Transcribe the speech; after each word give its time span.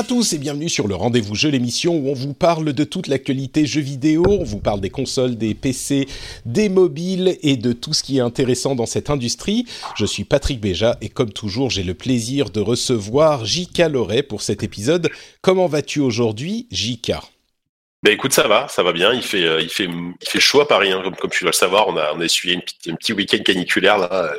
À 0.00 0.02
tous 0.02 0.32
et 0.32 0.38
bienvenue 0.38 0.70
sur 0.70 0.88
le 0.88 0.94
Rendez-vous 0.94 1.34
Jeu, 1.34 1.50
l'émission 1.50 1.94
où 1.94 2.08
on 2.08 2.14
vous 2.14 2.32
parle 2.32 2.72
de 2.72 2.84
toute 2.84 3.06
l'actualité 3.06 3.66
jeux 3.66 3.82
vidéo, 3.82 4.24
on 4.26 4.44
vous 4.44 4.58
parle 4.58 4.80
des 4.80 4.88
consoles, 4.88 5.36
des 5.36 5.52
PC, 5.52 6.08
des 6.46 6.70
mobiles 6.70 7.36
et 7.42 7.58
de 7.58 7.74
tout 7.74 7.92
ce 7.92 8.02
qui 8.02 8.16
est 8.16 8.22
intéressant 8.22 8.74
dans 8.74 8.86
cette 8.86 9.10
industrie. 9.10 9.66
Je 9.96 10.06
suis 10.06 10.24
Patrick 10.24 10.58
Béja 10.58 10.96
et 11.02 11.10
comme 11.10 11.34
toujours, 11.34 11.68
j'ai 11.68 11.82
le 11.82 11.92
plaisir 11.92 12.48
de 12.48 12.60
recevoir 12.60 13.44
Jika 13.44 13.90
Loret 13.90 14.22
pour 14.22 14.40
cet 14.40 14.62
épisode. 14.62 15.10
Comment 15.42 15.66
vas-tu 15.66 16.00
aujourd'hui, 16.00 16.66
Jika 16.70 17.20
ben 18.02 18.14
écoute, 18.14 18.32
ça 18.32 18.48
va, 18.48 18.66
ça 18.68 18.82
va 18.82 18.92
bien. 18.92 19.12
Il 19.12 19.22
fait, 19.22 19.44
euh, 19.44 19.60
il 19.60 19.68
fait, 19.68 19.84
il 19.84 20.28
fait 20.28 20.40
chaud 20.40 20.62
à 20.62 20.68
Paris, 20.68 20.90
hein, 20.90 21.02
comme, 21.04 21.16
comme 21.16 21.30
tu 21.30 21.44
dois 21.44 21.50
le 21.50 21.56
savoir. 21.56 21.88
On 21.88 21.96
a, 21.98 22.12
on 22.14 22.20
a 22.20 22.24
essuyé 22.24 22.54
une 22.54 22.62
petite, 22.62 22.88
un 22.88 22.94
petit 22.94 23.12
week-end 23.12 23.42
caniculaire 23.44 23.98
là, 23.98 24.32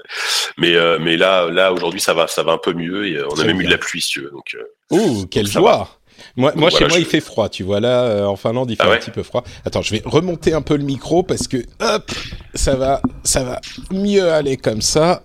mais, 0.58 0.73
euh, 0.73 0.98
mais 1.00 1.16
là, 1.16 1.48
là 1.52 1.72
aujourd'hui, 1.72 2.00
ça 2.00 2.16
va, 2.16 2.26
ça 2.28 2.42
va 2.42 2.53
un 2.53 2.58
peu 2.58 2.73
mieux 2.73 3.08
et 3.08 3.18
euh, 3.18 3.28
on 3.30 3.40
a 3.40 3.44
même 3.44 3.62
eu 3.62 3.66
de 3.66 3.70
la 3.70 3.78
pluie, 3.78 4.02
si 4.02 4.12
tu 4.12 4.22
veux. 4.22 4.31
Donc, 4.31 4.58
Ouh, 4.90 5.28
quelle 5.28 5.45
joie 5.45 6.00
Moi, 6.36 6.53
moi 6.56 6.72
chez 6.72 6.88
moi, 6.88 6.98
il 6.98 7.06
fait 7.06 7.22
froid. 7.22 7.50
Tu 7.50 7.62
vois 7.62 7.80
là, 7.80 8.28
en 8.28 8.36
Finlande, 8.36 8.72
il 8.72 8.78
fait 8.78 8.84
Ah 8.84 8.90
ouais 8.90 8.95
un 8.95 9.00
petit 9.00 9.12
peu 9.12 9.22
froid. 9.22 9.44
Attends, 9.64 9.84
je 9.84 9.92
vais 9.92 10.02
remonter 10.06 10.53
un 10.53 10.64
peu 10.64 10.75
le 10.75 10.84
micro 10.84 11.22
parce 11.22 11.48
que 11.48 11.58
hop, 11.81 12.12
ça 12.56 12.75
va, 12.75 13.00
ça 13.23 13.44
va 13.44 13.62
mieux 13.92 14.31
aller 14.31 14.58
comme 14.58 14.81
ça. 14.81 15.22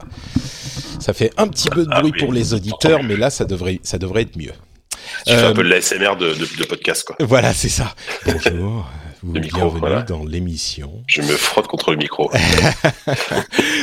Ça 1.01 1.15
fait 1.15 1.33
un 1.39 1.49
petit 1.49 1.71
peu 1.71 1.85
de 1.85 1.91
Ah 1.91 2.01
bruit 2.01 2.13
pour 2.19 2.35
les 2.35 2.53
auditeurs, 2.53 3.03
mais 3.03 3.17
là, 3.17 3.31
ça 3.31 3.47
devrait, 3.47 3.81
ça 3.83 3.97
devrait 3.97 4.23
être 4.23 4.37
mieux. 4.37 4.53
Tu 5.27 5.33
fais 5.35 5.39
Euh, 5.43 5.51
un 5.51 5.53
peu 5.55 5.63
de 5.63 5.69
l'ASMR 5.69 6.17
de, 6.17 6.35
de, 6.35 6.47
de 6.59 6.65
podcast, 6.65 7.05
quoi. 7.07 7.17
Voilà, 7.21 7.53
c'est 7.53 7.69
ça. 7.69 7.95
Bonjour, 8.25 8.87
vous 9.27 9.35
Le 9.35 9.41
micro, 9.41 9.59
bienvenue 9.59 9.81
voilà. 9.81 10.03
dans 10.03 10.25
l'émission. 10.25 11.03
Je 11.07 11.21
me 11.21 11.27
frotte 11.29 11.67
contre 11.67 11.91
le 11.91 11.97
micro. 11.97 12.31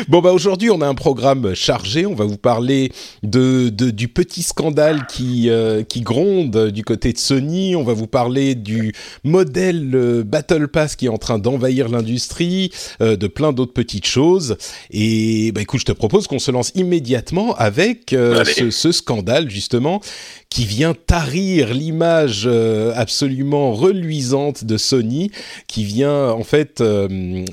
Bon 0.10 0.20
bah 0.22 0.32
aujourd'hui 0.32 0.70
on 0.70 0.82
a 0.82 0.88
un 0.88 0.96
programme 0.96 1.54
chargé. 1.56 2.06
On 2.06 2.14
va 2.16 2.26
vous 2.26 2.38
parler 2.38 2.92
de, 3.24 3.70
de- 3.70 3.90
du 3.90 4.08
petit 4.10 4.44
scandale 4.44 5.06
qui 5.08 5.50
euh, 5.50 5.84
qui 5.84 6.02
gronde 6.02 6.70
du 6.72 6.84
côté 6.84 7.14
de 7.14 7.18
Sony. 7.18 7.76
On 7.76 7.84
va 7.84 7.94
vous 7.94 8.08
parler 8.08 8.54
du 8.56 8.94
modèle 9.24 9.92
euh, 9.96 10.24
Battle 10.24 10.68
Pass 10.68 10.96
qui 10.96 11.06
est 11.06 11.10
en 11.10 11.18
train 11.18 11.40
d'envahir 11.40 11.88
l'industrie, 11.90 12.72
euh, 13.02 13.16
de 13.16 13.28
plein 13.28 13.54
d'autres 13.54 13.74
petites 13.74 14.06
choses. 14.08 14.58
Et 14.92 15.52
bah 15.54 15.62
écoute, 15.62 15.80
je 15.80 15.86
te 15.86 15.92
propose 15.94 16.28
qu'on 16.28 16.40
se 16.40 16.52
lance 16.52 16.72
immédiatement 16.76 17.56
avec 17.56 18.10
ce, 18.10 18.70
ce 18.72 18.92
scandale 18.92 19.50
justement 19.50 20.02
qui 20.50 20.66
vient 20.66 20.94
tarir 20.94 21.74
l'image 21.74 22.48
absolument 22.96 23.74
reluisante 23.74 24.66
de 24.66 24.78
Sony, 24.78 25.32
qui 25.68 25.84
vient 25.84 26.30
en 26.30 26.44
fait 26.44 26.82
euh, 26.82 27.08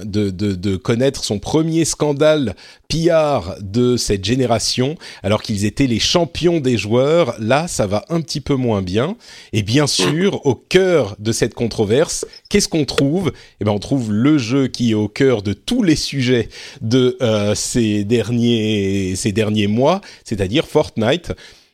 de, 0.05 0.77
connaître 0.77 1.25
son 1.25 1.39
premier 1.39 1.85
scandale 1.85 2.55
PR 2.89 3.55
de 3.61 3.97
cette 3.97 4.25
génération, 4.25 4.97
alors 5.23 5.43
qu'ils 5.43 5.65
étaient 5.65 5.87
les 5.87 5.99
champions 5.99 6.61
des 6.61 6.77
joueurs. 6.77 7.35
Là, 7.39 7.69
ça 7.69 7.87
va 7.87 8.05
un 8.09 8.21
petit 8.21 8.41
peu 8.41 8.55
moins 8.55 8.83
bien. 8.83 9.17
Et 9.53 9.63
bien 9.63 9.87
sûr, 9.87 10.45
au 10.47 10.55
cœur 10.55 11.17
de 11.19 11.33
cette 11.33 11.55
controverse, 11.55 12.27
qu'est-ce 12.49 12.69
qu'on 12.69 12.85
trouve? 12.85 13.33
Eh 13.61 13.65
ben, 13.65 13.73
on 13.73 13.79
trouve 13.79 14.13
le 14.13 14.39
jeu 14.39 14.67
qui 14.67 14.93
est 14.93 14.95
au 14.95 15.09
cœur 15.09 15.43
de 15.43 15.53
tous 15.53 15.83
les 15.83 15.97
sujets 15.97 16.49
de 16.81 17.17
euh, 17.23 17.55
ces 17.55 18.05
derniers 18.05 19.15
ces 19.17 19.33
derniers 19.33 19.67
mois, 19.67 20.01
c'est-à-dire 20.25 20.67
Fortnite. 20.67 21.33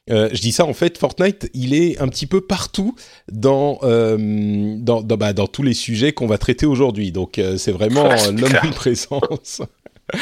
Euh, 0.09 0.28
je 0.33 0.41
dis 0.41 0.53
ça 0.53 0.65
en 0.65 0.72
fait, 0.72 0.99
Fortnite, 0.99 1.50
il 1.53 1.75
est 1.75 2.00
un 2.00 2.09
petit 2.09 2.27
peu 2.27 2.41
partout 2.41 2.94
dans 3.31 3.81
euh, 3.83 4.77
dans, 4.78 5.03
dans, 5.03 5.17
bah, 5.17 5.33
dans 5.33 5.49
tous 5.49 5.62
les 5.62 5.75
sujets 5.75 6.12
qu'on 6.12 6.27
va 6.28 6.39
traiter 6.39 6.67
aujourd'hui. 6.67 7.11
Donc 7.11 7.39
euh, 7.39 7.56
c'est 7.56 7.72
vraiment 7.72 8.09
clair. 8.37 8.62
omniprésence. 8.62 9.62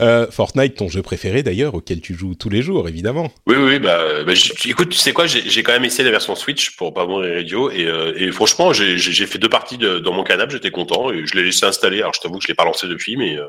Euh, 0.00 0.26
Fortnite, 0.30 0.74
ton 0.74 0.88
jeu 0.88 1.00
préféré 1.00 1.42
d'ailleurs, 1.44 1.74
auquel 1.74 2.00
tu 2.00 2.14
joues 2.14 2.34
tous 2.34 2.48
les 2.50 2.60
jours, 2.60 2.88
évidemment. 2.88 3.30
Oui, 3.46 3.54
oui, 3.56 3.78
bah, 3.78 4.24
bah, 4.26 4.32
écoute, 4.64 4.88
tu 4.90 4.98
sais 4.98 5.12
quoi, 5.12 5.26
j'ai 5.26 5.62
quand 5.62 5.72
même 5.72 5.84
essayé 5.84 6.04
la 6.04 6.10
version 6.10 6.34
Switch 6.34 6.76
pour 6.76 6.92
pas 6.92 7.06
mourir 7.06 7.34
radio 7.36 7.70
et, 7.70 7.86
euh, 7.86 8.12
et 8.16 8.32
franchement, 8.32 8.72
j'ai 8.72 8.98
fait 9.26 9.38
deux 9.38 9.48
parties 9.48 9.78
de- 9.78 10.00
dans 10.00 10.12
mon 10.12 10.24
canapé, 10.24 10.52
j'étais 10.54 10.70
content 10.72 11.12
et 11.12 11.24
je 11.26 11.34
l'ai 11.36 11.44
laissé 11.44 11.64
installer. 11.66 12.00
Alors, 12.00 12.12
je 12.14 12.20
t'avoue 12.20 12.38
que 12.38 12.42
je 12.42 12.48
l'ai 12.48 12.54
pas 12.54 12.64
lancé 12.64 12.88
depuis, 12.88 13.16
mais, 13.16 13.38
euh, 13.38 13.44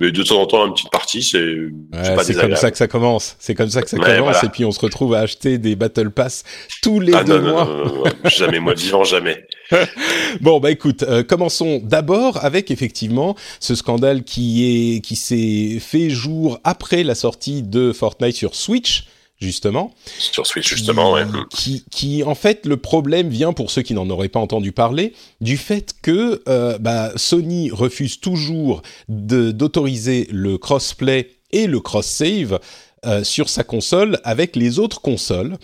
mais 0.00 0.12
de 0.12 0.22
temps 0.22 0.40
en 0.42 0.46
temps, 0.46 0.66
une 0.66 0.74
petite 0.74 0.90
partie, 0.92 1.22
c'est 1.22 1.38
c'est 1.40 2.10
Ouais, 2.10 2.14
pas 2.16 2.24
c'est 2.24 2.34
comme 2.34 2.56
ça 2.56 2.70
que 2.70 2.76
ça 2.76 2.86
commence. 2.88 3.36
C'est 3.38 3.54
comme 3.54 3.70
ça 3.70 3.82
que 3.82 3.88
ça 3.88 3.96
Ouais, 3.96 4.02
commence. 4.16 4.18
voilà. 4.34 4.44
Et 4.44 4.48
puis 4.50 4.64
on 4.66 4.72
se 4.72 4.80
retrouve 4.80 5.14
à 5.14 5.20
acheter 5.20 5.56
des 5.58 5.76
Battle 5.76 6.10
Pass 6.10 6.44
tous 6.82 7.00
les 7.00 7.14
Ah 7.14 7.24
deux 7.24 7.38
non, 7.40 7.50
mois. 7.52 7.64
non, 7.64 7.94
non, 7.94 8.04
jamais, 8.26 8.60
moi 8.60 8.74
vivant, 8.76 9.04
jamais. 9.04 9.46
Bon, 10.40 10.60
bah 10.60 10.70
écoute, 10.70 11.04
euh, 11.04 11.22
commençons 11.22 11.80
d'abord 11.82 12.44
avec 12.44 12.70
effectivement 12.70 13.36
ce 13.60 13.74
scandale 13.74 14.24
qui 14.24 14.96
est 14.96 15.00
qui 15.00 15.16
s'est 15.16 15.78
fait 15.80 16.10
jour 16.10 16.58
après 16.64 17.04
la 17.04 17.14
sortie 17.14 17.62
de 17.62 17.92
Fortnite 17.92 18.34
sur 18.34 18.54
Switch, 18.54 19.06
justement. 19.40 19.94
Sur 20.18 20.46
Switch, 20.46 20.68
justement, 20.68 21.12
ouais. 21.12 21.24
Qui, 21.50 21.84
qui, 21.90 22.22
en 22.24 22.34
fait, 22.34 22.66
le 22.66 22.76
problème 22.76 23.28
vient, 23.28 23.52
pour 23.52 23.70
ceux 23.70 23.82
qui 23.82 23.94
n'en 23.94 24.08
auraient 24.10 24.28
pas 24.28 24.40
entendu 24.40 24.72
parler, 24.72 25.12
du 25.40 25.56
fait 25.56 25.94
que 26.02 26.42
euh, 26.48 26.78
bah, 26.78 27.12
Sony 27.16 27.70
refuse 27.70 28.20
toujours 28.20 28.82
d'autoriser 29.08 30.28
le 30.30 30.58
crossplay 30.58 31.30
et 31.52 31.66
le 31.66 31.80
cross-save 31.80 32.58
euh, 33.06 33.22
sur 33.22 33.48
sa 33.48 33.64
console 33.64 34.18
avec 34.24 34.56
les 34.56 34.78
autres 34.78 35.00
consoles. 35.00 35.58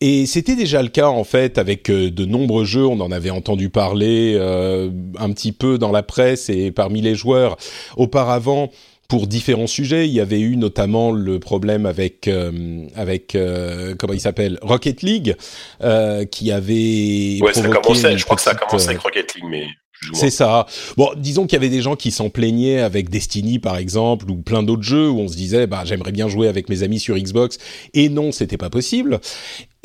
Et 0.00 0.26
c'était 0.26 0.56
déjà 0.56 0.82
le 0.82 0.88
cas 0.88 1.08
en 1.08 1.24
fait 1.24 1.56
avec 1.56 1.90
euh, 1.90 2.10
de 2.10 2.26
nombreux 2.26 2.66
jeux, 2.66 2.84
on 2.86 3.00
en 3.00 3.10
avait 3.10 3.30
entendu 3.30 3.70
parler 3.70 4.34
euh, 4.38 4.90
un 5.18 5.32
petit 5.32 5.52
peu 5.52 5.78
dans 5.78 5.90
la 5.90 6.02
presse 6.02 6.50
et 6.50 6.70
parmi 6.70 7.00
les 7.00 7.14
joueurs 7.14 7.56
auparavant 7.96 8.70
pour 9.08 9.26
différents 9.26 9.66
sujets. 9.66 10.06
Il 10.06 10.12
y 10.12 10.20
avait 10.20 10.40
eu 10.40 10.56
notamment 10.56 11.12
le 11.12 11.38
problème 11.38 11.86
avec 11.86 12.28
euh, 12.28 12.86
avec 12.94 13.34
euh, 13.34 13.94
comment 13.98 14.12
il 14.12 14.20
s'appelle 14.20 14.58
Rocket 14.62 15.02
League 15.02 15.36
euh, 15.82 16.24
qui 16.24 16.52
avait 16.52 17.38
Ouais, 17.40 17.54
ça 17.54 17.66
commençait, 17.68 18.18
je 18.18 18.24
crois 18.24 18.36
que 18.36 18.42
ça 18.42 18.50
a 18.50 18.54
commencé 18.54 18.86
euh, 18.86 18.90
avec 18.90 19.02
Rocket 19.02 19.34
League, 19.34 19.46
mais 19.48 19.66
c'est 20.12 20.30
ça. 20.30 20.66
Bon, 20.98 21.10
disons 21.16 21.44
qu'il 21.46 21.54
y 21.54 21.56
avait 21.56 21.70
des 21.70 21.80
gens 21.80 21.96
qui 21.96 22.10
s'en 22.10 22.28
plaignaient 22.28 22.80
avec 22.80 23.08
Destiny 23.08 23.58
par 23.58 23.78
exemple 23.78 24.30
ou 24.30 24.36
plein 24.36 24.62
d'autres 24.62 24.82
jeux 24.82 25.08
où 25.08 25.20
on 25.20 25.28
se 25.28 25.36
disait 25.36 25.66
bah 25.66 25.82
j'aimerais 25.84 26.12
bien 26.12 26.28
jouer 26.28 26.48
avec 26.48 26.68
mes 26.68 26.82
amis 26.82 27.00
sur 27.00 27.16
Xbox 27.16 27.58
et 27.94 28.08
non, 28.08 28.30
c'était 28.30 28.58
pas 28.58 28.70
possible. 28.70 29.20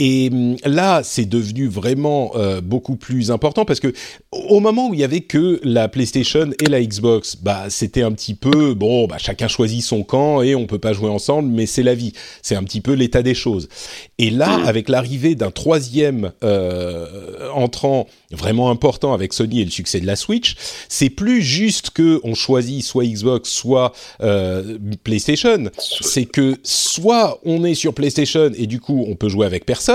Et 0.04 0.30
hum, 0.32 0.56
là, 0.66 1.02
c'est 1.04 1.26
devenu 1.26 1.68
vraiment 1.68 2.32
euh, 2.36 2.60
beaucoup 2.60 2.96
plus 2.96 3.30
important 3.30 3.66
parce 3.66 3.80
que 3.80 3.94
au 4.32 4.60
moment 4.60 4.90
où 4.90 4.96
il 4.96 5.00
y 5.00 5.04
avait 5.04 5.22
que 5.22 5.60
la 5.64 5.88
PlayStation 5.90 6.50
et 6.60 6.66
la 6.66 6.82
Xbox, 6.84 7.36
bah 7.36 7.66
c'était 7.70 8.02
un 8.02 8.12
petit 8.12 8.34
peu 8.34 8.74
bon, 8.74 9.06
bah 9.06 9.18
chacun 9.20 9.48
choisit 9.48 9.84
son 9.84 10.02
camp 10.02 10.42
et 10.42 10.56
on 10.56 10.66
peut 10.66 10.80
pas 10.80 10.94
jouer 10.94 11.12
ensemble, 11.12 11.50
mais 11.50 11.68
c'est 11.68 11.84
la 11.84 11.94
vie. 11.94 12.14
C'est 12.42 12.56
un 12.56 12.64
petit 12.64 12.82
peu 12.82 12.94
l'état 12.94 13.22
des 13.22 13.36
choses. 13.36 13.70
Et 14.18 14.32
là, 14.32 14.58
Mhm. 14.58 14.68
avec 14.68 14.90
l'arrivée 14.90 15.36
d'un 15.36 15.52
troisième 15.52 16.32
euh, 16.44 17.50
entrant 17.54 18.08
vraiment 18.32 18.72
important 18.72 19.14
avec 19.14 19.34
Sony 19.34 19.62
et 19.62 19.66
le 19.66 19.72
succès 19.72 20.00
de 20.00 20.08
la 20.08 20.16
Switch, 20.16 20.56
c'est 20.90 21.10
plus 21.12 21.44
juste 21.44 21.92
que 21.92 22.20
on 22.24 22.34
choisit 22.34 22.84
soit 22.84 23.06
Xbox, 23.06 23.50
soit 23.52 23.92
euh, 24.22 24.80
PlayStation. 25.04 25.66
C'est 25.78 26.26
que 26.26 26.56
soit 26.64 27.40
on 27.46 27.64
est 27.66 27.76
sur 27.76 27.94
PlayStation 27.94 28.50
et 28.56 28.66
du 28.66 28.80
coup 28.80 29.06
on 29.08 29.16
peut 29.16 29.30
jouer 29.30 29.46
avec 29.46 29.66
personne, 29.66 29.91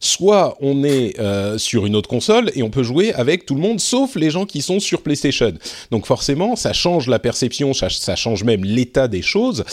soit 0.00 0.56
on 0.60 0.84
est 0.84 1.18
euh, 1.18 1.58
sur 1.58 1.86
une 1.86 1.96
autre 1.96 2.08
console 2.08 2.50
et 2.54 2.62
on 2.62 2.70
peut 2.70 2.82
jouer 2.82 3.12
avec 3.14 3.46
tout 3.46 3.54
le 3.54 3.60
monde, 3.60 3.80
sauf 3.80 4.16
les 4.16 4.30
gens 4.30 4.46
qui 4.46 4.62
sont 4.62 4.80
sur 4.80 5.02
PlayStation. 5.02 5.52
Donc 5.90 6.06
forcément, 6.06 6.56
ça 6.56 6.72
change 6.72 7.08
la 7.08 7.18
perception, 7.18 7.74
ça, 7.74 7.90
ça 7.90 8.16
change 8.16 8.44
même 8.44 8.64
l'état 8.64 9.08
des 9.08 9.22
choses. 9.22 9.64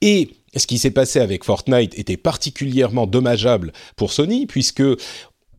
Et 0.00 0.30
ce 0.56 0.66
qui 0.66 0.78
s'est 0.78 0.90
passé 0.90 1.20
avec 1.20 1.44
Fortnite 1.44 1.98
était 1.98 2.16
particulièrement 2.16 3.06
dommageable 3.06 3.72
pour 3.96 4.12
Sony, 4.12 4.46
puisque 4.46 4.82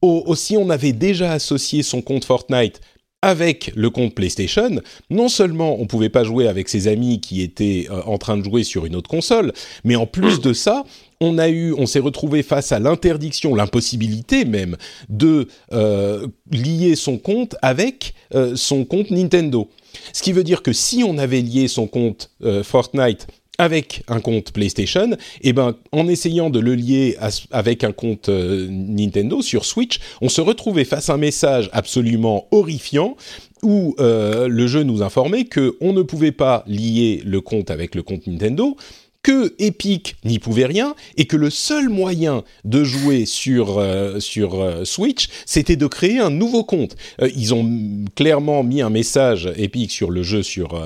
aussi 0.02 0.58
on 0.58 0.70
avait 0.70 0.94
déjà 0.94 1.32
associé 1.32 1.84
son 1.84 2.02
compte 2.02 2.26
Fortnite 2.26 2.82
avec 3.22 3.72
le 3.76 3.90
compte 3.90 4.16
PlayStation, 4.16 4.82
non 5.10 5.30
seulement 5.30 5.80
on 5.80 5.86
pouvait 5.86 6.10
pas 6.10 6.24
jouer 6.24 6.48
avec 6.48 6.70
ses 6.70 6.88
amis 6.88 7.22
qui 7.22 7.42
étaient 7.42 7.88
euh, 7.92 8.02
en 8.06 8.18
train 8.18 8.38
de 8.38 8.44
jouer 8.44 8.64
sur 8.64 8.86
une 8.86 8.96
autre 8.96 9.10
console, 9.10 9.54
mais 9.84 9.96
en 9.96 10.08
plus 10.08 10.42
de 10.42 10.54
ça, 10.54 10.84
on 11.20 11.38
a 11.38 11.50
eu, 11.50 11.74
on 11.74 11.86
s'est 11.86 12.00
retrouvé 12.00 12.42
face 12.42 12.72
à 12.72 12.80
l'interdiction, 12.80 13.54
l'impossibilité 13.54 14.44
même 14.44 14.76
de 15.10 15.48
euh, 15.72 16.28
lier 16.52 16.96
son 16.96 17.20
compte 17.20 17.56
avec 17.62 18.16
euh, 18.34 18.56
son 18.56 18.86
compte 18.86 19.12
Nintendo. 19.12 19.70
Ce 20.14 20.24
qui 20.24 20.32
veut 20.32 20.44
dire 20.44 20.64
que 20.64 20.74
si 20.74 21.04
on 21.04 21.18
avait 21.18 21.42
lié 21.42 21.68
son 21.68 21.86
compte 21.86 22.32
Fortnite 22.64 23.28
avec 23.62 24.02
un 24.08 24.22
compte 24.22 24.52
PlayStation, 24.54 25.12
et 25.12 25.50
eh 25.50 25.54
ben 25.54 25.76
en 25.92 26.08
essayant 26.08 26.50
de 26.50 26.60
le 26.60 26.74
lier 26.74 27.16
avec 27.52 27.84
un 27.84 27.92
compte 27.92 28.28
euh, 28.28 28.68
Nintendo 28.72 29.44
sur 29.44 29.66
Switch, 29.66 30.00
on 30.20 30.30
se 30.30 30.42
retrouvait 30.42 30.84
face 30.84 31.12
à 31.12 31.14
un 31.14 31.18
message 31.18 31.70
absolument 31.72 32.48
horrifiant 32.50 33.16
où 33.62 33.94
euh, 34.00 34.48
le 34.48 34.66
jeu 34.66 34.82
nous 34.82 35.04
informait 35.04 35.46
que 35.46 35.78
on 35.80 35.94
ne 35.94 36.02
pouvait 36.02 36.32
pas 36.32 36.64
lier 36.66 37.22
le 37.24 37.40
compte 37.40 37.70
avec 37.70 37.94
le 37.94 38.02
compte 38.02 38.26
Nintendo, 38.26 38.76
que 39.22 39.54
Epic 39.60 40.16
n'y 40.26 40.40
pouvait 40.40 40.66
rien 40.66 40.96
et 41.16 41.26
que 41.26 41.38
le 41.38 41.52
seul 41.52 41.88
moyen 41.88 42.44
de 42.66 42.84
jouer 42.84 43.28
sur 43.28 43.78
euh, 43.78 44.20
sur 44.20 44.88
Switch, 44.88 45.28
c'était 45.46 45.76
de 45.76 45.86
créer 45.86 46.18
un 46.18 46.32
nouveau 46.32 46.64
compte. 46.64 46.96
ils 47.36 47.54
ont 47.54 47.70
clairement 48.16 48.64
mis 48.64 48.82
un 48.82 48.90
message 48.90 49.54
Epic 49.56 49.92
sur 49.92 50.10
le 50.10 50.24
jeu 50.24 50.42
sur 50.42 50.82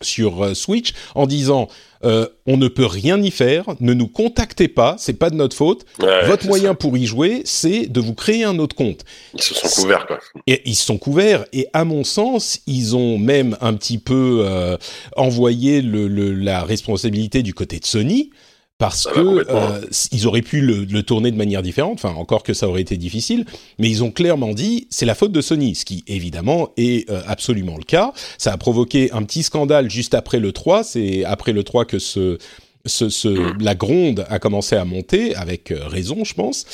sur 0.00 0.42
euh, 0.42 0.54
Switch 0.54 0.92
en 1.14 1.26
disant 1.26 1.68
euh, 2.04 2.26
on 2.46 2.56
ne 2.56 2.68
peut 2.68 2.86
rien 2.86 3.20
y 3.20 3.30
faire, 3.30 3.64
ne 3.80 3.94
nous 3.94 4.06
contactez 4.06 4.68
pas, 4.68 4.96
c'est 4.98 5.14
pas 5.14 5.30
de 5.30 5.36
notre 5.36 5.56
faute. 5.56 5.86
Votre 6.26 6.46
moyen 6.46 6.74
pour 6.74 6.96
y 6.96 7.06
jouer, 7.06 7.42
c'est 7.44 7.86
de 7.86 8.00
vous 8.00 8.14
créer 8.14 8.44
un 8.44 8.58
autre 8.58 8.76
compte. 8.76 9.04
Ils 9.34 9.42
se 9.42 9.54
sont 9.54 9.82
couverts 9.82 10.06
quoi. 10.06 10.18
Et 10.46 10.62
ils 10.66 10.76
se 10.76 10.84
sont 10.84 10.98
couverts 10.98 11.46
et 11.52 11.68
à 11.72 11.84
mon 11.84 12.04
sens, 12.04 12.60
ils 12.66 12.96
ont 12.96 13.18
même 13.18 13.56
un 13.60 13.74
petit 13.74 13.98
peu 13.98 14.42
euh, 14.44 14.76
envoyé 15.16 15.80
le, 15.82 16.06
la 16.34 16.62
responsabilité 16.64 17.42
du 17.42 17.54
côté 17.54 17.78
de 17.78 17.86
Sony 17.86 18.30
parce 18.78 19.06
que 19.06 19.46
euh, 19.50 19.80
ils 20.12 20.26
auraient 20.26 20.42
pu 20.42 20.60
le, 20.60 21.02
tourner 21.02 21.30
de 21.30 21.36
manière 21.36 21.62
différente, 21.62 21.94
enfin 21.94 22.14
encore 22.14 22.42
que 22.42 22.52
ça 22.52 22.68
aurait 22.68 22.82
été 22.82 22.96
difficile, 22.96 23.46
mais 23.78 23.88
ils 23.88 24.04
ont 24.04 24.10
clairement 24.10 24.52
dit 24.52 24.86
c'est 24.90 25.06
la 25.06 25.14
faute 25.14 25.32
de 25.32 25.40
Sony, 25.40 25.74
ce 25.74 25.84
qui 25.84 26.04
évidemment 26.06 26.70
est 26.76 27.08
euh, 27.10 27.22
absolument 27.26 27.78
le 27.78 27.84
cas. 27.84 28.12
Ça 28.38 28.52
a 28.52 28.56
provoqué 28.56 29.10
un 29.12 29.22
petit 29.22 29.42
scandale 29.42 29.90
juste 29.90 30.14
après 30.14 30.40
le 30.40 30.52
3, 30.52 30.84
c'est 30.84 31.24
après 31.24 31.52
le 31.52 31.64
3 31.64 31.86
que 31.86 31.98
ce, 31.98 32.38
ce, 32.86 33.08
ce, 33.08 33.28
mm. 33.28 33.58
la 33.60 33.74
gronde 33.74 34.26
a 34.28 34.38
commencé 34.38 34.76
à 34.76 34.84
monter, 34.84 35.34
avec 35.34 35.70
euh, 35.70 35.86
raison 35.86 36.24
je 36.24 36.34
pense, 36.34 36.66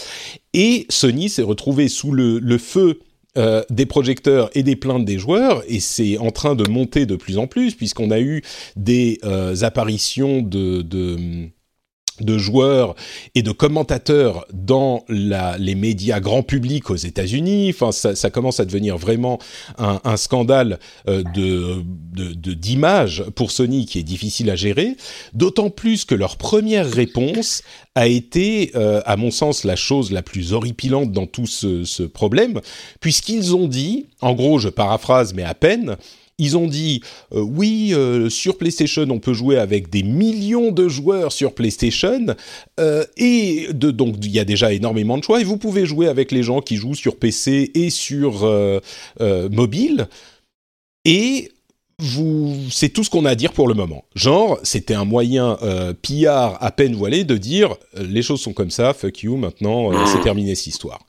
et 0.52 0.87
Sony 0.88 1.28
s'est 1.28 1.43
retrouvé 1.43 1.88
sous 1.88 2.12
le, 2.12 2.38
le 2.38 2.58
feu 2.58 3.00
euh, 3.38 3.62
des 3.70 3.87
projecteurs 3.87 4.50
et 4.55 4.62
des 4.62 4.76
plaintes 4.76 5.06
des 5.06 5.19
joueurs, 5.19 5.62
et 5.66 5.81
c'est 5.81 6.19
en 6.19 6.31
train 6.31 6.55
de 6.55 6.69
monter 6.69 7.06
de 7.06 7.16
plus 7.16 7.38
en 7.38 7.46
plus, 7.46 7.75
puisqu'on 7.75 8.10
a 8.10 8.20
eu 8.20 8.43
des 8.76 9.19
euh, 9.25 9.56
apparitions 9.62 10.43
de, 10.43 10.82
de 10.82 11.48
de 12.20 12.38
joueurs 12.38 12.94
et 13.34 13.42
de 13.42 13.52
commentateurs 13.52 14.46
dans 14.52 15.04
les 15.08 15.74
médias 15.74 16.20
grand 16.20 16.42
public 16.42 16.90
aux 16.90 16.96
États-Unis. 16.96 17.70
Enfin, 17.70 17.92
ça, 17.92 18.30
commence 18.30 18.60
à 18.60 18.64
devenir 18.64 18.96
vraiment 18.96 19.38
un, 19.78 20.16
scandale 20.16 20.78
euh, 21.08 21.22
de 21.34 21.82
d'image 22.54 23.24
pour 23.34 23.50
Sony 23.50 23.86
qui 23.86 23.98
est 23.98 24.04
difficile 24.04 24.50
à 24.50 24.56
gérer. 24.56 24.96
D'autant 25.32 25.70
plus 25.70 26.04
que 26.04 26.14
leur 26.14 26.36
première 26.36 26.88
réponse 26.88 27.62
a 27.94 28.06
été, 28.06 28.72
euh, 28.74 29.00
à 29.04 29.16
mon 29.16 29.30
sens, 29.30 29.64
la 29.64 29.76
chose 29.76 30.12
la 30.12 30.22
plus 30.22 30.52
horripilante 30.52 31.12
dans 31.12 31.26
tout 31.26 31.46
ce 31.46 32.02
problème, 32.04 32.60
puisqu'ils 33.00 33.54
ont 33.54 33.68
dit, 33.68 34.06
en 34.20 34.34
gros, 34.34 34.58
je 34.58 34.68
paraphrase 34.68 35.34
mais 35.34 35.42
à 35.42 35.54
peine, 35.54 35.96
ils 36.38 36.56
ont 36.56 36.67
dit 36.67 37.02
euh, 37.32 37.40
oui, 37.40 37.93
euh, 37.93 38.29
sur 38.29 38.58
PlayStation, 38.58 39.06
on 39.08 39.19
peut 39.19 39.32
jouer 39.32 39.58
avec 39.58 39.90
des 39.90 40.02
millions 40.02 40.73
de 40.73 40.88
joueurs 40.88 41.32
sur 41.32 41.55
PlayStation 41.55 42.34
euh, 42.81 43.05
et 43.17 43.69
donc 43.73 44.17
il 44.23 44.31
y 44.31 44.38
a 44.38 44.44
déjà 44.44 44.73
énormément 44.73 45.19
de 45.19 45.25
choix 45.25 45.40
et 45.40 45.44
vous 45.44 45.56
pouvez 45.56 45.87
jouer 45.87 46.08
avec 46.08 46.32
les 46.32 46.43
gens 46.43 46.61
qui 46.61 46.76
jouent 46.76 46.94
sur 46.94 47.17
PC 47.17 47.70
et 47.75 47.90
sur 47.90 48.49
mobile 49.50 50.08
et 51.05 51.50
vous, 51.99 52.56
c'est 52.70 52.88
tout 52.88 53.05
ce 53.05 53.11
qu'on 53.11 53.25
a 53.25 53.31
à 53.31 53.34
dire 53.34 53.52
pour 53.52 53.69
le 53.69 53.75
moment. 53.75 54.05
Genre, 54.17 54.58
c'était 54.64 54.94
un 54.94 55.05
moyen 55.05 55.56
PR 56.02 56.56
à 56.61 56.73
peine 56.75 56.94
voilé 56.94 57.25
de 57.25 57.37
dire 57.37 57.76
les 57.96 58.23
choses 58.23 58.40
sont 58.40 58.52
comme 58.52 58.70
ça, 58.70 58.93
fuck 58.94 59.23
you, 59.23 59.37
maintenant 59.37 59.90
c'est 60.06 60.20
terminé 60.23 60.55
cette 60.55 60.69
histoire. 60.69 61.00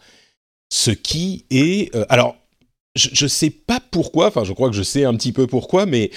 Ce 0.69 0.91
qui 0.91 1.45
est, 1.49 1.95
alors 2.09 2.35
je 2.95 3.25
ne 3.25 3.29
sais 3.29 3.49
pas 3.49 3.79
pourquoi, 3.91 4.27
enfin 4.27 4.43
je 4.43 4.53
crois 4.53 4.69
que 4.69 4.75
je 4.75 4.83
sais 4.83 5.03
un 5.03 5.15
petit 5.15 5.31
peu 5.31 5.47
pourquoi, 5.47 5.85
mais 5.85 6.11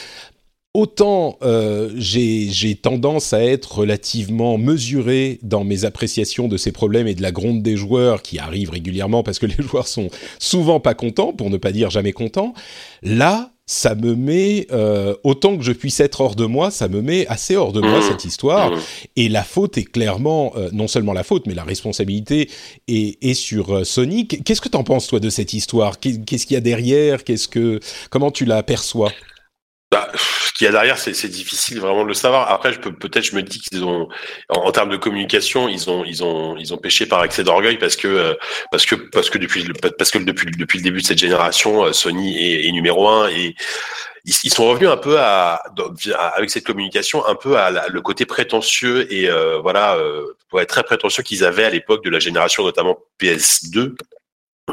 autant 0.74 1.38
euh, 1.42 1.90
j'ai 1.96 2.74
tendance 2.74 3.32
à 3.32 3.42
être 3.42 3.78
relativement 3.78 4.58
mesuré 4.58 5.38
dans 5.42 5.64
mes 5.64 5.86
appréciations 5.86 6.48
de 6.48 6.58
ces 6.58 6.72
problèmes 6.72 7.06
et 7.06 7.14
de 7.14 7.22
la 7.22 7.32
gronde 7.32 7.62
des 7.62 7.76
joueurs 7.76 8.20
qui 8.20 8.38
arrivent 8.38 8.70
régulièrement 8.70 9.22
parce 9.22 9.38
que 9.38 9.46
les 9.46 9.54
joueurs 9.58 9.88
sont 9.88 10.10
souvent 10.38 10.78
pas 10.78 10.94
contents, 10.94 11.32
pour 11.32 11.48
ne 11.48 11.56
pas 11.56 11.72
dire 11.72 11.88
jamais 11.88 12.12
contents. 12.12 12.52
Là, 13.02 13.52
ça 13.66 13.96
me 13.96 14.14
met 14.14 14.68
euh, 14.70 15.16
autant 15.24 15.56
que 15.56 15.64
je 15.64 15.72
puisse 15.72 15.98
être 15.98 16.20
hors 16.20 16.36
de 16.36 16.44
moi, 16.44 16.70
ça 16.70 16.86
me 16.86 17.02
met 17.02 17.26
assez 17.26 17.56
hors 17.56 17.72
de 17.72 17.80
moi 17.80 17.98
mmh. 17.98 18.02
cette 18.02 18.24
histoire. 18.24 18.70
Mmh. 18.70 18.80
Et 19.16 19.28
la 19.28 19.42
faute 19.42 19.76
est 19.76 19.84
clairement 19.84 20.52
euh, 20.56 20.70
non 20.72 20.86
seulement 20.86 21.12
la 21.12 21.24
faute, 21.24 21.46
mais 21.46 21.54
la 21.54 21.64
responsabilité 21.64 22.48
est, 22.86 23.22
est 23.22 23.34
sur 23.34 23.78
euh, 23.78 23.84
Sony. 23.84 24.28
Qu'est-ce 24.28 24.60
que 24.60 24.68
t'en 24.68 24.84
penses 24.84 25.08
toi 25.08 25.18
de 25.18 25.30
cette 25.30 25.52
histoire? 25.52 25.98
Qu'est-ce 25.98 26.46
qu'il 26.46 26.54
y 26.54 26.56
a 26.56 26.60
derrière? 26.60 27.24
Qu'est-ce 27.24 27.48
que 27.48 27.80
comment 28.08 28.30
tu 28.30 28.44
la 28.44 28.62
perçois? 28.62 29.10
Bah, 29.92 30.10
ce 30.16 30.52
qu'il 30.52 30.64
y 30.64 30.68
a 30.68 30.72
derrière, 30.72 30.98
c'est 30.98 31.28
difficile 31.28 31.78
vraiment 31.80 32.02
de 32.02 32.08
le 32.08 32.14
savoir. 32.14 32.50
Après, 32.50 32.72
je 32.72 32.80
peux 32.80 32.92
peut-être, 32.92 33.24
je 33.24 33.36
me 33.36 33.42
dis 33.42 33.60
qu'ils 33.60 33.84
ont, 33.84 34.08
en, 34.48 34.72
termes 34.72 34.88
de 34.88 34.96
communication, 34.96 35.68
ils 35.68 35.88
ont, 35.88 36.04
ils 36.04 36.24
ont, 36.24 36.56
ils 36.56 36.74
ont 36.74 36.80
par 37.08 37.22
excès 37.22 37.44
d'orgueil 37.44 37.78
parce 37.78 37.94
que, 37.94 38.08
euh, 38.08 38.34
parce 38.72 38.84
que, 38.84 38.96
parce 38.96 39.30
que 39.30 39.38
depuis, 39.38 39.64
parce 39.96 40.10
que 40.10 40.18
depuis, 40.18 40.50
depuis 40.50 40.78
le 40.78 40.82
début 40.82 41.02
de 41.02 41.06
cette 41.06 41.18
génération, 41.18 41.84
euh, 41.84 41.92
Sony 41.92 42.66
est, 42.66 42.72
numéro 42.72 43.08
un 43.08 43.28
et 43.28 43.54
ils, 44.24 44.50
sont 44.50 44.66
revenus 44.66 44.88
un 44.88 44.96
peu 44.96 45.20
à, 45.20 45.62
avec 46.34 46.50
cette 46.50 46.66
communication, 46.66 47.24
un 47.24 47.36
peu 47.36 47.56
à 47.56 47.86
le 47.88 48.00
côté 48.00 48.26
prétentieux 48.26 49.12
et 49.12 49.30
euh, 49.30 49.60
voilà, 49.60 49.96
très 50.66 50.82
prétentieux 50.82 51.22
qu'ils 51.22 51.44
avaient 51.44 51.64
à 51.64 51.70
l'époque 51.70 52.02
de 52.02 52.10
la 52.10 52.18
génération 52.18 52.64
notamment 52.64 52.98
PS2 53.20 53.94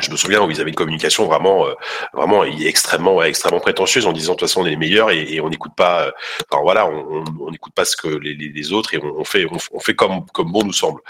je 0.02 0.10
me 0.10 0.18
souviens 0.18 0.42
où 0.42 0.50
ils 0.50 0.60
avaient 0.60 0.72
une 0.72 0.76
communication 0.76 1.26
vraiment, 1.26 1.68
euh, 1.68 1.74
vraiment 2.14 2.44
extrêmement, 2.44 3.22
extrêmement 3.22 3.60
prétentieuse 3.60 4.08
en 4.08 4.12
disant 4.12 4.34
de 4.34 4.40
toute 4.40 4.48
façon 4.50 4.62
on 4.62 4.66
est 4.66 4.72
les 4.72 4.76
meilleurs 4.76 5.12
et, 5.12 5.40
on 5.40 5.50
n'écoute 5.50 5.74
pas, 5.76 6.08
euh, 6.08 6.12
enfin 6.50 6.62
voilà, 6.64 6.88
on 6.88 7.52
n'écoute 7.52 7.74
pas 7.74 7.86
ce 7.86 7.96
que 7.96 8.08
les, 8.08 8.34
les, 8.34 8.74
autres 8.74 8.96
et 8.96 9.00
on, 9.04 9.24
fait, 9.24 9.46
on, 9.72 9.80
fait 9.80 9.94
comme 9.94 10.26
comme 10.34 10.52
bon 10.52 10.64
nous 10.64 10.74
semble. 10.74 11.02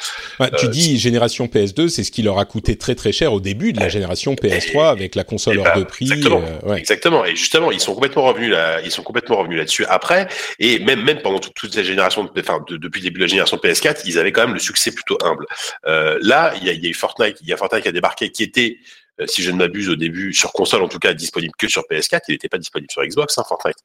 tu 0.58 0.66
euh, 0.66 0.70
dis 0.70 0.98
génération 0.98 1.46
PS2, 1.46 1.88
c'est 1.88 2.04
ce 2.04 2.12
qui 2.12 2.24
leur 2.24 2.40
a 2.40 2.46
coûté 2.46 2.78
très 2.78 2.96
très 2.96 3.13
cher 3.13 3.32
au 3.32 3.40
début 3.40 3.72
de 3.72 3.80
la 3.80 3.88
génération 3.88 4.34
PS3 4.34 4.90
avec 4.90 5.16
la 5.16 5.24
console 5.24 5.60
hors 5.60 5.66
ben, 5.66 5.80
de 5.80 5.84
prix. 5.86 6.12
Exactement, 6.12 6.42
ouais. 6.63 6.80
exactement. 6.80 7.25
Et 7.25 7.36
justement, 7.36 7.72
ils 7.72 7.80
sont 7.80 7.94
complètement 7.94 8.24
revenus 8.24 8.52
là, 8.52 8.82
ils 8.82 8.92
sont 8.92 9.04
complètement 9.04 9.38
revenus 9.38 9.58
là-dessus 9.58 9.86
après 9.86 10.28
et 10.60 10.80
même 10.80 11.02
même 11.04 11.22
pendant 11.22 11.40
toute, 11.40 11.54
toute 11.54 11.74
cette 11.74 11.86
génération, 11.86 12.30
enfin 12.38 12.60
depuis 12.70 13.00
le 13.00 13.06
début 13.06 13.20
de 13.20 13.25
la 13.25 13.30
génération 13.30 13.56
PS4, 13.56 14.02
ils 14.06 14.20
avaient 14.20 14.34
quand 14.34 14.46
même 14.46 14.56
le 14.56 14.60
succès 14.60 14.92
plutôt 14.92 15.18
humble. 15.24 15.46
là, 15.86 16.54
il 16.60 16.68
y 16.68 16.70
a, 16.70 16.74
y 16.74 16.86
a 16.86 16.90
eu 16.90 16.94
Fortnite, 16.94 17.38
il 17.42 17.48
y 17.48 17.54
a 17.54 17.58
Fortnite 17.58 17.84
qui 17.84 17.90
a 17.90 17.94
débarqué, 17.94 18.30
qui 18.30 18.44
était 18.44 18.73
euh, 19.22 19.27
si 19.27 19.44
je 19.44 19.51
ne 19.51 19.58
m'abuse 19.58 19.89
au 19.89 19.96
début, 19.96 20.34
sur 20.34 20.51
console 20.51 20.82
en 20.82 20.88
tout 20.88 20.98
cas, 20.98 21.13
disponible 21.13 21.53
que 21.58 21.68
sur 21.68 21.84
PS4. 21.84 22.22
Il 22.30 22.32
n'était 22.32 22.50
pas 22.50 22.58
disponible 22.58 22.92
sur 22.92 23.03
Xbox, 23.06 23.38
hein, 23.38 23.44
Fortnite. 23.48 23.77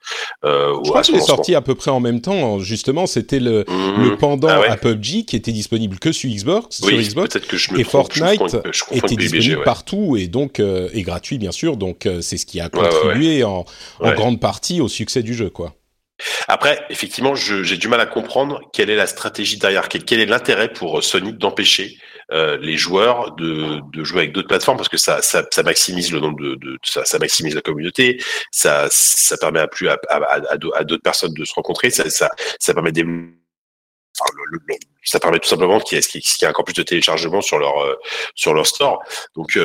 Euh, 0.44 0.74
je 0.82 0.88
crois 0.88 1.02
qu'il 1.02 1.16
est 1.16 1.20
sorti 1.20 1.54
à 1.54 1.60
peu 1.60 1.74
près 1.74 1.90
en 1.90 2.00
même 2.00 2.22
temps. 2.22 2.58
Justement, 2.60 3.06
c'était 3.06 3.40
le, 3.40 3.64
mmh. 3.68 4.04
le 4.04 4.16
pendant 4.16 4.48
ah 4.48 4.62
à 4.72 4.76
PUBG 4.76 5.26
qui 5.26 5.36
était 5.36 5.52
disponible 5.52 5.98
que 5.98 6.12
sur 6.12 6.30
Xbox. 6.30 6.80
Oui, 6.82 6.94
sur 6.94 7.10
Xbox. 7.10 7.38
Que 7.40 7.56
je 7.58 7.72
me 7.72 7.80
et 7.80 7.84
Fortnite 7.84 8.40
était 8.90 9.16
disponible 9.16 9.62
partout 9.64 10.16
et 10.16 10.28
donc 10.28 10.60
euh, 10.60 10.88
et 10.94 11.02
gratuit 11.02 11.38
bien 11.38 11.52
sûr. 11.52 11.76
Donc 11.76 12.06
euh, 12.06 12.22
c'est 12.22 12.38
ce 12.38 12.46
qui 12.46 12.60
a 12.60 12.70
contribué 12.70 13.44
en, 13.44 13.66
en 14.00 14.12
grande 14.14 14.40
partie 14.40 14.80
au 14.80 14.88
succès 14.88 15.22
du 15.22 15.34
jeu, 15.34 15.50
quoi. 15.50 15.74
Après, 16.48 16.80
effectivement, 16.90 17.36
j'ai 17.36 17.76
du 17.76 17.86
mal 17.86 18.00
à 18.00 18.06
comprendre 18.06 18.60
quelle 18.72 18.90
est 18.90 18.96
la 18.96 19.06
stratégie 19.06 19.56
derrière, 19.56 19.88
quel, 19.88 20.04
quel 20.04 20.18
est 20.18 20.26
l'intérêt 20.26 20.72
pour 20.72 21.04
Sony 21.04 21.32
d'empêcher 21.32 21.96
euh, 22.32 22.56
les 22.58 22.76
joueurs 22.76 23.34
de, 23.36 23.80
jouer 24.04 24.20
avec 24.20 24.32
d'autres 24.32 24.48
plateformes 24.48 24.76
parce 24.76 24.88
que 24.88 24.96
ça, 24.96 25.20
maximise 25.64 26.12
le 26.12 26.20
nombre 26.20 26.40
de, 26.40 26.78
ça, 26.84 27.18
maximise 27.18 27.54
la 27.54 27.62
communauté, 27.62 28.22
ça, 28.50 28.88
permet 29.40 29.60
à 29.60 29.68
plus 29.68 29.88
à, 29.88 29.98
à, 30.08 30.40
à, 30.50 30.84
d'autres 30.84 31.02
personnes 31.02 31.34
de 31.34 31.44
se 31.44 31.54
rencontrer, 31.54 31.90
ça, 31.90 32.30
permet 32.74 32.92
de 32.92 33.02
enfin, 33.02 34.30
le, 34.36 34.58
le, 34.66 34.74
ça 35.04 35.20
permet 35.20 35.38
tout 35.38 35.48
simplement 35.48 35.80
qu'il 35.80 35.98
y, 35.98 36.44
ait 36.44 36.46
encore 36.46 36.64
plus 36.64 36.74
de 36.74 36.82
téléchargements 36.82 37.40
sur 37.40 37.58
leur 37.58 37.98
sur 38.34 38.52
leur 38.52 38.66
store. 38.66 39.02
Donc 39.34 39.58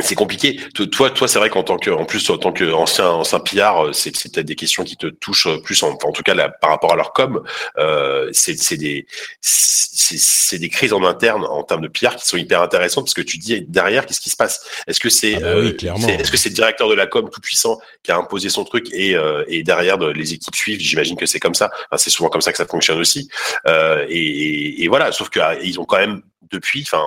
c'est 0.00 0.14
compliqué. 0.14 0.58
Toi, 0.90 1.10
toi, 1.10 1.28
c'est 1.28 1.38
vrai 1.38 1.50
qu'en 1.50 1.62
tant 1.62 1.76
que, 1.76 1.90
en 1.90 2.04
plus, 2.04 2.28
en 2.30 2.38
tant 2.38 2.52
qu'ancien, 2.52 3.08
ancien 3.08 3.40
PR, 3.40 3.84
euh, 3.84 3.92
c'est, 3.92 4.10
peut-être 4.10 4.46
des 4.46 4.56
questions 4.56 4.84
qui 4.84 4.96
te 4.96 5.06
touchent 5.06 5.48
plus, 5.62 5.82
en, 5.82 5.90
en 5.90 6.12
tout 6.12 6.22
cas, 6.22 6.34
par 6.48 6.70
rapport 6.70 6.92
à 6.92 6.96
leur 6.96 7.12
com. 7.12 7.42
Euh, 7.78 8.30
c'est, 8.32 8.76
des, 8.76 9.06
c'est, 9.40 10.58
des 10.58 10.68
crises 10.68 10.92
en 10.92 11.04
interne 11.04 11.44
en 11.44 11.62
termes 11.62 11.82
de 11.82 11.88
PR 11.88 12.16
qui 12.16 12.26
sont 12.26 12.36
hyper 12.36 12.62
intéressantes 12.62 13.04
parce 13.04 13.14
que 13.14 13.22
tu 13.22 13.38
dis 13.38 13.62
derrière, 13.62 14.06
qu'est-ce 14.06 14.20
qui 14.20 14.30
se 14.30 14.36
passe? 14.36 14.64
Est-ce 14.86 15.00
que 15.00 15.10
c'est, 15.10 15.36
ah 15.36 15.40
bah 15.40 15.46
euh, 15.46 15.72
est-ce 15.78 16.30
que 16.30 16.36
c'est 16.36 16.48
le 16.48 16.54
directeur 16.54 16.88
de 16.88 16.94
la 16.94 17.06
com 17.06 17.28
tout 17.30 17.40
puissant 17.40 17.78
qui 18.02 18.12
a 18.12 18.16
imposé 18.16 18.48
son 18.48 18.64
truc 18.64 18.88
et, 18.92 19.14
euh, 19.14 19.44
et 19.48 19.62
derrière 19.62 19.98
les 19.98 20.32
équipes 20.34 20.54
suivent? 20.54 20.80
J'imagine 20.80 21.16
que 21.16 21.26
c'est 21.26 21.40
comme 21.40 21.54
ça. 21.54 21.70
Enfin, 21.90 21.98
c'est 21.98 22.10
souvent 22.10 22.28
comme 22.28 22.40
ça 22.40 22.52
que 22.52 22.58
ça 22.58 22.66
fonctionne 22.66 22.98
aussi. 22.98 23.28
Euh, 23.66 24.06
et, 24.08 24.84
et, 24.84 24.88
voilà. 24.88 25.12
Sauf 25.12 25.30
qu'ils 25.30 25.80
ont 25.80 25.84
quand 25.84 25.98
même 25.98 26.22
depuis, 26.50 26.82
enfin, 26.82 27.02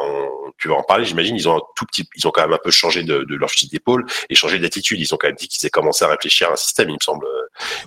tu 0.58 0.68
vas 0.68 0.76
en 0.76 0.84
parler, 0.84 1.06
j'imagine, 1.06 1.36
ils 1.36 1.50
ont 1.50 1.58
un 1.58 1.62
tout 1.76 1.86
petit, 1.86 2.04
ils 2.16 2.28
ont 2.28 2.32
quand 2.32 2.42
même 2.42 2.54
un 2.54 2.60
peu 2.64 2.72
changé 2.72 3.04
de, 3.04 3.26
de 3.30 3.36
leur 3.36 3.50
fusil 3.50 3.68
d'épaule 3.68 4.06
et 4.30 4.36
changé 4.36 4.60
d'attitude. 4.60 5.00
Ils 5.00 5.14
ont 5.14 5.18
quand 5.18 5.28
même 5.28 5.36
dit 5.36 5.48
qu'ils 5.48 5.66
aient 5.66 5.70
commencé 5.70 6.06
à 6.06 6.08
réfléchir 6.08 6.50
à 6.50 6.54
un 6.54 6.56
système, 6.56 6.90
il 6.90 6.94
me 6.94 7.04
semble. 7.04 7.26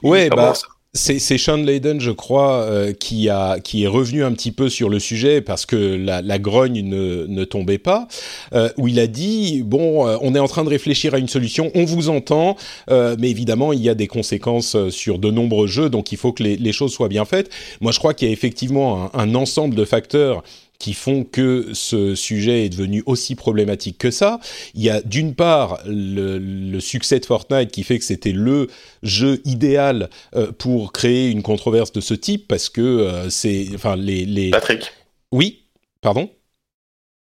Ouais, 0.02 0.28
bah, 0.28 0.52
c'est, 0.94 1.18
c'est 1.18 1.36
Sean 1.36 1.58
Layden, 1.58 2.00
je 2.00 2.10
crois, 2.10 2.62
euh, 2.62 2.92
qui, 2.92 3.28
a, 3.28 3.60
qui 3.60 3.84
est 3.84 3.86
revenu 3.86 4.24
un 4.24 4.32
petit 4.32 4.52
peu 4.52 4.70
sur 4.70 4.88
le 4.88 4.98
sujet 4.98 5.42
parce 5.42 5.66
que 5.66 5.76
la, 5.76 6.22
la 6.22 6.38
grogne 6.38 6.80
ne, 6.82 7.26
ne 7.26 7.44
tombait 7.44 7.78
pas, 7.78 8.08
euh, 8.54 8.70
où 8.78 8.88
il 8.88 8.98
a 8.98 9.06
dit, 9.06 9.62
bon, 9.62 10.08
euh, 10.08 10.16
on 10.22 10.34
est 10.34 10.38
en 10.38 10.48
train 10.48 10.64
de 10.64 10.70
réfléchir 10.70 11.12
à 11.12 11.18
une 11.18 11.28
solution, 11.28 11.70
on 11.74 11.84
vous 11.84 12.08
entend, 12.08 12.56
euh, 12.90 13.16
mais 13.18 13.28
évidemment, 13.28 13.74
il 13.74 13.80
y 13.80 13.90
a 13.90 13.94
des 13.94 14.06
conséquences 14.06 14.88
sur 14.88 15.18
de 15.18 15.30
nombreux 15.30 15.66
jeux, 15.66 15.90
donc 15.90 16.10
il 16.10 16.18
faut 16.18 16.32
que 16.32 16.42
les, 16.42 16.56
les 16.56 16.72
choses 16.72 16.92
soient 16.92 17.08
bien 17.08 17.26
faites. 17.26 17.50
Moi, 17.80 17.92
je 17.92 17.98
crois 17.98 18.14
qu'il 18.14 18.26
y 18.26 18.30
a 18.30 18.32
effectivement 18.32 19.10
un, 19.14 19.18
un 19.18 19.34
ensemble 19.34 19.74
de 19.74 19.84
facteurs 19.84 20.42
qui 20.78 20.94
font 20.94 21.24
que 21.24 21.70
ce 21.74 22.14
sujet 22.14 22.64
est 22.64 22.68
devenu 22.68 23.02
aussi 23.06 23.34
problématique 23.34 23.98
que 23.98 24.10
ça. 24.10 24.38
Il 24.74 24.82
y 24.82 24.90
a 24.90 25.00
d'une 25.02 25.34
part 25.34 25.80
le, 25.86 26.38
le, 26.38 26.80
succès 26.80 27.18
de 27.18 27.26
Fortnite 27.26 27.70
qui 27.70 27.82
fait 27.82 27.98
que 27.98 28.04
c'était 28.04 28.32
le 28.32 28.68
jeu 29.02 29.40
idéal 29.44 30.08
euh, 30.36 30.52
pour 30.52 30.92
créer 30.92 31.30
une 31.30 31.42
controverse 31.42 31.92
de 31.92 32.00
ce 32.00 32.14
type 32.14 32.46
parce 32.46 32.68
que 32.68 32.80
euh, 32.80 33.30
c'est, 33.30 33.68
enfin 33.74 33.96
les, 33.96 34.24
les. 34.24 34.50
Patrick. 34.50 34.92
Oui, 35.32 35.64
pardon? 36.00 36.30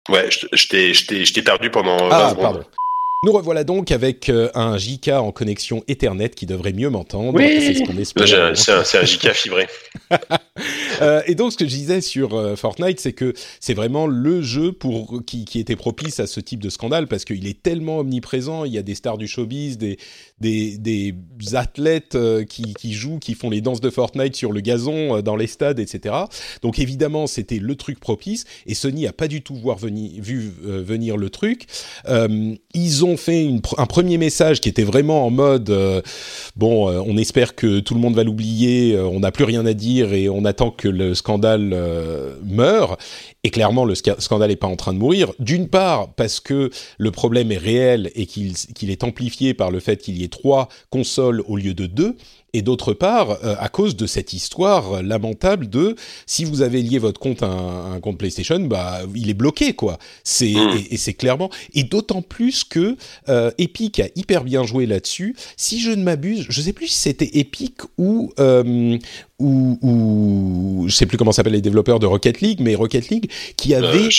Ouais, 0.09 0.29
je, 0.29 0.47
je 0.53 1.33
t'ai 1.33 1.41
perdu 1.41 1.71
pendant. 1.71 1.97
Ah, 2.11 2.33
pardon. 2.39 2.63
Nous 3.23 3.31
revoilà 3.31 3.63
donc 3.63 3.89
avec 3.91 4.29
euh, 4.29 4.49
un 4.53 4.77
JK 4.77 5.07
en 5.09 5.31
connexion 5.31 5.83
Ethernet 5.87 6.29
qui 6.29 6.45
devrait 6.45 6.73
mieux 6.73 6.91
m'entendre. 6.91 7.33
Oui, 7.33 7.61
c'est 7.61 7.73
ce 7.73 7.83
qu'on 7.83 7.97
espère. 7.97 8.27
C'est 8.55 8.71
un, 8.71 9.01
un, 9.01 9.05
JK 9.05 9.31
fibré. 9.33 9.67
euh, 11.01 11.23
et 11.25 11.33
donc, 11.33 11.51
ce 11.51 11.57
que 11.57 11.65
je 11.65 11.71
disais 11.71 12.01
sur 12.01 12.35
euh, 12.35 12.55
Fortnite, 12.55 12.99
c'est 12.99 13.13
que 13.13 13.33
c'est 13.59 13.73
vraiment 13.73 14.05
le 14.05 14.43
jeu 14.43 14.71
pour 14.71 15.23
qui, 15.25 15.45
qui, 15.45 15.59
était 15.59 15.75
propice 15.75 16.19
à 16.19 16.27
ce 16.27 16.39
type 16.39 16.61
de 16.61 16.69
scandale 16.69 17.07
parce 17.07 17.25
qu'il 17.25 17.47
est 17.47 17.59
tellement 17.59 17.99
omniprésent. 17.99 18.65
Il 18.65 18.73
y 18.73 18.77
a 18.77 18.83
des 18.83 18.93
stars 18.93 19.17
du 19.17 19.27
showbiz, 19.27 19.79
des, 19.79 19.97
des, 20.39 20.77
des 20.77 21.15
athlètes 21.53 22.15
euh, 22.15 22.43
qui, 22.43 22.73
qui, 22.73 22.93
jouent, 22.93 23.19
qui 23.19 23.33
font 23.33 23.49
les 23.49 23.61
danses 23.61 23.81
de 23.81 23.89
Fortnite 23.89 24.35
sur 24.35 24.51
le 24.51 24.61
gazon, 24.61 25.21
dans 25.21 25.35
les 25.35 25.47
stades, 25.47 25.79
etc. 25.79 26.15
Donc, 26.61 26.79
évidemment, 26.79 27.27
c'était 27.27 27.59
le 27.59 27.75
truc 27.75 27.99
propice. 27.99 28.45
Et 28.65 28.73
Sony 28.73 29.07
a 29.07 29.13
pas 29.13 29.27
du 29.27 29.41
tout 29.41 29.55
voir 29.55 29.77
venir, 29.77 30.21
vu 30.21 30.51
venir 30.61 31.17
le 31.17 31.29
truc. 31.29 31.65
ils 32.73 33.05
ont 33.05 33.17
fait 33.17 33.43
une, 33.43 33.61
un 33.77 33.85
premier 33.85 34.17
message 34.17 34.61
qui 34.61 34.69
était 34.69 34.83
vraiment 34.83 35.25
en 35.25 35.29
mode 35.29 35.69
euh, 35.69 36.01
bon, 36.55 36.89
euh, 36.89 37.01
on 37.05 37.17
espère 37.17 37.55
que 37.55 37.79
tout 37.79 37.93
le 37.93 37.99
monde 37.99 38.15
va 38.15 38.23
l'oublier, 38.23 38.95
euh, 38.95 39.05
on 39.07 39.19
n'a 39.19 39.31
plus 39.31 39.43
rien 39.43 39.65
à 39.65 39.73
dire 39.73 40.13
et 40.13 40.29
on 40.29 40.45
attend 40.45 40.71
que 40.71 40.87
le 40.87 41.15
scandale 41.15 41.75
meure. 42.43 42.97
Et 43.43 43.49
clairement, 43.49 43.85
le 43.85 43.95
scandale 43.95 44.49
n'est 44.49 44.55
pas 44.55 44.67
en 44.67 44.75
train 44.75 44.93
de 44.93 44.99
mourir. 44.99 45.31
D'une 45.39 45.67
part, 45.67 46.13
parce 46.13 46.39
que 46.39 46.69
le 46.97 47.11
problème 47.11 47.51
est 47.51 47.57
réel 47.57 48.11
et 48.15 48.25
qu'il 48.25 48.89
est 48.89 49.03
amplifié 49.03 49.53
par 49.53 49.71
le 49.71 49.79
fait 49.79 49.97
qu'il 49.97 50.17
y 50.17 50.23
ait 50.23 50.26
trois 50.29 50.69
consoles 50.89 51.41
au 51.47 51.57
lieu 51.57 51.73
de 51.73 51.85
deux 51.85 52.15
et 52.53 52.61
d'autre 52.61 52.93
part 52.93 53.31
euh, 53.43 53.55
à 53.59 53.69
cause 53.69 53.95
de 53.95 54.05
cette 54.05 54.33
histoire 54.33 55.03
lamentable 55.03 55.69
de 55.69 55.95
si 56.25 56.43
vous 56.43 56.61
avez 56.61 56.81
lié 56.81 56.97
votre 56.97 57.19
compte 57.19 57.43
à 57.43 57.47
un, 57.47 57.99
compte 57.99 58.17
PlayStation, 58.17 58.59
bah 58.59 59.01
il 59.15 59.29
est 59.29 59.35
bloqué 59.35 59.73
quoi. 59.73 59.99
C'est 60.23 60.53
hmm. 60.53 60.85
et, 60.89 60.97
c'est 60.97 61.13
clairement 61.13 61.49
et 61.73 61.83
d'autant 61.83 62.21
plus 62.21 62.63
que 62.63 62.95
euh, 63.29 63.51
Epic 63.57 63.99
a 63.99 64.07
hyper 64.15 64.43
bien 64.43 64.63
joué 64.63 64.85
là-dessus. 64.85 65.35
Si 65.55 65.79
je 65.79 65.91
ne 65.91 66.03
m'abuse, 66.03 66.45
je 66.49 66.61
sais 66.61 66.73
plus 66.73 66.87
si 66.87 66.99
c'était 66.99 67.37
Epic 67.37 67.81
ou 67.97 68.33
euh, 68.39 68.97
ou, 69.39 69.77
ou 69.81 70.85
je 70.87 70.95
sais 70.95 71.05
plus 71.05 71.17
comment 71.17 71.31
s'appellent 71.31 71.53
les 71.53 71.61
développeurs 71.61 71.99
de 71.99 72.05
Rocket 72.05 72.41
League, 72.41 72.59
mais 72.61 72.75
Rocket 72.75 73.09
League 73.09 73.29
qui 73.55 73.75
avait 73.75 74.09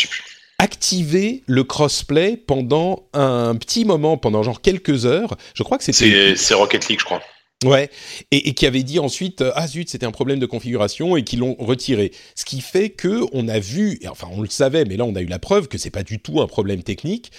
activé 0.58 1.42
le 1.46 1.64
crossplay 1.64 2.36
pendant 2.36 3.08
un 3.12 3.54
petit 3.56 3.84
moment, 3.84 4.16
pendant 4.16 4.42
genre 4.42 4.60
quelques 4.60 5.06
heures. 5.06 5.36
Je 5.54 5.62
crois 5.62 5.78
que 5.78 5.84
c'était. 5.84 6.36
C'est 6.36 6.54
Rocket 6.54 6.88
League, 6.88 7.00
je 7.00 7.04
crois. 7.04 7.22
Ouais, 7.64 7.90
et, 8.30 8.48
et, 8.48 8.54
qui 8.54 8.66
avait 8.66 8.84
dit 8.84 9.00
ensuite 9.00 9.42
ah 9.56 9.66
zut 9.66 9.88
c'était 9.88 10.06
un 10.06 10.12
problème 10.12 10.38
de 10.38 10.46
configuration 10.46 11.16
et 11.16 11.24
qui 11.24 11.36
l'ont 11.36 11.56
retiré. 11.58 12.12
Ce 12.36 12.44
qui 12.44 12.60
fait 12.60 12.88
que 12.90 13.24
on 13.32 13.48
a 13.48 13.58
vu, 13.58 13.98
et 14.00 14.06
enfin 14.06 14.28
on 14.30 14.42
le 14.42 14.48
savait, 14.48 14.84
mais 14.84 14.96
là 14.96 15.04
on 15.04 15.16
a 15.16 15.20
eu 15.20 15.26
la 15.26 15.40
preuve 15.40 15.66
que 15.66 15.76
c'est 15.76 15.90
pas 15.90 16.04
du 16.04 16.20
tout 16.20 16.40
un 16.40 16.46
problème 16.46 16.84
technique 16.84 17.32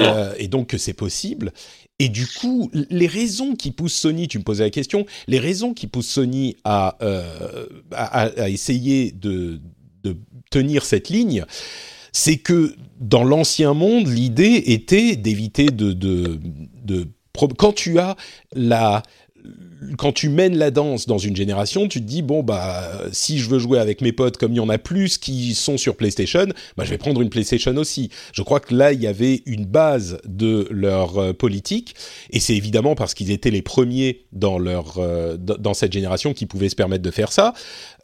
euh, 0.00 0.32
et 0.38 0.48
donc 0.48 0.68
que 0.68 0.78
c'est 0.78 0.94
possible. 0.94 1.52
Et 1.98 2.08
du 2.08 2.26
coup, 2.26 2.70
les 2.72 3.06
raisons 3.06 3.54
qui 3.54 3.70
poussent 3.70 3.96
Sony, 3.96 4.28
tu 4.28 4.38
me 4.38 4.44
posais 4.44 4.64
la 4.64 4.70
question, 4.70 5.04
les 5.28 5.38
raisons 5.38 5.74
qui 5.74 5.86
poussent 5.86 6.08
Sony 6.08 6.56
à, 6.64 6.96
euh, 7.02 7.66
à, 7.92 8.22
à 8.22 8.48
essayer 8.48 9.12
de, 9.12 9.60
de 10.04 10.16
tenir 10.50 10.86
cette 10.86 11.10
ligne, 11.10 11.44
c'est 12.16 12.38
que 12.38 12.74
dans 12.98 13.24
l'ancien 13.24 13.74
monde, 13.74 14.08
l'idée 14.08 14.62
était 14.68 15.16
d'éviter 15.16 15.66
de, 15.66 16.38
quand 17.58 17.74
tu 17.74 17.98
as 17.98 18.16
la 18.54 19.02
quand 19.98 20.12
tu 20.12 20.30
mènes 20.30 20.56
la 20.56 20.70
danse 20.70 21.06
dans 21.06 21.18
une 21.18 21.36
génération, 21.36 21.86
tu 21.88 22.00
te 22.00 22.06
dis 22.06 22.22
bon 22.22 22.42
bah 22.42 22.90
si 23.12 23.38
je 23.38 23.50
veux 23.50 23.58
jouer 23.58 23.78
avec 23.78 24.00
mes 24.00 24.12
potes 24.12 24.38
comme 24.38 24.52
il 24.52 24.56
y 24.56 24.60
en 24.60 24.70
a 24.70 24.78
plus 24.78 25.18
qui 25.18 25.54
sont 25.54 25.76
sur 25.76 25.94
PlayStation, 25.94 26.46
bah 26.78 26.84
je 26.84 26.90
vais 26.90 26.98
prendre 26.98 27.20
une 27.20 27.28
PlayStation 27.28 27.76
aussi. 27.76 28.08
Je 28.32 28.42
crois 28.42 28.60
que 28.60 28.74
là 28.74 28.94
il 28.94 29.02
y 29.02 29.06
avait 29.06 29.42
une 29.44 29.66
base 29.66 30.18
de 30.24 30.66
leur 30.70 31.18
euh, 31.18 31.32
politique 31.34 31.94
et 32.30 32.40
c'est 32.40 32.56
évidemment 32.56 32.94
parce 32.94 33.12
qu'ils 33.12 33.30
étaient 33.30 33.50
les 33.50 33.62
premiers 33.62 34.24
dans 34.32 34.58
leur 34.58 34.96
euh, 34.96 35.36
dans 35.36 35.74
cette 35.74 35.92
génération 35.92 36.32
qui 36.32 36.46
pouvaient 36.46 36.70
se 36.70 36.76
permettre 36.76 37.02
de 37.02 37.10
faire 37.10 37.30
ça. 37.30 37.52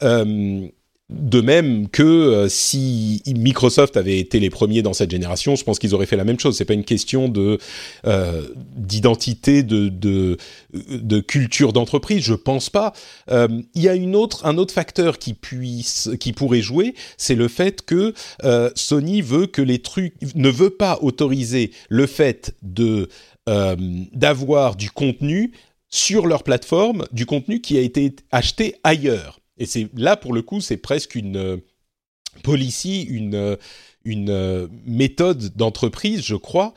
Euh, 0.03 0.69
de 1.13 1.41
même 1.41 1.87
que 1.89 2.03
euh, 2.03 2.49
si 2.49 3.21
Microsoft 3.27 3.97
avait 3.97 4.19
été 4.19 4.39
les 4.39 4.49
premiers 4.49 4.81
dans 4.81 4.93
cette 4.93 5.11
génération, 5.11 5.55
je 5.55 5.63
pense 5.63 5.79
qu'ils 5.79 5.93
auraient 5.93 6.05
fait 6.05 6.17
la 6.17 6.23
même 6.23 6.39
chose. 6.39 6.57
C'est 6.57 6.65
pas 6.65 6.73
une 6.73 6.83
question 6.83 7.29
de 7.29 7.59
euh, 8.05 8.47
d'identité, 8.75 9.63
de, 9.63 9.89
de, 9.89 10.37
de 10.73 11.19
culture 11.19 11.71
d'entreprise. 11.71 12.23
Je 12.23 12.33
pense 12.33 12.69
pas. 12.69 12.93
Euh, 13.29 13.47
il 13.75 13.83
y 13.83 13.89
a 13.89 13.95
une 13.95 14.15
autre 14.15 14.45
un 14.45 14.57
autre 14.57 14.73
facteur 14.73 15.19
qui 15.19 15.33
puisse 15.33 16.09
qui 16.19 16.33
pourrait 16.33 16.61
jouer, 16.61 16.95
c'est 17.17 17.35
le 17.35 17.47
fait 17.47 17.83
que 17.83 18.13
euh, 18.43 18.69
Sony 18.75 19.21
veut 19.21 19.45
que 19.45 19.61
les 19.61 19.79
trucs 19.79 20.15
ne 20.35 20.49
veut 20.49 20.71
pas 20.71 20.97
autoriser 21.01 21.71
le 21.89 22.07
fait 22.07 22.55
de 22.61 23.09
d'avoir 24.13 24.77
du 24.77 24.89
contenu 24.89 25.51
sur 25.89 26.27
leur 26.27 26.43
plateforme, 26.43 27.05
du 27.11 27.25
contenu 27.25 27.59
qui 27.59 27.77
a 27.77 27.81
été 27.81 28.15
acheté 28.31 28.75
ailleurs. 28.85 29.42
Et 29.57 29.65
c'est 29.65 29.89
là 29.95 30.17
pour 30.17 30.33
le 30.33 30.41
coup, 30.41 30.61
c'est 30.61 30.77
presque 30.77 31.15
une 31.15 31.37
euh, 31.37 31.57
policy, 32.43 33.03
une 33.03 33.35
euh, 33.35 33.55
une 34.05 34.29
euh, 34.31 34.67
méthode 34.85 35.55
d'entreprise, 35.55 36.23
je 36.23 36.35
crois, 36.35 36.73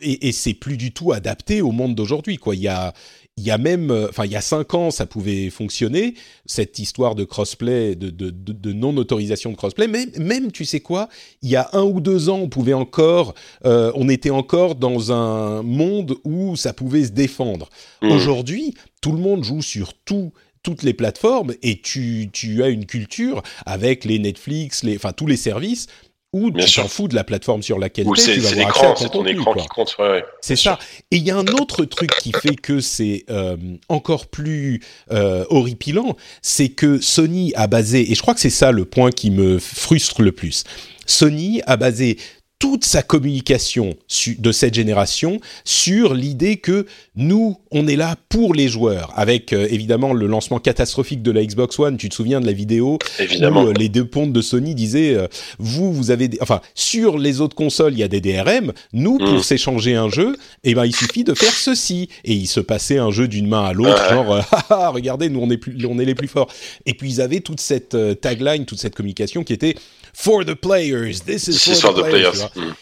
et, 0.00 0.28
et 0.28 0.32
c'est 0.32 0.54
plus 0.54 0.76
du 0.76 0.92
tout 0.92 1.12
adapté 1.12 1.62
au 1.62 1.70
monde 1.70 1.94
d'aujourd'hui. 1.94 2.38
Quoi, 2.38 2.56
il 2.56 2.62
y 2.62 2.68
a 2.68 2.92
il 3.36 3.44
y 3.44 3.52
a 3.52 3.58
même, 3.58 3.92
enfin 4.08 4.24
il 4.24 4.32
y 4.32 4.36
a 4.36 4.40
cinq 4.40 4.74
ans, 4.74 4.90
ça 4.90 5.06
pouvait 5.06 5.48
fonctionner 5.48 6.14
cette 6.44 6.80
histoire 6.80 7.14
de 7.14 7.22
crossplay, 7.22 7.94
de, 7.94 8.10
de, 8.10 8.30
de, 8.30 8.72
non 8.72 8.96
autorisation 8.96 9.52
de 9.52 9.56
crossplay. 9.56 9.86
Mais 9.86 10.06
même, 10.18 10.50
tu 10.50 10.64
sais 10.64 10.80
quoi, 10.80 11.08
il 11.42 11.48
y 11.48 11.54
a 11.54 11.68
un 11.72 11.84
ou 11.84 12.00
deux 12.00 12.30
ans, 12.30 12.38
on 12.38 12.48
pouvait 12.48 12.72
encore, 12.72 13.34
on 13.62 14.08
était 14.08 14.30
encore 14.30 14.74
dans 14.74 15.12
un 15.12 15.62
monde 15.62 16.16
où 16.24 16.56
ça 16.56 16.72
pouvait 16.72 17.04
se 17.04 17.12
défendre. 17.12 17.68
Mmh. 18.02 18.10
Aujourd'hui, 18.10 18.74
tout 19.00 19.12
le 19.12 19.18
monde 19.18 19.44
joue 19.44 19.62
sur 19.62 19.94
tout 19.94 20.32
toutes 20.68 20.82
les 20.82 20.92
plateformes 20.92 21.54
et 21.62 21.80
tu, 21.80 22.28
tu 22.30 22.62
as 22.62 22.68
une 22.68 22.84
culture 22.84 23.42
avec 23.64 24.04
les 24.04 24.18
Netflix, 24.18 24.82
les, 24.82 24.96
enfin 24.96 25.12
tous 25.12 25.26
les 25.26 25.38
services 25.38 25.86
où 26.34 26.50
tu 26.50 26.74
t'en 26.74 26.88
fous 26.88 27.08
de 27.08 27.14
la 27.14 27.24
plateforme 27.24 27.62
sur 27.62 27.78
laquelle 27.78 28.06
tu 28.14 28.20
es, 28.20 28.34
tu 28.34 28.40
vas 28.40 28.50
avoir 28.50 28.90
accès 28.90 29.06
à 29.06 29.08
ton, 29.08 29.24
écran 29.24 29.54
qui 29.54 29.66
compte. 29.68 29.96
Ouais, 29.98 30.22
c'est 30.42 30.56
ça. 30.56 30.78
Et 31.10 31.16
il 31.16 31.22
y 31.22 31.30
a 31.30 31.38
un 31.38 31.46
autre 31.46 31.86
truc 31.86 32.10
qui 32.20 32.32
fait 32.32 32.54
que 32.54 32.80
c'est 32.80 33.24
euh, 33.30 33.56
encore 33.88 34.26
plus 34.26 34.82
euh, 35.10 35.46
horripilant, 35.48 36.18
c'est 36.42 36.68
que 36.68 37.00
Sony 37.00 37.54
a 37.56 37.66
basé, 37.66 38.12
et 38.12 38.14
je 38.14 38.20
crois 38.20 38.34
que 38.34 38.40
c'est 38.40 38.50
ça 38.50 38.70
le 38.70 38.84
point 38.84 39.10
qui 39.10 39.30
me 39.30 39.58
frustre 39.58 40.20
le 40.20 40.32
plus. 40.32 40.64
Sony 41.06 41.62
a 41.66 41.78
basé 41.78 42.18
toute 42.58 42.84
sa 42.84 43.02
communication 43.02 43.94
de 44.38 44.52
cette 44.52 44.74
génération 44.74 45.40
sur 45.64 46.14
l'idée 46.14 46.56
que 46.56 46.86
nous, 47.14 47.56
on 47.70 47.86
est 47.86 47.96
là 47.96 48.16
pour 48.28 48.52
les 48.52 48.68
joueurs, 48.68 49.12
avec 49.16 49.52
euh, 49.52 49.68
évidemment 49.70 50.12
le 50.12 50.26
lancement 50.26 50.58
catastrophique 50.58 51.22
de 51.22 51.30
la 51.30 51.44
Xbox 51.44 51.78
One. 51.78 51.96
Tu 51.96 52.08
te 52.08 52.14
souviens 52.14 52.40
de 52.40 52.46
la 52.46 52.52
vidéo 52.52 52.98
évidemment. 53.20 53.62
où 53.62 53.68
euh, 53.68 53.72
les 53.74 53.88
deux 53.88 54.04
pontes 54.04 54.32
de 54.32 54.40
Sony 54.40 54.74
disaient 54.74 55.14
euh, 55.14 55.28
vous, 55.58 55.92
vous 55.92 56.10
avez, 56.10 56.28
des... 56.28 56.38
enfin 56.40 56.60
sur 56.74 57.18
les 57.18 57.40
autres 57.40 57.54
consoles, 57.54 57.92
il 57.92 58.00
y 58.00 58.02
a 58.02 58.08
des 58.08 58.20
DRM. 58.20 58.72
Nous, 58.92 59.18
pour 59.18 59.34
mm. 59.34 59.42
s'échanger 59.42 59.94
un 59.94 60.08
jeu, 60.08 60.36
eh 60.64 60.74
ben 60.74 60.84
il 60.84 60.94
suffit 60.94 61.24
de 61.24 61.34
faire 61.34 61.52
ceci 61.52 62.08
et 62.24 62.34
il 62.34 62.48
se 62.48 62.60
passait 62.60 62.98
un 62.98 63.10
jeu 63.10 63.28
d'une 63.28 63.46
main 63.46 63.64
à 63.64 63.72
l'autre, 63.72 64.10
genre 64.10 64.40
ah, 64.52 64.66
ah, 64.70 64.88
regardez, 64.90 65.28
nous 65.28 65.40
on 65.40 65.50
est 65.50 65.58
plus, 65.58 65.76
on 65.86 65.98
est 65.98 66.04
les 66.04 66.16
plus 66.16 66.28
forts. 66.28 66.52
Et 66.86 66.94
puis 66.94 67.08
ils 67.08 67.20
avaient 67.20 67.40
toute 67.40 67.60
cette 67.60 67.96
tagline, 68.20 68.64
toute 68.64 68.80
cette 68.80 68.96
communication 68.96 69.44
qui 69.44 69.52
était 69.52 69.76
for 70.18 70.44
the 70.44 70.54
players. 70.54 71.20
This 71.24 71.46
is 71.46 71.80
for, 71.80 71.94
the, 71.94 72.02
players. 72.02 72.50
Mm. 72.56 72.74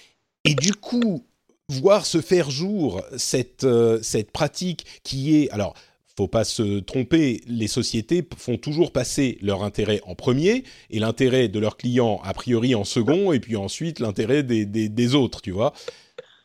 Et 0.45 0.55
du 0.55 0.73
coup, 0.73 1.26
voir 1.69 2.07
se 2.07 2.21
faire 2.21 2.50
jour 2.50 3.02
cette, 3.19 3.64
euh, 3.64 4.00
cette 4.02 4.31
pratique 4.31 4.87
qui 5.02 5.37
est 5.37 5.50
alors 5.50 5.75
faut 6.16 6.28
pas 6.28 6.45
se 6.45 6.81
tromper, 6.81 7.43
les 7.47 7.66
sociétés 7.66 8.26
font 8.38 8.57
toujours 8.57 8.90
passer 8.90 9.37
leur 9.43 9.62
intérêt 9.62 10.00
en 10.07 10.14
premier 10.14 10.64
et 10.88 10.99
l'intérêt 10.99 11.49
de 11.49 11.59
leurs 11.59 11.76
clients 11.76 12.23
a 12.25 12.33
priori 12.33 12.75
en 12.75 12.85
second 12.85 13.35
et 13.35 13.40
puis 13.40 13.55
ensuite 13.55 14.00
l'intérêt 14.00 14.43
des, 14.43 14.64
des, 14.64 15.14
autres, 15.14 15.43
tu 15.43 15.50
vois. 15.50 15.75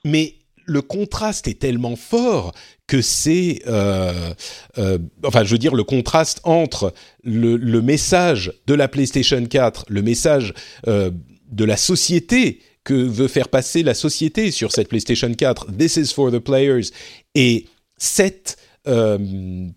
Mais 0.03 0.35
le 0.65 0.81
contraste 0.81 1.47
est 1.47 1.59
tellement 1.59 1.95
fort 1.95 2.53
que 2.87 3.01
c'est, 3.01 3.61
euh, 3.67 4.33
euh, 4.77 4.97
enfin, 5.25 5.43
je 5.43 5.51
veux 5.51 5.57
dire, 5.57 5.75
le 5.75 5.83
contraste 5.83 6.41
entre 6.43 6.93
le, 7.23 7.55
le, 7.55 7.81
message 7.81 8.53
de 8.67 8.73
la 8.73 8.87
PlayStation 8.87 9.45
4, 9.45 9.85
le 9.87 10.01
message 10.01 10.53
euh, 10.87 11.09
de 11.51 11.63
la 11.63 11.77
société 11.77 12.59
que 12.83 12.93
veut 12.93 13.27
faire 13.27 13.47
passer 13.47 13.83
la 13.83 13.93
société 13.93 14.51
sur 14.51 14.71
cette 14.71 14.89
PlayStation 14.89 15.33
4, 15.33 15.67
This 15.77 15.97
is 15.97 16.07
for 16.13 16.31
the 16.31 16.39
players, 16.39 16.89
et 17.35 17.67
cette 17.97 18.57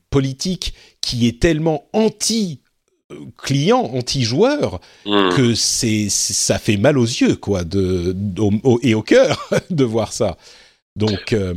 politique 0.08 0.72
qui 1.02 1.28
est 1.28 1.38
tellement 1.38 1.84
anti 1.92 2.62
client, 3.36 3.90
anti-joueur, 3.94 4.80
hmm. 5.04 5.28
que 5.36 5.54
c'est 5.54 6.08
ça 6.08 6.58
fait 6.58 6.78
mal 6.78 6.98
aux 6.98 7.04
yeux 7.04 7.36
quoi 7.36 7.64
de, 7.64 8.16
et 8.82 8.94
au 8.94 9.02
cœur 9.02 9.50
de 9.70 9.84
voir 9.84 10.12
ça. 10.12 10.36
Donc, 10.96 11.32
euh... 11.32 11.54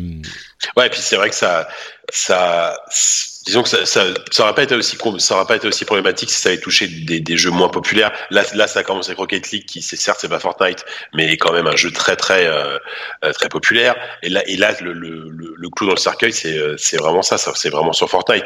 ouais, 0.75 0.87
et 0.87 0.89
puis 0.89 0.99
c'est 0.99 1.15
vrai 1.15 1.29
que 1.29 1.35
ça, 1.35 1.67
ça, 2.09 2.75
disons 3.45 3.61
que 3.61 3.69
ça, 3.69 3.85
ça, 3.85 4.05
ça 4.31 4.43
aurait 4.43 4.55
pas 4.55 4.63
été 4.63 4.73
aussi, 4.73 4.97
ça 5.19 5.35
aurait 5.35 5.45
pas 5.45 5.57
été 5.57 5.67
aussi 5.67 5.85
problématique 5.85 6.31
si 6.31 6.41
ça 6.41 6.49
avait 6.49 6.59
touché 6.59 6.87
des, 6.87 7.19
des 7.19 7.37
jeux 7.37 7.51
moins 7.51 7.69
populaires. 7.69 8.11
Là, 8.31 8.43
là, 8.55 8.67
ça 8.67 8.83
commence 8.83 9.09
avec 9.09 9.19
Rocket 9.19 9.51
League, 9.51 9.65
qui 9.65 9.83
c'est 9.83 9.95
certes 9.95 10.17
c'est 10.21 10.29
pas 10.29 10.39
Fortnite, 10.39 10.83
mais 11.13 11.37
quand 11.37 11.53
même 11.53 11.67
un 11.67 11.75
jeu 11.75 11.91
très 11.91 12.15
très 12.15 12.47
euh, 12.47 12.79
euh 13.23 13.31
très 13.31 13.49
populaire. 13.49 13.95
Et 14.23 14.29
là, 14.29 14.41
et 14.47 14.57
là, 14.57 14.73
le, 14.81 14.93
le, 14.93 15.29
le, 15.29 15.69
clou 15.69 15.85
dans 15.85 15.93
le 15.93 15.99
cercueil, 15.99 16.33
c'est 16.33 16.57
euh, 16.57 16.75
c'est 16.77 16.97
vraiment 16.97 17.21
ça, 17.21 17.37
ça 17.37 17.51
c'est 17.53 17.69
vraiment 17.69 17.93
sur 17.93 18.09
Fortnite. 18.09 18.45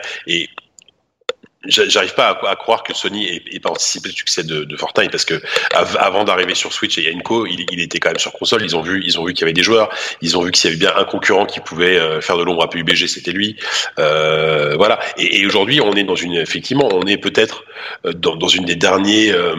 J'arrive 1.67 2.15
pas 2.15 2.39
à, 2.47 2.55
croire 2.55 2.81
que 2.81 2.91
Sony 2.93 3.43
ait, 3.51 3.59
pas 3.59 3.69
anticipé 3.69 4.09
le 4.09 4.15
succès 4.15 4.43
de, 4.43 4.75
Fortnite 4.75 5.11
parce 5.11 5.25
que 5.25 5.39
avant 5.71 6.23
d'arriver 6.23 6.55
sur 6.55 6.73
Switch 6.73 6.97
et 6.97 7.13
Enco, 7.15 7.45
il, 7.45 7.79
était 7.79 7.99
quand 7.99 8.09
même 8.09 8.17
sur 8.17 8.33
console. 8.33 8.63
Ils 8.63 8.75
ont 8.75 8.81
vu, 8.81 9.03
ils 9.05 9.19
ont 9.19 9.25
vu 9.25 9.33
qu'il 9.33 9.41
y 9.41 9.43
avait 9.43 9.53
des 9.53 9.61
joueurs. 9.61 9.89
Ils 10.21 10.37
ont 10.37 10.41
vu 10.41 10.51
qu'il 10.51 10.69
y 10.69 10.73
avait 10.73 10.79
bien 10.79 10.93
un 10.95 11.05
concurrent 11.05 11.45
qui 11.45 11.59
pouvait 11.59 11.99
euh, 11.99 12.19
faire 12.19 12.37
de 12.37 12.43
l'ombre 12.43 12.63
à 12.63 12.69
PUBG, 12.69 13.05
c'était 13.05 13.31
lui. 13.31 13.57
Euh, 13.99 14.75
voilà. 14.75 14.99
Et, 15.17 15.41
et 15.41 15.45
aujourd'hui, 15.45 15.81
on 15.81 15.93
est 15.93 16.03
dans 16.03 16.15
une, 16.15 16.33
effectivement, 16.33 16.89
on 16.91 17.05
est 17.05 17.17
peut-être 17.17 17.63
euh, 18.05 18.13
dans, 18.13 18.35
dans, 18.35 18.47
une 18.47 18.65
des 18.65 18.75
derniers. 18.75 19.31
Euh, 19.31 19.55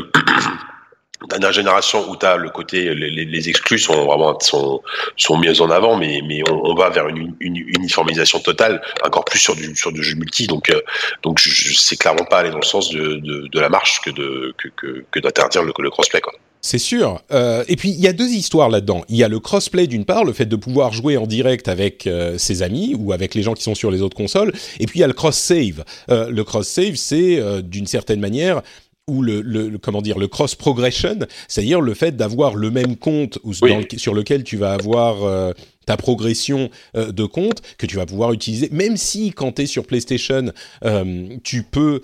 dernière 1.28 1.52
génération 1.52 2.10
où 2.10 2.16
tu 2.16 2.26
le 2.38 2.50
côté 2.50 2.94
les, 2.94 3.48
exclus 3.48 3.78
sont 3.78 4.04
vraiment 4.04 4.38
sont 4.40 5.38
mis 5.38 5.60
en 5.60 5.70
avant 5.70 5.96
mais 5.96 6.20
mais 6.26 6.42
on, 6.50 6.74
va 6.74 6.90
vers 6.90 7.08
une, 7.08 7.34
uniformisation 7.40 8.38
totale 8.40 8.80
encore 9.04 9.24
plus 9.24 9.38
sur 9.38 9.54
du 9.54 9.74
sur 9.76 9.92
du 9.92 10.02
jeu 10.02 10.16
multi 10.16 10.46
donc 10.46 10.70
euh, 10.70 10.80
donc 11.22 11.38
je, 11.38 11.74
sais 11.74 11.96
clairement 11.96 12.24
pas 12.24 12.38
aller 12.38 12.50
dans 12.50 12.58
le 12.58 12.64
sens 12.64 12.90
de, 12.90 13.16
de, 13.16 13.60
la 13.60 13.68
marche 13.68 14.00
que 14.00 14.10
de 14.10 14.54
que 14.58 14.68
que, 14.68 15.04
que 15.10 15.20
d'interdire 15.20 15.62
le, 15.62 15.72
le 15.78 15.90
crossplay 15.90 16.20
quoi. 16.20 16.32
C'est 16.64 16.78
sûr. 16.78 17.20
Euh, 17.32 17.64
et 17.66 17.74
puis 17.74 17.90
il 17.90 18.00
y 18.00 18.06
a 18.06 18.12
deux 18.12 18.28
histoires 18.28 18.68
là-dedans. 18.68 19.04
Il 19.08 19.16
y 19.16 19.24
a 19.24 19.28
le 19.28 19.40
crossplay 19.40 19.88
d'une 19.88 20.04
part, 20.04 20.24
le 20.24 20.32
fait 20.32 20.46
de 20.46 20.54
pouvoir 20.54 20.92
jouer 20.92 21.16
en 21.16 21.26
direct 21.26 21.66
avec 21.66 22.06
euh, 22.06 22.38
ses 22.38 22.62
amis 22.62 22.94
ou 22.96 23.12
avec 23.12 23.34
les 23.34 23.42
gens 23.42 23.54
qui 23.54 23.64
sont 23.64 23.74
sur 23.74 23.90
les 23.90 24.00
autres 24.00 24.16
consoles. 24.16 24.52
Et 24.78 24.86
puis 24.86 25.00
il 25.00 25.02
y 25.02 25.04
a 25.04 25.08
le 25.08 25.12
cross 25.12 25.36
save. 25.36 25.84
Euh, 26.08 26.30
le 26.30 26.44
cross 26.44 26.68
save, 26.68 26.94
c'est 26.94 27.40
euh, 27.40 27.62
d'une 27.62 27.88
certaine 27.88 28.20
manière 28.20 28.62
ou 29.08 29.22
le, 29.22 29.40
le, 29.40 29.78
comment 29.78 30.02
dire 30.02 30.18
le 30.18 30.28
cross 30.28 30.54
progression, 30.54 31.18
c'est-à-dire 31.48 31.80
le 31.80 31.94
fait 31.94 32.16
d'avoir 32.16 32.54
le 32.54 32.70
même 32.70 32.96
compte 32.96 33.38
ou 33.42 33.52
sur 33.52 34.14
lequel 34.14 34.44
tu 34.44 34.56
vas 34.56 34.74
avoir 34.74 35.24
euh, 35.24 35.52
ta 35.86 35.96
progression 35.96 36.70
euh, 36.96 37.10
de 37.10 37.24
compte 37.24 37.62
que 37.78 37.86
tu 37.86 37.96
vas 37.96 38.06
pouvoir 38.06 38.32
utiliser, 38.32 38.68
même 38.70 38.96
si 38.96 39.32
quand 39.32 39.52
tu 39.52 39.62
es 39.62 39.66
sur 39.66 39.86
PlayStation, 39.86 40.52
euh, 40.84 41.36
tu 41.42 41.64
peux 41.64 42.00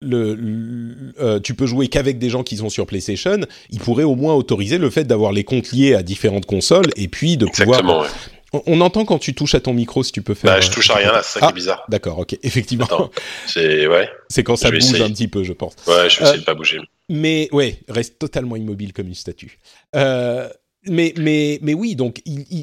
le, 0.00 1.40
tu 1.44 1.54
peux 1.54 1.66
jouer 1.66 1.86
qu'avec 1.86 2.18
des 2.18 2.28
gens 2.28 2.42
qui 2.42 2.56
sont 2.56 2.68
sur 2.68 2.86
PlayStation, 2.86 3.38
il 3.70 3.78
pourrait 3.78 4.02
au 4.02 4.16
moins 4.16 4.34
autoriser 4.34 4.78
le 4.78 4.90
fait 4.90 5.04
d'avoir 5.04 5.30
les 5.30 5.44
comptes 5.44 5.70
liés 5.70 5.94
à 5.94 6.02
différentes 6.02 6.46
consoles 6.46 6.90
et 6.96 7.06
puis 7.06 7.36
de 7.36 7.46
pouvoir 7.46 8.08
on, 8.52 8.80
entend 8.80 9.04
quand 9.04 9.18
tu 9.18 9.34
touches 9.34 9.54
à 9.54 9.60
ton 9.60 9.72
micro, 9.72 10.02
si 10.02 10.12
tu 10.12 10.22
peux 10.22 10.34
faire. 10.34 10.54
Bah, 10.54 10.60
je 10.60 10.70
touche 10.70 10.90
à 10.90 10.96
rien 10.96 11.12
là, 11.12 11.22
c'est 11.22 11.34
ça 11.34 11.40
qui 11.40 11.44
est 11.46 11.48
ah, 11.48 11.52
bizarre. 11.52 11.84
D'accord, 11.88 12.18
ok, 12.18 12.38
effectivement. 12.42 13.10
c'est 13.46 13.86
ouais. 13.86 14.10
C'est 14.28 14.42
quand 14.42 14.56
ça 14.56 14.70
bouge 14.70 15.00
un 15.00 15.10
petit 15.10 15.28
peu, 15.28 15.42
je 15.42 15.52
pense. 15.52 15.74
Ouais, 15.86 16.08
je 16.10 16.18
vais 16.18 16.24
essayer 16.24 16.40
de 16.40 16.44
pas 16.44 16.54
bouger. 16.54 16.80
Mais 17.08 17.48
ouais, 17.52 17.80
reste 17.88 18.18
totalement 18.18 18.56
immobile 18.56 18.92
comme 18.92 19.08
une 19.08 19.14
statue. 19.14 19.58
Euh, 19.96 20.48
mais, 20.88 21.14
mais, 21.16 21.58
mais 21.62 21.74
oui, 21.74 21.94
donc 21.94 22.20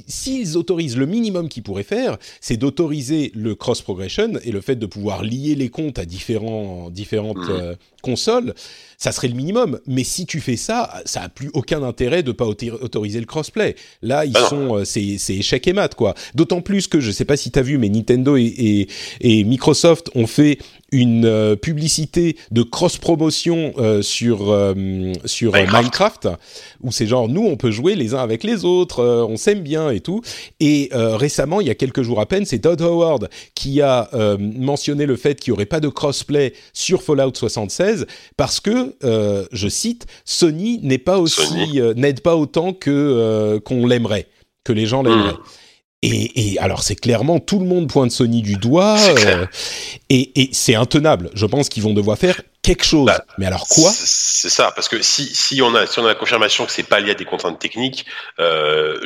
s'ils 0.07 0.57
autorisent 0.57 0.97
le 0.97 1.05
minimum 1.05 1.47
qu'ils 1.47 1.63
pourraient 1.63 1.83
faire, 1.83 2.17
c'est 2.41 2.57
d'autoriser 2.57 3.31
le 3.33 3.55
cross 3.55 3.81
progression 3.81 4.33
et 4.43 4.51
le 4.51 4.61
fait 4.61 4.75
de 4.75 4.85
pouvoir 4.85 5.23
lier 5.23 5.55
les 5.55 5.69
comptes 5.69 5.99
à 5.99 6.05
différents, 6.05 6.89
différentes 6.89 7.37
mmh. 7.37 7.51
euh, 7.51 7.75
consoles 8.01 8.53
ça 8.99 9.13
serait 9.13 9.29
le 9.29 9.33
minimum. 9.33 9.79
Mais 9.87 10.03
si 10.03 10.27
tu 10.27 10.41
fais 10.41 10.57
ça, 10.57 11.01
ça 11.05 11.21
a 11.23 11.29
plus 11.29 11.49
aucun 11.53 11.81
intérêt 11.81 12.21
de 12.21 12.31
pas 12.31 12.45
autoriser 12.45 13.19
le 13.19 13.25
crossplay. 13.25 13.75
Là, 14.03 14.25
ils 14.25 14.33
ah 14.35 14.47
sont, 14.49 14.75
euh, 14.75 14.85
c'est, 14.85 15.17
c'est 15.17 15.35
échec 15.35 15.67
et 15.67 15.73
mat 15.73 15.95
quoi. 15.95 16.13
D'autant 16.35 16.61
plus 16.61 16.87
que 16.87 16.99
je 16.99 17.09
sais 17.09 17.25
pas 17.25 17.37
si 17.37 17.49
tu 17.49 17.57
as 17.57 17.61
vu, 17.61 17.77
mais 17.77 17.89
Nintendo 17.89 18.35
et, 18.37 18.87
et, 19.21 19.43
Microsoft 19.45 20.11
ont 20.15 20.27
fait 20.27 20.59
une 20.91 21.25
euh, 21.25 21.55
publicité 21.55 22.37
de 22.51 22.63
cross 22.63 22.97
promotion 22.97 23.73
euh, 23.77 24.01
sur 24.01 24.55
sur 25.25 25.53
Minecraft. 25.53 26.29
où 26.81 26.91
c'est 26.91 27.07
genre 27.07 27.27
nous 27.27 27.45
on 27.45 27.57
peut 27.57 27.71
jouer 27.71 27.95
les 27.95 28.13
uns 28.13 28.21
avec 28.21 28.43
les 28.43 28.65
autres, 28.65 29.03
on 29.03 29.37
s'aime 29.37 29.61
bien 29.61 29.89
et 29.89 29.99
tout. 29.99 30.21
Et 30.59 30.89
récemment, 30.93 31.61
il 31.61 31.67
y 31.67 31.71
a 31.71 31.75
quelques 31.75 32.01
jours 32.01 32.19
à 32.19 32.25
peine, 32.25 32.45
c'est 32.45 32.59
Todd 32.59 32.81
Howard 32.81 33.29
qui 33.55 33.81
a 33.81 34.09
mentionné 34.39 35.05
le 35.05 35.15
fait 35.15 35.39
qu'il 35.39 35.51
y 35.51 35.53
aurait 35.53 35.65
pas 35.65 35.79
de 35.79 35.89
crossplay 35.89 36.53
sur 36.73 37.03
Fallout 37.03 37.33
76 37.35 38.05
parce 38.37 38.59
que 38.59 38.95
euh, 39.03 39.45
je 39.51 39.67
cite, 39.67 40.07
Sony 40.25 40.79
n'est 40.83 40.97
pas 40.97 41.19
aussi 41.19 41.79
euh, 41.79 41.93
n'aide 41.93 42.21
pas 42.21 42.35
autant 42.35 42.73
que 42.73 42.89
euh, 42.89 43.59
qu'on 43.59 43.85
l'aimerait, 43.85 44.27
que 44.63 44.73
les 44.73 44.85
gens 44.85 45.03
l'aimeraient. 45.03 45.33
Hmm. 45.33 45.43
Et, 46.01 46.57
alors 46.59 46.81
c'est 46.81 46.95
clairement 46.95 47.39
tout 47.39 47.59
le 47.59 47.65
monde 47.65 47.89
pointe 47.89 48.11
Sony 48.11 48.41
du 48.41 48.55
doigt 48.55 48.97
et, 50.09 50.49
c'est 50.53 50.75
intenable. 50.75 51.29
Je 51.33 51.45
pense 51.45 51.67
qu'ils 51.67 51.83
vont 51.83 51.93
devoir 51.93 52.17
faire 52.17 52.41
quelque 52.61 52.85
chose. 52.85 53.07
Bah, 53.07 53.25
Mais 53.37 53.45
alors 53.45 53.67
quoi? 53.67 53.91
C'est 53.93 54.49
ça, 54.49 54.71
parce 54.71 54.87
que 54.87 55.01
si, 55.01 55.25
si 55.25 55.61
on 55.61 55.75
a 55.75 55.85
si 55.85 55.99
on 55.99 56.05
a 56.05 56.09
la 56.09 56.15
confirmation 56.15 56.65
que 56.65 56.71
c'est 56.71 56.83
pas 56.83 57.01
lié 57.01 57.11
à 57.11 57.15
des 57.15 57.25
contraintes 57.25 57.59
techniques, 57.59 58.05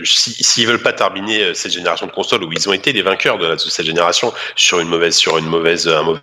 s'ils 0.03 0.33
si, 0.45 0.65
veulent 0.65 0.83
pas 0.83 0.93
terminer 0.93 1.55
cette 1.55 1.71
génération 1.71 2.05
de 2.05 2.11
consoles 2.11 2.43
où 2.43 2.51
ils 2.53 2.69
ont 2.69 2.73
été 2.73 2.93
les 2.93 3.01
vainqueurs 3.01 3.39
de, 3.39 3.51
de 3.53 3.57
cette 3.57 3.85
génération 3.85 4.31
sur 4.55 4.79
une 4.79 4.87
mauvaise 4.87 5.15
sur 5.15 5.37
une 5.37 5.47
mauvaise 5.47 5.87
un 5.87 6.03
mauvais 6.03 6.19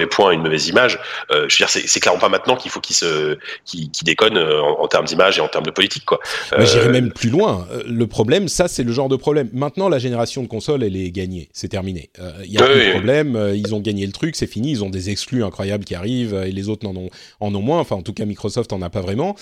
les 0.00 0.06
points 0.06 0.32
une 0.32 0.42
mauvaise 0.42 0.66
image. 0.68 0.98
Euh, 1.30 1.46
je 1.48 1.54
veux 1.54 1.66
dire, 1.66 1.68
c'est 1.68 2.00
clairement 2.00 2.20
pas 2.20 2.28
maintenant 2.28 2.56
qu'il 2.56 2.70
faut 2.70 2.80
qu'il 2.80 2.96
se, 2.96 3.38
qu'il 3.64 3.90
déconne 4.02 4.36
euh, 4.36 4.60
en, 4.60 4.88
termes 4.88 5.04
d'image 5.04 5.38
et 5.38 5.40
en 5.40 5.46
termes 5.46 5.64
de 5.64 5.70
politique, 5.70 6.04
quoi. 6.04 6.18
Euh... 6.52 6.66
J'irais 6.66 6.88
même 6.88 7.12
plus 7.12 7.30
loin. 7.30 7.66
Euh, 7.70 7.84
le 7.86 8.06
problème, 8.08 8.48
ça, 8.48 8.66
c'est 8.66 8.82
le 8.82 8.92
genre 8.92 9.08
de 9.08 9.16
problème. 9.16 9.48
Maintenant, 9.52 9.88
la 9.88 10.00
génération 10.00 10.42
de 10.42 10.48
consoles, 10.48 10.82
elle 10.82 10.96
est 10.96 11.12
gagnée, 11.12 11.48
c'est 11.52 11.68
terminé. 11.68 12.10
Il 12.44 12.50
y 12.52 12.58
a 12.58 12.64
plus 12.64 12.86
de 12.86 12.90
problème. 12.90 13.52
Ils 13.54 13.74
ont 13.74 13.80
gagné 13.80 14.04
le 14.06 14.12
truc, 14.12 14.34
c'est 14.34 14.48
fini. 14.48 14.72
Ils 14.72 14.82
ont 14.82 14.90
des 14.90 15.10
exclus 15.10 15.44
incroyables 15.44 15.84
qui 15.84 15.94
arrivent 15.94 16.34
et 16.34 16.50
les 16.50 16.68
autres 16.68 16.86
en 16.88 16.96
ont, 16.96 17.10
en 17.40 17.54
ont 17.54 17.62
moins. 17.62 17.78
Enfin, 17.78 17.96
en 17.96 18.02
tout 18.02 18.12
cas, 18.12 18.24
Microsoft 18.24 18.72
en 18.72 18.82
a 18.82 18.90
pas 18.90 19.00
vraiment. 19.00 19.36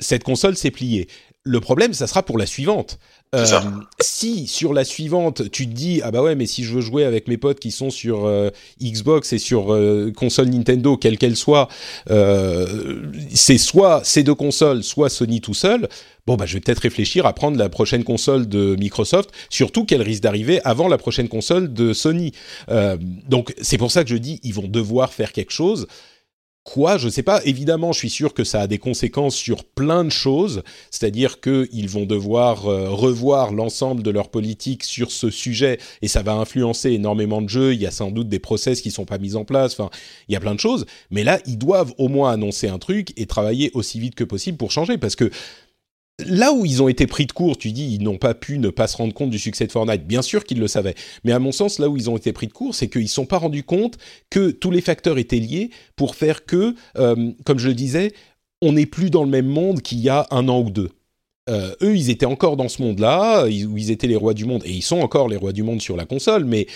Cette 0.00 0.24
console 0.24 0.56
s'est 0.56 0.72
pliée. 0.72 1.06
Le 1.46 1.60
problème, 1.60 1.94
ça 1.94 2.08
sera 2.08 2.24
pour 2.24 2.38
la 2.38 2.46
suivante. 2.46 2.98
Euh, 3.36 3.44
si 4.00 4.48
sur 4.48 4.74
la 4.74 4.84
suivante, 4.84 5.48
tu 5.52 5.68
te 5.68 5.72
dis 5.72 6.00
ah 6.02 6.10
bah 6.10 6.20
ouais, 6.20 6.34
mais 6.34 6.46
si 6.46 6.64
je 6.64 6.74
veux 6.74 6.80
jouer 6.80 7.04
avec 7.04 7.28
mes 7.28 7.36
potes 7.36 7.60
qui 7.60 7.70
sont 7.70 7.90
sur 7.90 8.26
euh, 8.26 8.50
Xbox 8.82 9.32
et 9.32 9.38
sur 9.38 9.72
euh, 9.72 10.10
console 10.10 10.48
Nintendo, 10.48 10.96
quelle 10.96 11.18
qu'elle 11.18 11.36
soit, 11.36 11.68
c'est 13.32 13.58
soit 13.58 14.00
ces 14.04 14.24
deux 14.24 14.34
consoles, 14.34 14.82
soit 14.82 15.08
Sony 15.08 15.40
tout 15.40 15.54
seul. 15.54 15.88
Bon 16.26 16.34
bah 16.34 16.46
je 16.46 16.54
vais 16.54 16.60
peut-être 16.60 16.80
réfléchir 16.80 17.26
à 17.26 17.32
prendre 17.32 17.56
la 17.56 17.68
prochaine 17.68 18.02
console 18.02 18.48
de 18.48 18.74
Microsoft, 18.76 19.30
surtout 19.48 19.84
qu'elle 19.84 20.02
risque 20.02 20.22
d'arriver 20.22 20.60
avant 20.64 20.88
la 20.88 20.98
prochaine 20.98 21.28
console 21.28 21.72
de 21.72 21.92
Sony. 21.92 22.32
donc 23.28 23.54
c'est 23.62 23.78
pour 23.78 23.92
ça 23.92 24.02
que 24.02 24.10
je 24.10 24.16
dis 24.16 24.40
ils 24.42 24.54
vont 24.54 24.66
devoir 24.66 25.12
faire 25.12 25.30
quelque 25.30 25.52
chose 25.52 25.86
quoi, 26.66 26.98
je 26.98 27.08
sais 27.08 27.22
pas. 27.22 27.40
Évidemment, 27.44 27.92
je 27.92 28.00
suis 28.00 28.10
sûr 28.10 28.34
que 28.34 28.42
ça 28.42 28.60
a 28.60 28.66
des 28.66 28.78
conséquences 28.78 29.36
sur 29.36 29.64
plein 29.64 30.04
de 30.04 30.10
choses, 30.10 30.62
c'est-à-dire 30.90 31.40
qu'ils 31.40 31.88
vont 31.88 32.06
devoir 32.06 32.66
euh, 32.66 32.90
revoir 32.90 33.52
l'ensemble 33.52 34.02
de 34.02 34.10
leur 34.10 34.28
politique 34.30 34.82
sur 34.82 35.12
ce 35.12 35.30
sujet 35.30 35.78
et 36.02 36.08
ça 36.08 36.22
va 36.22 36.34
influencer 36.34 36.90
énormément 36.90 37.40
de 37.40 37.48
jeux. 37.48 37.72
Il 37.72 37.80
y 37.80 37.86
a 37.86 37.92
sans 37.92 38.10
doute 38.10 38.28
des 38.28 38.40
process 38.40 38.80
qui 38.80 38.90
sont 38.90 39.04
pas 39.04 39.18
mis 39.18 39.36
en 39.36 39.44
place. 39.44 39.78
Enfin, 39.78 39.90
il 40.28 40.32
y 40.32 40.36
a 40.36 40.40
plein 40.40 40.56
de 40.56 40.60
choses. 40.60 40.86
Mais 41.10 41.22
là, 41.22 41.38
ils 41.46 41.56
doivent 41.56 41.94
au 41.98 42.08
moins 42.08 42.32
annoncer 42.32 42.66
un 42.66 42.78
truc 42.78 43.12
et 43.16 43.26
travailler 43.26 43.70
aussi 43.74 44.00
vite 44.00 44.16
que 44.16 44.24
possible 44.24 44.58
pour 44.58 44.72
changer 44.72 44.98
parce 44.98 45.14
que 45.14 45.30
Là 46.24 46.52
où 46.52 46.64
ils 46.64 46.82
ont 46.82 46.88
été 46.88 47.06
pris 47.06 47.26
de 47.26 47.32
court, 47.32 47.58
tu 47.58 47.72
dis 47.72 47.94
ils 47.94 48.02
n'ont 48.02 48.16
pas 48.16 48.32
pu 48.32 48.58
ne 48.58 48.70
pas 48.70 48.86
se 48.86 48.96
rendre 48.96 49.12
compte 49.12 49.28
du 49.28 49.38
succès 49.38 49.66
de 49.66 49.72
Fortnite. 49.72 50.06
Bien 50.06 50.22
sûr 50.22 50.44
qu'ils 50.44 50.58
le 50.58 50.66
savaient, 50.66 50.94
mais 51.24 51.32
à 51.32 51.38
mon 51.38 51.52
sens, 51.52 51.78
là 51.78 51.90
où 51.90 51.96
ils 51.98 52.08
ont 52.08 52.16
été 52.16 52.32
pris 52.32 52.46
de 52.46 52.54
court, 52.54 52.74
c'est 52.74 52.88
qu'ils 52.88 53.02
ne 53.02 53.06
sont 53.06 53.26
pas 53.26 53.36
rendus 53.36 53.64
compte 53.64 53.98
que 54.30 54.50
tous 54.50 54.70
les 54.70 54.80
facteurs 54.80 55.18
étaient 55.18 55.38
liés 55.38 55.70
pour 55.94 56.14
faire 56.14 56.46
que, 56.46 56.74
euh, 56.96 57.32
comme 57.44 57.58
je 57.58 57.68
le 57.68 57.74
disais, 57.74 58.14
on 58.62 58.72
n'est 58.72 58.86
plus 58.86 59.10
dans 59.10 59.24
le 59.24 59.28
même 59.28 59.46
monde 59.46 59.82
qu'il 59.82 60.00
y 60.00 60.08
a 60.08 60.26
un 60.30 60.48
an 60.48 60.60
ou 60.60 60.70
deux. 60.70 60.90
Euh, 61.50 61.74
eux, 61.82 61.94
ils 61.94 62.08
étaient 62.08 62.26
encore 62.26 62.56
dans 62.56 62.70
ce 62.70 62.80
monde-là, 62.80 63.44
où 63.44 63.76
ils 63.76 63.90
étaient 63.90 64.06
les 64.06 64.16
rois 64.16 64.34
du 64.34 64.46
monde, 64.46 64.62
et 64.64 64.72
ils 64.72 64.82
sont 64.82 65.00
encore 65.00 65.28
les 65.28 65.36
rois 65.36 65.52
du 65.52 65.62
monde 65.62 65.82
sur 65.82 65.96
la 65.96 66.06
console, 66.06 66.46
mais 66.46 66.66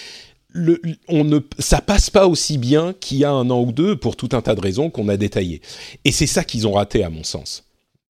le, 0.48 0.80
ne, 1.08 1.38
ça 1.58 1.80
passe 1.80 2.10
pas 2.10 2.26
aussi 2.26 2.58
bien 2.58 2.92
qu'il 3.00 3.18
y 3.18 3.24
a 3.24 3.30
un 3.30 3.48
an 3.50 3.62
ou 3.62 3.72
deux 3.72 3.96
pour 3.96 4.16
tout 4.16 4.28
un 4.32 4.42
tas 4.42 4.54
de 4.54 4.60
raisons 4.60 4.90
qu'on 4.90 5.08
a 5.08 5.16
détaillées. 5.16 5.62
Et 6.04 6.12
c'est 6.12 6.26
ça 6.26 6.44
qu'ils 6.44 6.68
ont 6.68 6.72
raté, 6.72 7.02
à 7.04 7.10
mon 7.10 7.24
sens. 7.24 7.64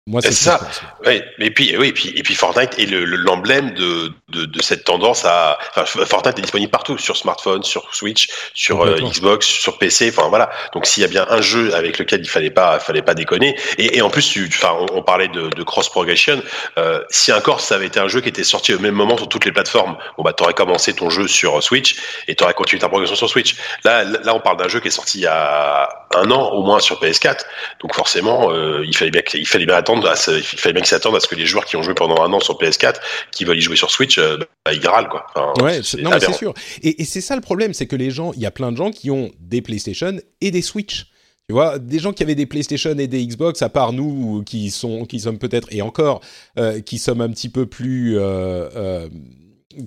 Moi, 0.07 0.21
c'est 0.21 0.33
ça. 0.33 0.61
Oui, 1.07 1.23
mais 1.39 1.51
puis, 1.51 1.75
oui, 1.79 1.89
et 1.89 1.93
puis, 1.95 2.13
et 2.15 2.23
puis 2.23 2.35
Fortnite 2.35 2.79
est 2.79 2.85
l'emblème 2.85 3.73
de, 3.73 4.13
de, 4.29 4.45
de, 4.45 4.63
cette 4.63 4.85
tendance 4.85 5.25
à. 5.25 5.59
Enfin, 5.75 6.05
Fortnite 6.05 6.39
est 6.39 6.43
disponible 6.43 6.71
partout, 6.71 6.99
sur 6.99 7.17
smartphone, 7.17 7.63
sur 7.63 7.95
Switch, 7.95 8.29
sur 8.53 8.83
euh, 8.83 8.97
Xbox, 9.01 9.47
sur 9.47 9.79
PC. 9.79 10.11
Enfin 10.15 10.29
voilà. 10.29 10.51
Donc 10.75 10.85
s'il 10.85 11.01
y 11.01 11.07
a 11.07 11.09
bien 11.09 11.27
un 11.31 11.41
jeu 11.41 11.75
avec 11.75 11.99
lequel 11.99 12.21
il 12.21 12.29
fallait 12.29 12.51
pas, 12.51 12.79
fallait 12.81 13.01
pas 13.01 13.15
déconner. 13.15 13.57
Et, 13.79 13.97
et 13.97 14.03
en 14.03 14.11
plus, 14.11 14.29
tu, 14.29 14.47
enfin, 14.47 14.77
on, 14.93 15.03
parlait 15.03 15.29
de, 15.29 15.49
de 15.49 15.63
cross 15.63 15.89
progression. 15.89 16.43
Euh, 16.77 17.03
si 17.09 17.33
encore 17.33 17.63
ça 17.63 17.77
avait 17.77 17.87
été 17.87 17.99
un 17.99 18.09
jeu 18.09 18.21
qui 18.21 18.29
était 18.29 18.45
sorti 18.45 18.75
au 18.75 18.81
même 18.81 18.95
moment 18.95 19.17
sur 19.17 19.31
toutes 19.31 19.47
les 19.47 19.53
plateformes, 19.53 19.97
bon 20.19 20.23
bah 20.23 20.35
t'aurais 20.35 20.53
commencé 20.53 20.93
ton 20.93 21.09
jeu 21.09 21.27
sur 21.29 21.63
Switch 21.63 21.97
et 22.29 22.35
t'aurais 22.35 22.53
continué 22.53 22.79
ta 22.79 22.91
progression 22.91 23.17
sur 23.17 23.31
Switch. 23.31 23.57
Là, 23.85 24.05
là, 24.05 24.35
on 24.35 24.41
parle 24.41 24.59
d'un 24.59 24.69
jeu 24.69 24.81
qui 24.81 24.89
est 24.89 24.91
sorti 24.91 25.21
il 25.21 25.23
y 25.23 25.27
a 25.27 25.89
un 26.15 26.31
an 26.31 26.51
au 26.51 26.63
moins 26.63 26.81
sur 26.81 27.01
PS4. 27.01 27.41
Donc 27.81 27.95
forcément, 27.95 28.51
euh, 28.53 28.85
il 28.85 28.95
fallait 28.95 29.11
bien, 29.11 29.23
il 29.33 29.49
fallait 29.49 29.65
bien 29.65 29.77
attendre 29.77 29.94
il 30.03 30.43
fallait 30.43 30.73
bien 30.73 30.83
qu'ils 30.83 30.89
s'attendent 30.89 31.17
à 31.17 31.21
ce 31.21 31.29
que 31.29 31.35
les 31.35 31.47
joueurs 31.47 31.65
qui 31.65 31.77
ont 31.77 31.83
joué 31.83 31.95
pendant 31.95 32.23
un 32.23 32.33
an 32.33 32.41
sur 32.41 32.59
PS4, 32.59 32.97
qui 33.33 33.45
veulent 33.45 33.59
y 33.59 33.63
jouer 33.63 33.77
sur 33.77 33.91
Switch, 33.91 34.19
euh, 34.19 34.39
bah, 34.65 34.73
ils 34.73 34.87
râlent 34.87 35.09
quoi. 35.09 35.27
ouais, 35.63 35.81
non 35.99 36.11
mais 36.11 36.21
c'est 36.21 36.33
sûr. 36.33 36.55
Et, 36.83 37.05
c'est 37.05 37.21
ça 37.21 37.35
le 37.35 37.43
problème, 37.43 37.75
c'est 37.75 37.87
que 37.87 37.97
les 37.97 38.11
gens, 38.11 38.33
il 38.35 38.41
y 38.41 38.47
a 38.47 38.51
plein 38.51 38.73
de 38.73 38.77
gens 38.77 38.91
qui 38.91 39.11
ont 39.11 39.31
des 39.41 39.63
PlayStation 39.63 40.19
et 40.41 40.51
des 40.51 40.63
Switch. 40.63 41.07
Tu 41.49 41.53
vois, 41.53 41.79
des 41.79 41.99
gens 41.99 42.15
qui 42.15 42.23
avaient 42.23 42.35
des 42.35 42.47
PlayStation 42.47 42.99
et 42.99 43.07
des 43.07 43.27
Xbox, 43.27 43.61
à 43.61 43.69
part 43.69 43.93
nous, 43.93 44.43
qui 44.45 44.71
sont, 44.71 45.05
qui 45.05 45.21
sommes 45.21 45.39
peut-être 45.39 45.69
et 45.71 45.83
encore, 45.83 46.23
euh, 46.59 46.81
qui 46.81 46.99
sommes 46.99 47.21
un 47.21 47.29
petit 47.29 47.51
peu 47.51 47.67
plus 47.67 48.17
euh, 48.19 49.09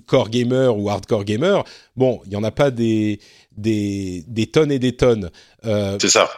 core 0.06 0.30
gamer 0.30 0.76
ou 0.78 0.88
hardcore 0.88 1.24
gamer. 1.24 1.64
Bon, 1.96 2.20
il 2.26 2.32
y 2.32 2.36
en 2.36 2.44
a 2.44 2.52
pas 2.52 2.70
des 2.70 3.18
des, 3.56 4.24
des 4.28 4.46
tonnes 4.46 4.70
et 4.70 4.78
des 4.78 4.94
tonnes. 4.94 5.30
c'est 5.64 6.08
ça 6.08 6.30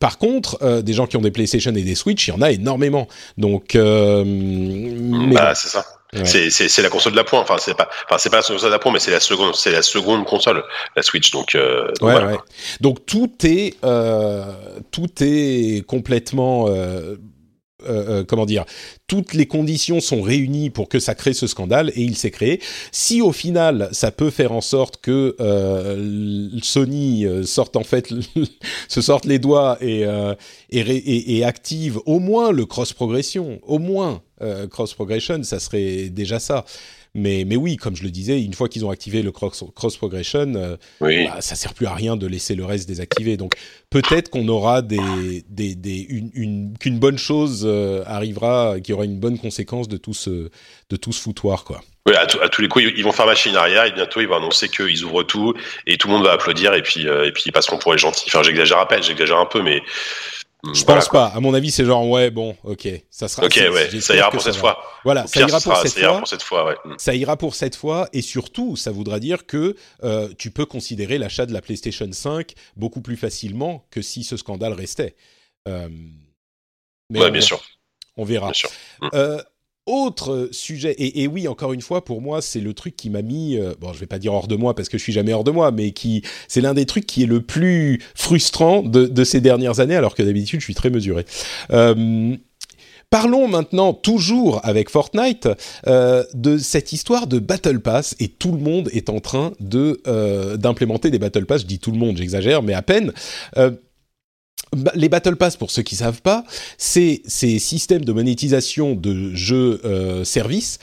par 0.00 0.18
contre, 0.18 0.58
euh, 0.62 0.82
des 0.82 0.92
gens 0.92 1.06
qui 1.06 1.16
ont 1.16 1.20
des 1.22 1.30
PlayStation 1.30 1.70
et 1.72 1.82
des 1.82 1.94
Switch, 1.94 2.28
il 2.28 2.30
y 2.30 2.34
en 2.34 2.42
a 2.42 2.50
énormément. 2.50 3.08
Donc, 3.38 3.74
euh, 3.74 4.24
bah, 5.32 5.54
c'est 5.54 5.68
ça. 5.68 5.84
C'est 6.24 6.82
la 6.82 6.90
console 6.90 7.12
de 7.12 7.16
la 7.16 7.24
pointe. 7.24 7.42
Enfin, 7.42 7.56
c'est 7.58 7.74
pas, 7.74 7.88
enfin, 8.06 8.18
c'est 8.18 8.30
pas 8.30 8.36
la 8.36 8.42
console 8.42 8.68
de 8.68 8.74
la 8.74 8.78
pointe, 8.78 8.94
mais 8.94 9.00
c'est 9.00 9.10
la 9.10 9.20
seconde, 9.20 9.54
c'est 9.54 9.70
la 9.70 9.82
seconde 9.82 10.24
console, 10.26 10.62
la 10.94 11.02
Switch. 11.02 11.30
Donc, 11.30 11.54
euh, 11.54 11.90
ouais, 12.02 12.14
ouais. 12.14 12.38
donc 12.80 13.06
tout 13.06 13.32
est, 13.44 13.76
tout 14.90 15.10
est 15.20 15.86
complètement 15.86 16.68
euh, 17.86 18.20
euh, 18.20 18.24
comment 18.24 18.46
dire, 18.46 18.64
toutes 19.06 19.34
les 19.34 19.46
conditions 19.46 20.00
sont 20.00 20.22
réunies 20.22 20.70
pour 20.70 20.88
que 20.88 20.98
ça 20.98 21.14
crée 21.14 21.34
ce 21.34 21.46
scandale 21.46 21.92
et 21.94 22.02
il 22.02 22.16
s'est 22.16 22.30
créé. 22.30 22.60
Si 22.90 23.20
au 23.20 23.32
final 23.32 23.88
ça 23.92 24.10
peut 24.10 24.30
faire 24.30 24.52
en 24.52 24.60
sorte 24.60 24.98
que 25.00 25.36
euh, 25.40 26.48
Sony 26.62 27.26
sorte 27.44 27.76
en 27.76 27.84
fait 27.84 28.08
se 28.88 29.00
sorte 29.00 29.24
les 29.24 29.38
doigts 29.38 29.78
et, 29.80 30.04
et, 30.70 31.44
active 31.44 31.98
au 32.06 32.18
moins 32.18 32.52
le 32.52 32.66
cross 32.66 32.92
progression, 32.92 33.60
au 33.62 33.78
moins 33.78 34.22
cross 34.70 34.94
progression, 34.94 35.42
ça 35.42 35.60
serait 35.60 36.08
déjà 36.08 36.38
ça. 36.38 36.64
Mais, 37.14 37.44
mais 37.46 37.56
oui, 37.56 37.76
comme 37.76 37.94
je 37.94 38.04
le 38.04 38.10
disais, 38.10 38.42
une 38.42 38.54
fois 38.54 38.70
qu'ils 38.70 38.86
ont 38.86 38.90
activé 38.90 39.20
le 39.20 39.32
cross, 39.32 39.62
cross 39.74 39.96
progression, 39.98 40.54
euh, 40.54 40.76
oui. 41.02 41.26
bah, 41.26 41.42
ça 41.42 41.56
sert 41.56 41.74
plus 41.74 41.86
à 41.86 41.92
rien 41.94 42.16
de 42.16 42.26
laisser 42.26 42.54
le 42.54 42.64
reste 42.64 42.88
désactivé. 42.88 43.36
Donc 43.36 43.52
peut-être 43.90 44.30
qu'on 44.30 44.48
aura 44.48 44.80
des, 44.80 45.44
des, 45.50 45.74
des 45.74 45.98
une, 46.08 46.30
une 46.32 46.78
qu'une 46.78 46.98
bonne 46.98 47.18
chose 47.18 47.64
euh, 47.66 48.02
arrivera, 48.06 48.76
qu'il 48.80 48.92
y 48.92 48.94
aura 48.94 49.04
une 49.04 49.20
bonne 49.20 49.38
conséquence 49.38 49.88
de 49.88 49.98
tout 49.98 50.14
ce 50.14 50.48
de 50.88 50.96
tout 50.96 51.12
ce 51.12 51.20
foutoir, 51.20 51.64
quoi. 51.64 51.82
Oui, 52.06 52.14
à, 52.14 52.22
à, 52.22 52.48
tous 52.48 52.62
les 52.62 52.68
coups, 52.68 52.84
ils 52.96 53.04
vont 53.04 53.12
faire 53.12 53.26
machine 53.26 53.54
arrière 53.54 53.84
et 53.84 53.92
bientôt 53.92 54.20
ils 54.20 54.26
vont 54.26 54.36
annoncer 54.36 54.68
qu'ils 54.68 55.04
ouvrent 55.04 55.22
tout 55.22 55.54
et 55.86 55.98
tout 55.98 56.08
le 56.08 56.14
monde 56.14 56.24
va 56.24 56.32
applaudir 56.32 56.72
et 56.74 56.82
puis 56.82 57.06
euh, 57.06 57.26
et 57.26 57.32
puis 57.32 57.44
ils 57.46 57.52
passeront 57.52 57.78
pour 57.78 57.92
les 57.92 57.98
gentils. 57.98 58.24
Enfin, 58.28 58.42
j'exagère 58.42 58.78
à 58.78 58.88
peine, 58.88 59.02
j'exagère 59.02 59.38
un 59.38 59.46
peu, 59.46 59.62
mais 59.62 59.82
je 60.64 60.84
pense 60.84 61.08
pas. 61.08 61.26
À 61.26 61.40
mon 61.40 61.54
avis, 61.54 61.70
c'est 61.70 61.84
genre 61.84 62.08
ouais, 62.08 62.30
bon, 62.30 62.56
ok, 62.62 62.88
ça 63.10 63.26
sera. 63.26 63.46
Ok, 63.46 63.56
ouais, 63.56 64.00
ça 64.00 64.14
ira 64.14 64.30
pour 64.30 64.42
cette 64.42 64.56
fois. 64.56 64.82
Voilà, 65.04 65.26
ça 65.26 65.40
ira, 65.40 65.60
pour, 65.60 65.76
cette 65.76 65.92
ça 65.92 66.00
ira 66.00 66.18
pour 66.18 66.28
cette 66.28 66.42
fois. 66.42 66.64
Ouais. 66.66 66.76
Mm. 66.84 66.94
Ça 66.98 67.14
ira 67.14 67.36
pour 67.36 67.54
cette 67.54 67.74
fois, 67.74 68.08
et 68.12 68.22
surtout, 68.22 68.76
ça 68.76 68.92
voudra 68.92 69.18
dire 69.18 69.46
que 69.46 69.76
euh, 70.04 70.28
tu 70.38 70.52
peux 70.52 70.64
considérer 70.64 71.18
l'achat 71.18 71.46
de 71.46 71.52
la 71.52 71.60
PlayStation 71.60 72.08
5 72.10 72.52
beaucoup 72.76 73.00
plus 73.00 73.16
facilement 73.16 73.84
que 73.90 74.02
si 74.02 74.22
ce 74.22 74.36
scandale 74.36 74.72
restait. 74.72 75.16
Euh, 75.66 75.88
mais 77.10 77.20
ouais, 77.20 77.30
bien 77.32 77.40
sûr. 77.40 77.60
On 78.16 78.24
verra. 78.24 78.46
Bien 78.46 78.54
sûr. 78.54 78.70
Mm. 79.00 79.08
Euh, 79.14 79.42
autre 79.86 80.48
sujet, 80.52 80.94
et, 80.98 81.26
oui, 81.26 81.48
encore 81.48 81.72
une 81.72 81.80
fois, 81.80 82.04
pour 82.04 82.22
moi, 82.22 82.40
c'est 82.40 82.60
le 82.60 82.72
truc 82.72 82.94
qui 82.94 83.10
m'a 83.10 83.22
mis, 83.22 83.56
euh, 83.56 83.74
bon, 83.80 83.92
je 83.92 83.98
vais 83.98 84.06
pas 84.06 84.20
dire 84.20 84.32
hors 84.32 84.46
de 84.46 84.54
moi 84.54 84.74
parce 84.74 84.88
que 84.88 84.96
je 84.96 85.02
suis 85.02 85.12
jamais 85.12 85.32
hors 85.32 85.42
de 85.42 85.50
moi, 85.50 85.72
mais 85.72 85.90
qui, 85.90 86.22
c'est 86.46 86.60
l'un 86.60 86.74
des 86.74 86.86
trucs 86.86 87.06
qui 87.06 87.24
est 87.24 87.26
le 87.26 87.40
plus 87.40 88.00
frustrant 88.14 88.82
de, 88.82 89.24
ces 89.24 89.40
dernières 89.40 89.80
années, 89.80 89.96
alors 89.96 90.14
que 90.14 90.22
d'habitude, 90.22 90.60
je 90.60 90.64
suis 90.64 90.74
très 90.74 90.90
mesuré. 90.90 91.24
Euh, 91.72 92.36
parlons 93.10 93.48
maintenant, 93.48 93.92
toujours 93.92 94.60
avec 94.62 94.88
Fortnite, 94.88 95.48
euh, 95.88 96.22
de 96.32 96.58
cette 96.58 96.92
histoire 96.92 97.26
de 97.26 97.40
Battle 97.40 97.80
Pass, 97.80 98.14
et 98.20 98.28
tout 98.28 98.52
le 98.52 98.58
monde 98.58 98.88
est 98.92 99.10
en 99.10 99.18
train 99.18 99.52
de 99.58 100.00
d'implémenter 100.56 101.10
des 101.10 101.18
Battle 101.18 101.46
Pass. 101.46 101.62
Je 101.62 101.66
dis 101.66 101.80
tout 101.80 101.90
le 101.90 101.98
monde, 101.98 102.16
j'exagère, 102.16 102.62
mais 102.62 102.74
à 102.74 102.82
peine 102.82 103.12
les 104.94 105.08
Battle 105.08 105.36
Pass, 105.36 105.56
pour 105.56 105.70
ceux 105.70 105.82
qui 105.82 105.96
savent 105.96 106.22
pas, 106.22 106.44
c'est 106.78 107.22
ces 107.26 107.58
systèmes 107.58 108.04
de 108.04 108.12
monétisation 108.12 108.94
de 108.94 109.34
jeux 109.34 109.80
euh, 109.84 110.24
services 110.24 110.78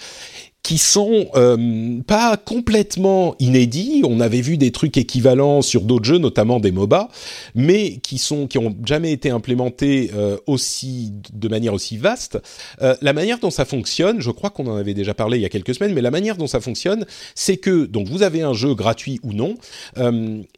qui 0.63 0.77
sont 0.77 1.27
euh, 1.35 1.99
pas 2.05 2.37
complètement 2.37 3.35
inédits. 3.39 4.03
On 4.05 4.19
avait 4.19 4.41
vu 4.41 4.57
des 4.57 4.71
trucs 4.71 4.97
équivalents 4.97 5.61
sur 5.61 5.81
d'autres 5.81 6.05
jeux, 6.05 6.17
notamment 6.17 6.59
des 6.59 6.71
MOBA, 6.71 7.09
mais 7.55 7.97
qui 7.97 8.17
sont 8.17 8.45
qui 8.45 8.57
ont 8.57 8.75
jamais 8.85 9.11
été 9.11 9.29
implémentés 9.29 10.11
euh, 10.13 10.37
aussi 10.47 11.13
de 11.33 11.47
manière 11.47 11.73
aussi 11.73 11.97
vaste. 11.97 12.39
Euh, 12.81 12.95
la 13.01 13.13
manière 13.13 13.39
dont 13.39 13.49
ça 13.49 13.65
fonctionne, 13.65 14.21
je 14.21 14.31
crois 14.31 14.49
qu'on 14.49 14.67
en 14.67 14.75
avait 14.75 14.93
déjà 14.93 15.13
parlé 15.13 15.37
il 15.37 15.41
y 15.41 15.45
a 15.45 15.49
quelques 15.49 15.73
semaines, 15.73 15.93
mais 15.93 16.01
la 16.01 16.11
manière 16.11 16.37
dont 16.37 16.47
ça 16.47 16.59
fonctionne, 16.59 17.05
c'est 17.35 17.57
que 17.57 17.85
donc 17.85 18.07
vous 18.07 18.21
avez 18.21 18.41
un 18.41 18.53
jeu 18.53 18.75
gratuit 18.75 19.19
ou 19.23 19.33
non, 19.33 19.55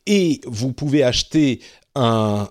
et 0.08 0.42
vous 0.46 0.74
pouvez 0.74 1.04
acheter 1.04 1.60
un, 1.96 2.48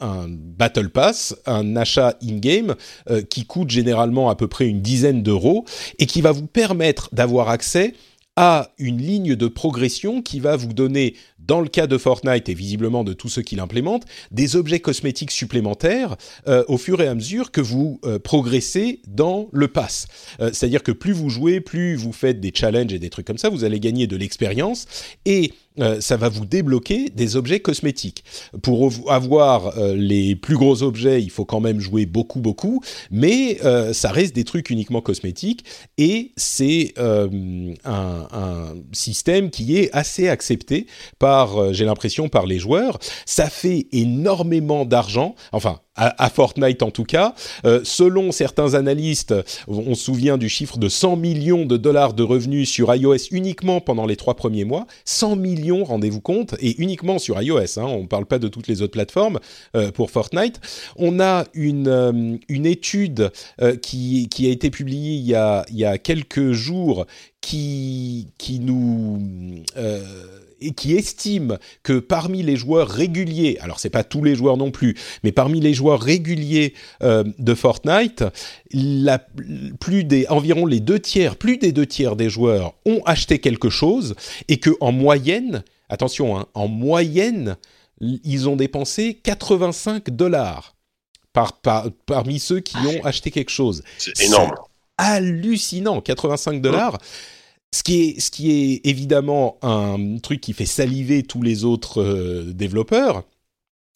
un, 0.00 0.26
Battle 0.28 0.90
Pass, 0.90 1.36
un 1.46 1.76
achat 1.76 2.16
in-game 2.22 2.74
euh, 3.10 3.22
qui 3.22 3.44
coûte 3.44 3.70
généralement 3.70 4.30
à 4.30 4.36
peu 4.36 4.48
près 4.48 4.66
une 4.66 4.80
dizaine 4.80 5.22
d'euros 5.22 5.64
et 5.98 6.06
qui 6.06 6.20
va 6.20 6.32
vous 6.32 6.46
permettre 6.46 7.08
d'avoir 7.12 7.48
accès 7.48 7.94
à 8.34 8.70
une 8.78 8.96
ligne 8.96 9.36
de 9.36 9.46
progression 9.46 10.22
qui 10.22 10.40
va 10.40 10.56
vous 10.56 10.72
donner, 10.72 11.16
dans 11.38 11.60
le 11.60 11.68
cas 11.68 11.86
de 11.86 11.98
Fortnite 11.98 12.48
et 12.48 12.54
visiblement 12.54 13.04
de 13.04 13.12
tous 13.12 13.28
ceux 13.28 13.42
qui 13.42 13.56
l'implémentent, 13.56 14.06
des 14.30 14.56
objets 14.56 14.80
cosmétiques 14.80 15.32
supplémentaires 15.32 16.16
euh, 16.48 16.64
au 16.66 16.78
fur 16.78 17.02
et 17.02 17.08
à 17.08 17.14
mesure 17.14 17.50
que 17.50 17.60
vous 17.60 18.00
euh, 18.06 18.18
progressez 18.18 19.02
dans 19.06 19.48
le 19.52 19.68
pass. 19.68 20.06
C'est-à-dire 20.38 20.82
que 20.82 20.92
plus 20.92 21.12
vous 21.12 21.28
jouez, 21.28 21.60
plus 21.60 21.94
vous 21.94 22.12
faites 22.12 22.40
des 22.40 22.52
challenges 22.54 22.94
et 22.94 22.98
des 22.98 23.10
trucs 23.10 23.26
comme 23.26 23.36
ça, 23.36 23.50
vous 23.50 23.64
allez 23.64 23.80
gagner 23.80 24.06
de 24.06 24.16
l'expérience 24.16 24.86
et 25.26 25.52
euh, 25.78 26.00
ça 26.00 26.16
va 26.16 26.28
vous 26.28 26.44
débloquer 26.44 27.08
des 27.10 27.36
objets 27.36 27.60
cosmétiques. 27.60 28.24
Pour 28.62 28.92
avoir 29.08 29.78
euh, 29.78 29.94
les 29.94 30.36
plus 30.36 30.56
gros 30.56 30.82
objets, 30.82 31.22
il 31.22 31.30
faut 31.30 31.44
quand 31.44 31.60
même 31.60 31.80
jouer 31.80 32.06
beaucoup, 32.06 32.40
beaucoup, 32.40 32.82
mais 33.10 33.58
euh, 33.64 33.92
ça 33.92 34.10
reste 34.10 34.34
des 34.34 34.44
trucs 34.44 34.70
uniquement 34.70 35.00
cosmétiques 35.00 35.64
et 35.98 36.32
c'est 36.36 36.94
un, 36.98 37.28
un, 37.84 38.74
système 38.92 39.50
qui 39.50 39.78
est 39.78 39.90
assez 39.92 40.28
accepté 40.28 40.86
par, 41.18 41.72
j'ai 41.72 41.84
l'impression, 41.84 42.28
par 42.28 42.46
les 42.46 42.58
joueurs. 42.58 42.98
Ça 43.26 43.48
fait 43.48 43.86
énormément 43.92 44.84
d'argent, 44.84 45.34
enfin 45.52 45.80
à, 45.96 46.30
Fortnite 46.30 46.82
en 46.82 46.90
tout 46.90 47.04
cas. 47.04 47.34
Euh, 47.64 47.80
selon 47.84 48.32
certains 48.32 48.74
analystes, 48.74 49.34
on 49.68 49.94
se 49.94 50.04
souvient 50.04 50.38
du 50.38 50.48
chiffre 50.48 50.78
de 50.78 50.88
100 50.88 51.16
millions 51.16 51.66
de 51.66 51.76
dollars 51.76 52.14
de 52.14 52.22
revenus 52.22 52.68
sur 52.68 52.94
iOS 52.94 53.28
uniquement 53.30 53.80
pendant 53.80 54.06
les 54.06 54.16
trois 54.16 54.34
premiers 54.34 54.64
mois. 54.64 54.86
100 55.04 55.36
millions, 55.36 55.84
rendez-vous 55.84 56.20
compte, 56.20 56.54
et 56.60 56.80
uniquement 56.80 57.18
sur 57.18 57.40
iOS. 57.40 57.78
Hein, 57.78 57.84
on 57.84 58.02
ne 58.02 58.06
parle 58.06 58.26
pas 58.26 58.38
de 58.38 58.48
toutes 58.48 58.68
les 58.68 58.82
autres 58.82 58.92
plateformes 58.92 59.38
euh, 59.76 59.90
pour 59.92 60.10
Fortnite. 60.10 60.60
On 60.96 61.20
a 61.20 61.44
une, 61.54 61.88
euh, 61.88 62.36
une 62.48 62.66
étude 62.66 63.30
qui, 63.82 64.28
qui 64.28 64.46
a 64.46 64.50
été 64.50 64.70
publiée 64.70 65.14
il 65.14 65.26
y 65.26 65.34
a, 65.34 65.64
il 65.70 65.76
y 65.76 65.84
a 65.84 65.98
quelques 65.98 66.52
jours 66.52 67.06
qui, 67.40 68.28
qui 68.38 68.60
nous 68.60 69.20
et 70.62 70.72
qui 70.72 70.94
estime 70.94 71.58
que 71.82 71.98
parmi 71.98 72.42
les 72.42 72.56
joueurs 72.56 72.88
réguliers, 72.88 73.58
alors 73.60 73.80
c'est 73.80 73.90
pas 73.90 74.04
tous 74.04 74.22
les 74.22 74.34
joueurs 74.34 74.56
non 74.56 74.70
plus, 74.70 74.96
mais 75.22 75.32
parmi 75.32 75.60
les 75.60 75.74
joueurs 75.74 76.00
réguliers 76.00 76.74
euh, 77.02 77.24
de 77.38 77.54
Fortnite, 77.54 78.24
la, 78.72 79.18
plus 79.80 80.04
des 80.04 80.26
environ 80.28 80.66
les 80.66 80.80
deux 80.80 80.98
tiers, 80.98 81.36
plus 81.36 81.58
des 81.58 81.72
deux 81.72 81.86
tiers 81.86 82.16
des 82.16 82.30
joueurs 82.30 82.74
ont 82.86 83.02
acheté 83.04 83.38
quelque 83.38 83.70
chose 83.70 84.14
et 84.48 84.58
que 84.58 84.70
en 84.80 84.92
moyenne, 84.92 85.64
attention, 85.88 86.38
hein, 86.38 86.46
en 86.54 86.68
moyenne, 86.68 87.56
ils 88.00 88.48
ont 88.48 88.56
dépensé 88.56 89.20
85 89.22 90.10
dollars 90.10 90.74
par, 91.32 91.60
parmi 92.06 92.38
ceux 92.38 92.60
qui 92.60 92.76
ont 92.76 93.04
acheté 93.04 93.30
quelque 93.30 93.50
chose. 93.50 93.82
C'est 93.98 94.20
énorme. 94.22 94.52
Hallucinant, 94.98 96.00
85 96.00 96.60
dollars. 96.60 96.98
Ce 97.74 97.82
qui, 97.82 98.02
est, 98.02 98.20
ce 98.20 98.88
évidemment 98.88 99.58
un 99.62 100.18
truc 100.18 100.40
qui 100.40 100.52
fait 100.52 100.66
saliver 100.66 101.22
tous 101.22 101.42
les 101.42 101.64
autres 101.64 102.02
euh, 102.02 102.52
développeurs 102.52 103.24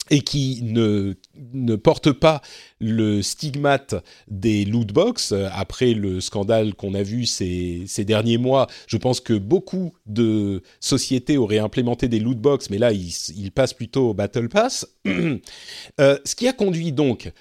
et 0.09 0.21
qui 0.21 0.61
ne, 0.63 1.75
porte 1.75 2.11
pas 2.11 2.41
le 2.79 3.21
stigmate 3.21 3.95
des 4.27 4.65
loot 4.65 4.91
box. 4.93 5.33
Après 5.51 5.93
le 5.93 6.21
scandale 6.21 6.73
qu'on 6.73 6.93
a 6.93 7.03
vu 7.03 7.25
ces, 7.25 7.83
ces, 7.87 8.05
derniers 8.05 8.37
mois, 8.37 8.67
je 8.87 8.97
pense 8.97 9.19
que 9.19 9.33
beaucoup 9.33 9.93
de 10.05 10.61
sociétés 10.79 11.37
auraient 11.37 11.59
implémenté 11.59 12.07
des 12.07 12.19
loot 12.19 12.37
box, 12.37 12.69
mais 12.69 12.77
là, 12.77 12.91
ils, 12.91 13.13
ils 13.35 13.51
passent 13.51 13.73
plutôt 13.73 14.09
au 14.09 14.13
Battle 14.13 14.49
Pass. 14.49 14.87
euh, 15.07 16.17
ce 16.23 16.35
qui 16.35 16.47
a 16.47 16.53
conduit 16.53 16.91
donc 16.91 17.31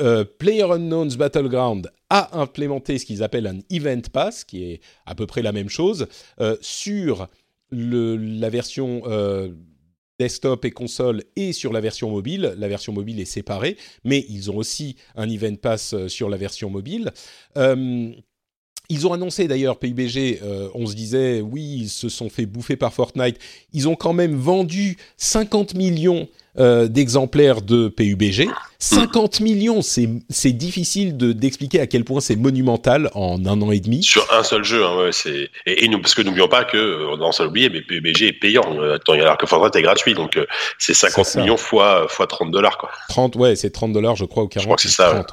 euh, 0.00 0.24
PlayerUnknown's 0.24 1.16
Battleground 1.16 1.90
a 2.10 2.38
implémenté 2.40 2.98
ce 2.98 3.06
qu'ils 3.06 3.22
appellent 3.22 3.46
un 3.46 3.58
Event 3.70 4.02
Pass, 4.12 4.44
qui 4.44 4.64
est 4.64 4.80
à 5.06 5.14
peu 5.14 5.26
près 5.26 5.42
la 5.42 5.52
même 5.52 5.68
chose, 5.68 6.06
euh, 6.40 6.56
sur 6.60 7.28
la 7.70 8.48
version 8.48 9.02
euh, 9.06 9.48
desktop 10.18 10.64
et 10.64 10.70
console 10.70 11.22
et 11.34 11.52
sur 11.52 11.72
la 11.72 11.80
version 11.80 12.10
mobile. 12.10 12.54
La 12.58 12.68
version 12.68 12.92
mobile 12.92 13.20
est 13.20 13.24
séparée, 13.24 13.76
mais 14.04 14.24
ils 14.28 14.50
ont 14.50 14.56
aussi 14.56 14.96
un 15.16 15.28
Event 15.28 15.56
Pass 15.56 15.94
sur 16.06 16.28
la 16.28 16.36
version 16.36 16.70
mobile. 16.70 17.12
Ils 18.88 19.06
ont 19.06 19.12
annoncé 19.12 19.48
d'ailleurs, 19.48 19.78
PUBG, 19.78 20.40
on 20.74 20.86
se 20.86 20.94
disait, 20.94 21.40
oui, 21.40 21.80
ils 21.82 21.88
se 21.88 22.08
sont 22.08 22.30
fait 22.30 22.46
bouffer 22.46 22.76
par 22.76 22.92
Fortnite. 22.92 23.38
Ils 23.72 23.88
ont 23.88 23.96
quand 23.96 24.12
même 24.12 24.36
vendu 24.36 24.96
50 25.16 25.74
millions 25.74 26.28
euh, 26.58 26.88
d'exemplaires 26.88 27.60
de 27.60 27.88
PUBG. 27.88 28.48
50 28.78 29.40
millions, 29.40 29.82
c'est 29.82 30.52
difficile 30.52 31.14
d'expliquer 31.14 31.80
à 31.80 31.86
quel 31.86 32.02
point 32.02 32.20
c'est 32.20 32.36
monumental 32.36 33.10
en 33.12 33.44
un 33.44 33.60
an 33.60 33.72
et 33.72 33.80
demi. 33.80 34.02
Sur 34.02 34.26
un 34.32 34.42
seul 34.42 34.64
jeu, 34.64 34.82
hein, 34.82 34.96
ouais, 34.96 35.12
c'est 35.12 35.50
et, 35.66 35.86
nous, 35.88 36.00
parce 36.00 36.14
que 36.14 36.22
n'oublions 36.22 36.48
pas 36.48 36.64
que 36.64 36.78
euh, 36.78 37.16
dans 37.16 37.30
seul 37.30 37.48
oublié, 37.48 37.68
mais 37.68 37.82
PUBG 37.82 38.22
est 38.22 38.32
payant. 38.32 38.80
Euh, 38.80 38.96
alors 39.06 39.36
que 39.36 39.44
Fortnite 39.44 39.76
est 39.76 39.82
gratuit, 39.82 40.14
donc 40.14 40.38
c'est 40.78 40.94
50 40.94 41.36
millions 41.36 41.58
fois 41.58 42.06
fois 42.08 42.26
30 42.26 42.50
dollars 42.50 42.78
quoi. 42.78 42.90
30, 43.10 43.36
ouais, 43.36 43.54
c'est 43.54 43.70
30 43.70 43.92
dollars, 43.92 44.16
je 44.16 44.24
crois, 44.24 44.44
ou 44.44 44.48
40. 44.48 44.62
Je 44.62 44.66
crois 44.66 44.76
que 44.76 44.82
c'est 44.82 44.88
ça. 44.88 45.26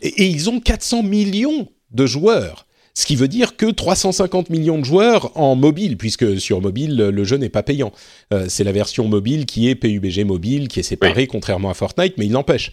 et, 0.00 0.08
et 0.08 0.26
ils 0.26 0.48
ont 0.48 0.60
400 0.60 1.02
millions 1.02 1.68
de 1.90 2.06
joueurs 2.06 2.64
ce 2.94 3.06
qui 3.06 3.16
veut 3.16 3.28
dire 3.28 3.56
que 3.56 3.66
350 3.66 4.50
millions 4.50 4.78
de 4.78 4.84
joueurs 4.84 5.36
en 5.36 5.56
mobile, 5.56 5.96
puisque 5.96 6.40
sur 6.40 6.60
mobile, 6.60 6.96
le 6.96 7.24
jeu 7.24 7.36
n'est 7.36 7.48
pas 7.48 7.64
payant. 7.64 7.92
Euh, 8.32 8.46
c'est 8.48 8.62
la 8.62 8.72
version 8.72 9.08
mobile 9.08 9.46
qui 9.46 9.68
est 9.68 9.74
PUBG 9.74 10.24
mobile, 10.24 10.68
qui 10.68 10.80
est 10.80 10.84
séparée, 10.84 11.26
contrairement 11.26 11.70
à 11.70 11.74
Fortnite, 11.74 12.14
mais 12.18 12.26
il 12.26 12.32
n'empêche. 12.32 12.70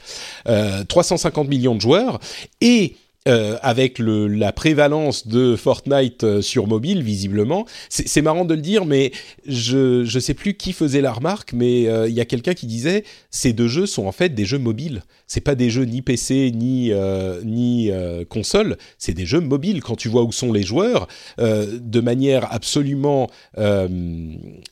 Euh, 0.48 0.84
350 0.84 1.48
millions 1.48 1.76
de 1.76 1.82
joueurs, 1.82 2.20
et 2.62 2.96
euh, 3.28 3.60
avec 3.62 4.00
le, 4.00 4.28
la 4.28 4.52
prévalence 4.52 5.28
de 5.28 5.56
Fortnite 5.56 6.24
euh, 6.24 6.42
sur 6.42 6.66
mobile, 6.66 7.04
visiblement. 7.04 7.68
C'est 7.88 8.24
marrant 8.24 8.46
de 8.46 8.56
le 8.56 8.62
dire, 8.62 8.86
mais 8.86 9.12
je 9.46 10.12
ne 10.12 10.20
sais 10.20 10.34
plus 10.34 10.56
qui 10.56 10.74
faisait 10.74 11.02
la 11.02 11.14
remarque, 11.14 11.54
mais 11.54 11.88
euh, 11.88 12.10
il 12.10 12.16
y 12.16 12.20
a 12.20 12.26
quelqu'un 12.26 12.56
qui 12.56 12.66
disait 12.66 13.04
ces 13.30 13.54
deux 13.54 13.68
jeux 13.68 13.86
sont 13.86 14.08
en 14.08 14.12
fait 14.12 14.30
des 14.30 14.44
jeux 14.44 14.58
mobiles. 14.58 15.04
C'est 15.28 15.40
pas 15.40 15.54
des 15.54 15.70
jeux 15.70 15.84
ni 15.84 16.02
PC 16.02 16.52
ni 16.52 16.92
ni 17.46 17.92
console, 18.28 18.78
c'est 18.98 19.14
des 19.14 19.28
jeux 19.28 19.40
mobiles. 19.40 19.84
Quand 19.84 19.96
tu 19.96 20.10
vois 20.10 20.24
où 20.24 20.32
sont 20.32 20.52
les 20.52 20.64
joueurs, 20.64 21.08
de 21.38 22.02
manière 22.02 22.52
absolument 22.52 23.30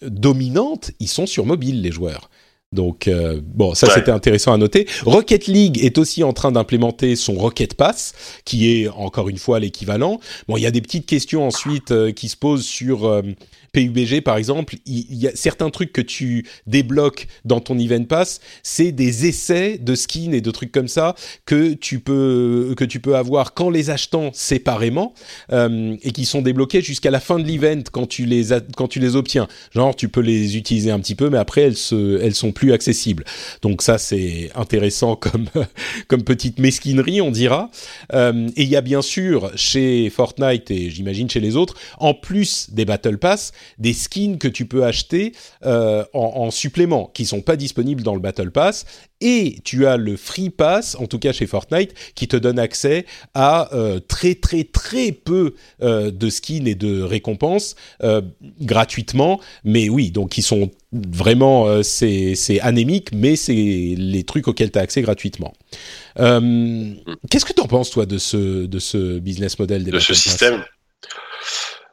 dominante, 0.01 0.91
ils 0.99 1.07
sont 1.07 1.27
sur 1.27 1.45
mobile 1.45 1.81
les 1.81 1.91
joueurs. 1.91 2.29
Donc 2.71 3.07
euh, 3.07 3.41
bon, 3.43 3.73
ça 3.73 3.89
c'était 3.89 4.11
intéressant 4.11 4.53
à 4.53 4.57
noter. 4.57 4.87
Rocket 5.03 5.47
League 5.47 5.83
est 5.83 5.97
aussi 5.97 6.23
en 6.23 6.33
train 6.33 6.51
d'implémenter 6.51 7.15
son 7.15 7.33
Rocket 7.33 7.73
Pass, 7.73 8.13
qui 8.45 8.71
est 8.71 8.87
encore 8.89 9.27
une 9.27 9.39
fois 9.39 9.59
l'équivalent. 9.59 10.19
Bon, 10.47 10.55
il 10.55 10.61
y 10.61 10.67
a 10.67 10.71
des 10.71 10.81
petites 10.81 11.07
questions 11.07 11.47
ensuite 11.47 11.89
euh, 11.89 12.11
qui 12.11 12.29
se 12.29 12.37
posent 12.37 12.65
sur 12.65 13.07
euh, 13.07 13.23
PUBG 13.71 14.21
par 14.21 14.37
exemple, 14.37 14.75
il, 14.85 15.15
y 15.15 15.27
a 15.27 15.31
certains 15.35 15.69
trucs 15.69 15.93
que 15.93 16.01
tu 16.01 16.45
débloques 16.67 17.27
dans 17.45 17.59
ton 17.59 17.77
Event 17.77 18.03
Pass, 18.03 18.39
c'est 18.63 18.91
des 18.91 19.27
essais 19.27 19.77
de 19.77 19.95
skins 19.95 20.33
et 20.33 20.41
de 20.41 20.51
trucs 20.51 20.71
comme 20.71 20.87
ça 20.87 21.15
que 21.45 21.73
tu 21.73 21.99
peux 21.99 22.73
que 22.77 22.85
tu 22.85 22.99
peux 22.99 23.15
avoir 23.15 23.53
qu'en 23.53 23.69
les 23.69 23.89
achetant 23.89 24.31
séparément 24.33 25.13
euh, 25.51 25.95
et 26.03 26.11
qui 26.11 26.25
sont 26.25 26.41
débloqués 26.41 26.81
jusqu'à 26.81 27.11
la 27.11 27.19
fin 27.19 27.39
de 27.39 27.45
l'event 27.45 27.83
quand 27.91 28.07
tu 28.07 28.25
les 28.25 28.47
quand 28.75 28.87
tu 28.87 28.99
les 28.99 29.15
obtiens. 29.15 29.47
Genre 29.73 29.95
tu 29.95 30.09
peux 30.09 30.21
les 30.21 30.57
utiliser 30.57 30.91
un 30.91 30.99
petit 30.99 31.15
peu, 31.15 31.29
mais 31.29 31.37
après 31.37 31.61
elles 31.61 31.77
se 31.77 32.21
elles 32.21 32.35
sont 32.35 32.51
plus 32.51 32.73
accessibles. 32.73 33.23
Donc 33.61 33.81
ça 33.81 33.97
c'est 33.97 34.51
intéressant 34.55 35.15
comme 35.15 35.47
comme 36.07 36.23
petite 36.23 36.59
mesquinerie 36.59 37.21
on 37.21 37.31
dira. 37.31 37.69
Euh, 38.13 38.49
et 38.55 38.63
il 38.63 38.69
y 38.69 38.75
a 38.75 38.81
bien 38.81 39.01
sûr 39.01 39.51
chez 39.55 40.09
Fortnite 40.09 40.71
et 40.71 40.89
j'imagine 40.89 41.29
chez 41.29 41.39
les 41.39 41.55
autres, 41.55 41.75
en 41.97 42.13
plus 42.13 42.69
des 42.71 42.85
Battle 42.85 43.17
Pass, 43.17 43.51
des 43.77 43.93
skins 43.93 44.37
que 44.37 44.47
tu 44.47 44.65
peux 44.65 44.85
acheter 44.85 45.33
euh, 45.65 46.03
en, 46.13 46.51
supplément, 46.51 47.11
qui 47.13 47.25
sont 47.25 47.41
pas 47.41 47.55
disponibles 47.55 48.03
dans 48.03 48.13
le 48.13 48.19
Battle 48.19 48.51
Pass. 48.51 48.85
Et 49.21 49.57
tu 49.65 49.85
as 49.85 49.97
le 49.97 50.15
Free 50.15 50.49
Pass, 50.49 50.95
en 50.95 51.05
tout 51.05 51.19
cas 51.19 51.33
chez 51.33 51.45
Fortnite, 51.45 51.93
qui 52.15 52.27
te 52.27 52.37
donne 52.37 52.57
accès 52.57 53.05
à 53.33 53.73
euh, 53.75 53.99
très 53.99 54.35
très 54.35 54.63
très 54.63 55.11
peu 55.11 55.55
euh, 55.81 56.09
de 56.09 56.29
skins 56.29 56.67
et 56.67 56.75
de 56.75 57.01
récompenses 57.01 57.75
gratuitement. 58.61 59.41
Mais 59.63 59.89
oui, 59.89 60.11
donc 60.11 60.37
ils 60.37 60.43
sont 60.43 60.71
vraiment 60.91 61.83
c'est 61.83 62.59
anémique, 62.61 63.09
mais 63.13 63.35
c'est 63.35 63.53
les 63.53 64.23
trucs 64.23 64.47
auxquels 64.47 64.71
tu 64.71 64.79
as 64.79 64.81
accès 64.81 65.01
gratuitement. 65.01 65.53
Qu'est-ce 66.15 67.45
que 67.45 67.53
tu 67.53 67.61
en 67.61 67.67
penses 67.67 67.89
toi 67.89 68.05
de 68.05 68.17
ce 68.17 68.65
de 68.65 68.79
ce 68.79 69.19
business 69.19 69.59
model 69.59 69.83
des 69.83 69.91
de 69.91 69.99
ce 69.99 70.13
système? 70.13 70.63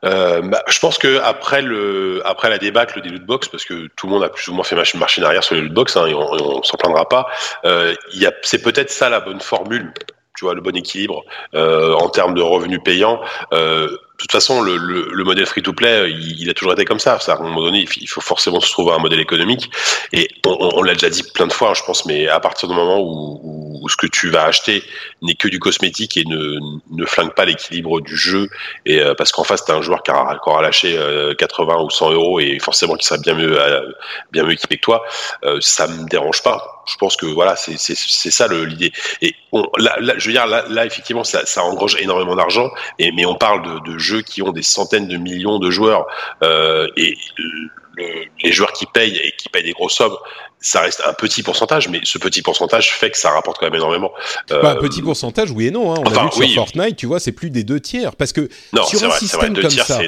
Euh, 0.05 0.43
bah, 0.43 0.63
je 0.69 0.79
pense 0.79 0.99
que 0.99 1.21
après 1.21 1.63
le 1.63 2.21
après 2.25 2.51
la 2.51 2.59
débâcle 2.59 3.01
des 3.01 3.09
lootbox, 3.09 3.49
parce 3.49 3.65
que 3.65 3.89
tout 3.97 4.07
le 4.07 4.13
monde 4.13 4.25
a 4.25 4.29
plus 4.29 4.49
ou 4.49 4.55
moins 4.55 4.65
fait 4.65 4.77
machine 4.77 5.25
arrière 5.25 5.43
sur 5.43 5.55
les 5.55 5.63
lootbox, 5.63 5.97
hein, 5.97 6.07
et 6.07 6.15
on, 6.15 6.63
s'en 6.63 6.77
plaindra 6.77 7.09
pas. 7.09 7.27
Euh, 7.65 7.95
c'est 8.43 8.63
peut-être 8.63 8.91
ça 8.91 9.09
la 9.09 9.21
bonne 9.21 9.41
formule, 9.41 9.93
tu 10.37 10.45
vois, 10.45 10.55
le 10.55 10.61
bon 10.61 10.77
équilibre 10.77 11.25
euh, 11.55 11.95
en 11.95 12.09
termes 12.09 12.35
de 12.35 12.43
revenus 12.43 12.81
payants. 12.85 13.21
Euh, 13.53 13.89
de 14.17 14.23
toute 14.23 14.33
façon, 14.33 14.63
le, 14.63 14.79
le, 14.79 15.11
le 15.13 15.25
modèle 15.25 15.45
free-to-play, 15.45 16.11
il, 16.11 16.41
il, 16.41 16.49
a 16.49 16.55
toujours 16.55 16.73
été 16.73 16.87
comme 16.87 16.99
ça. 16.99 17.19
ça. 17.21 17.35
À 17.35 17.37
un 17.37 17.43
moment 17.43 17.61
donné, 17.61 17.87
il 18.01 18.09
faut 18.09 18.23
forcément 18.23 18.61
se 18.61 18.71
trouver 18.71 18.93
un 18.95 18.99
modèle 18.99 19.21
économique. 19.21 19.71
Et 20.13 20.29
on, 20.47 20.57
on 20.75 20.83
l'a 20.83 20.95
déjà 20.95 21.11
dit 21.11 21.23
plein 21.23 21.47
de 21.47 21.53
fois, 21.53 21.75
je 21.75 21.83
pense, 21.83 22.07
mais 22.07 22.27
à 22.27 22.41
partir 22.41 22.67
du 22.67 22.75
moment 22.75 22.99
où, 22.99 23.41
où, 23.83 23.89
ce 23.91 23.97
que 23.97 24.07
tu 24.07 24.31
vas 24.31 24.45
acheter 24.45 24.83
n'est 25.21 25.35
que 25.35 25.49
du 25.49 25.59
cosmétique 25.59 26.17
et 26.17 26.25
ne, 26.25 26.59
ne 26.91 27.05
flingue 27.05 27.35
pas 27.35 27.45
l'équilibre 27.45 28.01
du 28.01 28.17
jeu, 28.17 28.49
et 28.87 29.01
euh, 29.01 29.15
parce 29.15 29.33
qu'en 29.33 29.45
face, 29.45 29.65
tu 29.65 29.71
as 29.71 29.75
un 29.75 29.83
joueur 29.83 30.03
qui 30.03 30.11
aura 30.11 30.63
lâché 30.63 30.99
80 31.39 31.75
euh, 31.75 31.83
ou 31.83 31.91
100 31.91 32.13
euros 32.13 32.41
et 32.41 32.59
forcément 32.59 32.95
qui 32.95 33.07
sera 33.07 33.21
bien 33.21 33.35
mieux, 33.35 33.61
euh, 33.61 33.93
bien 34.33 34.45
mieux 34.45 34.53
équipé 34.53 34.77
que 34.77 34.83
toi, 34.83 35.05
ça 35.61 35.87
me 35.89 36.09
dérange 36.09 36.43
pas 36.43 36.77
je 36.87 36.97
pense 36.97 37.17
que 37.17 37.27
voilà, 37.27 37.57
c'est 37.57 37.77
ça 37.77 38.49
l'idée. 38.49 38.93
Et 39.21 39.35
là, 39.79 39.97
là, 40.01 40.15
je 40.19 40.27
veux 40.27 40.33
dire, 40.33 40.47
là, 40.47 40.65
là 40.69 40.87
effectivement, 40.87 41.25
ça, 41.25 41.45
ça 41.45 41.65
engrange 41.65 41.97
énormément 42.01 42.37
d'argent. 42.37 42.71
Mais 42.99 43.27
on 43.27 43.35
parle 43.35 43.63
de, 43.63 43.93
de, 43.93 43.99
jeux 44.07 44.23
qui 44.23 44.43
ont 44.43 44.53
des 44.53 44.63
centaines 44.63 45.09
de 45.09 45.17
millions 45.17 45.59
de 45.59 45.71
joueurs 45.71 46.07
euh, 46.43 46.89
et 46.97 47.17
les 48.43 48.53
joueurs 48.53 48.73
qui 48.73 48.87
payent 48.87 49.17
et 49.17 49.33
qui 49.37 49.49
payent 49.49 49.65
des 49.65 49.73
grosses 49.73 49.95
sommes, 49.95 50.17
ça 50.61 50.81
reste 50.81 51.03
un 51.07 51.13
petit 51.13 51.43
pourcentage, 51.43 51.89
mais 51.89 52.01
ce 52.05 52.19
petit 52.19 52.43
pourcentage 52.43 52.93
fait 52.93 53.11
que 53.11 53.19
ça 53.19 53.31
rapporte 53.31 53.59
quand 53.59 53.67
même 53.67 53.75
énormément. 53.75 54.13
Euh, 54.51 54.63
bah, 54.63 54.77
petit 54.77 55.03
pourcentage, 55.03 55.51
oui 55.51 55.69
et 55.69 55.71
non. 55.71 55.95
Hein. 55.95 56.03
On 56.05 56.15
a 56.15 56.23
vu 56.23 56.29
que 56.29 56.35
sur 56.35 56.55
Fortnite, 56.55 56.97
tu 56.97 57.07
vois, 57.07 57.21
c'est 57.21 57.33
plus 57.33 57.51
des 57.51 57.65
deux 57.65 57.81
tiers, 57.81 58.17
parce 58.17 58.33
que 58.33 58.49
sur 58.89 59.03
un 59.05 59.11
système 59.11 59.59
comme 59.59 59.71
ça, 59.71 59.99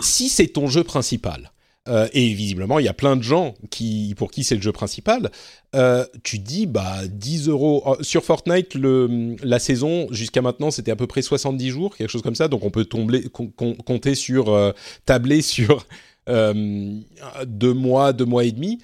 si 0.00 0.28
c'est 0.28 0.48
ton 0.48 0.68
jeu 0.68 0.84
principal, 0.84 1.52
euh, 1.86 2.08
et 2.14 2.32
visiblement 2.32 2.78
il 2.78 2.86
y 2.86 2.88
a 2.88 2.94
plein 2.94 3.14
de 3.14 3.22
gens 3.22 3.52
qui 3.68 4.14
pour 4.16 4.30
qui 4.30 4.42
c'est 4.42 4.54
le 4.54 4.62
jeu 4.62 4.72
principal. 4.72 5.30
Euh, 5.74 6.06
tu 6.22 6.38
dis 6.38 6.64
bah 6.64 7.06
10 7.06 7.48
euros 7.50 7.82
oh, 7.84 8.02
sur 8.02 8.24
Fortnite 8.24 8.74
le 8.74 9.36
la 9.42 9.58
saison 9.58 10.08
jusqu'à 10.10 10.40
maintenant 10.40 10.70
c'était 10.70 10.92
à 10.92 10.96
peu 10.96 11.06
près 11.06 11.20
70 11.20 11.68
jours 11.68 11.94
quelque 11.94 12.08
chose 12.08 12.22
comme 12.22 12.36
ça 12.36 12.48
donc 12.48 12.64
on 12.64 12.70
peut 12.70 12.86
tomber 12.86 13.24
compter 13.28 14.14
sur 14.14 14.48
euh, 14.48 14.72
tabler 15.04 15.42
sur 15.42 15.86
deux 16.26 17.74
mois 17.74 18.14
deux 18.14 18.24
mois 18.24 18.44
et 18.44 18.52
demi. 18.52 18.78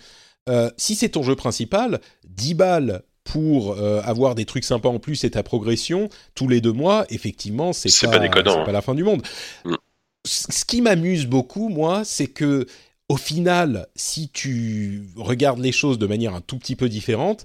si 0.77 0.95
c'est 0.95 1.09
ton 1.09 1.23
jeu 1.23 1.37
principal 1.37 2.01
10 2.29 2.53
balles 2.53 3.03
pour 3.25 3.79
avoir 3.79 4.35
des 4.35 4.45
trucs 4.45 4.65
sympas 4.65 4.91
en 4.91 4.99
plus 4.99 5.25
et 5.25 5.31
ta 5.31 5.43
progression 5.43 6.11
tous 6.35 6.49
les 6.49 6.61
deux 6.61 6.73
mois, 6.73 7.07
effectivement, 7.09 7.73
c'est 7.73 7.89
pas, 8.07 8.19
pas, 8.19 8.43
pas, 8.43 8.51
hein. 8.51 8.73
la 8.73 8.83
fin 8.83 8.95
du 8.95 9.05
monde. 9.05 9.23
Mm. 9.65 9.77
Ce 10.27 10.65
qui 10.67 10.83
m'amuse 10.83 11.27
beaucoup, 11.27 11.69
moi, 11.69 12.03
c'est 12.05 12.27
que 12.27 12.67
au 13.11 13.17
final, 13.17 13.89
si 13.97 14.29
tu 14.29 15.03
regardes 15.17 15.59
les 15.59 15.73
choses 15.73 15.99
de 15.99 16.07
manière 16.07 16.33
un 16.33 16.41
tout 16.41 16.59
petit 16.59 16.77
peu 16.77 16.89
différente, 16.89 17.45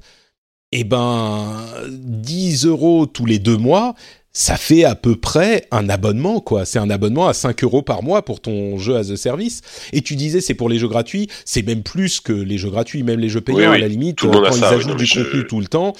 eh 0.72 0.84
ben, 0.84 1.66
10 1.90 2.68
euros 2.68 3.08
tous 3.08 3.26
les 3.26 3.40
deux 3.40 3.58
mois, 3.58 3.96
ça 4.32 4.58
fait 4.58 4.84
à 4.84 4.94
peu 4.94 5.16
près 5.16 5.66
un 5.72 5.90
abonnement, 5.90 6.40
quoi. 6.40 6.66
C'est 6.66 6.78
un 6.78 6.92
abonnement 6.92 7.28
à 7.28 7.34
5 7.34 7.64
euros 7.64 7.82
par 7.82 8.04
mois 8.04 8.24
pour 8.24 8.42
ton 8.42 8.78
jeu 8.78 8.96
as 8.96 9.10
a 9.10 9.18
service. 9.18 9.62
Et 9.92 10.04
tu 10.04 10.16
disais, 10.16 10.40
c'est 10.40 10.54
pour 10.54 10.70
les 10.70 10.78
jeux 10.78 10.88
gratuits. 10.88 11.30
C'est 11.46 11.66
même 11.66 11.82
plus 11.82 12.20
que 12.20 12.34
les 12.34 12.60
jeux 12.60 12.70
gratuits, 12.70 13.02
même 13.02 13.20
les 13.20 13.30
jeux 13.30 13.42
payants, 13.42 13.72
à 13.72 13.80
la 13.80 13.88
limite. 13.88 14.20
quand 14.20 14.56
ils 14.56 14.64
ajoutent 14.64 14.98
du 14.98 15.08
contenu 15.08 15.48
tout 15.48 15.60
le 15.60 15.68
temps, 15.68 15.96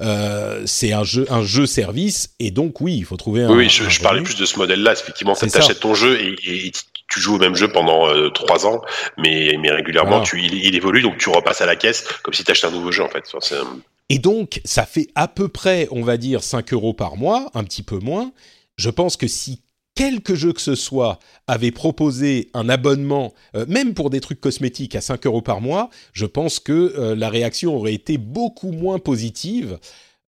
euh, 0.00 0.62
c'est 0.64 0.92
un 0.92 1.02
jeu, 1.02 1.26
un 1.28 1.42
jeu 1.42 1.66
service, 1.66 2.30
et 2.38 2.52
donc 2.52 2.80
oui, 2.80 2.94
il 2.96 3.04
faut 3.04 3.16
trouver 3.16 3.42
un. 3.42 3.50
Oui, 3.50 3.68
je, 3.68 4.00
parlais 4.00 4.22
plus 4.22 4.36
de 4.36 4.44
ce 4.44 4.58
modèle-là. 4.58 4.92
Effectivement, 4.92 5.34
tu 5.34 5.44
achètes 5.44 5.80
ton 5.80 5.94
jeu 5.94 6.20
et, 6.20 6.70
tu 7.08 7.20
joues 7.20 7.36
au 7.36 7.38
même 7.38 7.54
jeu 7.54 7.68
pendant 7.68 8.08
euh, 8.08 8.30
trois 8.30 8.66
ans, 8.66 8.82
mais, 9.16 9.56
mais 9.60 9.70
régulièrement, 9.70 10.20
tu, 10.20 10.42
il, 10.42 10.74
évolue, 10.74 11.02
donc 11.02 11.18
tu 11.18 11.30
repasses 11.30 11.60
à 11.60 11.66
la 11.66 11.76
caisse 11.76 12.04
comme 12.22 12.34
si 12.34 12.44
tu 12.44 12.50
achetais 12.50 12.66
un 12.66 12.70
nouveau 12.70 12.92
jeu 12.92 13.02
en 13.02 13.08
fait. 13.08 13.24
et 14.10 14.18
donc, 14.18 14.60
ça 14.64 14.84
fait 14.84 15.08
à 15.14 15.28
peu 15.28 15.48
près, 15.48 15.88
on 15.90 16.02
va 16.02 16.16
dire, 16.16 16.42
5 16.42 16.72
euros 16.72 16.92
par 16.92 17.16
mois, 17.16 17.50
un 17.54 17.64
petit 17.64 17.82
peu 17.82 17.98
moins. 17.98 18.32
Je 18.76 18.90
pense 18.90 19.16
que 19.16 19.26
si 19.26 19.62
quelque 19.98 20.36
jeu 20.36 20.52
que 20.52 20.60
ce 20.60 20.76
soit 20.76 21.18
avait 21.48 21.72
proposé 21.72 22.50
un 22.54 22.68
abonnement, 22.68 23.34
euh, 23.56 23.66
même 23.66 23.94
pour 23.94 24.10
des 24.10 24.20
trucs 24.20 24.40
cosmétiques, 24.40 24.94
à 24.94 25.00
5 25.00 25.26
euros 25.26 25.42
par 25.42 25.60
mois, 25.60 25.90
je 26.12 26.24
pense 26.24 26.60
que 26.60 26.94
euh, 26.96 27.16
la 27.16 27.28
réaction 27.28 27.74
aurait 27.74 27.94
été 27.94 28.16
beaucoup 28.16 28.70
moins 28.70 29.00
positive. 29.00 29.78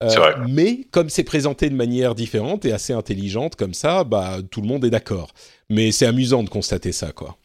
Euh, 0.02 0.34
mais 0.48 0.86
comme 0.92 1.10
c'est 1.10 1.24
présenté 1.24 1.68
de 1.68 1.74
manière 1.74 2.14
différente 2.14 2.64
et 2.64 2.72
assez 2.72 2.94
intelligente 2.94 3.56
comme 3.56 3.74
ça, 3.74 4.04
bah 4.04 4.38
tout 4.50 4.62
le 4.62 4.66
monde 4.66 4.84
est 4.84 4.90
d'accord. 4.90 5.28
Mais 5.68 5.92
c'est 5.92 6.06
amusant 6.06 6.42
de 6.42 6.48
constater 6.48 6.92
ça, 6.92 7.12
quoi. 7.12 7.36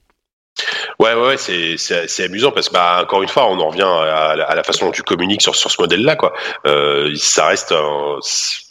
Ouais, 0.99 1.13
ouais, 1.13 1.35
c'est, 1.35 1.75
c'est, 1.77 2.23
amusant 2.23 2.53
parce 2.53 2.69
que, 2.69 2.73
bah, 2.73 3.01
encore 3.03 3.21
une 3.21 3.27
fois, 3.27 3.47
on 3.51 3.59
en 3.59 3.67
revient 3.67 3.81
à, 3.83 4.55
la 4.55 4.63
façon 4.63 4.85
dont 4.85 4.91
tu 4.93 5.03
communiques 5.03 5.41
sur, 5.41 5.53
sur 5.53 5.69
ce 5.69 5.81
modèle-là, 5.81 6.15
quoi. 6.15 6.33
Euh, 6.65 7.13
ça 7.15 7.47
reste, 7.47 7.73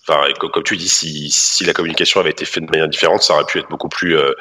enfin, 0.09 0.33
comme 0.39 0.63
tu 0.63 0.77
dis, 0.77 0.89
si, 0.89 1.31
si 1.31 1.65
la 1.65 1.73
communication 1.73 2.21
avait 2.21 2.31
été 2.31 2.45
faite 2.45 2.65
de 2.65 2.71
manière 2.71 2.89
différente, 2.89 3.23
ça 3.23 3.35
aurait 3.35 3.45
pu 3.45 3.59
être 3.59 3.69
beaucoup 3.69 3.89
plus, 3.89 4.17
euh, 4.17 4.33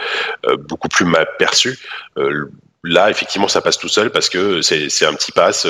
euh, 0.46 0.58
beaucoup 0.58 0.90
plus 0.90 1.06
mal 1.06 1.28
perçu. 1.38 1.78
Euh, 2.18 2.50
là, 2.84 3.10
effectivement, 3.10 3.48
ça 3.48 3.62
passe 3.62 3.78
tout 3.78 3.90
seul 3.90 4.12
parce 4.12 4.30
que 4.30 4.62
c'est, 4.62 5.06
un 5.06 5.14
petit 5.14 5.32
pass, 5.32 5.68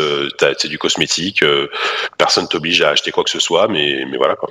c'est 0.58 0.68
du 0.68 0.78
cosmétique, 0.78 1.44
personne 2.18 2.48
t'oblige 2.48 2.82
à 2.82 2.90
acheter 2.90 3.12
quoi 3.12 3.24
que 3.24 3.30
ce 3.30 3.40
soit, 3.40 3.68
mais, 3.68 4.06
voilà, 4.18 4.36
quoi. 4.36 4.50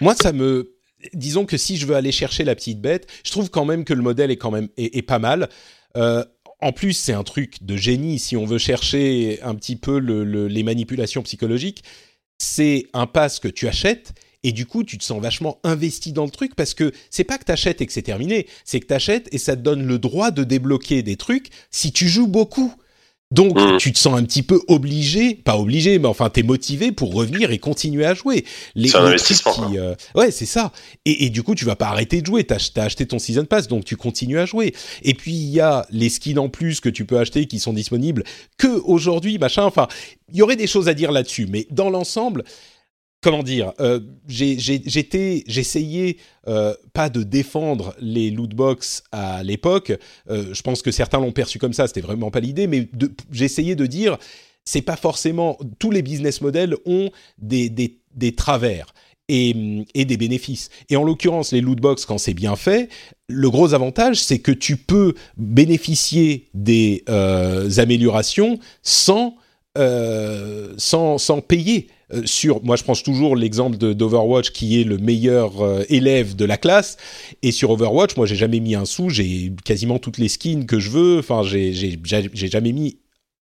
Moi, 0.00 0.14
ça 0.14 0.32
me, 0.32 0.72
disons 1.14 1.46
que 1.46 1.56
si 1.56 1.76
je 1.76 1.86
veux 1.86 1.94
aller 1.94 2.12
chercher 2.12 2.44
la 2.44 2.54
petite 2.54 2.80
bête, 2.80 3.06
je 3.24 3.30
trouve 3.30 3.50
quand 3.50 3.64
même 3.64 3.84
que 3.84 3.94
le 3.94 4.02
modèle 4.02 4.30
est 4.30 4.36
quand 4.36 4.50
même 4.50 4.68
pas 5.06 5.18
mal. 5.18 5.48
Euh, 5.96 6.24
en 6.60 6.72
plus, 6.72 6.92
c'est 6.92 7.12
un 7.12 7.24
truc 7.24 7.62
de 7.62 7.76
génie 7.76 8.18
si 8.18 8.36
on 8.36 8.44
veut 8.44 8.58
chercher 8.58 9.40
un 9.42 9.54
petit 9.54 9.76
peu 9.76 9.98
les 9.98 10.62
manipulations 10.62 11.22
psychologiques. 11.22 11.84
C'est 12.38 12.86
un 12.92 13.06
pass 13.06 13.40
que 13.40 13.48
tu 13.48 13.66
achètes 13.66 14.12
et 14.42 14.52
du 14.52 14.66
coup, 14.66 14.84
tu 14.84 14.96
te 14.98 15.04
sens 15.04 15.20
vachement 15.20 15.58
investi 15.64 16.12
dans 16.12 16.24
le 16.24 16.30
truc 16.30 16.54
parce 16.54 16.74
que 16.74 16.92
c'est 17.10 17.24
pas 17.24 17.38
que 17.38 17.44
tu 17.44 17.52
achètes 17.52 17.80
et 17.80 17.86
que 17.86 17.92
c'est 17.92 18.02
terminé, 18.02 18.46
c'est 18.64 18.80
que 18.80 18.86
tu 18.86 18.94
achètes 18.94 19.28
et 19.32 19.38
ça 19.38 19.56
te 19.56 19.60
donne 19.60 19.86
le 19.86 19.98
droit 19.98 20.30
de 20.30 20.44
débloquer 20.44 21.02
des 21.02 21.16
trucs 21.16 21.50
si 21.70 21.92
tu 21.92 22.08
joues 22.08 22.28
beaucoup. 22.28 22.74
Donc, 23.30 23.56
mmh. 23.56 23.76
tu 23.76 23.92
te 23.92 23.98
sens 23.98 24.18
un 24.18 24.24
petit 24.24 24.42
peu 24.42 24.60
obligé, 24.66 25.36
pas 25.36 25.56
obligé, 25.56 26.00
mais 26.00 26.08
enfin, 26.08 26.30
t'es 26.30 26.42
motivé 26.42 26.90
pour 26.90 27.14
revenir 27.14 27.52
et 27.52 27.58
continuer 27.58 28.04
à 28.04 28.12
jouer. 28.12 28.44
C'est 28.74 28.96
un 28.96 29.04
investissement. 29.04 29.72
Euh, 29.72 29.94
ouais, 30.16 30.32
c'est 30.32 30.46
ça. 30.46 30.72
Et, 31.04 31.26
et, 31.26 31.30
du 31.30 31.44
coup, 31.44 31.54
tu 31.54 31.64
vas 31.64 31.76
pas 31.76 31.86
arrêter 31.86 32.22
de 32.22 32.26
jouer. 32.26 32.42
T'as 32.42 32.56
as 32.74 32.82
acheté 32.82 33.06
ton 33.06 33.20
season 33.20 33.44
pass, 33.44 33.68
donc 33.68 33.84
tu 33.84 33.96
continues 33.96 34.40
à 34.40 34.46
jouer. 34.46 34.74
Et 35.02 35.14
puis, 35.14 35.30
il 35.30 35.50
y 35.50 35.60
a 35.60 35.86
les 35.90 36.08
skins 36.08 36.40
en 36.40 36.48
plus 36.48 36.80
que 36.80 36.88
tu 36.88 37.04
peux 37.04 37.20
acheter 37.20 37.46
qui 37.46 37.60
sont 37.60 37.72
disponibles 37.72 38.24
que 38.58 38.66
aujourd'hui, 38.66 39.38
machin. 39.38 39.62
Enfin, 39.62 39.86
il 40.32 40.38
y 40.38 40.42
aurait 40.42 40.56
des 40.56 40.66
choses 40.66 40.88
à 40.88 40.94
dire 40.94 41.12
là-dessus, 41.12 41.46
mais 41.48 41.68
dans 41.70 41.88
l'ensemble, 41.88 42.42
comment 43.22 43.42
dire, 43.42 43.72
euh, 43.80 44.00
j'étais, 44.28 45.44
j'essayais 45.46 46.16
euh, 46.48 46.74
pas 46.92 47.10
de 47.10 47.22
défendre 47.22 47.94
les 48.00 48.30
loot 48.30 48.54
box 48.54 49.02
à 49.12 49.42
l'époque. 49.42 49.92
Euh, 50.30 50.54
je 50.54 50.62
pense 50.62 50.82
que 50.82 50.90
certains 50.90 51.20
l'ont 51.20 51.32
perçu 51.32 51.58
comme 51.58 51.72
ça, 51.72 51.86
c'était 51.86 52.00
vraiment 52.00 52.30
pas 52.30 52.40
l'idée, 52.40 52.66
mais 52.66 52.88
j'essayais 53.30 53.76
de 53.76 53.86
dire, 53.86 54.16
c'est 54.64 54.82
pas 54.82 54.96
forcément 54.96 55.58
tous 55.78 55.90
les 55.90 56.02
business 56.02 56.40
models 56.40 56.76
ont 56.86 57.10
des, 57.38 57.68
des, 57.68 57.98
des 58.14 58.34
travers. 58.34 58.86
Et, 59.32 59.54
et, 59.94 60.04
des 60.06 60.16
bénéfices. 60.16 60.70
Et 60.88 60.96
en 60.96 61.04
l'occurrence, 61.04 61.52
les 61.52 61.60
loot 61.60 61.78
box, 61.78 62.04
quand 62.04 62.18
c'est 62.18 62.34
bien 62.34 62.56
fait, 62.56 62.88
le 63.28 63.48
gros 63.48 63.74
avantage, 63.74 64.20
c'est 64.20 64.40
que 64.40 64.50
tu 64.50 64.76
peux 64.76 65.14
bénéficier 65.36 66.48
des 66.52 67.04
améliorations 67.78 68.58
sans, 68.82 69.36
sans, 69.76 71.18
sans 71.18 71.40
payer. 71.42 71.86
Euh, 72.12 72.22
sur, 72.24 72.62
moi 72.62 72.76
je 72.76 72.84
prends 72.84 72.94
toujours 72.94 73.36
l'exemple 73.36 73.76
d'Overwatch 73.76 74.50
qui 74.50 74.80
est 74.80 74.84
le 74.84 74.98
meilleur 74.98 75.60
euh, 75.60 75.84
élève 75.88 76.36
de 76.36 76.44
la 76.44 76.56
classe, 76.56 76.96
et 77.42 77.52
sur 77.52 77.70
Overwatch, 77.70 78.16
moi 78.16 78.26
j'ai 78.26 78.36
jamais 78.36 78.60
mis 78.60 78.74
un 78.74 78.84
sou, 78.84 79.08
j'ai 79.08 79.52
quasiment 79.64 79.98
toutes 79.98 80.18
les 80.18 80.28
skins 80.28 80.66
que 80.66 80.78
je 80.78 80.90
veux, 80.90 81.18
enfin 81.18 81.42
j'ai 81.42 81.98
jamais 82.34 82.72
mis 82.72 82.98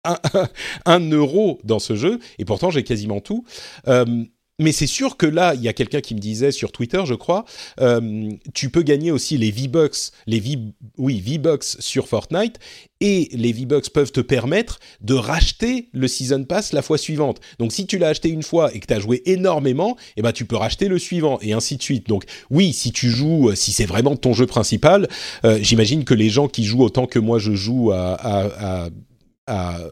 un, 0.04 0.16
un, 0.86 1.00
euro 1.10 1.58
dans 1.64 1.78
ce 1.78 1.94
jeu, 1.94 2.18
et 2.38 2.44
pourtant 2.44 2.70
j'ai 2.70 2.84
quasiment 2.84 3.20
tout. 3.20 3.44
Euh, 3.86 4.24
mais 4.58 4.72
c'est 4.72 4.86
sûr 4.86 5.16
que 5.16 5.26
là, 5.26 5.54
il 5.54 5.62
y 5.62 5.68
a 5.68 5.72
quelqu'un 5.72 6.00
qui 6.00 6.14
me 6.14 6.20
disait 6.20 6.50
sur 6.50 6.72
Twitter, 6.72 7.02
je 7.04 7.14
crois, 7.14 7.44
euh, 7.80 8.30
tu 8.54 8.70
peux 8.70 8.82
gagner 8.82 9.10
aussi 9.10 9.38
les 9.38 9.50
V-Bucks, 9.50 10.12
les 10.26 10.40
v, 10.40 10.58
oui, 10.96 11.20
V-Bucks 11.20 11.76
sur 11.78 12.08
Fortnite, 12.08 12.58
et 13.00 13.28
les 13.32 13.52
V-Bucks 13.52 13.90
peuvent 13.90 14.10
te 14.10 14.20
permettre 14.20 14.80
de 15.00 15.14
racheter 15.14 15.88
le 15.92 16.08
Season 16.08 16.42
Pass 16.44 16.72
la 16.72 16.82
fois 16.82 16.98
suivante. 16.98 17.40
Donc 17.58 17.72
si 17.72 17.86
tu 17.86 17.98
l'as 17.98 18.08
acheté 18.08 18.28
une 18.28 18.42
fois 18.42 18.74
et 18.74 18.80
que 18.80 18.86
tu 18.86 18.94
as 18.94 18.98
joué 18.98 19.22
énormément, 19.26 19.96
eh 20.16 20.22
ben, 20.22 20.32
tu 20.32 20.44
peux 20.44 20.56
racheter 20.56 20.88
le 20.88 20.98
suivant, 20.98 21.38
et 21.40 21.52
ainsi 21.52 21.76
de 21.76 21.82
suite. 21.82 22.08
Donc 22.08 22.24
oui, 22.50 22.72
si 22.72 22.90
tu 22.90 23.10
joues, 23.10 23.52
si 23.54 23.70
c'est 23.72 23.86
vraiment 23.86 24.16
ton 24.16 24.32
jeu 24.32 24.46
principal, 24.46 25.08
euh, 25.44 25.58
j'imagine 25.62 26.04
que 26.04 26.14
les 26.14 26.30
gens 26.30 26.48
qui 26.48 26.64
jouent 26.64 26.82
autant 26.82 27.06
que 27.06 27.20
moi 27.20 27.38
je 27.38 27.54
joue 27.54 27.92
à, 27.92 28.14
à, 28.14 28.84
à 28.84 28.88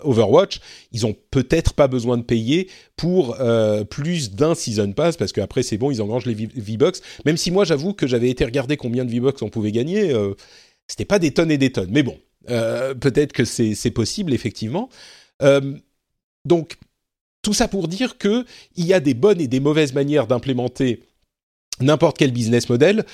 Overwatch, 0.03 0.61
ils 0.93 1.07
ont 1.07 1.17
peut-être 1.31 1.73
pas 1.75 1.89
besoin 1.89 2.17
de 2.19 2.23
payer 2.23 2.69
pour 2.97 3.41
euh, 3.41 3.85
plus 3.85 4.33
d'un 4.33 4.55
season 4.55 4.93
pass 4.93 5.17
parce 5.17 5.33
qu'après 5.33 5.63
c'est 5.63 5.79
bon, 5.79 5.91
ils 5.91 6.03
engrangent 6.03 6.27
les 6.27 6.35
V-Bucks. 6.35 6.99
Même 7.25 7.37
si 7.37 7.51
moi 7.51 7.65
j'avoue 7.65 7.95
que 7.95 8.07
j'avais 8.07 8.31
été 8.31 8.45
regarder 8.45 8.77
combien 8.77 9.05
de 9.05 9.11
V-Bucks 9.11 9.43
on 9.43 9.49
pouvait 9.49 9.73
gagner, 9.73 10.13
euh, 10.13 10.35
c'était 10.87 11.05
pas 11.05 11.19
des 11.19 11.33
tonnes 11.33 11.51
et 11.51 11.59
des 11.59 11.73
tonnes. 11.73 11.91
Mais 11.91 12.03
bon, 12.03 12.19
euh, 12.51 12.95
peut-être 12.95 13.33
que 13.33 13.45
c'est 13.45 13.91
possible 13.91 14.33
effectivement. 14.35 14.89
donc 16.45 16.77
tout 17.43 17.55
ça 17.55 17.69
pour 17.69 17.87
dire 17.87 18.19
que 18.19 18.45
il 18.77 18.87
y 18.87 18.93
a 18.93 19.01
des 19.01 19.15
bonnes 19.15 19.41
et 19.41 19.47
des 19.47 19.61
mauvaises 19.61 19.95
manières 19.95 20.27
d'implémenter 20.27 21.05
n'importe 21.81 22.19
quel 22.19 22.33
business 22.33 22.69
model 22.69 23.05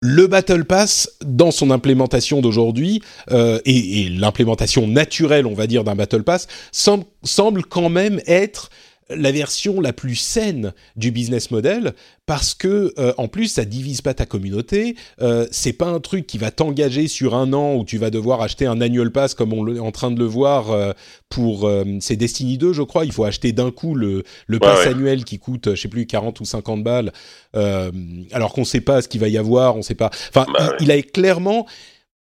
le 0.00 0.26
Battle 0.26 0.64
Pass, 0.64 1.10
dans 1.22 1.50
son 1.50 1.70
implémentation 1.70 2.40
d'aujourd'hui, 2.40 3.02
euh, 3.30 3.60
et, 3.66 4.08
l'implémentation 4.08 4.86
naturelle, 4.86 5.46
on 5.46 5.54
va 5.54 5.66
dire, 5.66 5.84
d'un 5.84 5.94
Battle 5.94 6.22
Pass, 6.22 6.48
semble, 6.72 7.64
quand 7.64 7.90
même 7.90 8.20
être 8.26 8.70
la 9.14 9.32
version 9.32 9.80
la 9.80 9.92
plus 9.92 10.16
saine 10.16 10.72
du 10.96 11.10
business 11.10 11.50
model 11.50 11.94
parce 12.26 12.54
que 12.54 12.92
euh, 12.98 13.12
en 13.18 13.28
plus 13.28 13.46
ça 13.46 13.64
divise 13.64 14.02
pas 14.02 14.14
ta 14.14 14.26
communauté 14.26 14.96
euh, 15.20 15.46
c'est 15.50 15.72
pas 15.72 15.88
un 15.88 16.00
truc 16.00 16.26
qui 16.26 16.38
va 16.38 16.50
t'engager 16.50 17.08
sur 17.08 17.34
un 17.34 17.52
an 17.52 17.74
où 17.74 17.84
tu 17.84 17.98
vas 17.98 18.10
devoir 18.10 18.40
acheter 18.40 18.66
un 18.66 18.80
annual 18.80 19.10
pass 19.10 19.34
comme 19.34 19.52
on 19.52 19.74
est 19.74 19.80
en 19.80 19.90
train 19.90 20.10
de 20.10 20.18
le 20.18 20.26
voir 20.26 20.70
euh, 20.70 20.92
pour 21.28 21.70
c'est 22.00 22.16
Destiny 22.16 22.58
2 22.58 22.72
je 22.72 22.82
crois. 22.82 23.04
Il 23.04 23.12
faut 23.12 23.24
acheter 23.24 23.52
d'un 23.52 23.70
coup 23.70 23.94
le, 23.94 24.24
le 24.46 24.58
pass 24.58 24.86
annuel 24.86 25.24
qui 25.24 25.38
coûte 25.38 25.74
je 25.74 25.80
sais 25.80 25.88
plus 25.88 26.06
40 26.06 26.40
ou 26.40 26.44
50 26.44 26.82
balles 26.82 27.12
alors 27.52 28.52
qu'on 28.52 28.64
sait 28.64 28.80
pas 28.80 29.02
ce 29.02 29.08
qu'il 29.08 29.20
va 29.20 29.28
y 29.28 29.38
avoir 29.38 29.76
on 29.76 29.82
sait 29.82 29.94
pas. 29.94 30.10
Enfin 30.30 30.46
bah 30.52 30.72
il, 30.80 30.86
il 30.86 30.90
a 30.90 31.02
clairement 31.02 31.66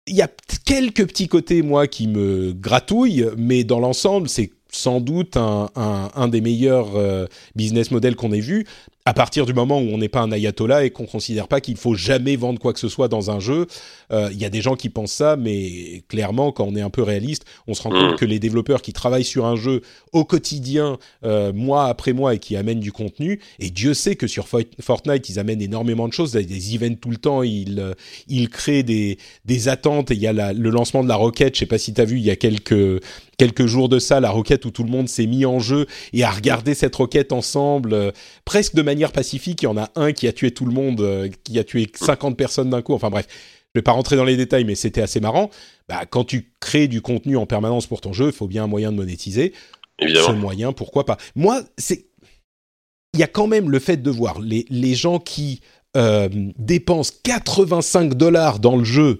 il 0.07 0.15
y 0.15 0.21
a 0.21 0.29
quelques 0.65 1.07
petits 1.07 1.27
côtés 1.27 1.61
moi 1.61 1.87
qui 1.87 2.07
me 2.07 2.53
gratouillent 2.53 3.27
mais 3.37 3.63
dans 3.63 3.79
l'ensemble 3.79 4.27
c'est 4.27 4.51
sans 4.71 5.01
doute 5.01 5.37
un, 5.37 5.69
un, 5.75 6.09
un 6.15 6.27
des 6.27 6.41
meilleurs 6.41 6.95
euh, 6.95 7.25
business 7.55 7.91
models 7.91 8.15
qu'on 8.15 8.31
ait 8.31 8.39
vu. 8.39 8.65
à 9.05 9.13
partir 9.13 9.45
du 9.47 9.53
moment 9.53 9.79
où 9.79 9.87
on 9.91 9.97
n'est 9.97 10.09
pas 10.09 10.21
un 10.21 10.31
ayatollah 10.31 10.83
et 10.85 10.91
qu'on 10.91 11.07
considère 11.07 11.47
pas 11.47 11.61
qu'il 11.61 11.77
faut 11.77 11.95
jamais 11.95 12.35
vendre 12.35 12.59
quoi 12.59 12.73
que 12.73 12.79
ce 12.79 12.89
soit 12.89 13.07
dans 13.07 13.31
un 13.31 13.39
jeu, 13.39 13.65
il 14.11 14.37
y 14.37 14.45
a 14.45 14.49
des 14.49 14.61
gens 14.61 14.75
qui 14.75 14.89
pensent 14.89 15.13
ça, 15.13 15.35
mais 15.35 16.03
clairement, 16.07 16.51
quand 16.51 16.65
on 16.65 16.75
est 16.75 16.81
un 16.81 16.89
peu 16.89 17.03
réaliste, 17.03 17.45
on 17.67 17.73
se 17.73 17.81
rend 17.83 17.91
compte 17.91 18.13
mm. 18.13 18.15
que 18.15 18.25
les 18.25 18.39
développeurs 18.39 18.81
qui 18.81 18.93
travaillent 18.93 19.23
sur 19.23 19.45
un 19.45 19.55
jeu 19.55 19.81
au 20.13 20.25
quotidien, 20.25 20.97
mois 21.53 21.85
après 21.85 22.13
mois, 22.13 22.35
et 22.35 22.39
qui 22.39 22.55
amènent 22.55 22.79
du 22.79 22.91
contenu, 22.91 23.39
et 23.59 23.69
Dieu 23.69 23.93
sait 23.93 24.15
que 24.15 24.27
sur 24.27 24.47
Fortnite, 24.47 25.29
ils 25.29 25.39
amènent 25.39 25.61
énormément 25.61 26.07
de 26.07 26.13
choses, 26.13 26.31
des 26.31 26.75
events 26.75 26.95
tout 26.99 27.11
le 27.11 27.17
temps, 27.17 27.43
ils, 27.43 27.93
ils 28.27 28.49
créent 28.49 28.83
des, 28.83 29.17
des 29.45 29.67
attentes, 29.67 30.11
et 30.11 30.15
il 30.15 30.21
y 30.21 30.27
a 30.27 30.53
le 30.53 30.69
lancement 30.69 31.03
de 31.03 31.09
la 31.09 31.15
roquette, 31.15 31.55
je 31.55 31.59
sais 31.59 31.65
pas 31.65 31.77
si 31.77 31.93
tu 31.93 32.01
as 32.01 32.05
vu, 32.05 32.17
il 32.17 32.25
y 32.25 32.31
a 32.31 32.35
quelques 32.35 33.01
quelques 33.39 33.65
jours 33.65 33.89
de 33.89 33.97
ça, 33.97 34.19
la 34.19 34.29
roquette 34.29 34.65
où 34.65 34.71
tout 34.71 34.83
le 34.83 34.91
monde 34.91 35.07
s'est 35.07 35.25
mis 35.25 35.45
en 35.45 35.59
jeu 35.59 35.87
et 36.13 36.23
a 36.23 36.29
regardé 36.29 36.75
cette 36.75 36.95
roquette 36.95 37.31
ensemble, 37.31 37.93
euh, 37.93 38.11
presque 38.45 38.75
de 38.75 38.81
manière 38.81 39.11
pacifique. 39.11 39.63
Il 39.63 39.65
y 39.65 39.67
en 39.69 39.77
a 39.77 39.89
un 39.95 40.11
qui 40.11 40.27
a 40.27 40.33
tué 40.33 40.51
tout 40.51 40.65
le 40.65 40.73
monde, 40.73 40.99
euh, 41.01 41.29
qui 41.45 41.57
a 41.57 41.63
tué 41.63 41.87
50 41.95 42.37
personnes 42.37 42.69
d'un 42.69 42.81
coup. 42.81 42.93
Enfin 42.93 43.09
bref, 43.09 43.27
je 43.73 43.79
vais 43.79 43.83
pas 43.83 43.91
rentrer 43.91 44.15
dans 44.15 44.23
les 44.23 44.37
détails, 44.37 44.65
mais 44.65 44.75
c'était 44.75 45.01
assez 45.01 45.19
marrant. 45.19 45.49
Bah, 45.87 46.05
quand 46.09 46.23
tu 46.23 46.53
crées 46.59 46.87
du 46.87 47.01
contenu 47.01 47.37
en 47.37 47.45
permanence 47.45 47.87
pour 47.87 48.01
ton 48.01 48.13
jeu, 48.13 48.27
il 48.27 48.31
faut 48.31 48.47
bien 48.47 48.63
un 48.63 48.67
moyen 48.67 48.91
de 48.91 48.97
monétiser. 48.97 49.53
Évidemment. 49.99 50.27
Ce 50.27 50.31
moyen, 50.31 50.71
pourquoi 50.73 51.05
pas? 51.05 51.17
Moi, 51.35 51.61
c'est 51.77 52.05
il 53.13 53.19
y 53.19 53.23
a 53.23 53.27
quand 53.27 53.47
même 53.47 53.71
le 53.71 53.79
fait 53.79 53.97
de 53.97 54.11
voir 54.11 54.39
les, 54.39 54.65
les 54.69 54.93
gens 54.93 55.19
qui 55.19 55.61
euh, 55.97 56.29
dépensent 56.57 57.13
85 57.23 58.13
dollars 58.13 58.59
dans 58.59 58.77
le 58.77 58.83
jeu 58.83 59.19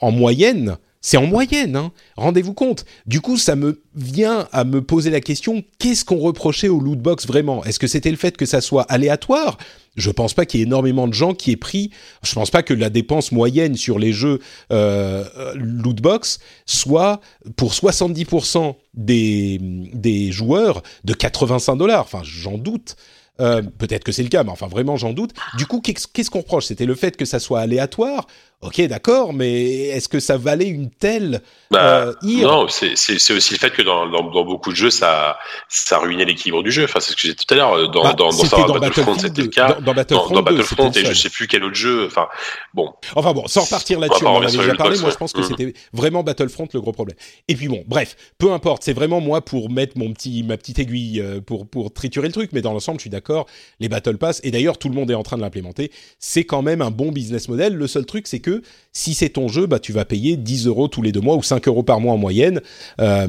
en 0.00 0.10
moyenne 0.10 0.78
c'est 1.02 1.16
en 1.16 1.26
moyenne, 1.26 1.74
hein. 1.74 1.92
rendez-vous 2.16 2.54
compte. 2.54 2.86
Du 3.06 3.20
coup, 3.20 3.36
ça 3.36 3.56
me 3.56 3.82
vient 3.94 4.48
à 4.52 4.62
me 4.62 4.80
poser 4.80 5.10
la 5.10 5.20
question 5.20 5.64
qu'est-ce 5.78 6.04
qu'on 6.04 6.18
reprochait 6.18 6.68
au 6.68 6.78
lootbox 6.78 7.26
vraiment? 7.26 7.64
Est-ce 7.64 7.80
que 7.80 7.88
c'était 7.88 8.12
le 8.12 8.16
fait 8.16 8.36
que 8.36 8.46
ça 8.46 8.60
soit 8.60 8.84
aléatoire? 8.84 9.58
Je 9.96 10.10
pense 10.10 10.34
pas 10.34 10.46
qu'il 10.46 10.60
y 10.60 10.62
ait 10.62 10.66
énormément 10.66 11.06
de 11.06 11.12
gens 11.12 11.34
qui 11.34 11.50
aient 11.50 11.56
pris. 11.56 11.90
Je 12.22 12.34
pense 12.34 12.50
pas 12.50 12.62
que 12.62 12.72
la 12.74 12.90
dépense 12.90 13.32
moyenne 13.32 13.76
sur 13.76 13.98
les 13.98 14.12
jeux 14.12 14.38
euh, 14.72 15.24
lootbox 15.54 16.38
soit 16.66 17.20
pour 17.56 17.72
70% 17.72 18.74
des, 18.94 19.58
des 19.60 20.32
joueurs 20.32 20.82
de 21.04 21.12
85 21.12 21.76
dollars. 21.76 22.02
Enfin, 22.02 22.22
j'en 22.24 22.58
doute. 22.58 22.96
Euh, 23.40 23.62
peut-être 23.62 24.04
que 24.04 24.12
c'est 24.12 24.22
le 24.22 24.28
cas, 24.28 24.44
mais 24.44 24.50
enfin 24.50 24.66
vraiment 24.66 24.96
j'en 24.96 25.12
doute. 25.12 25.32
Du 25.56 25.66
coup, 25.66 25.80
qu'est-ce 25.80 26.30
qu'on 26.30 26.40
reproche? 26.40 26.66
C'était 26.66 26.86
le 26.86 26.94
fait 26.94 27.16
que 27.16 27.24
ça 27.24 27.38
soit 27.38 27.60
aléatoire 27.60 28.26
Ok, 28.62 28.80
d'accord, 28.82 29.32
mais 29.32 29.88
est-ce 29.88 30.08
que 30.08 30.20
ça 30.20 30.36
valait 30.36 30.68
une 30.68 30.88
telle 30.88 31.42
bah, 31.72 32.06
euh, 32.06 32.14
Non, 32.22 32.68
c'est 32.68 32.92
aussi 33.32 33.54
le 33.54 33.58
fait 33.58 33.70
que 33.70 33.82
dans, 33.82 34.08
dans, 34.08 34.30
dans, 34.30 34.44
beaucoup 34.44 34.70
de 34.70 34.76
jeux, 34.76 34.90
ça, 34.90 35.36
ça 35.68 35.98
ruinait 35.98 36.24
l'équilibre 36.24 36.62
du 36.62 36.70
jeu. 36.70 36.84
Enfin, 36.84 37.00
c'est 37.00 37.10
ce 37.10 37.16
que 37.16 37.22
j'ai 37.22 37.34
dit 37.34 37.44
tout 37.44 37.52
à 37.54 37.56
l'heure. 37.56 37.90
Dans, 37.90 38.04
bah, 38.04 38.12
dans, 38.12 38.30
dans, 38.30 38.78
Battlefront, 38.78 39.18
c'était 39.18 39.42
le 39.42 39.48
cas. 39.48 39.78
Dans, 39.80 39.94
Battlefront, 39.94 40.42
Battlefront 40.42 40.92
et 40.92 41.04
je 41.04 41.12
sais 41.12 41.28
plus 41.28 41.48
quel 41.48 41.64
autre 41.64 41.74
jeu. 41.74 42.06
Enfin, 42.06 42.28
bon. 42.72 42.92
Enfin 43.16 43.32
bon, 43.32 43.48
sans 43.48 43.62
repartir 43.62 43.98
là-dessus, 43.98 44.24
on 44.24 44.28
en 44.28 44.42
avait 44.42 44.56
déjà 44.56 44.76
parlé. 44.76 44.96
Moi, 45.00 45.10
je 45.10 45.16
pense 45.16 45.32
que 45.32 45.40
mm. 45.40 45.44
c'était 45.44 45.74
vraiment 45.92 46.22
Battlefront 46.22 46.68
le 46.72 46.80
gros 46.80 46.92
problème. 46.92 47.16
Et 47.48 47.56
puis 47.56 47.66
bon, 47.66 47.82
bref, 47.88 48.16
peu 48.38 48.52
importe. 48.52 48.84
C'est 48.84 48.92
vraiment 48.92 49.20
moi 49.20 49.40
pour 49.40 49.70
mettre 49.70 49.98
mon 49.98 50.12
petit, 50.12 50.44
ma 50.44 50.56
petite 50.56 50.78
aiguille 50.78 51.20
euh, 51.20 51.40
pour, 51.40 51.66
pour 51.66 51.92
triturer 51.92 52.28
le 52.28 52.32
truc. 52.32 52.50
Mais 52.52 52.60
dans 52.60 52.72
l'ensemble, 52.72 53.00
je 53.00 53.02
suis 53.02 53.10
d'accord. 53.10 53.46
Les 53.80 53.88
Battle 53.88 54.18
Pass, 54.18 54.40
et 54.44 54.52
d'ailleurs, 54.52 54.78
tout 54.78 54.88
le 54.88 54.94
monde 54.94 55.10
est 55.10 55.14
en 55.14 55.24
train 55.24 55.36
de 55.36 55.42
l'implémenter. 55.42 55.90
C'est 56.20 56.44
quand 56.44 56.62
même 56.62 56.80
un 56.80 56.92
bon 56.92 57.10
business 57.10 57.48
model. 57.48 57.74
Le 57.74 57.88
seul 57.88 58.06
truc, 58.06 58.28
c'est 58.28 58.38
que 58.38 58.51
si 58.92 59.14
c'est 59.14 59.30
ton 59.30 59.48
jeu, 59.48 59.66
bah, 59.66 59.78
tu 59.78 59.92
vas 59.92 60.04
payer 60.04 60.36
10 60.36 60.66
euros 60.66 60.88
tous 60.88 61.02
les 61.02 61.12
deux 61.12 61.20
mois 61.20 61.36
ou 61.36 61.42
5 61.42 61.66
euros 61.68 61.82
par 61.82 62.00
mois 62.00 62.14
en 62.14 62.18
moyenne. 62.18 62.60
Euh, 63.00 63.28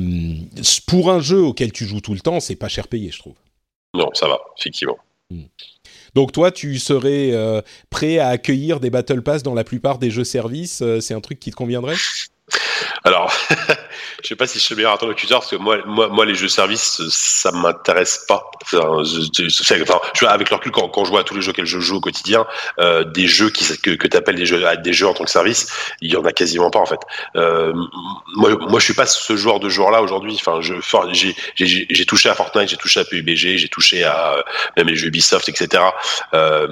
pour 0.87 1.11
un 1.11 1.19
jeu 1.19 1.41
auquel 1.41 1.71
tu 1.71 1.85
joues 1.85 2.01
tout 2.01 2.13
le 2.13 2.19
temps, 2.19 2.39
c'est 2.39 2.55
pas 2.55 2.67
cher 2.67 2.87
payé, 2.87 3.11
je 3.11 3.19
trouve. 3.19 3.35
Non, 3.93 4.09
ça 4.13 4.27
va, 4.27 4.39
effectivement. 4.59 4.97
Hmm. 5.29 5.43
Donc 6.15 6.31
toi, 6.31 6.51
tu 6.51 6.77
serais 6.79 7.31
euh, 7.31 7.61
prêt 7.89 8.19
à 8.19 8.27
accueillir 8.29 8.79
des 8.79 8.89
Battle 8.89 9.21
Pass 9.21 9.43
dans 9.43 9.53
la 9.53 9.63
plupart 9.63 9.97
des 9.97 10.11
jeux 10.11 10.23
services 10.23 10.81
euh, 10.81 10.99
C'est 10.99 11.13
un 11.13 11.21
truc 11.21 11.39
qui 11.39 11.51
te 11.51 11.55
conviendrait? 11.55 11.95
Alors, 13.03 13.33
je 14.21 14.27
sais 14.27 14.35
pas 14.35 14.47
si 14.47 14.59
je 14.59 14.63
suis 14.63 14.73
le 14.73 14.77
meilleur 14.77 14.93
interlocuteur 14.93 15.39
parce 15.39 15.51
que 15.51 15.55
moi, 15.55 15.77
moi, 15.85 16.07
moi, 16.07 16.25
les 16.25 16.35
jeux 16.35 16.47
service, 16.47 17.01
ça 17.09 17.51
m'intéresse 17.51 18.25
pas. 18.27 18.49
Enfin, 18.63 19.03
je, 19.03 20.25
avec 20.25 20.49
le 20.49 20.55
recul, 20.55 20.71
quand, 20.71 20.89
quand 20.89 21.05
je 21.05 21.09
vois 21.09 21.23
tous 21.23 21.35
les 21.35 21.41
jeux 21.41 21.51
auxquels 21.51 21.65
je 21.65 21.79
joue 21.79 21.97
au 21.97 22.01
quotidien, 22.01 22.45
euh, 22.79 23.03
des 23.03 23.27
jeux 23.27 23.49
qui, 23.49 23.77
que, 23.79 23.91
que 23.91 24.07
tu 24.07 24.17
appelles 24.17 24.35
des 24.35 24.45
jeux, 24.45 24.63
des 24.83 24.93
jeux 24.93 25.07
en 25.07 25.13
tant 25.13 25.23
que 25.23 25.31
service, 25.31 25.71
il 26.01 26.11
y 26.11 26.15
en 26.15 26.25
a 26.25 26.31
quasiment 26.31 26.69
pas 26.69 26.79
en 26.79 26.85
fait. 26.85 26.99
Euh, 27.35 27.73
moi, 28.35 28.51
moi, 28.69 28.79
je 28.79 28.85
suis 28.85 28.93
pas 28.93 29.05
ce 29.05 29.35
joueur 29.35 29.59
de 29.59 29.69
joueur-là 29.69 30.01
aujourd'hui. 30.01 30.35
Enfin, 30.39 30.61
je, 30.61 30.73
j'ai 31.55 32.05
touché 32.05 32.29
à 32.29 32.35
Fortnite, 32.35 32.69
j'ai 32.69 32.77
touché 32.77 32.99
à 32.99 33.05
PUBG, 33.05 33.57
j'ai 33.57 33.69
touché 33.69 34.03
à 34.03 34.33
euh, 34.33 34.43
même 34.77 34.87
les 34.87 34.95
jeux 34.95 35.07
Ubisoft, 35.07 35.49
etc. 35.49 35.83
Euh, 36.33 36.67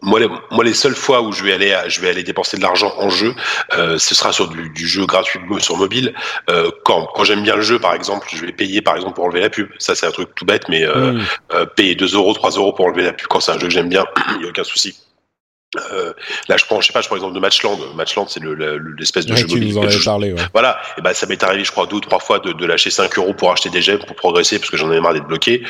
moi 0.00 0.20
les, 0.20 0.28
moi, 0.50 0.64
les 0.64 0.74
seules 0.74 0.94
fois 0.94 1.22
où 1.22 1.32
je 1.32 1.42
vais 1.42 1.52
aller, 1.52 1.76
je 1.88 2.00
vais 2.00 2.10
aller 2.10 2.22
dépenser 2.22 2.56
de 2.56 2.62
l'argent 2.62 2.92
en 2.98 3.10
jeu, 3.10 3.34
euh, 3.76 3.98
ce 3.98 4.14
sera 4.14 4.32
sur 4.32 4.48
du, 4.48 4.70
du, 4.70 4.86
jeu 4.86 5.06
gratuit 5.06 5.40
sur 5.58 5.76
mobile. 5.76 6.14
Euh, 6.50 6.70
quand 6.84 7.06
quand 7.14 7.24
j'aime 7.24 7.42
bien 7.42 7.56
le 7.56 7.62
jeu, 7.62 7.78
par 7.78 7.94
exemple, 7.94 8.28
je 8.30 8.44
vais 8.44 8.52
payer, 8.52 8.80
par 8.80 8.96
exemple, 8.96 9.14
pour 9.14 9.24
enlever 9.24 9.40
la 9.40 9.50
pub. 9.50 9.68
Ça, 9.78 9.94
c'est 9.94 10.06
un 10.06 10.10
truc 10.10 10.28
tout 10.34 10.44
bête, 10.44 10.68
mais 10.68 10.84
euh, 10.84 11.12
mm. 11.12 11.22
euh 11.54 11.66
payer 11.66 11.94
2 11.94 12.14
euros, 12.14 12.32
3 12.32 12.50
euros 12.52 12.72
pour 12.72 12.86
enlever 12.86 13.02
la 13.02 13.12
pub 13.12 13.26
quand 13.28 13.40
c'est 13.40 13.52
un 13.52 13.58
jeu 13.58 13.66
que 13.66 13.72
j'aime 13.72 13.88
bien, 13.88 14.04
il 14.34 14.38
n'y 14.38 14.46
a 14.46 14.48
aucun 14.48 14.64
souci. 14.64 14.96
Euh, 15.76 16.14
là, 16.48 16.56
je 16.56 16.64
prends, 16.64 16.80
je 16.80 16.86
sais 16.86 16.94
pas, 16.94 17.02
je 17.02 17.08
prends 17.08 17.16
l'exemple 17.16 17.34
de 17.34 17.40
Matchland. 17.40 17.78
Matchland, 17.94 18.26
c'est 18.28 18.40
l'espèce 18.98 19.26
de 19.26 19.36
jeu 19.36 19.46
mobile. 19.46 19.74
parlé, 20.02 20.32
ouais. 20.32 20.40
Voilà. 20.54 20.80
Et 20.96 21.02
ben, 21.02 21.12
ça 21.12 21.26
m'est 21.26 21.42
arrivé, 21.42 21.62
je 21.62 21.70
crois, 21.70 21.86
deux 21.86 21.96
ou 21.96 22.00
trois 22.00 22.20
fois 22.20 22.38
de, 22.38 22.52
de, 22.52 22.66
lâcher 22.66 22.88
5 22.88 23.18
euros 23.18 23.34
pour 23.34 23.52
acheter 23.52 23.68
des 23.68 23.82
gemmes 23.82 23.98
pour 23.98 24.16
progresser 24.16 24.58
parce 24.58 24.70
que 24.70 24.78
j'en 24.78 24.88
avais 24.88 25.00
marre 25.02 25.12
d'être 25.12 25.26
bloqué. 25.26 25.62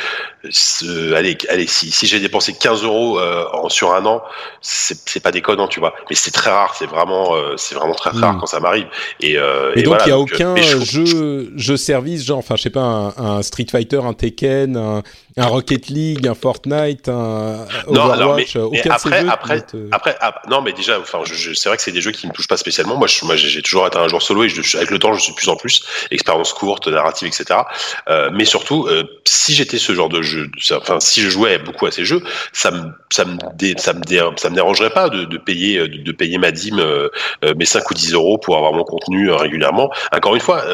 allez, 1.17 1.37
allez, 1.49 1.67
si, 1.67 1.91
si 1.91 2.07
j'ai 2.07 2.21
dépensé 2.21 2.55
15 2.55 2.85
euros 2.85 3.19
euh, 3.19 3.45
sur 3.71 3.93
un 3.93 4.07
an, 4.07 4.23
c'est 4.61 5.21
pas 5.21 5.33
déconnant, 5.33 5.67
tu 5.67 5.81
vois. 5.81 5.95
Mais 6.09 6.15
c'est 6.15 6.31
très 6.31 6.51
rare. 6.51 6.77
C'est 6.79 6.87
vraiment, 6.87 7.35
euh, 7.35 7.57
c'est 7.57 7.75
vraiment 7.75 7.95
très, 7.95 8.11
rare 8.11 8.35
hmm. 8.35 8.41
quand 8.41 8.47
ça 8.47 8.61
m'arrive. 8.61 8.87
Et, 9.21 9.37
euh, 9.37 9.73
et, 9.75 9.83
donc, 9.83 9.99
il 10.07 10.11
y 10.11 10.13
a 10.13 10.19
aucun 10.19 10.55
jeu, 10.57 11.51
jeu 11.57 11.77
service, 11.77 12.25
genre, 12.25 12.39
enfin, 12.39 12.55
je 12.55 12.63
sais 12.63 12.71
pas, 12.71 12.83
un, 12.83 13.09
un, 13.17 13.43
Street 13.43 13.67
Fighter, 13.69 14.01
un 14.05 14.13
Tekken, 14.13 14.77
un, 14.77 15.03
un 15.39 15.47
Rocket 15.47 15.89
League, 15.89 16.27
un 16.27 16.35
Fortnite, 16.35 17.09
un 17.09 17.65
non, 17.89 18.07
Overwatch, 18.07 18.57
alors, 18.57 18.73
mais, 18.73 18.83
mais 18.85 18.91
après, 18.91 19.29
après, 19.29 19.65
après, 19.93 20.17
ah, 20.21 20.43
non, 20.51 20.63
mais 20.63 20.73
déjà, 20.73 20.99
enfin, 20.99 21.21
je, 21.25 21.55
c'est 21.55 21.69
vrai 21.69 21.77
que 21.77 21.83
c'est 21.83 21.93
des 21.93 22.01
jeux 22.01 22.11
qui 22.11 22.27
me 22.27 22.33
touchent 22.33 22.49
pas 22.49 22.57
spécialement. 22.57 22.97
Moi, 22.97 23.07
moi, 23.23 23.37
j'ai 23.37 23.63
toujours 23.63 23.87
été 23.87 23.97
un 23.99 24.09
joueur 24.09 24.21
solo 24.21 24.45
et 24.45 24.49
je, 24.49 24.77
avec 24.77 24.91
le 24.91 24.99
temps, 24.99 25.15
je 25.15 25.21
suis 25.21 25.33
de 25.33 25.37
plus 25.37 25.49
en 25.49 25.57
plus 25.57 25.85
expérience 26.11 26.53
courte, 26.53 26.89
narrative, 26.89 27.29
etc. 27.29 27.61
Euh, 28.09 28.31
mais 28.33 28.45
surtout, 28.45 28.87
euh, 28.89 29.05
si 29.25 29.55
j'étais 29.55 29.79
ce 29.79 29.95
genre 29.95 30.09
de 30.09 30.23
jeu, 30.23 30.51
enfin, 30.73 30.99
si 30.99 31.21
je 31.21 31.29
jouais 31.29 31.59
beaucoup 31.59 31.87
à 31.87 31.93
ces 31.93 32.05
jeux, 32.05 32.23
ça 32.53 32.73
me, 32.73 32.91
ça 33.11 33.25
me, 33.25 33.39
ça 33.77 33.93
me, 33.93 34.37
ça 34.37 34.51
me 34.51 34.55
dérangerait 34.55 34.91
pas 34.91 35.09
de, 35.09 35.25
de 35.25 35.39
payer, 35.39 35.79
de, 35.79 36.03
de, 36.03 36.13
payer 36.13 36.39
ma 36.39 36.51
dîme, 36.51 36.81
euh, 36.81 37.09
euh 37.45 37.55
mes 37.55 37.65
5 37.65 37.89
ou 37.91 37.95
10 37.95 38.15
euros 38.15 38.39
pour 38.39 38.57
avoir 38.57 38.73
mon 38.73 38.85
contenu 38.85 39.31
euh, 39.31 39.37
régulièrement. 39.37 39.91
Encore 40.13 40.35
une 40.35 40.41
fois, 40.41 40.65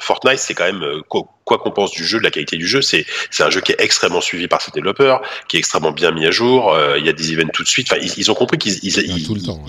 Fortnite, 0.00 0.38
c'est 0.38 0.54
quand 0.54 0.64
même 0.64 1.02
quoi 1.44 1.58
qu'on 1.58 1.70
pense 1.70 1.90
du 1.90 2.04
jeu, 2.04 2.18
de 2.18 2.24
la 2.24 2.30
qualité 2.30 2.56
du 2.56 2.66
jeu, 2.66 2.82
c'est 2.82 3.06
c'est 3.30 3.42
un 3.42 3.50
jeu 3.50 3.60
qui 3.60 3.72
est 3.72 3.80
extrêmement 3.80 4.20
suivi 4.20 4.48
par 4.48 4.62
ses 4.62 4.70
développeurs, 4.70 5.22
qui 5.48 5.56
est 5.56 5.60
extrêmement 5.60 5.92
bien 5.92 6.10
mis 6.10 6.26
à 6.26 6.30
jour. 6.30 6.72
Euh, 6.72 6.98
il 6.98 7.06
y 7.06 7.08
a 7.08 7.12
des 7.12 7.32
events 7.32 7.50
tout 7.52 7.62
de 7.62 7.68
suite. 7.68 7.88
Enfin, 7.90 8.00
ils, 8.02 8.12
ils 8.16 8.30
ont 8.30 8.34
compris 8.34 8.58
qu'ils 8.58 8.78
ils, 8.82 8.98
ils, 8.98 9.26
tout 9.26 9.34
le 9.34 9.42
temps, 9.42 9.64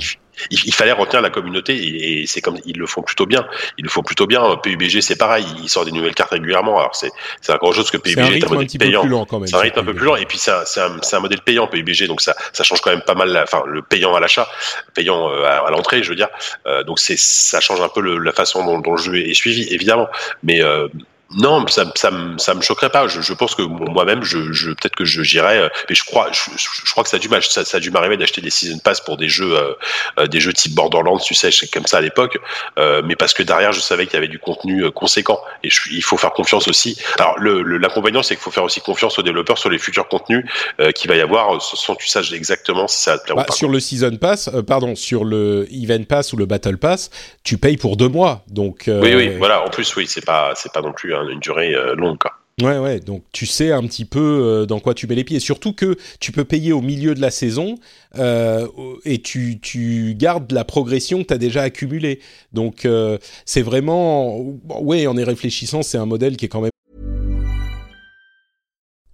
il, 0.51 0.73
fallait 0.73 0.91
retenir 0.91 1.21
la 1.21 1.29
communauté 1.29 2.21
et, 2.21 2.27
c'est 2.27 2.41
comme 2.41 2.57
ils 2.65 2.77
le 2.77 2.87
font 2.87 3.01
plutôt 3.01 3.25
bien. 3.25 3.45
Ils 3.77 3.83
le 3.83 3.89
font 3.89 4.01
plutôt 4.01 4.27
bien. 4.27 4.57
PUBG 4.57 5.01
c'est 5.01 5.15
pareil, 5.15 5.45
ils 5.61 5.69
sortent 5.69 5.87
des 5.87 5.91
nouvelles 5.91 6.15
cartes 6.15 6.31
régulièrement. 6.31 6.79
Alors 6.79 6.95
c'est 6.95 7.11
c'est 7.41 7.53
encore 7.53 7.69
autre 7.69 7.77
chose 7.77 7.91
que 7.91 7.97
PUBG 7.97 8.37
est 8.37 8.45
un, 8.45 8.49
modèle 8.49 8.67
payant. 8.77 9.25
C'est 9.45 9.55
un 9.55 9.59
rythme 9.59 9.79
un 9.79 9.83
peu 9.83 9.93
plus 9.93 10.05
lent 10.05 10.15
et 10.15 10.25
puis 10.25 10.37
c'est 10.37 10.51
un, 10.51 10.63
un, 10.77 10.99
un, 11.11 11.19
modèle 11.19 11.41
payant 11.41 11.67
PUBG 11.67 12.07
donc 12.07 12.21
ça 12.21 12.35
ça 12.53 12.63
change 12.63 12.81
quand 12.81 12.91
même 12.91 13.01
pas 13.01 13.15
mal. 13.15 13.35
enfin 13.37 13.63
le 13.65 13.81
payant 13.81 14.15
à 14.15 14.19
l'achat, 14.19 14.47
payant 14.93 15.29
euh, 15.29 15.43
à, 15.43 15.69
l'entrée, 15.71 16.03
je 16.03 16.09
veux 16.09 16.15
dire. 16.15 16.29
Euh, 16.65 16.83
donc 16.83 16.99
c'est 16.99 17.17
ça 17.17 17.59
change 17.59 17.81
un 17.81 17.89
peu 17.89 18.01
le, 18.01 18.17
la 18.17 18.31
façon 18.31 18.65
dont, 18.65 18.79
dont, 18.79 18.95
le 18.95 19.01
jeu 19.01 19.17
est 19.17 19.33
suivi 19.33 19.67
évidemment, 19.73 20.07
mais 20.43 20.61
euh, 20.61 20.87
non, 21.35 21.65
ça, 21.67 21.85
ça, 21.95 22.11
me, 22.11 22.37
ça 22.37 22.53
me 22.53 22.61
choquerait 22.61 22.89
pas. 22.89 23.07
Je, 23.07 23.21
je 23.21 23.33
pense 23.33 23.55
que 23.55 23.61
moi-même, 23.61 24.23
je, 24.23 24.53
je 24.53 24.69
peut-être 24.71 24.95
que 24.95 25.05
je 25.05 25.21
j'irais, 25.23 25.57
euh, 25.57 25.69
mais 25.89 25.95
je 25.95 26.03
crois, 26.03 26.29
je, 26.31 26.49
je, 26.57 26.91
crois 26.91 27.03
que 27.03 27.09
ça 27.09 27.17
a 27.17 27.19
dû, 27.19 27.29
ça, 27.41 27.65
ça 27.65 27.77
a 27.77 27.79
dû 27.79 27.91
m'arriver 27.91 28.17
d'acheter 28.17 28.41
des 28.41 28.49
season 28.49 28.79
pass 28.79 29.01
pour 29.01 29.17
des 29.17 29.27
jeux, 29.27 29.53
euh, 29.55 29.73
euh, 30.19 30.27
des 30.27 30.39
jeux 30.39 30.53
type 30.53 30.73
Borderlands, 30.73 31.17
tu 31.17 31.35
sais, 31.35 31.49
comme 31.71 31.85
ça 31.85 31.97
à 31.97 32.01
l'époque, 32.01 32.37
euh, 32.79 33.01
mais 33.03 33.15
parce 33.15 33.33
que 33.33 33.43
derrière, 33.43 33.71
je 33.71 33.81
savais 33.81 34.05
qu'il 34.05 34.15
y 34.15 34.17
avait 34.17 34.27
du 34.27 34.39
contenu 34.39 34.89
conséquent 34.91 35.39
et 35.63 35.69
il 35.91 36.03
faut 36.03 36.17
faire 36.17 36.31
confiance 36.31 36.67
aussi. 36.67 36.97
Alors, 37.19 37.37
le, 37.37 37.61
l'inconvénient, 37.77 38.23
c'est 38.23 38.35
qu'il 38.35 38.43
faut 38.43 38.51
faire 38.51 38.63
aussi 38.63 38.81
confiance 38.81 39.19
aux 39.19 39.23
développeurs 39.23 39.57
sur 39.57 39.69
les 39.69 39.79
futurs 39.79 40.07
contenus 40.07 40.45
euh, 40.79 40.91
qu'il 40.91 41.09
va 41.09 41.17
y 41.17 41.21
avoir, 41.21 41.61
sans 41.61 41.95
que 41.95 42.01
tu 42.01 42.07
saches 42.07 42.31
exactement 42.33 42.87
si 42.87 43.03
ça 43.03 43.13
va 43.13 43.17
te 43.19 43.23
plaire 43.25 43.35
bah, 43.35 43.43
ou 43.43 43.45
pas. 43.47 43.53
Sur 43.53 43.69
le 43.69 43.79
season 43.79 44.15
pass, 44.17 44.49
pardon, 44.67 44.95
sur 44.95 45.25
le 45.25 45.67
event 45.71 46.03
pass 46.03 46.33
ou 46.33 46.37
le 46.37 46.45
battle 46.45 46.77
pass, 46.77 47.09
tu 47.43 47.57
payes 47.57 47.77
pour 47.77 47.97
deux 47.97 48.09
mois, 48.09 48.43
donc. 48.47 48.83
Oui, 48.87 49.15
oui, 49.15 49.35
voilà. 49.37 49.65
En 49.65 49.69
plus, 49.69 49.95
oui, 49.95 50.05
c'est 50.07 50.25
pas, 50.25 50.53
c'est 50.55 50.71
pas 50.71 50.81
non 50.81 50.93
plus 50.93 51.13
une 51.29 51.39
durée 51.39 51.73
longue. 51.95 52.17
Quoi. 52.17 52.31
Ouais, 52.61 52.77
ouais, 52.77 53.01
donc 53.01 53.25
tu 53.33 53.45
sais 53.45 53.73
un 53.73 53.85
petit 53.85 54.05
peu 54.05 54.19
euh, 54.21 54.65
dans 54.65 54.79
quoi 54.79 54.93
tu 54.93 55.07
mets 55.07 55.15
les 55.15 55.25
pieds. 55.25 55.41
Surtout 55.41 55.73
que 55.73 55.97
tu 56.21 56.31
peux 56.31 56.45
payer 56.45 56.71
au 56.71 56.79
milieu 56.79 57.13
de 57.13 57.19
la 57.19 57.29
saison 57.29 57.75
euh, 58.17 58.65
et 59.03 59.21
tu, 59.21 59.59
tu 59.59 60.15
gardes 60.17 60.49
la 60.53 60.63
progression 60.63 61.21
que 61.21 61.27
tu 61.27 61.33
as 61.33 61.37
déjà 61.37 61.63
accumulée. 61.63 62.21
Donc 62.53 62.85
euh, 62.85 63.17
c'est 63.45 63.61
vraiment... 63.61 64.37
Ouais, 64.69 65.05
en 65.05 65.17
y 65.17 65.23
réfléchissant, 65.25 65.81
c'est 65.81 65.97
un 65.97 66.05
modèle 66.05 66.37
qui 66.37 66.45
est 66.45 66.47
quand 66.47 66.61
même... 66.61 66.71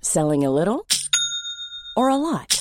Selling 0.01 0.45
a 0.45 0.49
little 0.49 0.81
or 1.95 2.09
a 2.09 2.17
lot? 2.17 2.60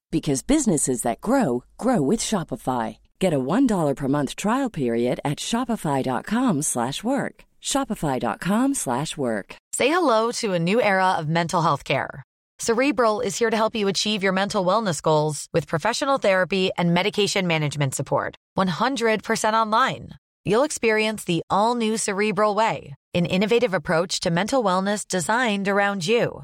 because 0.11 0.43
businesses 0.43 1.01
that 1.01 1.21
grow 1.21 1.63
grow 1.77 2.01
with 2.01 2.19
Shopify. 2.19 2.97
Get 3.19 3.33
a 3.33 3.39
$1 3.39 3.95
per 3.95 4.07
month 4.07 4.35
trial 4.35 4.69
period 4.69 5.19
at 5.23 5.37
shopify.com/work. 5.39 7.35
shopify.com/work. 7.61 9.55
Say 9.73 9.87
hello 9.87 10.31
to 10.41 10.53
a 10.53 10.59
new 10.59 10.81
era 10.81 11.11
of 11.19 11.29
mental 11.29 11.61
health 11.61 11.83
care. 11.83 12.23
Cerebral 12.59 13.21
is 13.21 13.39
here 13.39 13.49
to 13.49 13.57
help 13.57 13.75
you 13.75 13.87
achieve 13.87 14.21
your 14.21 14.33
mental 14.33 14.63
wellness 14.63 15.01
goals 15.01 15.47
with 15.51 15.67
professional 15.67 16.19
therapy 16.19 16.69
and 16.77 16.93
medication 16.93 17.47
management 17.47 17.95
support. 17.95 18.35
100% 18.53 19.55
online. 19.55 20.09
You'll 20.45 20.61
experience 20.61 21.23
the 21.23 21.41
all 21.49 21.73
new 21.73 21.97
Cerebral 21.97 22.53
Way, 22.53 22.93
an 23.15 23.25
innovative 23.25 23.73
approach 23.73 24.19
to 24.19 24.29
mental 24.29 24.63
wellness 24.63 25.07
designed 25.07 25.67
around 25.67 26.05
you. 26.05 26.43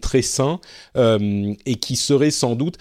Très 0.00 0.22
sain 0.22 0.60
euh, 0.96 1.54
et 1.66 1.76
qui 1.76 1.96
serait 1.96 2.30
sans 2.30 2.54
doute, 2.54 2.76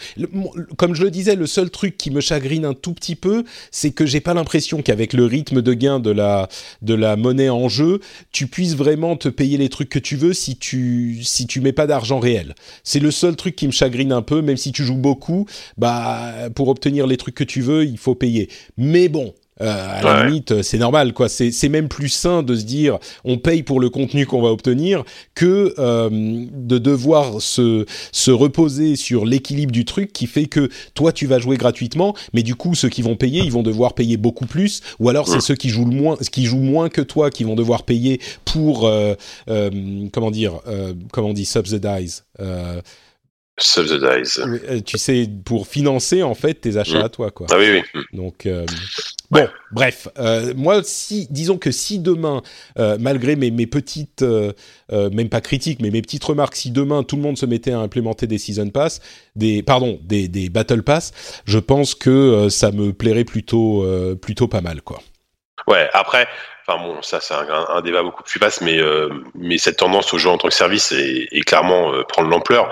comme 0.77 0.95
je 0.95 1.03
le 1.03 1.11
disais, 1.11 1.35
le 1.35 1.47
seul 1.47 1.69
truc 1.69 1.97
qui 1.97 2.11
me 2.11 2.21
chagrine 2.21 2.65
un 2.65 2.73
tout 2.73 2.93
petit 2.93 3.15
peu, 3.15 3.43
c'est 3.71 3.91
que 3.91 4.05
j'ai 4.05 4.21
pas 4.21 4.33
l'impression 4.33 4.81
qu'avec 4.81 5.13
le 5.13 5.25
rythme 5.25 5.61
de 5.61 5.73
gain 5.73 5.99
de 5.99 6.11
la 6.11 6.47
de 6.81 6.93
la 6.93 7.15
monnaie 7.15 7.49
en 7.49 7.69
jeu, 7.69 7.99
tu 8.31 8.47
puisses 8.47 8.75
vraiment 8.75 9.15
te 9.15 9.29
payer 9.29 9.57
les 9.57 9.69
trucs 9.69 9.89
que 9.89 9.99
tu 9.99 10.15
veux 10.15 10.33
si 10.33 10.57
tu 10.57 11.19
si 11.23 11.47
tu 11.47 11.61
mets 11.61 11.73
pas 11.73 11.87
d'argent 11.87 12.19
réel. 12.19 12.55
C'est 12.83 12.99
le 12.99 13.11
seul 13.11 13.35
truc 13.35 13.55
qui 13.55 13.67
me 13.67 13.71
chagrine 13.71 14.11
un 14.11 14.21
peu, 14.21 14.41
même 14.41 14.57
si 14.57 14.71
tu 14.71 14.83
joues 14.83 14.95
beaucoup, 14.95 15.45
bah 15.77 16.49
pour 16.55 16.67
obtenir 16.67 17.07
les 17.07 17.17
trucs 17.17 17.35
que 17.35 17.43
tu 17.43 17.61
veux, 17.61 17.85
il 17.85 17.97
faut 17.97 18.15
payer. 18.15 18.49
Mais 18.77 19.09
bon, 19.09 19.33
à 19.61 20.01
la 20.01 20.25
limite, 20.25 20.61
c'est 20.61 20.77
normal, 20.77 21.13
quoi. 21.13 21.29
C'est 21.29 21.69
même 21.69 21.87
plus 21.87 22.09
sain 22.09 22.43
de 22.43 22.55
se 22.55 22.63
dire, 22.63 22.97
on 23.23 23.37
paye 23.37 23.63
pour 23.63 23.79
le 23.79 23.89
contenu 23.89 24.25
qu'on 24.25 24.41
va 24.41 24.49
obtenir, 24.49 25.03
que 25.35 25.73
euh, 25.77 26.09
de 26.11 26.77
devoir 26.77 27.41
se, 27.41 27.85
se 28.11 28.31
reposer 28.31 28.95
sur 28.95 29.25
l'équilibre 29.25 29.71
du 29.71 29.85
truc 29.85 30.13
qui 30.13 30.27
fait 30.27 30.45
que 30.45 30.69
toi, 30.93 31.11
tu 31.11 31.27
vas 31.27 31.39
jouer 31.39 31.57
gratuitement, 31.57 32.15
mais 32.33 32.43
du 32.43 32.55
coup, 32.55 32.75
ceux 32.75 32.89
qui 32.89 33.01
vont 33.01 33.15
payer, 33.15 33.41
ils 33.43 33.51
vont 33.51 33.63
devoir 33.63 33.93
payer 33.93 34.17
beaucoup 34.17 34.45
plus, 34.45 34.81
ou 34.99 35.09
alors 35.09 35.27
c'est 35.27 35.41
ceux 35.41 35.55
qui 35.55 35.69
jouent 35.69 35.85
le 35.85 35.95
moins, 35.95 36.17
qui 36.17 36.45
jouent 36.45 36.57
moins 36.57 36.89
que 36.89 37.01
toi, 37.01 37.29
qui 37.29 37.43
vont 37.43 37.55
devoir 37.55 37.83
payer 37.83 38.19
pour, 38.45 38.87
euh, 38.87 39.15
comment 40.11 40.31
dire, 40.31 40.59
comment 41.11 41.29
on 41.29 41.33
dit, 41.33 41.45
subsidize. 41.45 42.23
Subsidize. 43.61 44.43
Tu 44.85 44.97
sais, 44.97 45.27
pour 45.45 45.67
financer 45.67 46.23
en 46.23 46.35
fait 46.35 46.55
tes 46.55 46.77
achats 46.77 46.99
mm. 46.99 47.05
à 47.05 47.09
toi, 47.09 47.31
quoi. 47.31 47.47
Ah 47.51 47.57
oui, 47.57 47.81
oui. 47.93 48.01
Donc, 48.13 48.47
Bon, 49.31 49.47
bref, 49.71 50.09
euh, 50.19 50.53
moi, 50.57 50.81
si, 50.83 51.25
disons 51.29 51.57
que 51.57 51.71
si 51.71 51.99
demain, 51.99 52.41
euh, 52.77 52.97
malgré 52.99 53.37
mes, 53.37 53.49
mes 53.49 53.65
petites, 53.65 54.23
euh, 54.23 54.51
même 54.91 55.29
pas 55.29 55.39
critiques, 55.39 55.81
mais 55.81 55.89
mes 55.89 56.01
petites 56.01 56.23
remarques, 56.25 56.55
si 56.55 56.69
demain 56.69 57.03
tout 57.03 57.15
le 57.15 57.21
monde 57.21 57.37
se 57.37 57.45
mettait 57.45 57.71
à 57.71 57.79
implémenter 57.79 58.27
des 58.27 58.37
season 58.37 58.69
pass, 58.69 58.99
des, 59.37 59.63
pardon, 59.63 59.97
des, 60.03 60.27
des 60.27 60.49
battle 60.49 60.83
pass, 60.83 61.13
je 61.45 61.59
pense 61.59 61.95
que 61.95 62.49
ça 62.49 62.71
me 62.71 62.91
plairait 62.91 63.23
plutôt, 63.23 63.87
plutôt 64.21 64.49
pas 64.49 64.59
mal, 64.59 64.81
quoi. 64.81 64.99
Ouais, 65.65 65.89
après, 65.93 66.27
enfin 66.67 66.83
bon, 66.83 67.01
ça 67.01 67.21
c'est 67.21 67.33
un, 67.33 67.81
débat 67.81 68.03
beaucoup 68.03 68.23
plus 68.23 68.39
vaste, 68.39 68.61
mais 68.61 68.79
mais 69.35 69.59
cette 69.59 69.77
tendance 69.77 70.11
au 70.13 70.17
jeu 70.17 70.27
en 70.27 70.37
tant 70.37 70.47
que 70.47 70.53
service 70.53 70.91
est, 70.91 71.27
est 71.31 71.41
clairement 71.41 71.91
prendre 72.09 72.29
l'ampleur 72.29 72.71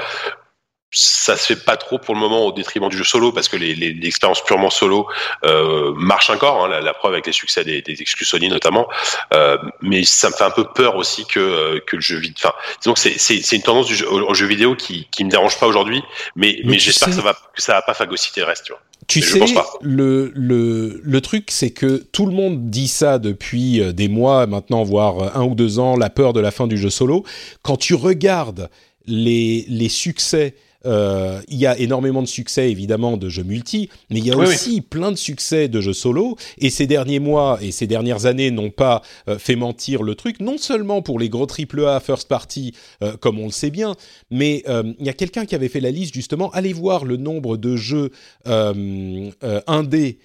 ça 0.91 1.37
se 1.37 1.45
fait 1.45 1.63
pas 1.63 1.77
trop 1.77 1.99
pour 1.99 2.15
le 2.15 2.19
moment 2.19 2.45
au 2.45 2.51
détriment 2.51 2.89
du 2.89 2.97
jeu 2.97 3.03
solo 3.03 3.31
parce 3.31 3.47
que 3.47 3.57
les, 3.57 3.75
les, 3.75 3.93
l'expérience 3.93 4.43
purement 4.43 4.71
solo 4.71 5.07
euh, 5.43 5.93
marche 5.95 6.31
encore, 6.31 6.65
hein, 6.65 6.81
la, 6.81 6.93
preuve 6.93 7.13
avec 7.13 7.27
les 7.27 7.31
succès 7.31 7.63
des, 7.63 7.81
des 7.83 8.01
exclus 8.01 8.25
Sony 8.25 8.49
notamment. 8.49 8.87
Euh, 9.33 9.57
mais 9.81 10.03
ça 10.03 10.29
me 10.29 10.33
fait 10.33 10.43
un 10.43 10.49
peu 10.51 10.65
peur 10.65 10.95
aussi 10.95 11.25
que 11.25 11.39
euh, 11.39 11.79
que 11.85 11.95
le 11.95 12.01
jeu 12.01 12.17
vidéo. 12.17 12.35
Enfin, 12.39 12.53
disons 12.81 12.93
que 12.93 12.99
c'est, 12.99 13.55
une 13.55 13.61
tendance 13.61 13.85
du 13.85 13.95
jeu, 13.95 14.11
au, 14.11 14.33
jeu 14.33 14.47
vidéo 14.47 14.75
qui 14.75 15.07
qui 15.11 15.23
me 15.23 15.29
dérange 15.29 15.59
pas 15.59 15.67
aujourd'hui, 15.67 16.01
mais 16.35 16.59
mais, 16.63 16.79
j'espère 16.79 17.09
que 17.09 17.15
ça 17.15 17.21
va 17.21 17.33
que 17.33 17.61
ça 17.61 17.73
va 17.73 17.81
pas 17.83 17.93
phagocyter 17.93 18.41
le 18.41 18.47
reste. 18.47 18.65
Tu 18.65 18.71
vois. 18.71 18.81
Tu 19.07 19.21
sais, 19.21 19.39
le, 19.81 20.31
le, 20.35 21.01
le 21.03 21.21
truc, 21.21 21.49
c'est 21.49 21.71
que 21.71 21.97
tout 22.11 22.25
le 22.25 22.31
monde 22.31 22.69
dit 22.69 22.87
ça 22.87 23.17
depuis 23.17 23.81
euh, 23.81 23.91
des 23.91 24.07
mois 24.07 24.45
maintenant, 24.45 24.83
voire 24.83 25.35
un 25.35 25.43
ou 25.43 25.55
deux 25.55 25.79
ans, 25.79 25.95
la 25.95 26.09
peur 26.09 26.33
de 26.33 26.39
la 26.39 26.51
fin 26.51 26.67
du 26.67 26.77
jeu 26.77 26.89
solo. 26.89 27.23
Quand 27.63 27.77
tu 27.77 27.95
regardes 27.95 28.69
les, 29.05 29.65
les 29.67 29.89
succès 29.89 30.55
euh, 30.85 31.41
il 31.49 31.57
y 31.57 31.65
a 31.65 31.77
énormément 31.77 32.21
de 32.21 32.27
succès 32.27 32.71
évidemment 32.71 33.17
de 33.17 33.27
jeux 33.27 33.43
multi, 33.43 33.89
mais 34.09 34.19
il 34.19 34.25
y 34.25 34.31
a 34.31 34.37
aussi 34.37 34.81
plein 34.81 35.11
de 35.11 35.17
succès 35.17 35.67
de 35.67 35.81
jeux 35.81 35.93
solo. 35.93 36.37
Et 36.57 36.69
ces 36.69 36.87
derniers 36.87 37.19
mois 37.19 37.59
et 37.61 37.71
ces 37.71 37.87
dernières 37.87 38.25
années 38.25 38.51
n'ont 38.51 38.69
pas 38.69 39.01
euh, 39.27 39.37
fait 39.37 39.55
mentir 39.55 40.03
le 40.03 40.15
truc, 40.15 40.39
non 40.39 40.57
seulement 40.57 41.01
pour 41.01 41.19
les 41.19 41.29
gros 41.29 41.47
AAA 41.47 41.99
first 41.99 42.27
party, 42.27 42.73
euh, 43.03 43.17
comme 43.17 43.39
on 43.39 43.45
le 43.45 43.51
sait 43.51 43.71
bien, 43.71 43.95
mais 44.31 44.63
il 44.99 45.05
y 45.05 45.09
a 45.09 45.13
quelqu'un 45.13 45.45
qui 45.45 45.55
avait 45.55 45.69
fait 45.69 45.79
la 45.79 45.91
liste 45.91 46.13
justement. 46.13 46.49
Allez 46.51 46.73
voir 46.73 47.05
le 47.05 47.17
nombre 47.17 47.57
de 47.57 47.75
jeux 47.75 48.11
indés. 48.45 50.19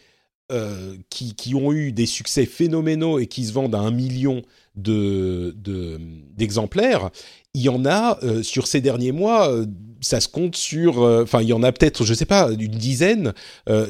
qui, 1.09 1.35
qui, 1.35 1.55
ont 1.55 1.73
eu 1.73 1.93
des 1.93 2.07
succès 2.07 2.47
phénoménaux 2.47 3.19
et 3.19 3.27
qui 3.27 3.45
se 3.45 3.53
vendent 3.53 3.75
à 3.75 3.79
un 3.79 3.91
million 3.91 4.43
de, 4.77 5.55
d'exemplaires, 6.37 7.11
il 7.55 7.63
y 7.63 7.69
en 7.69 7.85
a 7.87 8.19
sur 8.43 8.67
ces 8.67 8.81
derniers 8.81 9.13
mois, 9.13 9.51
ça 10.05 10.21
se 10.21 10.29
compte 10.29 10.57
sur, 10.57 11.03
euh, 11.03 11.23
enfin 11.23 11.43
il 11.43 11.49
y 11.49 11.53
en 11.53 11.63
a 11.63 11.73
peut-être, 11.73 12.05
je 12.05 12.15
sais 12.15 12.27
pas, 12.27 12.51
une 12.51 12.69
dizaine, 12.69 13.33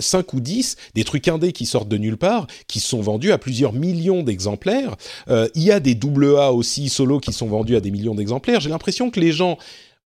cinq 0.00 0.32
ou 0.32 0.40
dix, 0.40 0.76
des 0.94 1.04
trucs 1.04 1.28
indés 1.28 1.52
qui 1.52 1.66
sortent 1.66 1.88
de 1.88 1.98
nulle 1.98 2.16
part, 2.16 2.46
qui 2.66 2.80
sont 2.80 3.00
vendus 3.00 3.32
à 3.32 3.38
plusieurs 3.38 3.72
millions 3.72 4.22
d'exemplaires. 4.22 4.96
il 5.28 5.62
y 5.62 5.70
a 5.70 5.80
des 5.80 5.94
double 5.94 6.36
A 6.36 6.52
aussi 6.52 6.88
solo 6.88 7.20
qui 7.20 7.32
sont 7.32 7.46
vendus 7.46 7.76
à 7.76 7.80
des 7.80 7.90
millions 7.90 8.14
d'exemplaires. 8.14 8.60
J'ai 8.60 8.70
l'impression 8.70 9.10
que 9.10 9.20
les 9.20 9.32
gens 9.32 9.58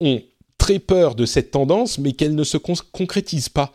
ont 0.01 0.23
très 0.59 0.79
peur 0.79 1.15
de 1.15 1.27
cette 1.27 1.51
tendance, 1.51 1.99
mais 1.99 2.13
qu'elle 2.13 2.35
ne 2.35 2.45
se 2.45 2.57
concrétise 2.57 3.49
pas 3.49 3.73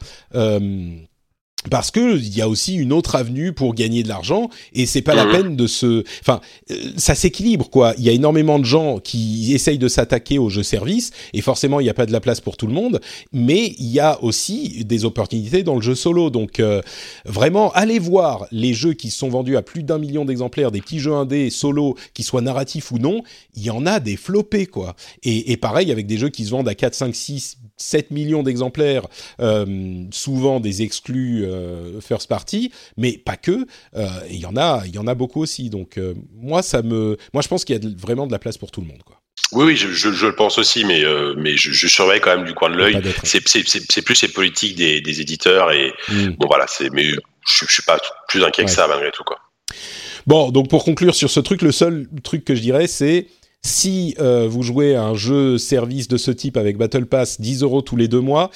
parce 1.70 1.92
que 1.92 2.18
il 2.18 2.36
y 2.36 2.42
a 2.42 2.50
aussi 2.50 2.76
une 2.76 2.92
autre 2.92 3.16
avenue 3.16 3.54
pour 3.54 3.76
gagner 3.76 4.04
de 4.04 4.08
l'argent 4.08 4.50
et 4.74 4.86
c'est 4.86 5.02
pas 5.02 5.14
la 5.14 5.26
mmh. 5.26 5.32
peine 5.32 5.56
de 5.56 5.68
se 5.68 6.04
enfin 6.22 6.42
euh, 6.72 6.76
ça 6.98 7.14
s'équilibre 7.14 7.70
quoi. 7.70 7.94
Il 7.98 8.04
y 8.04 8.10
a 8.10 8.14
énormément 8.14 8.58
de 8.58 8.66
gens 8.66 9.00
qui 9.00 9.54
essayent 9.54 9.78
de 9.78 9.88
s'attaquer 9.88 10.40
aux 10.40 10.50
jeux 10.50 10.64
services 10.64 11.12
et 11.34 11.42
forcément 11.42 11.80
il 11.80 11.84
n'y 11.84 11.90
a 11.90 11.94
pas 11.94 12.06
de 12.06 12.12
la 12.12 12.20
place 12.20 12.42
pour 12.42 12.58
tout 12.58 12.68
le 12.68 12.74
monde 12.74 13.00
mais 13.32 13.76
il 13.78 13.88
y 13.88 14.00
a 14.00 14.22
aussi 14.24 14.84
des 14.86 15.06
opportunités 15.06 15.62
dans 15.64 15.76
le 15.76 15.82
jeu 15.82 15.96
solo. 15.96 16.30
Donc 16.30 16.60
euh, 16.60 16.82
vraiment 17.26 17.72
allez 17.74 18.00
voir 18.00 18.48
les 18.52 18.74
jeux 18.74 18.94
qui 18.94 19.12
sont 19.12 19.30
vendus 19.30 19.56
à 19.56 19.62
plus 19.62 19.84
d'un 19.84 20.00
million 20.00 20.26
d'exemplaires 20.26 20.72
des 20.72 20.82
petits 20.82 21.00
jeux 21.00 21.14
indés 21.14 21.50
solo 21.50 21.96
qui 22.14 22.24
soient 22.24 22.42
narratifs 22.42 22.92
ou 22.92 22.98
non 22.98 23.22
il 23.56 23.64
y 23.64 23.70
en 23.70 23.86
a 23.86 24.00
des 24.00 24.18
flopés 24.18 24.66
quoi. 24.66 24.96
Et, 25.24 25.52
et 25.52 25.58
pareil 25.58 25.92
avec 25.92 26.08
des 26.08 26.18
jeux 26.18 26.30
qui 26.30 26.46
se 26.46 26.52
vendent 26.52 26.70
à 26.70 26.76
4 26.76 26.96
5 26.96 27.16
6 27.16 27.58
7 27.82 28.12
millions 28.12 28.44
d'exemplaires 28.44 29.08
euh, 29.40 30.06
souvent 30.12 30.60
des 30.60 30.82
exclus 30.82 31.44
euh, 31.46 32.00
first 32.02 32.28
party, 32.28 32.72
mais 32.98 33.18
pas 33.18 33.38
que. 33.38 33.66
Euh, 33.96 34.08
il 34.30 34.40
y 34.40 34.46
en 34.46 34.56
a, 34.56 34.84
il 34.86 34.96
y 34.96 34.98
en 34.98 35.08
a 35.08 35.16
beaucoup 35.16 35.42
aussi. 35.42 35.70
Donc 35.70 36.00
moi, 36.34 36.62
ça 36.62 36.82
me, 36.82 37.18
moi 37.34 37.42
je 37.42 37.48
pense 37.48 37.66
qu'il 37.66 37.76
y 37.76 37.86
a 37.86 37.90
vraiment 37.98 38.28
de 38.28 38.32
la 38.32 38.40
place 38.40 38.58
pour 38.58 38.72
tout 38.72 38.82
le 38.82 38.88
monde, 38.88 39.04
quoi. 39.06 39.18
Oui, 39.54 39.66
oui, 39.66 39.76
je, 39.76 39.90
je, 39.90 40.12
je 40.12 40.28
le 40.28 40.36
pense 40.36 40.58
aussi, 40.58 40.86
mais 40.86 41.04
mais 41.36 41.58
je, 41.58 41.72
je, 41.72 41.88
surveille 41.88 42.22
quand 42.22 42.36
même 42.36 42.46
du 42.46 42.54
coin 42.54 42.70
de 42.70 42.76
l'œil. 42.76 43.02
C'est 43.24 43.42
plus 43.42 44.16
ces 44.16 44.28
politiques 44.30 44.78
des, 44.78 45.02
des 45.02 45.22
éditeurs 45.22 45.72
et 45.72 45.92
mm. 46.08 46.36
bon 46.38 46.48
voilà, 46.48 46.66
c'est 46.68 46.90
mais 46.92 47.06
je, 47.06 47.66
je 47.68 47.74
suis 47.74 47.84
pas 47.84 48.00
plus 48.30 48.44
inquiet 48.44 48.64
que 48.64 48.72
ça 48.72 48.88
malgré 48.88 49.12
tout 49.12 49.24
quoi. 49.24 49.40
Bon, 50.28 50.52
donc 50.52 50.70
pour 50.70 50.84
conclure 50.84 51.16
sur 51.16 51.30
ce 51.30 51.40
truc, 51.40 51.62
le 51.62 51.72
seul 51.72 52.08
truc 52.24 52.46
que 52.46 52.56
je 52.56 52.62
dirais, 52.62 52.88
c'est 52.88 53.28
si 53.64 54.16
euh, 54.20 54.48
vous 54.48 54.64
jouez 54.64 54.96
un 54.96 55.14
jeu 55.14 55.58
service 55.58 56.08
de 56.08 56.18
ce 56.18 56.32
type 56.32 56.58
avec 56.58 56.78
Battle 56.78 57.06
Pass, 57.06 57.40
10 57.40 57.64
euros 57.64 57.82
tous 57.82 57.96
les 57.96 58.08
deux 58.08 58.22
mois, 58.22 58.50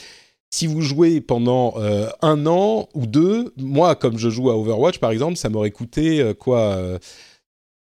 si 0.50 0.68
vous 0.68 0.82
jouez 0.82 1.22
pendant 1.22 1.74
euh, 1.78 2.10
un 2.22 2.46
an 2.48 2.88
ou 2.94 3.06
deux, 3.06 3.54
moi, 3.58 3.96
comme 3.96 4.18
je 4.18 4.30
joue 4.30 4.50
à 4.50 4.58
Overwatch 4.58 5.00
par 5.00 5.12
exemple, 5.12 5.38
ça 5.38 5.50
m'aurait 5.50 5.72
coûté 5.72 6.22
euh, 6.22 6.34
quoi 6.34 7.00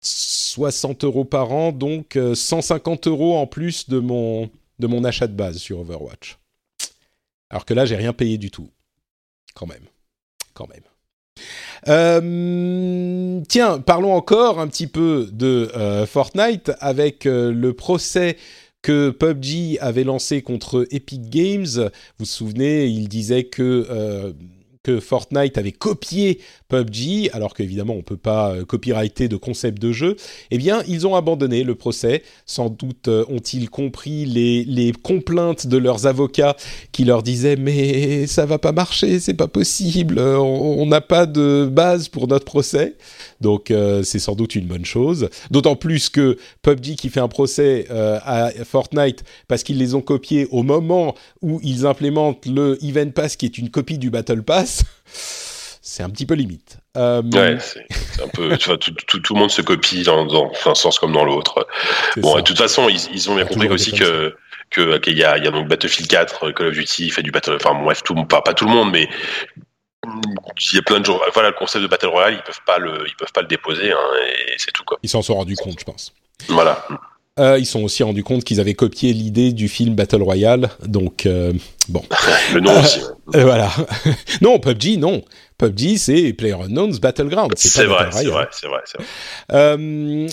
60 0.01 1.03
euros 1.03 1.26
par 1.26 1.51
an, 1.51 1.72
donc 1.72 2.17
150 2.34 3.07
euros 3.07 3.38
en 3.38 3.45
plus 3.45 3.88
de 3.88 3.99
mon, 3.99 4.49
de 4.80 4.88
mon 4.88 5.03
achat 5.03 5.28
de 5.28 5.36
base 5.36 5.57
sur 5.57 5.80
Overwatch. 5.80 6.39
Alors 7.51 7.65
que 7.65 7.74
là, 7.74 7.86
j'ai 7.86 7.97
rien 7.97 8.13
payé 8.13 8.38
du 8.38 8.49
tout. 8.49 8.69
Quand 9.53 9.67
même. 9.67 9.84
Quand 10.53 10.67
même. 10.67 10.84
Euh, 11.87 13.41
tiens, 13.47 13.79
parlons 13.79 14.13
encore 14.13 14.59
un 14.59 14.67
petit 14.67 14.87
peu 14.87 15.29
de 15.31 15.71
euh, 15.75 16.05
Fortnite 16.05 16.71
avec 16.79 17.25
euh, 17.25 17.51
le 17.51 17.73
procès 17.73 18.37
que 18.81 19.09
PUBG 19.09 19.77
avait 19.79 20.03
lancé 20.03 20.41
contre 20.41 20.87
Epic 20.91 21.29
Games. 21.29 21.65
Vous 21.65 21.89
vous 22.19 22.25
souvenez, 22.25 22.87
il 22.87 23.07
disait 23.07 23.43
que 23.43 24.33
que 24.83 24.99
Fortnite 24.99 25.59
avait 25.59 25.71
copié 25.71 26.41
PUBG, 26.72 27.30
alors 27.34 27.53
qu'évidemment 27.53 27.93
on 27.93 28.01
peut 28.01 28.15
pas 28.15 28.53
euh, 28.53 28.63
copyrighter 28.63 29.28
de 29.28 29.36
concept 29.36 29.82
de 29.82 29.91
jeu, 29.91 30.15
eh 30.51 30.57
bien 30.57 30.84
ils 30.88 31.05
ont 31.05 31.15
abandonné 31.15 31.63
le 31.63 31.76
procès. 31.76 32.24
Sans 32.45 32.69
doute 32.69 33.09
euh, 33.09 33.26
ont-ils 33.28 33.69
compris 33.69 34.26
les, 34.26 34.63
les 34.63 34.93
complaintes 34.93 35.67
de 35.67 35.78
leurs 35.78 36.07
avocats 36.07 36.55
qui 36.93 37.03
leur 37.03 37.24
disaient 37.24 37.57
mais 37.57 38.26
ça 38.26 38.45
va 38.45 38.57
pas 38.57 38.72
marcher, 38.72 39.19
c'est 39.19 39.34
pas 39.34 39.49
possible, 39.49 40.19
on 40.19 40.86
n'a 40.86 41.01
pas 41.01 41.26
de 41.26 41.69
base 41.69 42.07
pour 42.07 42.30
notre 42.30 42.45
procès. 42.45 42.95
Donc 43.41 43.69
euh, 43.69 44.01
c'est 44.03 44.19
sans 44.19 44.36
doute 44.36 44.55
une 44.55 44.65
bonne 44.65 44.86
chose. 44.86 45.30
D'autant 45.49 45.76
plus 45.76 46.09
que 46.09 46.38
PUBG 46.61 46.95
qui 46.95 47.09
fait 47.09 47.19
un 47.19 47.28
procès 47.28 47.88
à 47.89 48.51
Fortnite 48.63 49.24
parce 49.49 49.63
qu'ils 49.63 49.78
les 49.78 49.93
ont 49.93 50.01
copiés 50.01 50.47
au 50.51 50.63
moment 50.63 51.15
où 51.41 51.59
ils 51.63 51.86
implémentent 51.86 52.45
le 52.45 52.78
Event 52.84 53.11
Pass 53.11 53.36
qui 53.36 53.45
est 53.45 53.57
une 53.57 53.69
copie 53.69 53.97
du 53.97 54.09
Battle 54.09 54.43
Pass 54.43 54.84
c'est 55.91 56.03
un 56.03 56.09
petit 56.09 56.25
peu 56.25 56.35
limite. 56.35 56.77
Euh, 56.95 57.21
ouais, 57.21 57.57
c'est 57.59 58.23
un 58.23 58.29
peu, 58.29 58.55
vois, 58.65 58.77
tout, 58.77 58.93
tout, 58.93 59.33
le 59.33 59.39
monde 59.39 59.51
se 59.51 59.61
copie 59.61 60.03
dans, 60.03 60.25
dans 60.25 60.49
un 60.65 60.73
sens 60.73 60.97
comme 60.97 61.11
dans 61.11 61.25
l'autre. 61.25 61.67
Bon, 62.15 62.37
de 62.37 62.41
toute 62.41 62.57
façon, 62.57 62.87
ils, 62.87 63.01
ils 63.13 63.29
ont 63.29 63.35
bien 63.35 63.43
compris 63.43 63.67
aussi 63.67 63.91
que 63.91 64.33
qu'il 64.69 65.17
y 65.17 65.23
a, 65.25 65.37
il 65.37 65.43
y 65.43 65.47
a 65.47 65.51
donc 65.51 65.67
Battlefield 65.67 66.09
4, 66.09 66.51
Call 66.51 66.67
of 66.67 66.73
Duty 66.73 67.09
fait 67.09 67.23
du 67.23 67.31
Battle, 67.31 67.57
enfin 67.61 67.77
bref, 67.83 68.03
tout, 68.03 68.15
pas, 68.23 68.41
pas 68.41 68.53
tout 68.53 68.63
le 68.63 68.71
monde, 68.71 68.89
mais 68.89 69.09
il 70.05 70.75
y 70.75 70.79
a 70.79 70.81
plein 70.81 71.01
de 71.01 71.05
gens. 71.05 71.19
Voilà, 71.33 71.49
le 71.49 71.55
concept 71.55 71.83
de 71.83 71.89
Battle 71.89 72.07
Royale, 72.07 72.35
ils 72.35 72.43
peuvent 72.43 72.63
pas 72.65 72.77
le, 72.77 73.03
ils 73.05 73.15
peuvent 73.17 73.33
pas 73.33 73.41
le 73.41 73.47
déposer, 73.47 73.91
hein, 73.91 73.97
et 74.25 74.53
c'est 74.59 74.71
tout 74.71 74.85
quoi. 74.85 74.97
Ils 75.03 75.09
s'en 75.09 75.21
sont 75.21 75.35
rendus 75.35 75.57
compte, 75.57 75.77
je 75.77 75.83
pense. 75.83 76.13
Voilà. 76.47 76.87
Euh, 77.39 77.57
ils 77.57 77.65
sont 77.65 77.81
aussi 77.81 78.03
rendus 78.03 78.23
compte 78.23 78.43
qu'ils 78.43 78.59
avaient 78.59 78.73
copié 78.73 79.13
l'idée 79.13 79.53
du 79.53 79.69
film 79.69 79.95
Battle 79.95 80.21
Royale, 80.21 80.69
donc 80.85 81.25
euh, 81.25 81.53
bon. 81.87 82.03
Le 82.53 82.59
nom 82.59 82.77
aussi. 82.79 83.01
Euh, 83.35 83.43
voilà. 83.43 83.71
non, 84.41 84.59
PUBG, 84.59 84.97
non. 84.97 85.23
PUBG, 85.62 85.97
c'est 85.97 86.34
PlayerUnknown's 86.34 86.99
Battleground. 86.99 87.53
C'est 87.55 87.86
vrai, 87.86 88.09
c'est 88.12 88.26
vrai, 88.26 88.47
c'est 88.51 88.68
vrai, 88.68 88.82
vrai. 89.49 90.28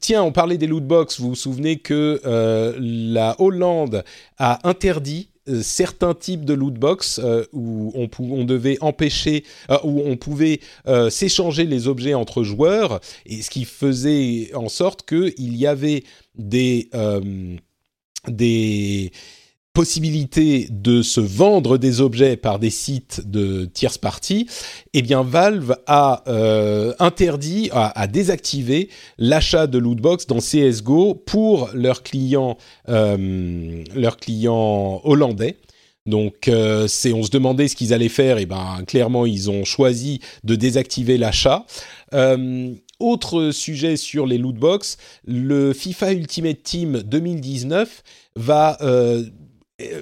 tiens, 0.00 0.22
on 0.22 0.32
parlait 0.32 0.58
des 0.58 0.66
lootbox. 0.66 1.20
Vous 1.20 1.30
vous 1.30 1.34
souvenez 1.34 1.78
que 1.78 2.20
la 2.78 3.36
Hollande 3.40 4.04
a 4.38 4.66
interdit 4.68 5.30
euh, 5.50 5.62
certains 5.62 6.14
types 6.14 6.44
de 6.44 6.54
loot 6.54 6.74
box 6.74 7.18
euh, 7.18 7.44
où 7.52 7.92
on, 7.94 8.08
on, 8.18 8.44
devait 8.44 8.76
empêcher, 8.80 9.44
euh, 9.70 9.78
où 9.84 10.02
on 10.04 10.16
pouvait 10.16 10.60
s'échanger 11.08 11.64
les 11.64 11.88
objets 11.88 12.14
entre 12.14 12.42
joueurs, 12.42 13.00
et 13.26 13.42
ce 13.42 13.50
qui 13.50 13.64
faisait 13.64 14.50
en 14.54 14.68
sorte 14.68 15.08
qu'il 15.08 15.56
y 15.56 15.66
avait 15.66 16.04
des 16.36 16.90
des 18.28 19.12
possibilité 19.72 20.66
de 20.70 21.00
se 21.00 21.20
vendre 21.20 21.78
des 21.78 22.00
objets 22.00 22.36
par 22.36 22.58
des 22.58 22.70
sites 22.70 23.22
de 23.30 23.66
tierce 23.66 23.98
partie, 23.98 24.48
eh 24.94 25.02
bien 25.02 25.22
Valve 25.22 25.76
a 25.86 26.24
euh, 26.26 26.92
interdit, 26.98 27.70
a, 27.72 28.06
désactivé 28.08 28.88
l'achat 29.18 29.66
de 29.66 29.78
lootbox 29.78 30.26
dans 30.26 30.38
CS:GO 30.38 31.14
pour 31.14 31.70
leurs 31.72 32.02
clients, 32.02 32.56
euh, 32.88 33.84
leurs 33.94 34.16
hollandais. 35.04 35.56
Donc, 36.06 36.48
euh, 36.48 36.88
on 37.14 37.22
se 37.22 37.30
demandait 37.30 37.68
ce 37.68 37.76
qu'ils 37.76 37.94
allaient 37.94 38.08
faire. 38.08 38.38
Et 38.38 38.46
ben, 38.46 38.82
clairement, 38.86 39.26
ils 39.26 39.50
ont 39.50 39.64
choisi 39.64 40.20
de 40.42 40.56
désactiver 40.56 41.16
l'achat. 41.16 41.64
autre 42.98 43.50
sujet 43.52 43.96
sur 43.96 44.26
les 44.26 44.36
lootbox, 44.36 44.96
le 45.24 45.72
FIFA 45.72 46.12
Ultimate 46.12 46.62
Team 46.62 47.02
2019 47.04 48.02
va 48.34 48.76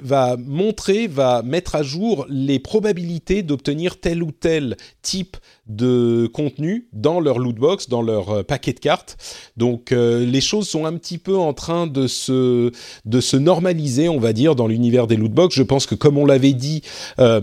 va 0.03 0.37
montrer, 0.37 1.07
va 1.07 1.43
mettre 1.43 1.75
à 1.75 1.83
jour 1.83 2.27
les 2.29 2.59
probabilités 2.59 3.43
d'obtenir 3.43 4.01
tel 4.01 4.23
ou 4.23 4.33
tel 4.33 4.77
type 5.03 5.37
de 5.69 6.29
contenu 6.33 6.89
dans 6.93 7.21
leur 7.21 7.39
lootbox, 7.39 7.89
dans 7.89 8.01
leur 8.01 8.31
euh, 8.31 8.43
paquet 8.43 8.73
de 8.73 8.81
cartes. 8.81 9.17
Donc 9.57 9.93
euh, 9.93 10.25
les 10.25 10.41
choses 10.41 10.67
sont 10.69 10.87
un 10.87 10.95
petit 10.95 11.19
peu 11.19 11.37
en 11.37 11.53
train 11.53 11.87
de 11.87 12.07
se, 12.07 12.73
de 13.05 13.21
se 13.21 13.37
normaliser, 13.37 14.09
on 14.09 14.19
va 14.19 14.33
dire, 14.33 14.55
dans 14.55 14.67
l'univers 14.67 15.07
des 15.07 15.17
lootbox. 15.17 15.55
Je 15.55 15.63
pense 15.63 15.87
que 15.87 15.95
comme 15.95 16.17
on 16.17 16.25
l'avait 16.25 16.55
dit, 16.55 16.83
euh, 17.19 17.41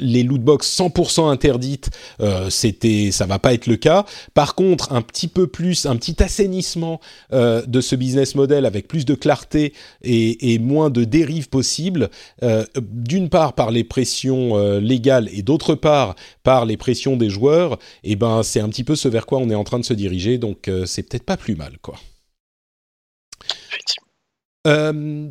les 0.00 0.22
lootbox 0.22 0.78
100% 0.78 1.28
interdites, 1.30 1.90
c'était, 2.48 3.10
ça 3.10 3.26
va 3.26 3.38
pas 3.38 3.52
être 3.52 3.66
le 3.66 3.76
cas. 3.76 4.04
Par 4.34 4.54
contre, 4.54 4.92
un 4.92 5.02
petit 5.02 5.28
peu 5.28 5.46
plus, 5.46 5.86
un 5.86 5.96
petit 5.96 6.22
assainissement 6.22 7.00
de 7.32 7.80
ce 7.80 7.94
business 7.94 8.34
model 8.34 8.64
avec 8.64 8.88
plus 8.88 9.04
de 9.04 9.14
clarté 9.14 9.72
et, 10.02 10.54
et 10.54 10.58
moins 10.58 10.90
de 10.90 11.04
dérives 11.04 11.48
possibles, 11.48 12.10
d'une 12.76 13.28
part 13.28 13.52
par 13.52 13.70
les 13.70 13.84
pressions 13.84 14.56
légales 14.78 15.28
et 15.32 15.42
d'autre 15.42 15.74
part 15.74 16.14
par 16.42 16.64
les 16.64 16.76
pressions 16.76 17.16
des 17.16 17.30
joueurs 17.30 17.65
et 17.74 18.12
eh 18.12 18.16
ben 18.16 18.42
c'est 18.42 18.60
un 18.60 18.68
petit 18.68 18.84
peu 18.84 18.96
ce 18.96 19.08
vers 19.08 19.26
quoi 19.26 19.38
on 19.38 19.50
est 19.50 19.54
en 19.54 19.64
train 19.64 19.78
de 19.78 19.84
se 19.84 19.94
diriger, 19.94 20.38
donc 20.38 20.68
euh, 20.68 20.86
c'est 20.86 21.02
peut-être 21.02 21.24
pas 21.24 21.36
plus 21.36 21.56
mal, 21.56 21.78
quoi. 21.78 21.98
Effectivement. 23.68 24.08
Euh, 24.66 25.30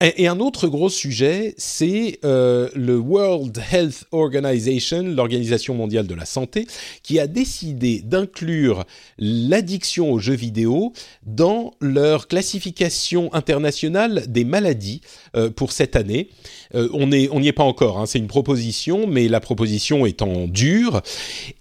et, 0.00 0.26
un 0.26 0.40
autre 0.40 0.66
gros 0.66 0.88
sujet, 0.88 1.54
c'est 1.56 2.18
euh, 2.24 2.68
le 2.74 2.98
World 2.98 3.62
Health 3.72 4.06
Organization, 4.10 5.04
l'Organisation 5.04 5.74
mondiale 5.74 6.08
de 6.08 6.14
la 6.14 6.24
santé, 6.24 6.66
qui 7.04 7.20
a 7.20 7.28
décidé 7.28 8.02
d'inclure 8.04 8.84
l'addiction 9.18 10.10
aux 10.10 10.18
jeux 10.18 10.34
vidéo 10.34 10.92
dans 11.24 11.74
leur 11.80 12.26
classification 12.26 13.32
internationale 13.34 14.24
des 14.26 14.44
maladies 14.44 15.00
euh, 15.36 15.48
pour 15.48 15.70
cette 15.70 15.94
année. 15.94 16.28
Euh, 16.74 16.88
on 16.92 17.06
n'y 17.06 17.48
est 17.48 17.52
pas 17.52 17.62
encore, 17.62 17.98
hein, 17.98 18.06
c'est 18.06 18.18
une 18.18 18.26
proposition, 18.26 19.06
mais 19.06 19.28
la 19.28 19.38
proposition 19.38 20.06
est 20.06 20.22
en 20.22 20.48
dur, 20.48 21.02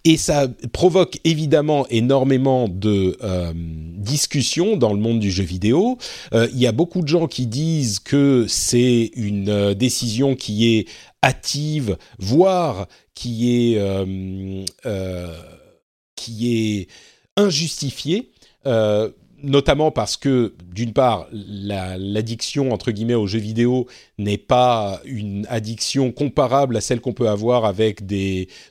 et 0.05 0.17
ça 0.17 0.47
provoque 0.71 1.19
évidemment 1.23 1.85
énormément 1.89 2.67
de 2.67 3.15
discussions 3.97 4.75
dans 4.75 4.91
le 4.91 4.99
monde 4.99 5.19
du 5.19 5.31
jeu 5.31 5.43
vidéo. 5.43 5.97
Il 6.33 6.59
y 6.59 6.67
a 6.67 6.71
beaucoup 6.71 7.01
de 7.01 7.07
gens 7.07 7.27
qui 7.27 7.45
disent 7.45 7.99
que 7.99 8.22
c'est 8.47 9.11
une 9.15 9.49
euh, 9.49 9.73
décision 9.73 10.35
qui 10.35 10.77
est 10.77 10.87
hâtive, 11.23 11.97
voire 12.19 12.87
qui 13.13 13.73
est, 13.73 13.77
euh, 13.77 14.65
euh, 14.85 15.41
qui 16.15 16.53
est 16.53 16.87
injustifiée 17.37 18.31
notamment 19.43 19.91
parce 19.91 20.15
que, 20.15 20.53
d'une 20.73 20.93
part, 20.93 21.27
l'addiction, 21.31 22.71
entre 22.71 22.91
guillemets, 22.91 23.13
aux 23.13 23.27
jeux 23.27 23.39
vidéo 23.39 23.87
n'est 24.17 24.37
pas 24.37 25.01
une 25.03 25.45
addiction 25.49 26.11
comparable 26.11 26.77
à 26.77 26.81
celle 26.81 27.01
qu'on 27.01 27.13
peut 27.13 27.27
avoir 27.27 27.65
avec 27.65 28.01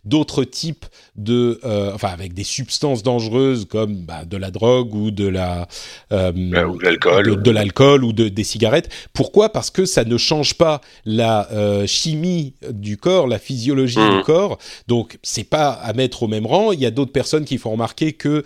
d'autres 0.05 0.45
types 0.45 0.87
de, 1.17 1.61
euh, 1.65 1.93
enfin, 1.95 2.09
avec 2.09 2.33
des 2.33 2.45
substances 2.45 3.03
dangereuses 3.03 3.67
comme 3.67 3.97
bah, 3.97 4.25
de 4.25 4.37
la 4.37 4.51
drogue 4.51 4.95
ou 4.95 5.11
de 5.11 5.27
la 5.27 5.69
euh, 6.13 6.33
ou 6.33 6.79
de 6.79 6.85
l'alcool, 6.85 7.43
de, 7.43 7.51
l'alcool 7.51 8.05
ou 8.05 8.13
de 8.13 8.29
des 8.29 8.45
cigarettes. 8.45 8.89
Pourquoi? 9.13 9.51
Parce 9.51 9.71
que 9.71 9.85
ça 9.85 10.05
ne 10.05 10.17
change 10.17 10.55
pas 10.55 10.81
la 11.05 11.51
euh, 11.53 11.87
chimie 11.87 12.55
du 12.71 12.97
corps, 12.97 13.27
la 13.27 13.39
physiologie 13.39 13.97
du 13.97 14.19
mmh. 14.19 14.23
corps. 14.23 14.59
Donc, 14.89 15.19
c'est 15.23 15.45
pas 15.45 15.71
à 15.71 15.93
mettre 15.93 16.23
au 16.23 16.29
même 16.29 16.47
rang. 16.47 16.73
Il 16.73 16.81
y 16.81 16.87
a 16.87 16.91
d'autres 16.91 17.13
personnes 17.13 17.45
qui 17.45 17.59
font 17.59 17.73
remarquer 17.73 18.13
que, 18.15 18.43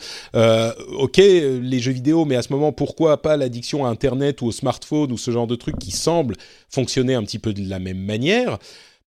ok, 0.99 1.18
les 1.18 1.79
jeux 1.79 1.93
vidéo 1.93 2.15
mais 2.24 2.36
à 2.36 2.42
ce 2.42 2.52
moment, 2.52 2.72
pourquoi 2.72 3.22
pas 3.22 3.36
l'addiction 3.36 3.84
à 3.84 3.88
Internet 3.88 4.40
ou 4.42 4.46
au 4.46 4.52
smartphone 4.52 5.12
ou 5.12 5.18
ce 5.18 5.30
genre 5.30 5.46
de 5.46 5.56
trucs 5.56 5.78
qui 5.78 5.90
semblent 5.90 6.36
fonctionner 6.68 7.14
un 7.14 7.22
petit 7.22 7.38
peu 7.38 7.52
de 7.52 7.68
la 7.68 7.78
même 7.78 7.98
manière 7.98 8.58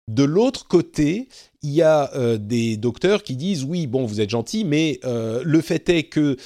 De 0.09 0.25
l'autre 0.25 0.67
côté, 0.67 1.29
il 1.63 1.71
y 1.71 1.83
a 1.83 2.11
euh, 2.15 2.39
des 2.39 2.77
docteurs 2.77 3.23
qui 3.23 3.37
disent 3.37 3.65
oui, 3.65 3.87
bon, 3.87 4.05
vous 4.05 4.21
êtes 4.21 4.31
gentil, 4.31 4.65
mais 4.65 5.01
euh, 5.05 5.43
le 5.45 5.61
fait 5.61 5.89
est 5.89 6.05
que 6.05 6.37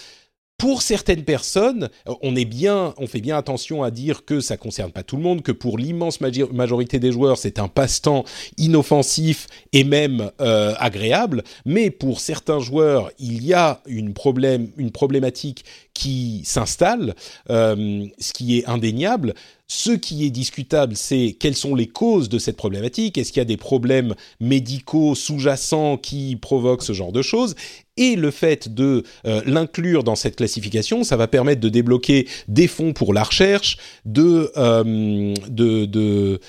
pour 0.63 0.83
certaines 0.83 1.25
personnes, 1.25 1.89
on 2.21 2.37
est 2.37 2.45
bien, 2.45 2.95
on 2.97 3.09
fait 3.09 3.21
bien 3.21 3.37
attention 3.37 3.83
à 3.83 3.91
dire 3.91 4.25
que 4.25 4.39
ça 4.39 4.57
concerne 4.57 4.93
pas 4.93 5.03
tout 5.03 5.17
le 5.17 5.23
monde, 5.23 5.43
que 5.43 5.51
pour 5.51 5.77
l'immense 5.77 6.21
majorité 6.21 7.01
des 7.01 7.11
joueurs, 7.11 7.37
c'est 7.37 7.59
un 7.59 7.67
passe-temps 7.67 8.25
inoffensif 8.59 9.49
et 9.73 9.83
même 9.83 10.31
euh, 10.41 10.73
agréable. 10.79 11.43
Mais 11.67 11.91
pour 11.91 12.21
certains 12.21 12.61
joueurs, 12.61 13.11
il 13.19 13.45
y 13.45 13.53
a 13.55 13.83
une 13.87 14.15
problème, 14.15 14.71
une 14.77 14.93
problématique 14.93 15.65
qui 15.95 16.43
s'installe, 16.45 17.15
euh, 17.51 18.07
ce 18.19 18.33
qui 18.33 18.59
est 18.59 18.67
indéniable. 18.67 19.35
Ce 19.69 19.91
qui 19.91 20.27
est 20.27 20.31
discutable, 20.31 20.97
c'est 20.97 21.35
quelles 21.39 21.57
sont 21.57 21.75
les 21.75 21.87
causes 21.87 22.29
de 22.29 22.39
cette 22.39 22.57
problématique. 22.57 23.17
Est-ce 23.17 23.33
qu'il 23.33 23.41
y 23.41 23.43
a 23.43 23.47
des 23.47 23.57
problèmes 23.57 24.15
médicaux 24.39 25.15
sous-jacents 25.15 25.97
qui 25.97 26.37
provoquent 26.37 26.83
ce 26.83 26.93
genre 26.93 27.13
de 27.13 27.23
choses 27.23 27.55
et 27.97 28.17
le 28.17 28.31
fait 28.31 28.73
de 28.73 29.03
euh, 29.27 29.41
l'inclure 29.47 30.05
dans 30.05 30.15
cette 30.15 30.37
classification, 30.37 31.05
ça 31.05 31.17
va 31.17 31.27
permettre 31.27 31.61
de 31.61 31.69
débloquer 31.69 32.27
des 32.49 32.69
fonds 32.69 32.93
pour 32.93 33.15
la 33.15 33.23
recherche, 33.23 33.79
de, 34.05 34.51
euh, 34.57 35.35
de, 35.49 36.41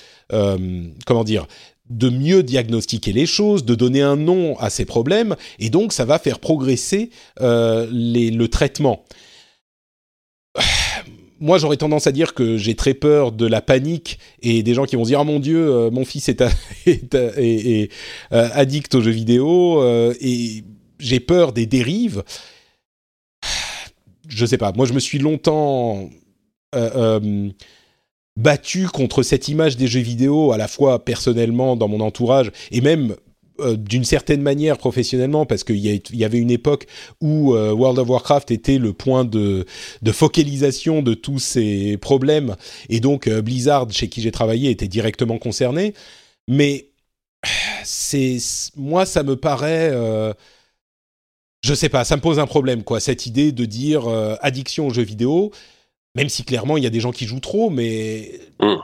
comment 1.06 1.24
dire, 1.24 1.46
de 1.88 2.08
mieux 2.08 2.42
diagnostiquer 2.42 3.12
les 3.12 3.26
choses, 3.26 3.64
de 3.64 3.74
donner 3.74 4.02
un 4.02 4.16
nom 4.16 4.58
à 4.58 4.68
ces 4.70 4.84
problèmes, 4.84 5.36
et 5.58 5.70
donc 5.70 5.92
ça 5.92 6.04
va 6.04 6.18
faire 6.18 6.40
progresser 6.40 7.10
le 7.40 8.46
traitement. 8.46 9.04
Moi, 11.40 11.58
j'aurais 11.58 11.76
tendance 11.76 12.06
à 12.06 12.12
dire 12.12 12.34
que 12.34 12.56
j'ai 12.56 12.74
très 12.74 12.94
peur 12.94 13.32
de 13.32 13.46
la 13.46 13.60
panique 13.60 14.18
et 14.42 14.62
des 14.62 14.74
gens 14.74 14.84
qui 14.84 14.96
vont 14.96 15.04
se 15.04 15.10
dire 15.10 15.20
ah 15.20 15.24
mon 15.24 15.40
Dieu, 15.40 15.90
mon 15.90 16.04
fils 16.04 16.28
est, 16.28 16.42
est 16.86 17.90
addict 18.30 18.94
aux 18.94 19.00
jeux 19.00 19.10
vidéo 19.10 19.82
et 20.20 20.64
j'ai 20.98 21.20
peur 21.20 21.52
des 21.52 21.66
dérives. 21.66 22.22
Je 24.28 24.46
sais 24.46 24.58
pas. 24.58 24.72
Moi, 24.72 24.86
je 24.86 24.94
me 24.94 25.00
suis 25.00 25.18
longtemps 25.18 26.08
euh, 26.74 26.90
euh, 26.96 27.50
battu 28.36 28.88
contre 28.88 29.22
cette 29.22 29.48
image 29.48 29.76
des 29.76 29.86
jeux 29.86 30.00
vidéo, 30.00 30.50
à 30.50 30.56
la 30.56 30.66
fois 30.66 31.04
personnellement 31.04 31.76
dans 31.76 31.86
mon 31.86 32.00
entourage 32.00 32.50
et 32.72 32.80
même 32.80 33.14
euh, 33.60 33.76
d'une 33.76 34.04
certaine 34.04 34.42
manière 34.42 34.78
professionnellement, 34.78 35.46
parce 35.46 35.64
qu'il 35.64 35.76
y, 35.78 36.24
avait 36.24 36.38
une 36.38 36.50
époque 36.50 36.86
où 37.20 37.52
World 37.52 37.98
of 37.98 38.08
Warcraft 38.08 38.50
était 38.50 38.78
le 38.78 38.92
point 38.92 39.24
de, 39.24 39.64
focalisation 40.12 41.02
de 41.02 41.14
tous 41.14 41.38
ces 41.38 41.96
problèmes, 41.96 42.56
et 42.88 43.00
donc 43.00 43.28
Blizzard, 43.28 43.90
chez 43.90 44.08
qui 44.08 44.20
j'ai 44.20 44.32
travaillé, 44.32 44.70
était 44.70 44.88
directement 44.88 45.38
concerné. 45.38 45.94
Mais 46.48 46.88
c'est 47.84 48.38
moi, 48.76 49.06
ça 49.06 49.22
me 49.22 49.36
paraît 49.36 49.92
je 51.64 51.72
sais 51.72 51.88
pas, 51.88 52.04
ça 52.04 52.16
me 52.16 52.20
pose 52.20 52.38
un 52.38 52.46
problème, 52.46 52.84
quoi, 52.84 53.00
cette 53.00 53.24
idée 53.24 53.50
de 53.50 53.64
dire 53.64 54.06
euh, 54.06 54.36
addiction 54.42 54.86
aux 54.86 54.92
jeux 54.92 55.02
vidéo, 55.02 55.50
même 56.14 56.28
si 56.28 56.44
clairement 56.44 56.76
il 56.76 56.84
y 56.84 56.86
a 56.86 56.90
des 56.90 57.00
gens 57.00 57.10
qui 57.10 57.24
jouent 57.24 57.40
trop, 57.40 57.70
mais. 57.70 58.32
Mm. 58.60 58.74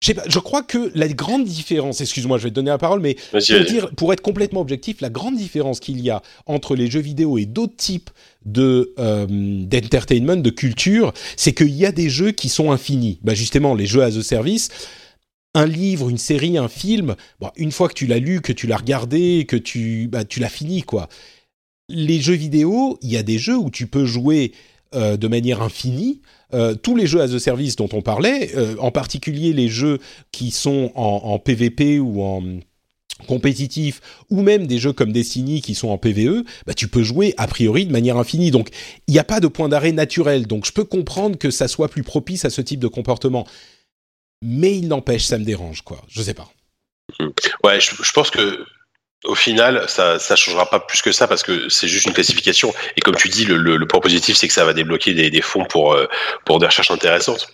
Je, 0.00 0.12
pas, 0.12 0.22
je 0.28 0.38
crois 0.38 0.62
que 0.62 0.92
la 0.94 1.08
grande 1.08 1.44
différence, 1.44 2.00
excuse-moi, 2.00 2.38
je 2.38 2.44
vais 2.44 2.50
te 2.50 2.54
donner 2.54 2.70
la 2.70 2.78
parole, 2.78 3.00
mais 3.00 3.16
pour, 3.30 3.40
dire, 3.40 3.90
pour 3.96 4.12
être 4.12 4.20
complètement 4.20 4.60
objectif, 4.60 5.00
la 5.00 5.10
grande 5.10 5.36
différence 5.36 5.80
qu'il 5.80 6.00
y 6.00 6.10
a 6.10 6.22
entre 6.46 6.76
les 6.76 6.88
jeux 6.88 7.00
vidéo 7.00 7.36
et 7.36 7.46
d'autres 7.46 7.76
types 7.76 8.10
de 8.44 8.94
euh, 8.98 9.26
d'entertainment, 9.28 10.36
de 10.36 10.50
culture, 10.50 11.12
c'est 11.36 11.52
qu'il 11.52 11.74
y 11.74 11.84
a 11.84 11.92
des 11.92 12.10
jeux 12.10 12.30
qui 12.30 12.48
sont 12.48 12.70
infinis. 12.70 13.18
Bah 13.22 13.34
justement, 13.34 13.74
les 13.74 13.86
jeux 13.86 14.02
as 14.02 14.16
a 14.16 14.22
service, 14.22 14.68
un 15.54 15.66
livre, 15.66 16.08
une 16.08 16.18
série, 16.18 16.58
un 16.58 16.68
film, 16.68 17.16
bon, 17.40 17.50
une 17.56 17.72
fois 17.72 17.88
que 17.88 17.94
tu 17.94 18.06
l'as 18.06 18.18
lu, 18.18 18.40
que 18.40 18.52
tu 18.52 18.68
l'as 18.68 18.76
regardé, 18.76 19.46
que 19.48 19.56
tu, 19.56 20.06
bah, 20.06 20.24
tu 20.24 20.38
l'as 20.38 20.48
fini, 20.48 20.82
quoi 20.82 21.08
les 21.88 22.20
jeux 22.20 22.34
vidéo, 22.34 22.98
il 23.02 23.10
y 23.10 23.16
a 23.16 23.22
des 23.22 23.38
jeux 23.38 23.56
où 23.56 23.70
tu 23.70 23.86
peux 23.86 24.04
jouer 24.04 24.52
euh, 24.94 25.16
de 25.18 25.28
manière 25.28 25.60
infinie. 25.60 26.22
Euh, 26.54 26.74
tous 26.74 26.96
les 26.96 27.06
jeux 27.06 27.20
as 27.20 27.34
a 27.34 27.38
service 27.38 27.76
dont 27.76 27.90
on 27.92 28.00
parlait, 28.00 28.56
euh, 28.56 28.74
en 28.78 28.90
particulier 28.90 29.52
les 29.52 29.68
jeux 29.68 29.98
qui 30.32 30.50
sont 30.50 30.92
en, 30.94 31.38
PVP 31.38 31.98
ou 31.98 32.22
en 32.22 32.42
compétitif, 33.26 34.00
ou 34.30 34.40
même 34.40 34.66
des 34.66 34.78
jeux 34.78 34.94
comme 34.94 35.12
Destiny 35.12 35.60
qui 35.60 35.74
sont 35.74 35.88
en 35.88 35.98
PVE, 35.98 36.44
bah, 36.66 36.72
tu 36.72 36.88
peux 36.88 37.02
jouer 37.02 37.34
a 37.36 37.46
priori 37.46 37.84
de 37.84 37.92
manière 37.92 38.16
infinie. 38.16 38.50
Donc 38.50 38.70
il 39.08 39.12
n'y 39.12 39.18
a 39.18 39.24
pas 39.24 39.40
de 39.40 39.46
point 39.46 39.68
d'arrêt 39.68 39.92
naturel. 39.92 40.46
Donc 40.46 40.64
je 40.64 40.72
peux 40.72 40.84
comprendre 40.84 41.36
que 41.36 41.50
ça 41.50 41.68
soit 41.68 41.88
plus 41.88 42.02
propice 42.02 42.46
à 42.46 42.50
ce 42.50 42.62
type 42.62 42.80
de 42.80 42.88
comportement. 42.88 43.46
Mais 44.42 44.74
il 44.78 44.88
n'empêche, 44.88 45.24
ça 45.24 45.36
me 45.36 45.44
dérange, 45.44 45.82
quoi. 45.82 46.00
Je 46.08 46.22
sais 46.22 46.32
pas. 46.34 46.48
Ouais, 47.62 47.78
je 47.80 48.12
pense 48.12 48.30
que 48.30 48.64
au 49.24 49.34
final, 49.34 49.84
ça 49.88 50.18
ça 50.18 50.36
changera 50.36 50.68
pas 50.70 50.80
plus 50.80 51.02
que 51.02 51.12
ça 51.12 51.26
parce 51.26 51.42
que 51.42 51.68
c'est 51.68 51.88
juste 51.88 52.06
une 52.06 52.12
classification. 52.12 52.72
Et 52.96 53.00
comme 53.00 53.16
tu 53.16 53.28
dis, 53.28 53.44
le, 53.44 53.56
le, 53.56 53.86
point 53.86 54.00
positif, 54.00 54.36
c'est 54.36 54.48
que 54.48 54.54
ça 54.54 54.64
va 54.64 54.72
débloquer 54.72 55.14
des, 55.14 55.30
des 55.30 55.42
fonds 55.42 55.64
pour 55.64 55.94
euh, 55.94 56.06
pour 56.44 56.58
des 56.58 56.66
recherches 56.66 56.90
intéressantes. 56.90 57.48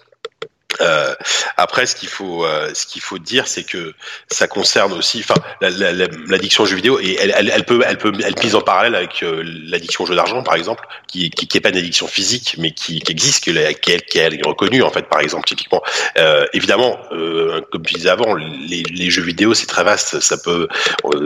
Euh, 0.81 1.15
après, 1.57 1.87
ce 1.87 1.95
qu'il 1.95 2.09
faut, 2.09 2.45
euh, 2.45 2.71
ce 2.75 2.87
qu'il 2.87 3.03
faut 3.03 3.19
dire, 3.19 3.47
c'est 3.47 3.65
que 3.65 3.95
ça 4.29 4.47
concerne 4.47 4.93
aussi, 4.93 5.21
enfin, 5.21 5.41
l'addiction 5.61 6.65
aux 6.65 6.67
jeux 6.67 6.77
vidéo 6.77 6.99
et 7.01 7.17
elle, 7.21 7.35
elle, 7.37 7.51
elle, 7.55 7.65
peut, 7.65 7.83
elle 7.87 7.99
peut, 7.99 8.13
elle 8.25 8.35
pise 8.35 8.55
en 8.55 8.61
parallèle 8.61 8.95
avec 8.95 9.23
euh, 9.23 9.43
l'addiction 9.67 10.05
aux 10.05 10.07
jeux 10.07 10.17
d'argent, 10.17 10.43
par 10.43 10.55
exemple, 10.55 10.87
qui, 11.07 11.31
qui, 11.31 11.47
qui 11.47 11.59
est 11.59 11.61
pas 11.61 11.71
une 11.71 11.77
addiction 11.77 12.07
physique, 12.07 12.57
mais 12.59 12.73
qui, 12.73 13.01
qui 13.01 13.13
existe, 13.13 13.45
qui, 13.45 13.51
est, 13.51 14.07
qui 14.07 14.19
est 14.19 14.47
reconnue 14.47 14.83
en 14.83 14.91
fait, 14.91 15.09
par 15.09 15.21
exemple, 15.21 15.47
typiquement. 15.47 15.83
Euh, 16.19 16.47
évidemment, 16.53 16.99
comme 17.11 17.85
tu 17.85 17.95
disais 17.95 18.11
avant, 18.11 18.35
les, 18.35 18.83
les 18.83 19.11
jeux 19.11 19.23
vidéo, 19.23 19.55
c'est 19.55 19.67
très 19.67 19.85
vaste, 19.85 20.21
ça 20.21 20.37
peut, 20.37 20.69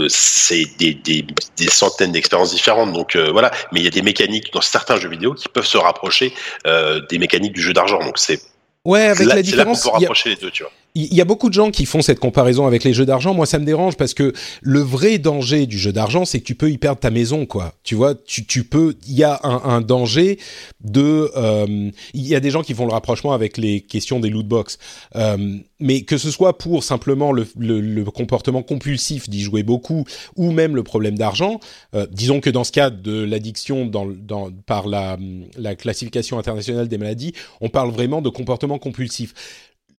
c'est 0.09 0.65
des, 0.79 0.95
des, 0.95 1.25
des, 1.57 1.69
centaines 1.69 2.13
d'expériences 2.13 2.53
différentes, 2.53 2.93
donc 2.93 3.17
voilà. 3.17 3.51
Mais 3.73 3.81
il 3.81 3.85
y 3.85 3.89
a 3.89 3.91
des 3.91 4.03
mécaniques 4.03 4.53
dans 4.53 4.61
certains 4.61 4.97
jeux 4.97 5.09
vidéo 5.09 5.35
qui 5.35 5.49
peuvent 5.49 5.67
se 5.67 5.79
rapprocher 5.79 6.35
des 6.65 7.19
mécaniques 7.19 7.53
du 7.53 7.63
jeu 7.63 7.73
d'argent, 7.73 8.01
donc 8.01 8.19
c'est 8.19 8.41
Ouais, 8.85 9.03
avec 9.03 9.27
la 9.27 9.43
différence. 9.43 9.85
Là 9.85 9.91
peut 9.93 9.99
rapprocher 9.99 10.31
les 10.31 10.37
deux, 10.37 10.51
tu 10.51 10.63
vois 10.63 10.73
il 11.05 11.15
y 11.15 11.21
a 11.21 11.25
beaucoup 11.25 11.49
de 11.49 11.55
gens 11.55 11.71
qui 11.71 11.87
font 11.87 12.03
cette 12.03 12.19
comparaison 12.19 12.67
avec 12.67 12.85
les 12.85 12.93
jeux 12.93 13.07
d'argent. 13.07 13.35
Moi, 13.35 13.47
ça 13.47 13.59
me 13.59 13.65
dérange 13.65 13.97
parce 13.97 14.15
que 14.15 14.33
le 14.63 14.81
vrai 14.81 15.19
danger 15.19 15.67
du 15.67 15.79
jeu 15.79 15.93
d'argent, 15.93 16.25
c'est 16.25 16.41
que 16.41 16.45
tu 16.45 16.55
peux 16.55 16.71
y 16.71 16.79
perdre 16.79 17.01
ta 17.01 17.11
maison, 17.11 17.47
quoi. 17.47 17.75
Tu 17.85 17.95
vois, 17.95 18.15
tu, 18.15 18.47
tu 18.47 18.65
peux. 18.65 18.97
Il 19.07 19.15
y 19.15 19.25
a 19.25 19.41
un, 19.45 19.63
un 19.65 19.81
danger 19.81 20.39
de. 20.81 21.31
Euh, 21.37 21.91
il 22.15 22.27
y 22.27 22.35
a 22.35 22.41
des 22.41 22.51
gens 22.51 22.63
qui 22.63 22.75
font 22.75 22.87
le 22.87 22.93
rapprochement 22.93 23.33
avec 23.33 23.57
les 23.57 23.81
questions 23.81 24.21
des 24.21 24.31
loot 24.31 24.47
box, 24.47 24.79
euh, 25.17 25.59
mais 25.81 26.03
que 26.03 26.19
ce 26.19 26.31
soit 26.31 26.59
pour 26.59 26.83
simplement 26.83 27.33
le, 27.33 27.47
le, 27.59 27.81
le 27.81 28.05
comportement 28.05 28.63
compulsif 28.63 29.29
d'y 29.29 29.41
jouer 29.41 29.63
beaucoup, 29.63 30.05
ou 30.37 30.51
même 30.51 30.75
le 30.75 30.83
problème 30.83 31.17
d'argent. 31.17 31.61
Euh, 31.95 32.07
disons 32.11 32.41
que 32.41 32.51
dans 32.51 32.65
ce 32.65 32.73
cas 32.73 32.91
de 32.91 33.23
l'addiction, 33.23 33.87
dans, 33.87 34.07
dans, 34.07 34.51
par 34.67 34.89
la, 34.89 35.17
la 35.57 35.75
classification 35.77 36.39
internationale 36.39 36.89
des 36.89 36.99
maladies, 36.99 37.33
on 37.61 37.69
parle 37.69 37.91
vraiment 37.91 38.23
de 38.23 38.29
comportement 38.29 38.79
compulsif 38.79 39.35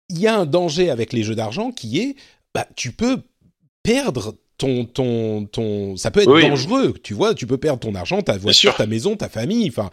il 0.09 0.19
y 0.19 0.27
a 0.27 0.37
un 0.37 0.47
danger 0.47 0.91
avec 0.91 1.13
les 1.13 1.23
jeux 1.23 1.35
d'argent 1.35 1.71
qui 1.71 1.99
est, 1.99 2.17
bah, 2.55 2.67
tu 2.77 2.93
peux 2.93 3.23
perdre 3.83 4.35
ton, 4.57 4.85
ton, 4.85 5.45
ton, 5.47 5.97
ça 5.97 6.11
peut 6.11 6.21
être 6.21 6.41
dangereux, 6.41 6.95
tu 7.03 7.15
vois, 7.15 7.35
tu 7.35 7.47
peux 7.47 7.59
perdre 7.59 7.79
ton 7.79 7.95
argent, 7.95 8.21
ta 8.23 8.37
voiture, 8.37 8.75
ta 8.75 8.87
maison, 8.87 9.17
ta 9.17 9.29
famille. 9.29 9.69
Enfin, 9.69 9.91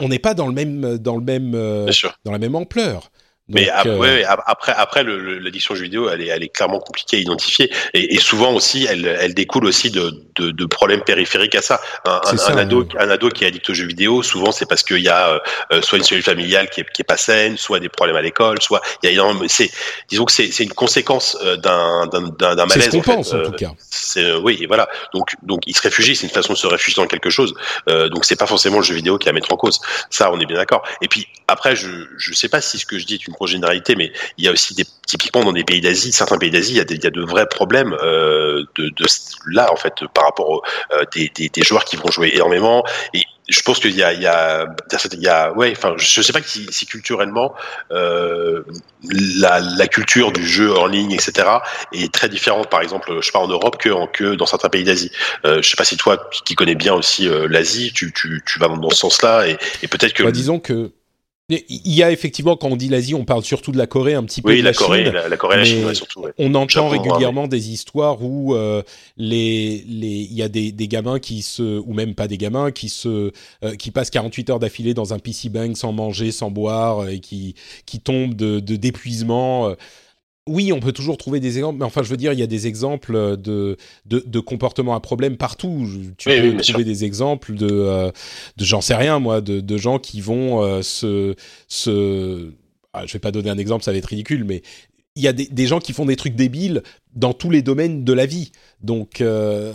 on 0.00 0.08
n'est 0.08 0.18
pas 0.18 0.34
dans 0.34 0.48
le 0.48 0.52
même, 0.52 0.98
dans 0.98 1.16
le 1.16 1.22
même, 1.22 1.54
euh, 1.54 1.90
dans 2.24 2.32
la 2.32 2.38
même 2.38 2.56
ampleur 2.56 3.10
mais 3.48 3.70
euh, 3.70 4.24
après, 4.46 4.72
après, 4.76 5.04
l'addiction 5.04 5.74
jeux 5.74 5.84
vidéo, 5.84 6.10
elle 6.10 6.20
est, 6.20 6.26
elle 6.26 6.42
est 6.42 6.50
clairement 6.50 6.80
compliquée 6.80 7.16
à 7.16 7.20
identifier, 7.20 7.72
et, 7.94 8.14
et 8.14 8.18
souvent 8.18 8.52
aussi, 8.52 8.86
elle, 8.88 9.06
elle 9.06 9.32
découle 9.32 9.64
aussi 9.64 9.90
de, 9.90 10.12
de, 10.36 10.50
de, 10.50 10.66
problèmes 10.66 11.00
périphériques 11.02 11.54
à 11.54 11.62
ça. 11.62 11.80
Un, 12.04 12.20
un, 12.24 12.56
ado, 12.58 12.86
un 12.98 13.08
ado 13.08 13.30
qui 13.30 13.44
est 13.44 13.46
addict 13.46 13.70
aux 13.70 13.74
jeux 13.74 13.86
vidéo, 13.86 14.22
souvent 14.22 14.52
c'est 14.52 14.66
parce 14.66 14.82
qu'il 14.82 14.98
y 14.98 15.08
a 15.08 15.30
euh, 15.30 15.38
euh, 15.72 15.82
soit 15.82 15.96
une 15.96 16.04
cellule 16.04 16.22
familiale 16.22 16.68
qui 16.68 16.82
est, 16.82 16.90
qui 16.92 17.00
est 17.00 17.04
pas 17.04 17.16
saine, 17.16 17.56
soit 17.56 17.80
des 17.80 17.88
problèmes 17.88 18.16
à 18.16 18.22
l'école, 18.22 18.60
soit 18.60 18.82
il 19.02 19.10
y 19.10 19.18
a 19.18 19.24
c'est, 19.46 19.70
disons 20.08 20.26
que 20.26 20.32
c'est, 20.32 20.58
une 20.58 20.74
conséquence 20.74 21.36
d'un, 21.62 22.06
d'un, 22.06 22.28
d'un 22.28 22.54
malaise. 22.66 22.84
C'est 22.84 22.90
ce 22.90 22.90
qu'on 22.90 23.00
pense 23.00 23.32
en, 23.32 23.42
tout 23.42 23.52
cas. 23.52 23.72
C'est, 23.88 24.34
oui, 24.34 24.66
voilà. 24.66 24.88
Donc, 25.14 25.34
donc, 25.42 25.62
il 25.66 25.74
se 25.74 25.80
réfugie, 25.80 26.16
c'est 26.16 26.26
une 26.26 26.32
façon 26.32 26.52
de 26.52 26.58
se 26.58 26.66
réfugier 26.66 27.02
dans 27.02 27.08
quelque 27.08 27.30
chose. 27.30 27.54
donc, 27.86 28.26
c'est 28.26 28.36
pas 28.36 28.46
forcément 28.46 28.78
le 28.78 28.84
jeu 28.84 28.94
vidéo 28.94 29.16
qui 29.16 29.28
est 29.28 29.30
à 29.30 29.32
mettre 29.32 29.52
en 29.52 29.56
cause. 29.56 29.80
Ça, 30.10 30.30
on 30.30 30.38
est 30.38 30.46
bien 30.46 30.56
d'accord. 30.56 30.82
Et 31.00 31.08
puis 31.08 31.26
après, 31.46 31.76
je, 31.76 31.88
je 32.18 32.34
sais 32.34 32.48
pas 32.48 32.60
si 32.60 32.78
ce 32.78 32.84
que 32.84 32.98
je 32.98 33.06
dis 33.06 33.14
est 33.14 33.26
une 33.26 33.34
généralité, 33.46 33.96
mais 33.96 34.12
il 34.36 34.44
y 34.44 34.48
a 34.48 34.52
aussi 34.52 34.74
des, 34.74 34.84
typiquement 35.08 35.42
dans 35.42 35.52
des 35.52 35.64
pays 35.64 35.80
d'Asie, 35.80 36.12
certains 36.12 36.38
pays 36.38 36.50
d'Asie, 36.50 36.72
il, 36.72 37.02
y 37.02 37.06
a 37.06 37.10
de 37.10 37.22
vrais 37.22 37.46
problèmes 37.46 37.96
euh, 38.02 38.64
de, 38.76 38.88
de, 38.90 39.06
là 39.46 39.72
en 39.72 39.76
fait 39.76 39.94
par 40.12 40.24
rapport 40.24 40.50
aux 40.50 40.62
euh, 40.92 41.62
joueurs 41.64 41.84
qui 41.84 41.96
vont 41.96 42.10
jouer 42.10 42.32
énormément. 42.34 42.84
Et 43.14 43.22
je 43.48 43.62
pense 43.62 43.80
qu'il 43.80 43.96
y 43.96 44.02
a, 44.02 44.12
il 44.12 44.20
y 44.20 44.26
a, 44.26 44.66
il 45.12 45.22
y 45.22 45.28
a, 45.28 45.52
ouais, 45.54 45.72
enfin, 45.74 45.94
je 45.96 46.20
sais 46.20 46.34
pas 46.34 46.40
si, 46.42 46.86
culturellement 46.86 47.54
euh, 47.90 48.62
la, 49.38 49.86
culture 49.86 50.32
du 50.32 50.46
jeu 50.46 50.76
en 50.76 50.86
ligne, 50.86 51.12
etc., 51.12 51.48
est 51.94 52.12
très 52.12 52.28
différente. 52.28 52.68
Par 52.68 52.82
exemple, 52.82 53.18
je 53.22 53.32
pas 53.32 53.38
en 53.38 53.48
Europe 53.48 53.78
que, 53.78 54.34
dans 54.34 54.44
certains 54.44 54.68
pays 54.68 54.84
d'Asie. 54.84 55.10
Je 55.44 55.62
sais 55.62 55.76
pas 55.78 55.84
si 55.84 55.96
toi, 55.96 56.28
qui 56.44 56.56
connais 56.56 56.74
bien 56.74 56.92
aussi 56.92 57.26
l'Asie, 57.48 57.94
tu, 57.94 58.12
vas 58.58 58.68
dans 58.68 58.90
ce 58.90 58.96
sens-là, 58.96 59.48
et, 59.48 59.56
et 59.82 59.88
peut-être 59.88 60.12
que. 60.12 60.24
Bah, 60.24 60.30
disons 60.30 60.60
que 60.60 60.92
Il 61.50 61.94
y 61.94 62.02
a 62.02 62.10
effectivement, 62.12 62.56
quand 62.56 62.68
on 62.68 62.76
dit 62.76 62.90
l'Asie, 62.90 63.14
on 63.14 63.24
parle 63.24 63.42
surtout 63.42 63.72
de 63.72 63.78
la 63.78 63.86
Corée, 63.86 64.12
un 64.12 64.22
petit 64.24 64.42
peu 64.42 64.50
oui, 64.50 64.58
de 64.58 64.64
la, 64.64 64.70
la, 64.72 64.76
Corée, 64.76 65.04
Chine. 65.04 65.12
La, 65.14 65.28
la 65.28 65.36
Corée, 65.38 65.56
la 65.56 65.64
Chine, 65.64 65.84
ouais, 65.86 65.94
surtout. 65.94 66.20
Ouais. 66.20 66.32
On 66.36 66.54
entend 66.54 66.68
Japon, 66.68 66.88
régulièrement 66.90 67.42
ouais. 67.44 67.48
des 67.48 67.70
histoires 67.70 68.22
où 68.22 68.54
euh, 68.54 68.82
les 69.16 69.82
les 69.88 70.08
il 70.30 70.34
y 70.34 70.42
a 70.42 70.50
des, 70.50 70.72
des 70.72 70.88
gamins 70.88 71.18
qui 71.18 71.40
se 71.40 71.78
ou 71.78 71.94
même 71.94 72.14
pas 72.14 72.28
des 72.28 72.36
gamins 72.36 72.70
qui 72.70 72.90
se 72.90 73.32
euh, 73.64 73.76
qui 73.76 73.90
passent 73.90 74.10
48 74.10 74.50
heures 74.50 74.58
d'affilée 74.58 74.92
dans 74.92 75.14
un 75.14 75.18
PC 75.18 75.48
bang 75.48 75.74
sans 75.74 75.92
manger, 75.92 76.32
sans 76.32 76.50
boire 76.50 77.04
euh, 77.04 77.08
et 77.12 77.20
qui 77.20 77.54
qui 77.86 77.98
tombent 78.00 78.34
de 78.34 78.60
de- 78.60 78.76
d'épuisement. 78.76 79.68
euh. 79.70 79.74
Oui, 80.48 80.72
on 80.72 80.80
peut 80.80 80.92
toujours 80.92 81.16
trouver 81.18 81.40
des 81.40 81.58
exemples, 81.58 81.78
mais 81.78 81.84
enfin, 81.84 82.02
je 82.02 82.08
veux 82.08 82.16
dire, 82.16 82.32
il 82.32 82.38
y 82.38 82.42
a 82.42 82.46
des 82.46 82.66
exemples 82.66 83.36
de, 83.36 83.76
de, 84.06 84.22
de 84.26 84.40
comportements 84.40 84.94
à 84.94 85.00
problème 85.00 85.36
partout. 85.36 85.86
Tu 86.16 86.28
Oui, 86.28 86.40
peux 86.40 86.48
oui, 86.48 86.56
trouver 86.56 86.62
sûr. 86.62 86.84
des 86.84 87.04
exemples 87.04 87.54
de, 87.54 87.68
euh, 87.70 88.10
de 88.56 88.64
j'en 88.64 88.80
sais 88.80 88.94
rien, 88.96 89.18
moi, 89.18 89.40
de, 89.40 89.60
de 89.60 89.76
gens 89.76 89.98
qui 89.98 90.20
vont 90.20 90.62
euh, 90.62 90.82
se, 90.82 91.34
se. 91.68 92.52
Ah, 92.92 93.06
je 93.06 93.12
vais 93.12 93.18
pas 93.18 93.30
donner 93.30 93.50
un 93.50 93.58
exemple, 93.58 93.84
ça 93.84 93.92
va 93.92 93.98
être 93.98 94.06
ridicule, 94.06 94.44
mais 94.44 94.62
il 95.14 95.22
y 95.22 95.28
a 95.28 95.32
des, 95.32 95.46
des 95.46 95.66
gens 95.66 95.78
qui 95.80 95.92
font 95.92 96.06
des 96.06 96.16
trucs 96.16 96.34
débiles 96.36 96.82
dans 97.14 97.32
tous 97.34 97.50
les 97.50 97.62
domaines 97.62 98.04
de 98.04 98.12
la 98.12 98.26
vie. 98.26 98.50
Donc, 98.80 99.20
euh, 99.20 99.72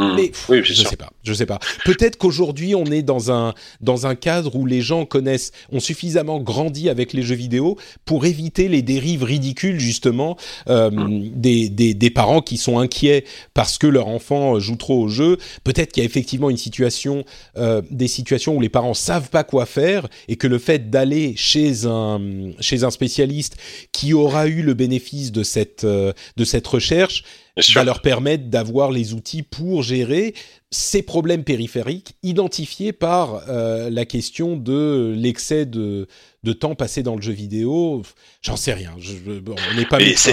Mmh. 0.00 0.14
mais 0.16 0.28
pff, 0.28 0.48
Oui, 0.48 0.58
c'est 0.66 0.72
je 0.74 0.80
sûr. 0.80 0.88
sais 0.90 0.96
pas, 0.96 1.10
je 1.22 1.32
sais 1.34 1.46
pas. 1.46 1.58
Peut-être 1.84 2.16
qu'aujourd'hui 2.16 2.74
on 2.74 2.86
est 2.86 3.02
dans 3.02 3.30
un 3.30 3.54
dans 3.80 4.06
un 4.06 4.14
cadre 4.14 4.56
où 4.56 4.64
les 4.66 4.80
gens 4.80 5.04
connaissent, 5.04 5.52
ont 5.70 5.80
suffisamment 5.80 6.40
grandi 6.40 6.88
avec 6.88 7.12
les 7.12 7.22
jeux 7.22 7.34
vidéo 7.34 7.76
pour 8.04 8.24
éviter 8.24 8.68
les 8.68 8.82
dérives 8.82 9.22
ridicules 9.24 9.78
justement 9.78 10.36
euh, 10.68 10.90
Mm. 10.90 11.30
des, 11.34 11.68
des 11.68 11.94
des 11.94 12.10
parents 12.10 12.40
qui 12.40 12.56
sont 12.56 12.78
inquiets 12.78 13.24
parce 13.54 13.76
que 13.78 13.86
leur 13.86 14.08
enfant 14.08 14.58
joue 14.58 14.76
trop 14.76 15.02
au 15.02 15.08
jeu. 15.08 15.36
Peut-être 15.64 15.92
qu'il 15.92 16.02
y 16.02 16.06
a 16.06 16.08
effectivement 16.08 16.50
une 16.50 16.56
situation, 16.56 17.24
euh, 17.58 17.82
des 17.90 18.08
situations 18.08 18.56
où 18.56 18.60
les 18.60 18.68
parents 18.70 18.94
savent 18.94 19.28
pas 19.30 19.44
quoi 19.44 19.66
faire 19.66 20.08
et 20.28 20.36
que 20.36 20.46
le 20.46 20.58
fait 20.58 20.90
d'aller 20.90 21.34
chez 21.36 21.84
un 21.86 22.20
chez 22.60 22.84
un 22.84 22.90
spécialiste 22.90 23.56
qui 23.92 24.14
aura 24.14 24.46
eu 24.48 24.62
le 24.62 24.74
bénéfice 24.74 25.30
de 25.32 25.42
cette 25.42 25.84
euh, 25.84 26.12
de 26.36 26.44
cette 26.44 26.66
recherche. 26.66 27.22
Va 27.74 27.84
leur 27.84 28.02
permettre 28.02 28.44
d'avoir 28.44 28.90
les 28.90 29.14
outils 29.14 29.42
pour 29.42 29.82
gérer 29.82 30.34
ces 30.70 31.02
problèmes 31.02 31.42
périphériques 31.44 32.14
identifiés 32.22 32.92
par 32.92 33.42
euh, 33.48 33.90
la 33.90 34.04
question 34.04 34.56
de 34.56 35.12
l'excès 35.16 35.66
de, 35.66 36.06
de 36.44 36.52
temps 36.52 36.76
passé 36.76 37.02
dans 37.02 37.16
le 37.16 37.22
jeu 37.22 37.32
vidéo. 37.32 38.02
J'en 38.40 38.54
sais 38.56 38.72
rien. 38.72 38.92
Je, 39.00 39.10
je- 39.14 39.40
bon, 39.40 39.56
on 39.72 39.74
n'est 39.76 39.84
pas 39.84 39.98
Mais 39.98 40.14
c'est 40.14 40.32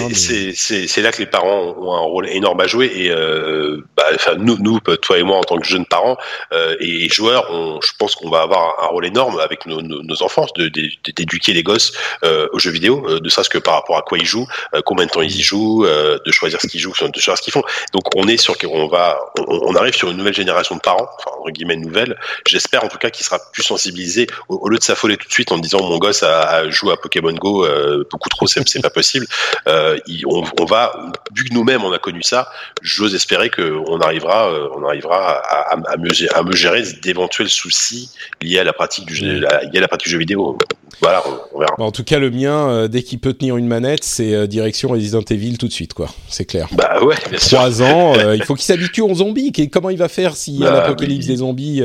mais- 0.96 1.02
là 1.02 1.10
que 1.10 1.18
les 1.18 1.26
parents 1.26 1.74
ont 1.80 1.92
un 1.92 2.00
rôle 2.00 2.28
énorme 2.28 2.60
à 2.60 2.68
jouer 2.68 2.86
et 2.94 3.10
euh, 3.10 3.84
bah, 3.96 4.04
enfin, 4.14 4.36
nous, 4.36 4.56
nous, 4.58 4.78
toi 5.02 5.18
et 5.18 5.24
moi 5.24 5.38
en 5.38 5.42
tant 5.42 5.58
que 5.58 5.66
jeunes 5.66 5.86
parents 5.86 6.16
euh, 6.52 6.76
et 6.78 7.08
joueurs, 7.08 7.48
on, 7.50 7.80
je 7.80 7.90
pense 7.98 8.14
qu'on 8.14 8.30
va 8.30 8.42
avoir 8.42 8.82
un 8.84 8.86
rôle 8.86 9.06
énorme 9.06 9.40
avec 9.40 9.66
nos, 9.66 9.82
nos, 9.82 10.04
nos 10.04 10.22
enfants 10.22 10.46
d'éduquer 10.56 11.52
les 11.52 11.64
gosses 11.64 11.92
euh, 12.24 12.46
aux 12.52 12.60
jeux 12.60 12.70
vidéo, 12.70 13.04
ne 13.20 13.28
serait-ce 13.28 13.50
que 13.50 13.58
par 13.58 13.74
rapport 13.74 13.96
à 13.98 14.02
quoi 14.02 14.18
ils 14.18 14.24
jouent, 14.24 14.46
combien 14.86 15.06
de 15.06 15.10
temps 15.10 15.22
ils 15.22 15.36
y 15.36 15.42
jouent, 15.42 15.84
de 15.84 16.30
choisir 16.30 16.60
ce 16.60 16.68
qu'ils 16.68 16.80
jouent, 16.80 16.92
de 16.92 17.20
choisir 17.20 17.36
ce 17.38 17.42
qu'ils 17.42 17.52
font. 17.52 17.62
Donc 17.92 18.04
on 18.14 18.28
est 18.28 18.36
sur 18.36 18.56
on 18.70 18.86
va 18.86 19.18
on, 19.48 19.60
on 19.66 19.74
arrive 19.74 19.94
sur 19.94 20.10
une 20.10 20.16
nouvelle 20.16 20.27
génération 20.34 20.74
de 20.76 20.80
parents, 20.80 21.08
enfin 21.18 21.36
entre 21.38 21.50
guillemets 21.50 21.76
nouvelle. 21.76 22.18
J'espère 22.46 22.84
en 22.84 22.88
tout 22.88 22.98
cas 22.98 23.10
qu'il 23.10 23.24
sera 23.24 23.38
plus 23.52 23.62
sensibilisé 23.62 24.26
au, 24.48 24.56
au 24.56 24.68
lieu 24.68 24.78
de 24.78 24.82
s'affoler 24.82 25.16
tout 25.16 25.26
de 25.28 25.32
suite 25.32 25.52
en 25.52 25.58
disant 25.58 25.80
mon 25.82 25.98
gosse 25.98 26.22
a, 26.22 26.42
a 26.48 26.70
joué 26.70 26.92
à 26.92 26.96
Pokémon 26.96 27.32
Go 27.32 27.64
euh, 27.64 28.04
beaucoup 28.10 28.28
trop, 28.28 28.46
c'est 28.46 28.66
c'est 28.68 28.82
pas 28.82 28.90
possible. 28.90 29.26
Euh, 29.66 29.98
il- 30.06 30.24
on, 30.26 30.44
on 30.60 30.64
va, 30.64 30.92
vu 31.34 31.44
que 31.44 31.52
nous-mêmes 31.52 31.84
on 31.84 31.92
a 31.92 31.98
connu 31.98 32.22
ça, 32.22 32.50
j'ose 32.80 33.14
espérer 33.14 33.50
que 33.50 33.78
on 33.88 34.00
arrivera, 34.00 34.50
euh, 34.50 34.68
on 34.74 34.84
arrivera 34.86 35.32
à, 35.38 35.74
à, 35.74 35.92
à 35.92 35.96
mieux, 35.96 36.10
à 36.34 36.42
mieux 36.42 36.54
gérer 36.56 36.82
d'éventuels 37.02 37.48
soucis 37.50 38.10
liés 38.40 38.58
à 38.58 38.64
la 38.64 38.72
pratique 38.72 39.04
du 39.06 39.14
jeu, 39.14 39.26
liés 39.40 39.78
à 39.78 39.80
la 39.80 39.88
pratique 39.88 40.06
du 40.06 40.12
jeu 40.12 40.18
vidéo. 40.18 40.56
Voilà, 41.00 41.22
on, 41.26 41.56
on 41.56 41.60
verra. 41.60 41.74
Bon, 41.78 41.84
en 41.84 41.92
tout 41.92 42.04
cas, 42.04 42.18
le 42.18 42.30
mien, 42.30 42.68
euh, 42.70 42.88
dès 42.88 43.02
qu'il 43.02 43.18
peut 43.18 43.32
tenir 43.32 43.56
une 43.56 43.66
manette, 43.66 44.04
c'est 44.04 44.34
euh, 44.34 44.46
direction 44.46 44.88
Resident 44.90 45.22
Evil 45.30 45.58
tout 45.58 45.68
de 45.68 45.72
suite, 45.72 45.94
quoi. 45.94 46.08
C'est 46.28 46.44
clair. 46.44 46.68
Bah 46.72 47.02
ouais, 47.04 47.14
bien 47.30 47.38
sûr. 47.38 47.58
Trois 47.58 47.82
ans, 47.82 48.14
euh, 48.16 48.36
il 48.36 48.44
faut 48.44 48.54
qu'il 48.54 48.64
s'habitue 48.64 49.02
aux 49.02 49.14
zombies. 49.14 49.52
Comment 49.70 49.90
il 49.90 49.98
va 49.98 50.08
faire 50.08 50.36
s'il 50.36 50.54
y 50.58 50.66
a 50.66 50.70
Bah, 50.70 50.80
l'apocalypse 50.80 51.26
oui. 51.26 51.32
des 51.32 51.36
zombies 51.38 51.82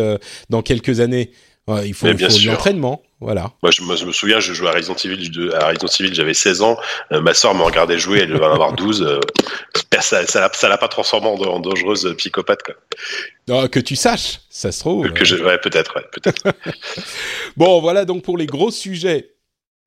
dans 0.50 0.62
quelques 0.62 1.00
années? 1.00 1.32
Ouais, 1.68 1.88
Il 1.88 1.94
faut, 1.94 2.14
bien 2.14 2.30
faut 2.30 2.46
l'entraînement, 2.46 3.02
voilà. 3.22 3.54
Moi, 3.62 3.72
je, 3.72 3.82
me- 3.84 3.96
je 3.96 4.06
me 4.06 4.12
souviens, 4.12 4.42
je 4.42 4.52
jouais 4.54 4.68
à 4.68 4.74
Resident 4.74 4.96
Evil, 4.96 5.52
à 5.54 5.68
Resident 5.70 5.88
Evil, 6.00 6.14
j'avais 6.14 6.34
16 6.34 6.62
ans. 6.62 6.78
Euh, 7.14 7.22
ma 7.22 7.34
soeur 7.34 7.56
me 7.56 7.64
regardait 7.64 7.98
jouer, 7.98 8.20
elle 8.20 8.30
devait 8.30 8.44
en 8.46 8.52
avoir 8.54 8.74
12. 8.74 9.02
Euh, 9.02 9.20
ça, 10.02 10.24
l'a- 10.24 10.78
pas 10.78 10.88
transformée 10.90 11.28
en, 11.28 11.36
en 11.42 11.60
dangereuse 11.62 12.14
psychopathe, 12.18 12.64
quoi. 12.64 13.68
Que 13.70 13.80
tu 13.80 13.96
saches, 13.96 14.42
ça 14.50 14.74
se 14.74 14.80
trouve. 14.82 15.10
Que 15.14 15.24
je, 15.24 15.38
ouais, 15.38 15.58
peut-être, 15.58 15.96
ouais, 15.96 16.06
peut-être. 16.12 16.44
Bon, 17.58 17.80
voilà 17.82 18.04
donc 18.04 18.24
pour 18.24 18.38
les 18.38 18.46
gros 18.48 18.72
sujets 18.72 19.36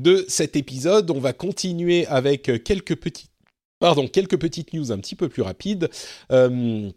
de 0.03 0.25
cet 0.29 0.57
épisode. 0.57 1.11
On 1.11 1.21
va 1.21 1.33
continuer 1.35 2.07
avec 2.07 2.49
euh, 2.49 2.59
quelques 2.59 2.97
petites, 2.97 3.31
pardon, 3.81 4.09
quelques 4.09 4.39
petites 4.39 4.73
news 4.73 4.93
un 4.93 4.99
petit 4.99 5.15
peu 5.17 5.29
plus 5.29 5.43
rapides. 5.43 5.91
Euh, 6.33 6.89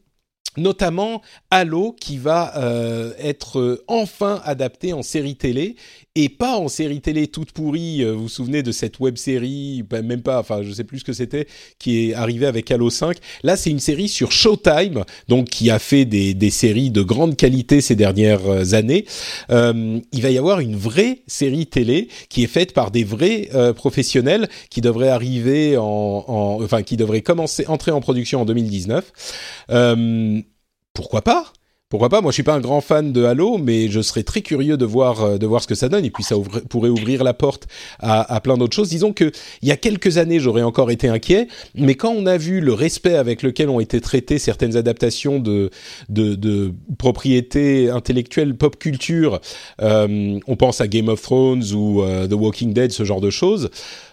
notamment 0.60 1.22
Halo 1.52 1.94
qui 1.94 2.18
va 2.18 2.58
euh, 2.58 3.14
être 3.18 3.60
euh, 3.60 3.84
enfin 3.88 4.42
adapté 4.44 4.94
en 4.94 5.02
série 5.02 5.36
télé 5.36 5.76
et 6.24 6.30
pas 6.30 6.58
en 6.58 6.68
série 6.68 7.02
télé 7.02 7.28
toute 7.28 7.52
pourrie. 7.52 8.04
Euh, 8.04 8.14
vous 8.14 8.24
vous 8.24 8.30
souvenez 8.30 8.64
de 8.64 8.72
cette 8.72 9.00
web 9.00 9.18
série, 9.18 9.84
ben, 9.90 10.06
même 10.06 10.22
pas, 10.22 10.40
enfin 10.40 10.62
je 10.64 10.72
sais 10.72 10.84
plus 10.84 11.00
ce 11.00 11.04
que 11.04 11.14
c'était, 11.14 11.48
qui 11.80 12.10
est 12.10 12.14
arrivée 12.14 12.46
avec 12.46 12.70
Halo 12.72 12.90
5. 12.90 13.18
Là, 13.44 13.56
c'est 13.58 13.70
une 13.70 13.80
série 13.80 14.10
sur 14.10 14.32
Showtime, 14.32 15.04
donc 15.28 15.50
qui 15.50 15.70
a 15.70 15.80
fait 15.80 16.06
des, 16.06 16.34
des 16.34 16.50
séries 16.50 16.92
de 16.92 17.02
grande 17.02 17.36
qualité 17.36 17.82
ces 17.82 17.96
dernières 17.96 18.46
euh, 18.48 18.74
années. 18.74 19.06
Euh, 19.50 20.00
il 20.12 20.22
va 20.22 20.30
y 20.32 20.38
avoir 20.38 20.60
une 20.60 20.76
vraie 20.76 21.22
série 21.28 21.68
télé 21.68 22.08
qui 22.30 22.44
est 22.44 22.48
faite 22.48 22.74
par 22.74 22.92
des 22.92 23.04
vrais 23.04 23.50
professionnels 23.76 24.48
qui 24.70 24.82
devrait 24.82 25.10
arriver 25.10 25.78
en, 25.78 25.84
en- 26.28 26.64
enfin 26.64 26.84
qui 26.84 26.98
devrait 26.98 27.22
commencer 27.22 27.66
entrer 27.68 27.92
en 27.92 28.02
production 28.02 28.42
en 28.42 28.46
2019. 28.46 29.12
Euh, 29.72 30.42
pourquoi 30.94 31.22
pas? 31.22 31.54
Pourquoi 31.90 32.10
pas? 32.10 32.22
Moi, 32.22 32.30
je 32.32 32.36
suis 32.36 32.44
pas 32.44 32.54
un 32.54 32.60
grand 32.60 32.82
fan 32.82 33.12
de 33.12 33.24
Halo, 33.24 33.58
mais 33.58 33.90
je 33.90 34.00
serais 34.02 34.22
très 34.24 34.42
curieux 34.42 34.78
de 34.78 34.86
voir 34.86 35.24
euh, 35.24 35.38
de 35.40 35.48
voir 35.48 35.62
ce 35.64 35.68
que 35.68 35.74
ça 35.76 35.90
donne. 35.90 36.06
Et 36.06 36.12
puis, 36.12 36.24
ça 36.24 36.38
ouvre- 36.38 36.60
pourrait 36.70 36.90
ouvrir 36.90 37.24
la 37.24 37.34
porte 37.34 37.68
à, 38.00 38.32
à 38.34 38.40
plein 38.42 38.58
d'autres 38.58 38.76
choses. 38.76 38.90
Disons 38.90 39.12
que 39.12 39.32
il 39.64 39.68
y 39.68 39.72
a 39.72 39.78
quelques 39.78 40.18
années, 40.20 40.40
j'aurais 40.40 40.62
encore 40.62 40.92
été 40.92 41.08
inquiet, 41.08 41.48
mais 41.74 41.96
quand 41.96 42.12
on 42.12 42.28
a 42.28 42.38
vu 42.38 42.62
le 42.62 42.74
respect 42.74 43.16
avec 43.16 43.42
lequel 43.42 43.70
ont 43.70 43.80
été 43.80 44.00
traitées 44.02 44.38
certaines 44.38 44.78
adaptations 44.78 45.40
de 45.40 45.72
de, 46.10 46.36
de 46.36 46.74
propriété 47.00 47.90
intellectuelle 47.90 48.56
pop 48.56 48.78
culture, 48.78 49.42
euh, 49.82 50.40
on 50.48 50.56
pense 50.56 50.82
à 50.82 50.88
Game 50.88 51.08
of 51.10 51.22
Thrones 51.22 51.64
ou 51.74 52.04
euh, 52.04 52.28
The 52.28 52.34
Walking 52.34 52.72
Dead, 52.74 52.92
ce 52.92 53.04
genre 53.04 53.22
de 53.22 53.32
choses. 53.32 53.70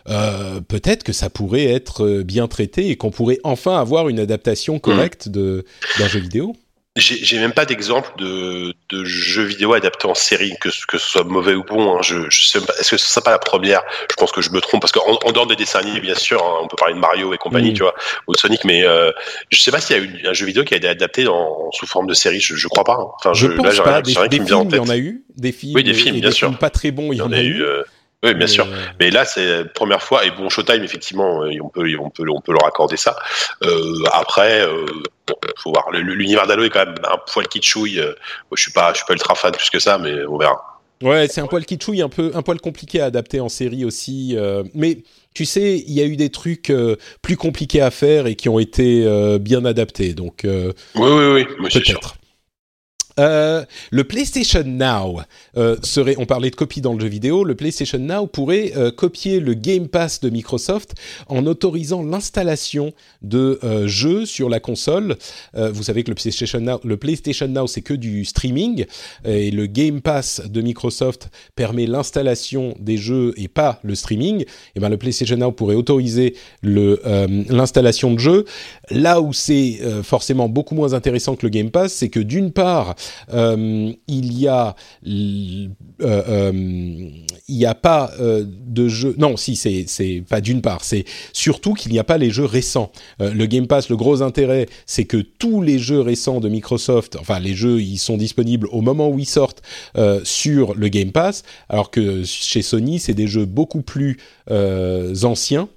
euh, 0.08 0.60
peut-être 0.66 1.02
que 1.02 1.12
ça 1.12 1.28
pourrait 1.30 1.64
être 1.66 2.04
euh, 2.06 2.22
bien 2.22 2.48
traité 2.48 2.88
et 2.90 2.96
qu'on 2.96 3.10
pourrait 3.10 3.38
enfin 3.44 3.76
avoir 3.78 4.08
une 4.08 4.18
adaptation 4.18 4.78
correcte 4.78 5.28
de 5.28 5.64
d'un 5.98 6.08
jeu 6.08 6.20
vidéo. 6.20 6.54
J'ai 6.96 7.38
même 7.38 7.52
pas 7.52 7.66
d'exemple 7.66 8.10
de, 8.16 8.72
de 8.88 9.04
jeux 9.04 9.42
vidéo 9.44 9.74
adaptés 9.74 10.06
en 10.08 10.14
série, 10.14 10.54
que, 10.60 10.70
ce- 10.70 10.86
que 10.86 10.96
ce 10.96 11.06
soit 11.10 11.24
mauvais 11.24 11.54
ou 11.54 11.62
bon. 11.62 11.96
Hein. 11.96 12.00
Je, 12.02 12.30
je 12.30 12.46
sais. 12.46 12.58
Est-ce 12.80 12.92
que 12.92 12.96
ce 12.96 13.06
sera 13.06 13.22
pas 13.22 13.30
la 13.32 13.38
première? 13.38 13.82
Je 14.10 14.16
pense 14.16 14.32
que 14.32 14.40
je 14.40 14.50
me 14.50 14.60
trompe 14.62 14.80
parce 14.80 14.92
qu'en 14.92 15.18
en 15.22 15.32
dehors 15.32 15.46
des 15.46 15.56
dessins 15.56 15.80
animés, 15.80 16.00
bien 16.00 16.14
sûr, 16.14 16.42
hein, 16.42 16.60
on 16.62 16.68
peut 16.68 16.76
parler 16.76 16.94
de 16.94 16.98
Mario 16.98 17.34
et 17.34 17.38
compagnie, 17.38 17.72
Mm. 17.72 17.74
tu 17.74 17.82
vois, 17.82 17.94
ou 18.26 18.32
de 18.32 18.38
Sonic, 18.38 18.64
mais 18.64 18.84
euh, 18.84 19.12
je 19.50 19.60
sais 19.60 19.70
pas 19.70 19.80
s'il 19.80 19.96
y 19.96 20.00
a 20.00 20.02
eu 20.02 20.26
un 20.26 20.32
jeu 20.32 20.46
vidéo 20.46 20.64
qui 20.64 20.72
a 20.72 20.78
été 20.78 20.88
adapté 20.88 21.24
dans, 21.24 21.70
sous 21.72 21.86
forme 21.86 22.06
de 22.06 22.14
série. 22.14 22.40
Je, 22.40 22.56
je 22.56 22.68
crois 22.68 22.84
pas. 22.84 22.94
hein. 22.98 23.06
Enfin, 23.18 23.34
Je, 23.34 23.46
je, 23.48 23.52
pense 23.52 23.66
là, 23.66 23.70
j'ai 23.72 23.82
pas. 23.82 23.90
rien, 23.92 24.00
Des, 24.00 24.12
rien 24.14 24.26
des 24.28 24.36
qui 24.36 24.40
me 24.42 24.46
vient 24.46 24.56
en 24.56 24.60
films, 24.60 24.70
il 24.72 24.76
y 24.76 24.80
en 24.80 24.88
a 24.88 24.96
eu. 24.96 25.22
Des 25.36 25.52
films, 25.52 25.74
Oui, 25.74 25.84
des 25.84 25.90
et- 25.90 25.94
films, 25.94 26.16
et 26.16 26.20
bien 26.20 26.30
des 26.30 26.34
sûr. 26.34 26.48
films 26.48 26.58
pas 26.58 26.70
très 26.70 26.92
bons, 26.92 27.12
il 27.12 27.18
y 27.18 27.22
en 27.22 27.32
a 27.32 27.40
eu. 27.42 27.62
euh, 27.62 27.82
oui, 28.24 28.30
bien 28.30 28.34
Mais, 28.34 28.46
sûr. 28.46 28.64
euh, 28.66 28.76
Mais 28.98 29.10
là, 29.10 29.24
c'est 29.24 29.58
la 29.58 29.64
première 29.64 30.02
fois. 30.02 30.24
Et 30.24 30.30
bon, 30.30 30.48
Showtime, 30.48 30.82
effectivement, 30.82 31.42
euh, 31.44 31.50
on 31.62 31.68
peut, 31.68 31.86
on 32.00 32.10
peut, 32.10 32.24
on 32.28 32.40
peut 32.40 32.52
leur 32.52 32.64
accorder 32.66 32.96
ça. 32.96 33.16
Euh, 33.62 34.04
après, 34.12 34.62
euh, 34.62 34.84
bon, 35.26 35.34
faut 35.58 35.72
voir. 35.72 35.90
L'univers 35.92 36.46
d'Halo 36.46 36.64
est 36.64 36.70
quand 36.70 36.86
même 36.86 36.94
un 37.04 37.18
poil 37.32 37.46
kitschouille. 37.48 37.96
Moi, 37.98 38.14
je 38.56 38.62
suis 38.62 38.72
pas, 38.72 38.92
je 38.92 38.98
suis 38.98 39.06
pas 39.06 39.12
ultra 39.14 39.34
fan 39.34 39.52
plus 39.52 39.70
que 39.70 39.78
ça, 39.78 39.98
mais 39.98 40.24
on 40.26 40.38
verra. 40.38 40.80
Ouais, 41.02 41.28
c'est 41.28 41.42
un 41.42 41.46
poil 41.46 41.64
kitschouille, 41.66 42.00
un 42.00 42.08
peu, 42.08 42.30
un 42.34 42.40
poil 42.40 42.58
compliqué 42.58 43.02
à 43.02 43.04
adapter 43.06 43.38
en 43.40 43.50
série 43.50 43.84
aussi. 43.84 44.34
euh, 44.34 44.64
mais 44.74 44.98
tu 45.34 45.44
sais, 45.44 45.76
il 45.86 45.92
y 45.92 46.00
a 46.00 46.06
eu 46.06 46.16
des 46.16 46.30
trucs 46.30 46.70
euh, 46.70 46.96
plus 47.20 47.36
compliqués 47.36 47.82
à 47.82 47.90
faire 47.90 48.26
et 48.26 48.34
qui 48.34 48.48
ont 48.48 48.58
été 48.58 49.04
euh, 49.04 49.38
bien 49.38 49.66
adaptés. 49.66 50.14
Donc 50.14 50.46
euh, 50.46 50.72
Oui, 50.94 51.10
oui, 51.10 51.46
oui, 51.60 51.68
peut-être. 51.70 52.16
Euh, 53.18 53.64
le 53.90 54.04
PlayStation 54.04 54.62
Now 54.64 55.20
euh, 55.56 55.76
serait, 55.82 56.16
on 56.18 56.26
parlait 56.26 56.50
de 56.50 56.56
copie 56.56 56.82
dans 56.82 56.92
le 56.92 57.00
jeu 57.00 57.08
vidéo, 57.08 57.44
le 57.44 57.54
PlayStation 57.54 57.98
Now 57.98 58.26
pourrait 58.26 58.72
euh, 58.76 58.90
copier 58.90 59.40
le 59.40 59.54
Game 59.54 59.88
Pass 59.88 60.20
de 60.20 60.28
Microsoft 60.28 60.94
en 61.28 61.46
autorisant 61.46 62.02
l'installation 62.02 62.92
de 63.22 63.58
jeux 63.86 64.26
sur 64.26 64.48
la 64.48 64.60
console. 64.60 65.16
Vous 65.54 65.82
savez 65.82 66.04
que 66.04 66.10
le 66.10 66.14
PlayStation 66.14 66.60
Now, 66.60 66.80
le 66.84 66.96
PlayStation 66.96 67.48
Now 67.48 67.66
c'est 67.66 67.82
que 67.82 67.94
du 67.94 68.24
streaming 68.24 68.84
et 69.24 69.50
le 69.50 69.66
Game 69.66 70.00
Pass 70.00 70.42
de 70.44 70.60
Microsoft 70.60 71.28
permet 71.54 71.86
l'installation 71.86 72.74
des 72.78 72.96
jeux 72.96 73.34
et 73.36 73.48
pas 73.48 73.80
le 73.82 73.94
streaming. 73.94 74.44
Et 74.74 74.80
ben 74.80 74.88
le 74.88 74.96
PlayStation 74.96 75.36
Now 75.36 75.52
pourrait 75.52 75.74
autoriser 75.74 76.34
l'installation 76.62 78.12
de 78.12 78.18
jeux. 78.18 78.44
Là 78.90 79.20
où 79.20 79.32
c'est 79.32 79.78
forcément 80.02 80.48
beaucoup 80.48 80.74
moins 80.74 80.92
intéressant 80.92 81.36
que 81.36 81.46
le 81.46 81.50
Game 81.50 81.70
Pass, 81.70 81.92
c'est 81.92 82.08
que 82.08 82.20
d'une 82.20 82.52
part 82.52 82.94
euh, 83.32 83.92
il 84.08 84.38
y 84.38 84.48
a 84.48 84.74
euh, 85.06 85.68
euh, 86.00 86.52
il 87.48 87.56
n'y 87.56 87.66
a 87.66 87.74
pas 87.74 88.10
de 88.18 88.88
jeux. 88.88 89.14
Non, 89.18 89.36
si 89.36 89.56
c'est 89.56 90.24
pas 90.28 90.40
d'une 90.40 90.62
part, 90.62 90.82
c'est 90.82 91.04
surtout 91.32 91.74
qu'il 91.74 91.92
n'y 91.92 91.98
a 91.98 92.04
pas 92.04 92.18
les 92.18 92.30
jeux 92.30 92.44
récents. 92.44 92.90
le 93.20 93.46
Game 93.46 93.66
Pass, 93.66 93.88
le 93.88 93.96
gros 93.96 94.22
intérêt, 94.22 94.66
c'est 94.84 95.04
que 95.04 95.18
tous 95.18 95.62
les 95.62 95.78
jeux 95.78 96.00
récents 96.00 96.40
de 96.40 96.48
Microsoft, 96.48 97.16
enfin 97.20 97.38
les 97.38 97.54
jeux, 97.54 97.80
ils 97.80 97.98
sont 97.98 98.16
disponibles 98.16 98.66
au 98.72 98.80
moment 98.80 99.08
où 99.08 99.18
ils 99.18 99.26
sortent 99.26 99.62
sur 100.24 100.74
le 100.74 100.88
Game 100.88 101.12
Pass, 101.12 101.44
alors 101.68 101.90
que 101.90 102.24
chez 102.24 102.62
Sony, 102.62 102.98
c'est 102.98 103.14
des 103.14 103.28
jeux 103.28 103.46
beaucoup 103.46 103.82
plus 103.82 104.18
anciens 104.50 105.68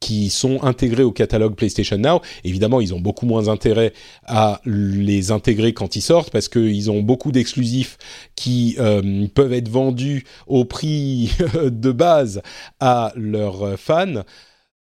qui 0.00 0.30
sont 0.30 0.62
intégrés 0.62 1.02
au 1.02 1.12
catalogue 1.12 1.54
PlayStation 1.54 1.98
Now. 1.98 2.20
Évidemment, 2.44 2.80
ils 2.80 2.94
ont 2.94 3.00
beaucoup 3.00 3.26
moins 3.26 3.48
intérêt 3.48 3.92
à 4.24 4.60
les 4.64 5.30
intégrer 5.30 5.72
quand 5.72 5.96
ils 5.96 6.02
sortent 6.02 6.30
parce 6.30 6.48
qu'ils 6.48 6.90
ont 6.90 7.02
beaucoup 7.02 7.32
d'exclusifs 7.32 7.98
qui 8.34 8.76
euh, 8.78 9.26
peuvent 9.34 9.52
être 9.52 9.68
vendus 9.68 10.24
au 10.46 10.64
prix 10.64 11.30
de 11.64 11.92
base 11.92 12.42
à 12.80 13.12
leurs 13.16 13.78
fans. 13.78 14.22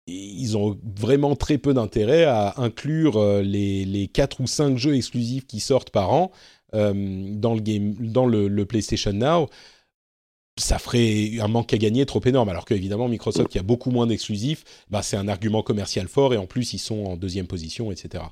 Ils 0.09 0.57
ont 0.57 0.79
vraiment 0.97 1.35
très 1.35 1.59
peu 1.59 1.75
d'intérêt 1.75 2.25
à 2.25 2.55
inclure 2.59 3.17
euh, 3.17 3.43
les, 3.43 3.85
les 3.85 4.07
4 4.07 4.41
ou 4.41 4.47
5 4.47 4.77
jeux 4.77 4.95
exclusifs 4.95 5.47
qui 5.47 5.59
sortent 5.59 5.91
par 5.91 6.13
an 6.13 6.31
euh, 6.75 6.93
dans, 7.33 7.55
le, 7.55 7.61
game, 7.61 7.95
dans 7.99 8.27
le, 8.27 8.49
le 8.49 8.67
PlayStation 8.67 9.13
Now 9.13 9.49
ça 10.59 10.79
ferait 10.79 11.33
un 11.41 11.49
manque 11.49 11.73
à 11.75 11.79
gagner 11.79 12.07
trop 12.07 12.23
énorme. 12.25 12.49
Alors 12.49 12.65
qu'évidemment, 12.65 13.09
Microsoft, 13.09 13.49
qui 13.49 13.59
a 13.59 13.63
beaucoup 13.63 13.91
moins 13.91 14.07
d'exclusifs, 14.07 14.65
bah, 14.91 15.03
c'est 15.03 15.17
un 15.17 15.29
argument 15.29 15.63
commercial 15.63 16.09
fort 16.09 16.35
et 16.35 16.37
en 16.37 16.47
plus, 16.47 16.73
ils 16.73 16.79
sont 16.79 17.05
en 17.05 17.17
deuxième 17.17 17.47
position, 17.47 17.93
etc. 17.93 18.25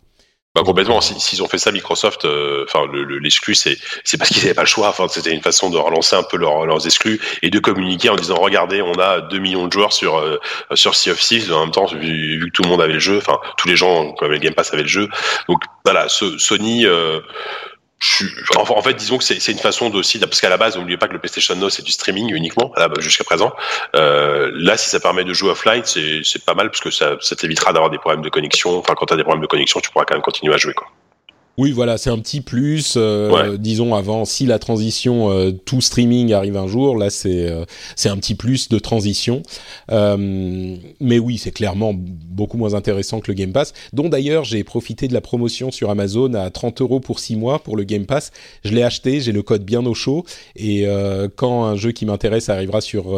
Bah, 0.55 0.63
complètement. 0.65 1.01
S'ils 1.01 1.43
ont 1.43 1.49
fait 1.49 1.59
ça, 1.59 1.73
Microsoft, 1.73 2.25
euh, 2.25 2.65
enfin 2.69 2.87
l'exclu, 3.21 3.57
c'est 3.57 3.77
parce 4.17 4.31
qu'ils 4.31 4.43
n'avaient 4.43 4.55
pas 4.55 4.63
le 4.63 4.69
choix. 4.69 4.89
Enfin, 4.89 5.09
c'était 5.09 5.33
une 5.33 5.43
façon 5.43 5.69
de 5.69 5.77
relancer 5.77 6.15
un 6.15 6.23
peu 6.23 6.37
leurs 6.37 6.87
exclus 6.87 7.21
et 7.43 7.51
de 7.51 7.59
communiquer 7.59 8.09
en 8.09 8.15
disant 8.15 8.37
regardez, 8.37 8.81
on 8.81 8.95
a 9.01 9.21
2 9.21 9.39
millions 9.39 9.67
de 9.67 9.73
joueurs 9.73 9.93
sur 9.93 10.17
euh, 10.17 10.39
sur 10.75 10.95
Sea 10.95 11.11
of 11.11 11.19
Thieves. 11.19 11.53
En 11.53 11.63
même 11.63 11.73
temps, 11.73 11.87
vu, 11.87 12.41
que 12.45 12.51
tout 12.51 12.63
le 12.63 12.69
monde 12.69 12.81
avait 12.81 12.93
le 12.93 13.01
jeu, 13.01 13.17
enfin 13.19 13.41
tous 13.57 13.67
les 13.67 13.75
gens 13.75 14.13
comme 14.13 14.31
le 14.31 14.39
Game 14.39 14.55
Pass 14.55 14.73
avaient 14.73 14.83
le 14.83 14.89
jeu. 14.89 15.09
Donc 15.49 15.61
voilà, 15.85 16.09
Sony. 16.09 16.87
Euh, 16.87 17.21
en 18.57 18.83
fait, 18.83 18.95
disons 18.95 19.19
que 19.19 19.25
c'est 19.25 19.53
une 19.53 19.59
façon 19.59 19.91
de 19.91 19.97
aussi, 19.97 20.19
parce 20.19 20.41
qu'à 20.41 20.49
la 20.49 20.57
base, 20.57 20.77
n'oubliez 20.77 20.99
pas 20.99 21.09
que 21.09 21.13
le 21.13 21.19
PlayStation 21.19 21.55
Now 21.57 21.71
c'est 21.71 21.85
du 21.85 21.93
streaming 21.93 22.33
uniquement 22.35 22.73
jusqu'à 22.99 23.25
présent. 23.25 23.53
Euh, 23.95 24.51
là, 24.55 24.77
si 24.77 24.89
ça 24.89 25.01
permet 25.01 25.25
de 25.25 25.33
jouer 25.33 25.51
offline, 25.51 25.83
c'est 25.85 26.45
pas 26.45 26.55
mal 26.55 26.71
parce 26.71 26.81
que 26.81 26.91
ça, 26.91 27.17
ça 27.21 27.37
t'évitera 27.37 27.73
d'avoir 27.73 27.91
des 27.91 27.99
problèmes 27.99 28.23
de 28.23 28.31
connexion. 28.31 28.79
Enfin, 28.79 28.95
quand 28.95 29.07
t'as 29.07 29.17
des 29.17 29.25
problèmes 29.25 29.43
de 29.43 29.47
connexion, 29.47 29.81
tu 29.81 29.91
pourras 29.91 30.05
quand 30.05 30.15
même 30.15 30.23
continuer 30.23 30.55
à 30.55 30.59
jouer, 30.59 30.75
quoi. 30.75 30.89
Oui, 31.57 31.71
voilà, 31.71 31.99
c'est 31.99 32.11
un 32.11 32.19
petit 32.19 32.41
plus. 32.41 32.95
Euh, 32.97 33.57
disons 33.57 33.95
avant, 33.95 34.25
si 34.25 34.45
la 34.45 34.59
transition 34.59 35.31
euh, 35.31 35.53
tout 35.53 35.81
streaming 35.81 36.33
arrive 36.33 36.57
un 36.57 36.67
jour, 36.67 36.97
là 36.99 37.11
c'est 37.11 37.49
euh, 37.49 37.65
c'est 37.95 38.09
un 38.09 38.17
petit 38.17 38.35
plus 38.35 38.69
de 38.69 38.79
transition. 38.81 39.43
mais 39.89 41.19
oui, 41.19 41.39
c'est 41.39 41.53
clairement 41.53 41.93
beaucoup 41.95 42.57
moins 42.57 42.75
intéressant 42.75 43.21
que 43.21 43.31
le 43.31 43.35
Game 43.35 43.53
Pass. 43.53 43.73
Dont 43.93 44.09
d'ailleurs, 44.09 44.43
j'ai 44.43 44.65
profité 44.65 45.07
de 45.07 45.15
la 45.15 45.21
promotion 45.21 45.71
sur 45.71 45.91
Amazon 45.91 46.35
à 46.35 46.51
30 46.51 46.81
euros 46.81 46.99
pour 46.99 47.21
6 47.21 47.37
mois 47.37 47.61
pour 47.61 47.77
le 47.77 47.85
Game 47.85 48.07
Pass. 48.07 48.33
Je 48.65 48.73
l'ai 48.73 48.83
acheté, 48.83 49.21
j'ai 49.21 49.33
le 49.33 49.43
code 49.43 49.65
bien 49.65 49.87
au 49.87 49.95
chaud. 49.95 50.25
Et 50.57 50.87
quand 51.37 51.65
un 51.65 51.77
jeu 51.77 51.93
qui 51.93 52.05
m'intéresse 52.05 52.49
arrivera 52.49 52.81
sur 52.81 53.17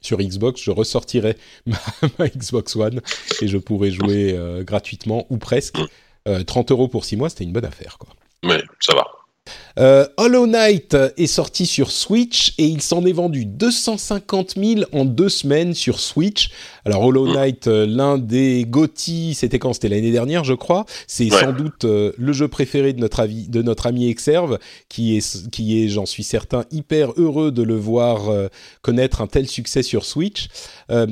sur 0.00 0.18
Xbox, 0.18 0.60
je 0.62 0.70
ressortirai 0.70 1.36
ma, 1.66 1.78
ma, 2.18 2.28
Xbox 2.28 2.76
One 2.76 3.00
et 3.42 3.48
je 3.48 3.58
pourrai 3.58 3.90
jouer 3.90 4.36
gratuitement 4.64 5.26
ou 5.30 5.36
presque. 5.36 5.78
30 6.46 6.70
euh, 6.70 6.74
euros 6.74 6.88
pour 6.88 7.04
6 7.04 7.16
mois, 7.16 7.28
c'était 7.28 7.44
une 7.44 7.52
bonne 7.52 7.64
affaire. 7.64 7.98
Quoi. 7.98 8.10
Oui, 8.44 8.56
ça 8.80 8.94
va. 8.94 9.06
Euh, 9.78 10.06
Hollow 10.16 10.46
Knight 10.46 10.96
est 11.16 11.26
sorti 11.26 11.66
sur 11.66 11.90
Switch 11.90 12.54
et 12.58 12.64
il 12.64 12.80
s'en 12.80 13.04
est 13.04 13.12
vendu 13.12 13.44
250 13.44 14.54
000 14.56 14.80
en 14.92 15.04
deux 15.04 15.28
semaines 15.28 15.74
sur 15.74 16.00
Switch. 16.00 16.50
Alors 16.84 17.04
Hollow 17.04 17.26
mm. 17.26 17.32
Knight, 17.32 17.66
euh, 17.66 17.86
l'un 17.86 18.16
des 18.16 18.64
GOTY, 18.66 19.34
c'était 19.34 19.58
quand? 19.58 19.74
C'était 19.74 19.88
l'année 19.88 20.12
dernière, 20.12 20.44
je 20.44 20.54
crois. 20.54 20.86
C'est 21.06 21.28
sans 21.28 21.52
doute 21.52 21.84
euh, 21.84 22.12
le 22.16 22.32
jeu 22.32 22.48
préféré 22.48 22.92
de 22.92 23.00
notre, 23.00 23.20
avis, 23.20 23.48
de 23.48 23.60
notre 23.62 23.86
ami 23.86 24.08
Exerve, 24.08 24.58
qui 24.88 25.16
est, 25.16 25.50
qui 25.50 25.82
est 25.82 25.88
j'en 25.88 26.06
suis 26.06 26.24
certain, 26.24 26.64
hyper 26.70 27.12
heureux 27.16 27.52
de 27.52 27.62
le 27.62 27.76
voir 27.76 28.30
connaître 28.82 29.20
un 29.20 29.26
tel 29.26 29.46
succès 29.46 29.82
sur 29.82 30.04
Switch. 30.04 30.48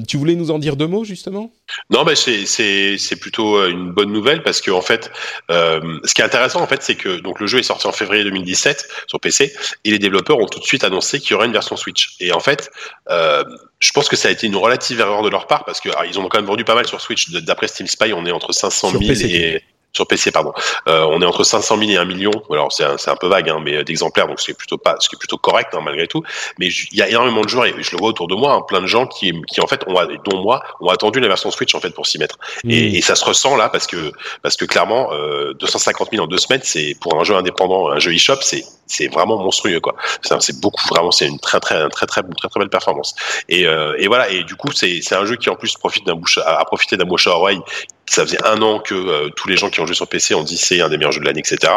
tu 0.06 0.16
voulais 0.16 0.36
nous 0.36 0.50
en 0.50 0.58
dire 0.58 0.76
deux 0.76 0.86
mots 0.86 1.04
justement? 1.04 1.50
Non, 1.90 2.04
mais 2.04 2.14
c'est 2.14 2.46
c'est 2.46 3.16
plutôt 3.16 3.66
une 3.66 3.90
bonne 3.90 4.12
nouvelle 4.12 4.42
parce 4.42 4.60
que 4.60 4.70
en 4.70 4.82
fait, 4.82 5.10
ce 5.48 6.14
qui 6.14 6.20
est 6.20 6.24
intéressant 6.24 6.60
en 6.60 6.66
fait, 6.66 6.82
c'est 6.82 6.94
que 6.94 7.20
donc 7.20 7.40
le 7.40 7.46
jeu 7.46 7.58
est 7.58 7.64
sorti 7.64 7.86
en 7.86 7.92
février 7.92 8.24
2010 8.24 8.68
sur 9.06 9.20
PC 9.20 9.52
et 9.84 9.90
les 9.90 9.98
développeurs 9.98 10.38
ont 10.38 10.46
tout 10.46 10.58
de 10.58 10.64
suite 10.64 10.84
annoncé 10.84 11.20
qu'il 11.20 11.32
y 11.32 11.34
aurait 11.34 11.46
une 11.46 11.52
version 11.52 11.76
Switch. 11.76 12.16
Et 12.20 12.32
en 12.32 12.40
fait, 12.40 12.70
euh, 13.10 13.44
je 13.78 13.90
pense 13.92 14.08
que 14.08 14.16
ça 14.16 14.28
a 14.28 14.30
été 14.30 14.46
une 14.46 14.56
relative 14.56 15.00
erreur 15.00 15.22
de 15.22 15.28
leur 15.28 15.46
part 15.46 15.64
parce 15.64 15.80
que 15.80 15.88
ils 16.08 16.18
ont 16.18 16.28
quand 16.28 16.38
même 16.38 16.46
vendu 16.46 16.64
pas 16.64 16.74
mal 16.74 16.86
sur 16.86 17.00
Switch. 17.00 17.30
D'après 17.30 17.68
Steam 17.68 17.86
Spy, 17.86 18.12
on 18.12 18.24
est 18.26 18.32
entre 18.32 18.52
500 18.52 18.92
000 18.98 19.02
et 19.02 19.62
sur 19.94 20.06
PC 20.06 20.32
pardon. 20.32 20.52
Euh, 20.88 21.06
on 21.10 21.22
est 21.22 21.26
entre 21.26 21.44
500 21.44 21.78
000 21.78 21.90
et 21.90 21.96
1 21.96 22.04
million. 22.04 22.32
Alors 22.50 22.72
c'est 22.72 22.84
un, 22.84 22.96
un, 23.06 23.16
peu 23.16 23.28
vague, 23.28 23.48
hein, 23.48 23.60
mais 23.62 23.76
euh, 23.76 23.84
d'exemplaires, 23.84 24.26
donc 24.26 24.40
c'est 24.40 24.54
plutôt 24.54 24.76
pas, 24.76 24.96
ce 24.98 25.08
qui 25.08 25.16
est 25.16 25.18
plutôt 25.18 25.38
correct 25.38 25.74
hein, 25.74 25.80
malgré 25.82 26.06
tout. 26.06 26.22
Mais 26.58 26.68
il 26.68 26.98
y 26.98 27.02
a 27.02 27.08
énormément 27.08 27.42
de 27.42 27.48
joueurs 27.48 27.66
et 27.66 27.74
je 27.78 27.92
le 27.92 27.98
vois 27.98 28.08
autour 28.08 28.28
de 28.28 28.34
moi, 28.34 28.54
hein, 28.54 28.62
plein 28.66 28.80
de 28.80 28.86
gens 28.86 29.06
qui, 29.06 29.32
qui 29.48 29.60
en 29.60 29.66
fait, 29.66 29.82
ont, 29.86 29.94
dont 30.24 30.42
moi, 30.42 30.62
ont 30.80 30.88
attendu 30.88 31.20
la 31.20 31.28
version 31.28 31.50
Switch 31.50 31.74
en 31.74 31.80
fait 31.80 31.90
pour 31.90 32.06
s'y 32.06 32.18
mettre. 32.18 32.38
Mmh. 32.64 32.70
Et, 32.70 32.98
et, 32.98 33.00
ça 33.00 33.14
se 33.14 33.24
ressent 33.24 33.56
là 33.56 33.68
parce 33.68 33.86
que 33.86 34.12
parce 34.42 34.56
que 34.56 34.64
clairement, 34.64 35.12
euh, 35.12 35.54
250 35.54 36.10
000 36.10 36.24
en 36.24 36.26
deux 36.26 36.38
semaines, 36.38 36.62
c'est 36.64 36.96
pour 37.00 37.18
un 37.18 37.24
jeu 37.24 37.36
indépendant, 37.36 37.88
un 37.88 37.98
jeu 37.98 38.12
eShop, 38.14 38.38
c'est 38.40 38.64
c'est 38.86 39.08
vraiment 39.08 39.38
monstrueux 39.38 39.80
quoi. 39.80 39.94
C'est 40.22 40.60
beaucoup 40.60 40.86
vraiment, 40.88 41.10
c'est 41.10 41.26
une 41.26 41.38
très 41.38 41.60
très 41.60 41.88
très 41.88 42.06
très 42.06 42.22
très 42.22 42.48
très 42.48 42.60
belle 42.60 42.68
performance. 42.68 43.14
Et, 43.48 43.66
euh, 43.66 43.94
et 43.98 44.08
voilà. 44.08 44.28
Et 44.30 44.44
du 44.44 44.56
coup, 44.56 44.72
c'est 44.72 45.00
c'est 45.02 45.14
un 45.14 45.24
jeu 45.24 45.36
qui 45.36 45.48
en 45.50 45.56
plus 45.56 45.74
profite 45.74 46.06
d'un 46.06 46.14
bouche 46.14 46.38
à, 46.44 46.64
profiter 46.64 46.96
d'un 46.96 47.04
bouche 47.04 47.26
à 47.26 47.30
oreille 47.30 47.60
ça 48.06 48.24
faisait 48.24 48.42
un 48.44 48.60
an 48.62 48.80
que 48.80 48.94
euh, 48.94 49.28
tous 49.30 49.48
les 49.48 49.56
gens 49.56 49.70
qui 49.70 49.80
ont 49.80 49.86
joué 49.86 49.94
sur 49.94 50.06
PC 50.08 50.34
ont 50.34 50.42
dit 50.42 50.56
c'est 50.56 50.80
un 50.80 50.88
des 50.88 50.98
meilleurs 50.98 51.12
jeux 51.12 51.20
de 51.20 51.24
l'année, 51.24 51.40
etc. 51.40 51.72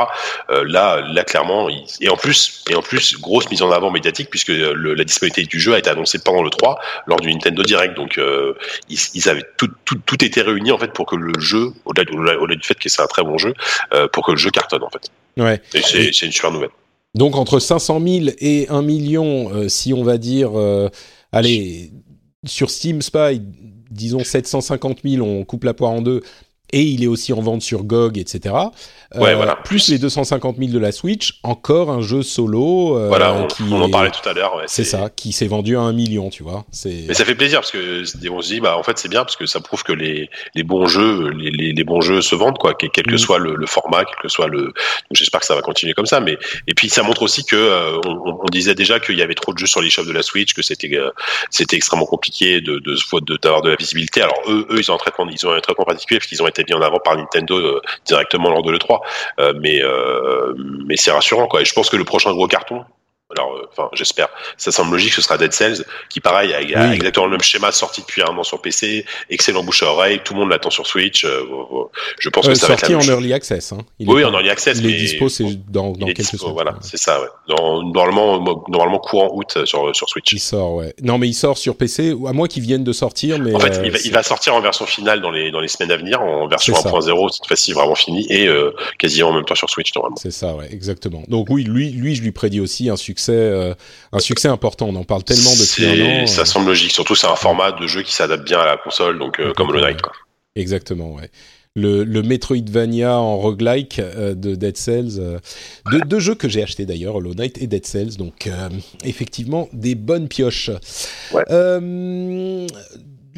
Euh, 0.50 0.64
là, 0.66 1.02
là 1.02 1.24
clairement, 1.24 1.70
et 1.70 2.10
en 2.10 2.18
plus, 2.18 2.64
et 2.70 2.76
en 2.76 2.82
plus, 2.82 3.20
grosse 3.20 3.50
mise 3.50 3.62
en 3.62 3.72
avant 3.72 3.92
médiatique 3.92 4.30
puisque 4.30 4.50
le, 4.50 4.94
la 4.94 5.04
disponibilité 5.04 5.50
du 5.50 5.60
jeu 5.60 5.74
a 5.74 5.80
été 5.80 5.90
annoncée 5.90 6.20
pendant 6.20 6.44
le 6.44 6.50
3 6.50 6.80
lors 7.08 7.20
du 7.20 7.32
Nintendo 7.32 7.64
Direct. 7.64 7.96
Donc, 7.96 8.18
euh, 8.18 8.54
ils, 8.90 9.00
ils, 9.14 9.30
avaient 9.30 9.46
tout, 9.58 9.70
tout, 9.86 10.00
tout 10.06 10.24
été 10.24 10.42
réuni 10.42 10.72
en 10.72 10.78
fait 10.78 10.92
pour 10.92 11.06
que 11.06 11.16
le 11.16 11.40
jeu, 11.40 11.72
au-delà, 11.86 12.38
au-delà 12.40 12.56
du 12.56 12.68
fait 12.68 12.76
que 12.76 12.90
c'est 12.90 13.02
un 13.02 13.08
très 13.08 13.24
bon 13.24 13.38
jeu, 13.38 13.54
euh, 13.94 14.08
pour 14.08 14.26
que 14.26 14.32
le 14.32 14.38
jeu 14.38 14.50
cartonne 14.50 14.84
en 14.84 14.90
fait. 14.90 15.10
Ouais. 15.38 15.62
Et 15.74 15.82
c'est, 15.82 16.12
c'est 16.14 16.26
une 16.26 16.32
super 16.32 16.52
nouvelle. 16.52 16.70
Donc 17.16 17.36
entre 17.36 17.60
500 17.60 18.02
000 18.06 18.26
et 18.40 18.68
1 18.70 18.82
million, 18.82 19.70
si 19.70 19.94
on 19.94 20.04
va 20.04 20.18
dire, 20.18 20.52
allez, 21.32 21.92
sur 22.46 22.70
Steam 22.70 23.02
Spy, 23.02 23.42
disons 23.92 24.24
750 24.24 25.00
000, 25.04 25.26
on 25.26 25.44
coupe 25.46 25.64
la 25.64 25.74
poire 25.74 25.92
en 25.92 26.02
deux, 26.02 26.22
et 26.74 26.82
il 26.82 27.04
est 27.04 27.08
aussi 27.08 27.34
en 27.34 27.42
vente 27.42 27.62
sur 27.62 27.84
GOG, 27.84 28.18
etc. 28.18 28.56
Ouais, 29.16 29.32
euh, 29.32 29.36
voilà. 29.36 29.56
Plus 29.56 29.88
les 29.88 30.00
250 30.00 30.58
000 30.58 30.72
de 30.72 30.80
la 30.80 30.92
Switch, 30.92 31.40
encore 31.44 31.90
un 31.90 32.02
jeu 32.02 32.24
solo. 32.24 32.98
Euh, 32.98 33.08
voilà, 33.08 33.34
on, 33.34 33.48
qui 33.48 33.64
on 33.72 33.82
en 33.82 33.90
parlait 33.90 34.12
tout 34.12 34.28
à 34.28 34.34
l'heure. 34.34 34.56
Ouais, 34.58 34.66
c'est 34.68 34.84
ça, 34.84 35.10
qui 35.10 35.32
s'est 35.32 35.48
vendu 35.48 35.78
à 35.78 35.82
un 35.82 35.94
million, 35.94 36.30
tu 36.30 36.44
vois. 36.44 36.66
Mais 36.86 37.14
ça 37.14 37.24
fait 37.24 37.36
plaisir 37.36 37.60
parce 37.62 37.72
que 37.72 38.04
on 38.30 38.42
se 38.42 38.48
dit, 38.48 38.60
bah 38.60 38.78
en 38.78 38.84
fait 38.84 38.98
c'est 39.00 39.08
bien 39.08 39.24
parce 39.24 39.38
que 39.38 39.46
ça 39.46 39.62
prouve 39.62 39.84
que 39.84 39.94
les, 39.94 40.30
les 40.56 40.64
bons 40.64 40.88
jeux, 40.88 41.30
les, 41.30 41.52
les, 41.52 41.72
les 41.72 41.84
bons 41.86 42.02
jeux 42.02 42.22
se 42.22 42.36
vendent 42.36 42.58
quoi, 42.58 42.74
quel, 42.74 42.90
que 42.92 43.14
mm. 43.14 43.18
soit 43.18 43.40
le, 43.40 43.56
le, 43.56 43.66
format, 43.66 44.04
quel 44.04 44.16
que 44.22 44.28
soit 44.28 44.48
le. 44.48 44.74
J'espère 45.12 45.40
que 45.40 45.46
ça 45.46 45.56
va 45.56 45.62
continuer 45.62 45.94
comme 45.94 46.06
ça, 46.06 46.20
mais 46.20 46.38
et 46.68 46.74
puis 46.74 46.90
ça 46.90 47.02
montre 47.04 47.22
aussi 47.22 47.46
que 47.46 47.56
euh, 47.56 48.00
on, 48.06 48.40
on, 48.42 48.50
disait 48.52 48.76
déjà 48.76 49.00
qu'il 49.00 49.18
y 49.18 49.22
avait 49.22 49.36
trop 49.36 49.54
de 49.54 49.58
jeux 49.58 49.68
sur 49.68 49.82
les 49.82 49.90
shops 49.90 50.06
de 50.06 50.12
la 50.12 50.22
Switch, 50.22 50.54
que 50.54 50.62
c'était 50.62 50.92
c'était 51.50 51.78
extrêmement 51.78 52.06
compliqué 52.06 52.60
de 52.60 52.80
de 52.80 52.96
d'avoir 53.42 53.62
de, 53.62 53.68
de, 53.68 53.72
la 53.72 53.78
visibilité. 53.78 54.22
Alors 54.22 54.42
eux, 54.48 54.68
eux 54.70 54.80
ils 54.80 54.92
ont 54.92 54.96
un 54.96 54.98
traitement, 54.98 55.28
ils 55.30 55.48
ont 55.48 55.52
un 55.52 55.62
traitement 55.62 55.86
particulier 55.86 56.20
parce 56.20 56.28
qu'ils 56.28 56.44
ont 56.44 56.48
été 56.48 56.57
mis 56.64 56.74
en 56.74 56.82
avant 56.82 57.00
par 57.00 57.16
Nintendo 57.16 57.82
directement 58.06 58.50
lors 58.50 58.64
de 58.64 58.72
le 58.72 58.80
3 58.80 59.02
euh, 59.40 59.54
mais 59.60 59.82
euh, 59.84 60.54
mais 60.86 60.96
c'est 60.98 61.12
rassurant 61.12 61.48
quoi. 61.48 61.62
Et 61.62 61.66
je 61.66 61.74
pense 61.74 61.90
que 61.90 61.98
le 61.98 62.04
prochain 62.04 62.32
gros 62.32 62.48
carton, 62.48 62.84
alors, 63.30 63.56
euh, 63.56 63.68
enfin, 63.70 63.90
j'espère. 63.92 64.30
Ça 64.56 64.72
semble 64.72 64.92
logique. 64.92 65.12
Ce 65.12 65.22
sera 65.22 65.38
Dead 65.38 65.52
Cells, 65.52 65.84
qui 66.10 66.22
pareil 66.22 66.54
a, 66.54 66.94
exactement 66.94 67.26
le 67.26 67.34
même 67.34 67.42
schéma, 67.42 67.74
sorti 67.74 68.00
depuis 68.00 68.22
un 68.22 68.38
an 68.38 68.44
sur 68.44 68.62
PC, 68.62 69.06
excellent 69.30 69.64
bouche 69.64 69.84
à 69.84 69.88
oreille, 69.88 70.22
tout 70.24 70.34
le 70.34 70.40
monde 70.40 70.50
l'attend 70.50 70.70
sur 70.70 70.88
Switch. 70.88 71.26
Euh, 71.26 71.44
je 72.20 72.30
pense 72.30 72.48
que 72.48 72.56
ça 72.56 72.68
va 72.68 72.76
être 72.76 72.94
en 72.94 73.02
early 73.02 73.34
access. 73.34 73.74
Hein. 73.74 73.80
oui, 74.00 74.24
en 74.24 74.32
early 74.32 74.50
access. 74.50 74.78
Il 74.80 74.90
est 74.90 74.98
dispo, 74.98 75.28
c'est 75.28 75.44
dans, 75.70 75.92
dans 75.92 76.06
quelques 76.06 76.32
dispo, 76.32 76.54
Voilà, 76.54 76.76
c'est 76.82 76.98
ça. 76.98 77.20
Ouais. 77.20 77.28
Dans, 77.50 77.84
normalement, 77.84 78.64
normalement 78.70 79.00
courant 79.00 79.30
août 79.34 79.66
sur 79.66 79.94
sur 79.94 80.08
Switch. 80.08 80.32
Il 80.32 80.40
sort, 80.40 80.76
ouais. 80.76 80.94
Non, 81.02 81.18
mais 81.18 81.28
il 81.28 81.34
sort 81.34 81.58
sur 81.58 81.76
PC. 81.76 82.16
À 82.28 82.32
moins 82.32 82.48
qu'il 82.48 82.64
vienne 82.64 82.86
de 82.86 82.94
sortir, 82.94 83.40
mais 83.40 83.54
en 83.54 83.60
fait, 83.60 83.82
il 83.84 83.92
va, 83.92 83.98
il, 84.06 84.12
va, 84.12 84.24
sortir 84.24 84.56
en 84.56 84.62
version 84.62 84.86
finale 84.86 85.20
dans 85.20 85.32
les 85.32 85.52
dans 85.52 85.60
les 85.60 85.68
semaines 85.68 85.92
à 85.92 85.98
venir, 85.98 86.22
en 86.22 86.48
version 86.48 86.74
1.0 86.74 87.30
cette 87.34 87.46
fois-ci 87.46 87.74
vraiment 87.74 87.96
fini 87.96 88.26
et 88.30 88.48
euh, 88.48 88.72
quasiment 88.98 89.30
en 89.30 89.34
même 89.34 89.46
temps 89.46 89.56
sur 89.56 89.70
Switch 89.70 89.94
normalement. 89.96 90.18
C'est 90.18 90.32
ça, 90.32 90.56
ouais, 90.56 90.70
exactement. 90.72 91.24
Donc 91.28 91.48
oui, 91.50 91.64
lui, 91.66 91.90
lui, 91.92 92.16
je 92.16 92.22
lui 92.22 92.32
prédis 92.32 92.62
aussi 92.62 92.90
un 92.90 92.96
succès 92.96 93.17
un 93.30 94.20
succès 94.20 94.48
important. 94.48 94.88
On 94.90 94.96
en 94.96 95.04
parle 95.04 95.24
tellement 95.24 95.52
depuis 95.52 95.86
un 95.86 96.24
an. 96.24 96.28
Ça 96.28 96.42
euh. 96.42 96.46
semble 96.46 96.68
logique. 96.68 96.92
Surtout, 96.92 97.16
c'est 97.16 97.28
un 97.28 97.36
format 97.36 97.72
de 97.72 97.88
jeu 97.88 98.04
qui 98.04 98.14
s'adapte 98.14 98.46
bien 98.46 98.60
à 98.60 98.66
la 98.66 98.78
console, 98.78 99.20
donc 99.20 99.40
euh, 99.40 99.54
comme 99.54 99.74
le 99.74 99.82
Night. 99.82 100.02
Quoi. 100.02 100.14
Exactement, 100.56 101.14
ouais. 101.14 101.30
le, 101.76 102.04
le 102.04 102.22
Metroidvania 102.24 103.16
en 103.18 103.38
roguelike 103.38 104.02
de 104.02 104.56
Dead 104.56 104.76
Cells, 104.76 105.40
deux, 105.92 106.02
deux, 106.02 106.20
jeux 106.20 106.36
que 106.36 106.50
j'ai 106.50 106.64
acheté 106.64 106.86
d'ailleurs, 106.86 107.16
Hollow 107.16 107.36
Knight 107.36 107.62
et 107.62 107.68
Dead 107.68 107.86
Cells, 107.86 108.18
donc 108.18 108.50
effectivement 109.04 109.70
des 109.74 109.94
bonnes 109.94 110.28
pioches. 110.28 110.72
Ouais 111.32 111.44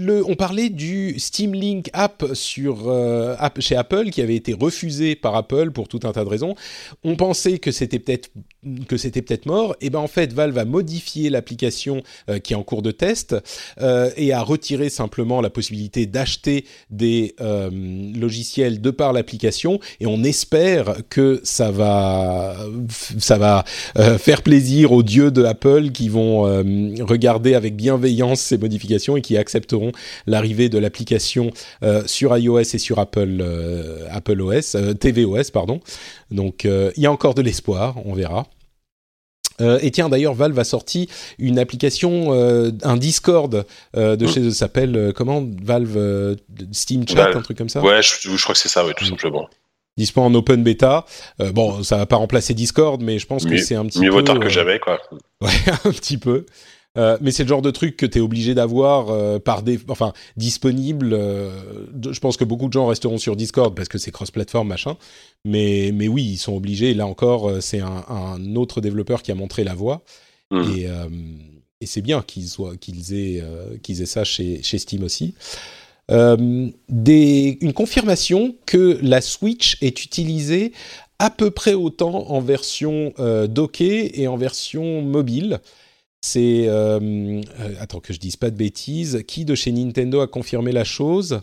on 0.07 0.35
parlait 0.35 0.69
du 0.69 1.19
Steam 1.19 1.53
Link 1.53 1.89
app 1.93 2.23
euh, 2.23 3.35
chez 3.59 3.75
Apple 3.75 4.09
qui 4.09 4.21
avait 4.21 4.35
été 4.35 4.53
refusé 4.53 5.15
par 5.15 5.35
Apple 5.35 5.71
pour 5.71 5.87
tout 5.87 5.99
un 6.03 6.11
tas 6.11 6.23
de 6.23 6.29
raisons. 6.29 6.55
On 7.03 7.15
pensait 7.15 7.59
que 7.59 7.71
c'était 7.71 7.99
peut-être 7.99 9.45
mort. 9.45 9.75
Et 9.81 9.89
ben 9.89 9.99
en 9.99 10.07
fait, 10.07 10.33
Valve 10.33 10.57
a 10.57 10.65
modifié 10.65 11.29
l'application 11.29 12.03
euh, 12.29 12.39
qui 12.39 12.53
est 12.53 12.55
en 12.55 12.63
cours 12.63 12.81
de 12.81 12.91
test 12.91 13.35
euh, 13.81 14.09
et 14.17 14.33
a 14.33 14.41
retiré 14.41 14.89
simplement 14.89 15.41
la 15.41 15.49
possibilité 15.49 16.05
d'acheter 16.05 16.65
des 16.89 17.35
logiciels 17.39 18.81
de 18.81 18.91
par 18.91 19.13
l'application. 19.13 19.79
Et 19.99 20.07
on 20.07 20.23
espère 20.23 20.97
que 21.09 21.41
ça 21.43 21.71
va 21.71 22.57
ça 23.17 23.37
va 23.37 23.63
faire 24.17 24.41
plaisir 24.41 24.91
aux 24.91 25.03
dieux 25.03 25.31
de 25.31 25.43
Apple 25.43 25.91
qui 25.91 26.09
vont 26.09 26.41
regarder 27.05 27.53
avec 27.53 27.75
bienveillance 27.75 28.41
ces 28.41 28.57
modifications 28.57 29.17
et 29.17 29.21
qui 29.21 29.37
accepteront 29.37 29.88
l'arrivée 30.27 30.69
de 30.69 30.77
l'application 30.77 31.51
euh, 31.83 32.03
sur 32.05 32.35
iOS 32.37 32.59
et 32.59 32.77
sur 32.77 32.99
Apple, 32.99 33.39
euh, 33.41 34.07
Apple 34.11 34.41
OS, 34.41 34.75
euh, 34.75 34.93
tvOS, 34.93 35.51
pardon. 35.51 35.79
Donc 36.31 36.63
il 36.65 37.01
y 37.01 37.05
a 37.05 37.11
encore 37.11 37.33
de 37.33 37.41
l'espoir, 37.41 37.95
on 38.05 38.13
verra. 38.13 38.47
et 39.59 39.91
tiens, 39.91 40.09
d'ailleurs, 40.09 40.33
Valve 40.33 40.57
a 40.57 40.63
sorti 40.63 41.09
une 41.37 41.59
application, 41.59 42.31
un 42.31 42.97
Discord 42.97 43.65
de 43.95 44.25
mmh. 44.25 44.27
chez 44.27 44.41
eux, 44.41 44.51
s'appelle 44.51 45.11
comment? 45.15 45.43
Valve 45.61 46.37
Steam 46.71 47.07
Chat, 47.07 47.35
un 47.35 47.41
truc 47.41 47.57
comme 47.57 47.69
ça? 47.69 47.81
Ouais, 47.81 48.01
je, 48.01 48.41
crois 48.41 48.53
que 48.53 48.59
c'est 48.59 48.69
ça, 48.69 48.83
tout 48.95 49.05
mmh. 49.05 49.07
simplement. 49.07 49.49
Dispo 49.97 50.21
en 50.21 50.33
open 50.33 50.63
bêta. 50.63 51.05
bon, 51.39 51.83
ça 51.83 51.97
va 51.97 52.05
pas 52.05 52.15
remplacer 52.17 52.53
Discord, 52.53 53.01
mais 53.01 53.19
je 53.19 53.25
pense 53.25 53.45
que 53.45 53.57
c'est 53.57 53.75
un 53.75 53.85
petit 53.85 53.99
peu. 53.99 54.05
Mieux 54.05 54.11
vaut 54.11 54.21
tard 54.21 54.39
que 54.39 54.49
jamais, 54.49 54.79
quoi. 54.79 54.99
Ouais, 55.41 55.49
un 55.85 55.91
petit 55.91 56.17
peu. 56.17 56.45
Euh, 56.99 57.17
mais 57.21 57.31
c'est 57.31 57.43
le 57.43 57.49
genre 57.49 57.61
de 57.61 57.71
truc 57.71 57.95
que 57.95 58.05
tu 58.05 58.17
es 58.17 58.21
obligé 58.21 58.53
d'avoir 58.53 59.09
euh, 59.09 59.39
par 59.39 59.63
des, 59.63 59.79
enfin 59.87 60.11
disponible. 60.35 61.13
Euh, 61.13 61.49
je 62.11 62.19
pense 62.19 62.35
que 62.35 62.43
beaucoup 62.43 62.67
de 62.67 62.73
gens 62.73 62.87
resteront 62.87 63.17
sur 63.17 63.35
Discord 63.35 63.73
parce 63.73 63.87
que 63.87 63.97
c'est 63.97 64.11
cross-platform 64.11 64.67
machin. 64.67 64.97
Mais 65.45 65.91
mais 65.93 66.07
oui, 66.07 66.23
ils 66.23 66.37
sont 66.37 66.55
obligés. 66.55 66.93
là 66.93 67.07
encore, 67.07 67.61
c'est 67.61 67.79
un, 67.79 68.03
un, 68.09 68.55
autre 68.55 68.81
développeur 68.81 69.23
qui 69.23 69.31
a 69.31 69.35
montré 69.35 69.63
la 69.63 69.73
voie 69.73 70.03
mmh. 70.51 70.61
et, 70.75 70.87
et 71.79 71.85
c'est 71.85 72.01
bien 72.01 72.21
qu'ils 72.21 72.49
soient 72.49 72.75
qu'ils 72.75 73.13
aient 73.13 73.43
qu'ils 73.81 74.01
aient 74.01 74.05
ça 74.07 74.25
chez 74.25 74.61
chez 74.61 74.77
Steam 74.77 75.03
aussi. 75.03 75.35
Des, 76.09 77.57
une 77.61 77.73
confirmation 77.73 78.55
que 78.65 78.99
la 79.01 79.21
Switch 79.21 79.77
est 79.81 80.03
utilisée 80.03 80.73
à 81.19 81.29
peu 81.29 81.51
près 81.51 81.73
autant 81.73 82.29
en 82.29 82.41
version 82.41 83.13
dockée 83.47 84.21
et 84.21 84.27
en 84.27 84.35
version 84.35 85.01
mobile. 85.01 85.61
C'est 86.21 86.65
euh, 86.67 86.99
euh, 87.01 87.41
attends 87.79 87.99
que 87.99 88.13
je 88.13 88.19
dise 88.19 88.35
pas 88.35 88.49
de 88.49 88.57
bêtises. 88.57 89.23
Qui 89.27 89.45
de 89.45 89.55
chez 89.55 89.71
Nintendo 89.71 90.19
a 90.21 90.27
confirmé 90.27 90.71
la 90.71 90.83
chose 90.83 91.39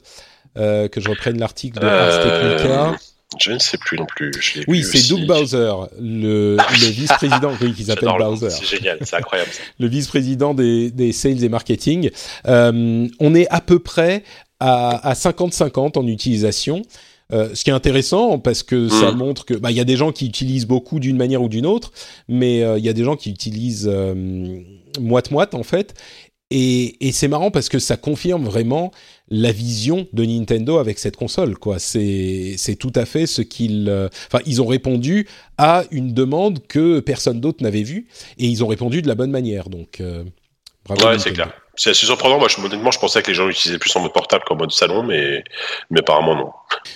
euh, 0.59 0.89
Que 0.89 1.01
je 1.01 1.09
reprenne 1.09 1.39
l'article 1.39 1.81
de 1.81 1.87
Ars 1.87 2.23
Technica? 2.23 2.97
Je 3.41 3.53
ne 3.53 3.59
sais 3.59 3.77
plus 3.77 3.99
non 3.99 4.07
plus. 4.07 4.31
oui, 4.69 4.85
c'est 4.85 5.09
Doug 5.09 5.27
Bowser, 5.27 5.73
le, 6.01 6.57
le 6.57 6.87
vice-président, 6.91 7.53
oui, 7.61 7.75
qui 7.75 7.85
s'appelle 7.85 8.09
Bowser. 8.17 8.51
C'est 8.51 8.65
génial, 8.65 8.99
c'est 9.03 9.17
incroyable. 9.17 9.51
le 9.81 9.89
vice-président 9.89 10.55
des, 10.55 10.91
des, 10.93 11.13
sales 11.13 11.43
et 11.43 11.49
marketing. 11.49 12.11
Euh, 12.47 13.09
on 13.19 13.35
est 13.35 13.49
à 13.49 13.61
peu 13.61 13.81
près 13.81 14.23
à 14.61 15.13
50-50 15.13 15.99
en 15.99 16.07
utilisation. 16.07 16.83
Euh, 17.33 17.55
ce 17.55 17.65
qui 17.65 17.71
est 17.71 17.73
intéressant 17.73 18.39
parce 18.39 18.63
que 18.63 18.89
ça 18.89 19.11
mm. 19.11 19.17
montre 19.17 19.45
que 19.45 19.55
bah 19.55 19.73
il 19.73 19.77
y 19.77 19.81
a 19.81 19.85
des 19.85 19.97
gens 19.97 20.13
qui 20.13 20.27
utilisent 20.27 20.67
beaucoup 20.67 21.01
d'une 21.01 21.17
manière 21.17 21.43
ou 21.43 21.49
d'une 21.49 21.67
autre, 21.67 21.91
mais 22.29 22.63
euh, 22.63 22.79
il 22.79 22.85
y 22.85 22.89
a 22.89 22.93
des 22.93 23.03
gens 23.03 23.17
qui 23.17 23.31
utilisent 23.31 23.91
euh, 23.93 24.61
moite 25.01 25.31
moite 25.33 25.55
en 25.55 25.65
fait. 25.65 25.95
Et, 26.53 27.09
et 27.09 27.11
c'est 27.11 27.27
marrant 27.27 27.51
parce 27.51 27.69
que 27.69 27.81
ça 27.81 27.97
confirme 27.97 28.45
vraiment 28.45 28.93
la 29.29 29.51
vision 29.51 30.07
de 30.13 30.25
Nintendo 30.25 30.79
avec 30.79 31.01
cette 31.01 31.17
console. 31.17 31.59
Quoi, 31.59 31.81
c'est 31.81 32.55
c'est 32.57 32.77
tout 32.77 32.93
à 32.95 33.05
fait 33.05 33.27
ce 33.27 33.43
qu'ils. 33.43 33.91
Enfin, 34.29 34.39
ils 34.47 34.63
ont 34.63 34.67
répondu 34.67 35.27
à 35.59 35.83
une 35.91 36.15
demande 36.15 36.65
que 36.69 37.01
personne 37.01 37.41
d'autre 37.41 37.65
n'avait 37.65 37.83
vue 37.83 38.07
et 38.39 38.47
ils 38.47 38.63
ont 38.63 38.69
répondu 38.69 39.03
de 39.03 39.09
la 39.09 39.17
bonne 39.17 39.33
manière. 39.33 39.69
Donc, 39.69 40.01
bravo. 40.87 41.07
Ouais, 41.07 41.19
c'est 41.19 41.33
clair. 41.33 41.51
C'est 41.77 41.91
assez 41.91 42.07
surprenant. 42.07 42.39
Moi, 42.39 42.49
je, 42.49 42.59
honnêtement, 42.61 42.91
je 42.91 42.99
pensais 42.99 43.23
que 43.23 43.29
les 43.29 43.35
gens 43.35 43.47
l'utilisaient 43.47 43.79
plus 43.79 43.95
en 43.97 44.01
mode 44.01 44.13
portable 44.13 44.45
qu'en 44.45 44.57
mode 44.57 44.73
salon, 44.73 45.03
mais, 45.03 45.45
mais 45.91 46.01
apparemment 46.01 46.35
non. 46.35 46.51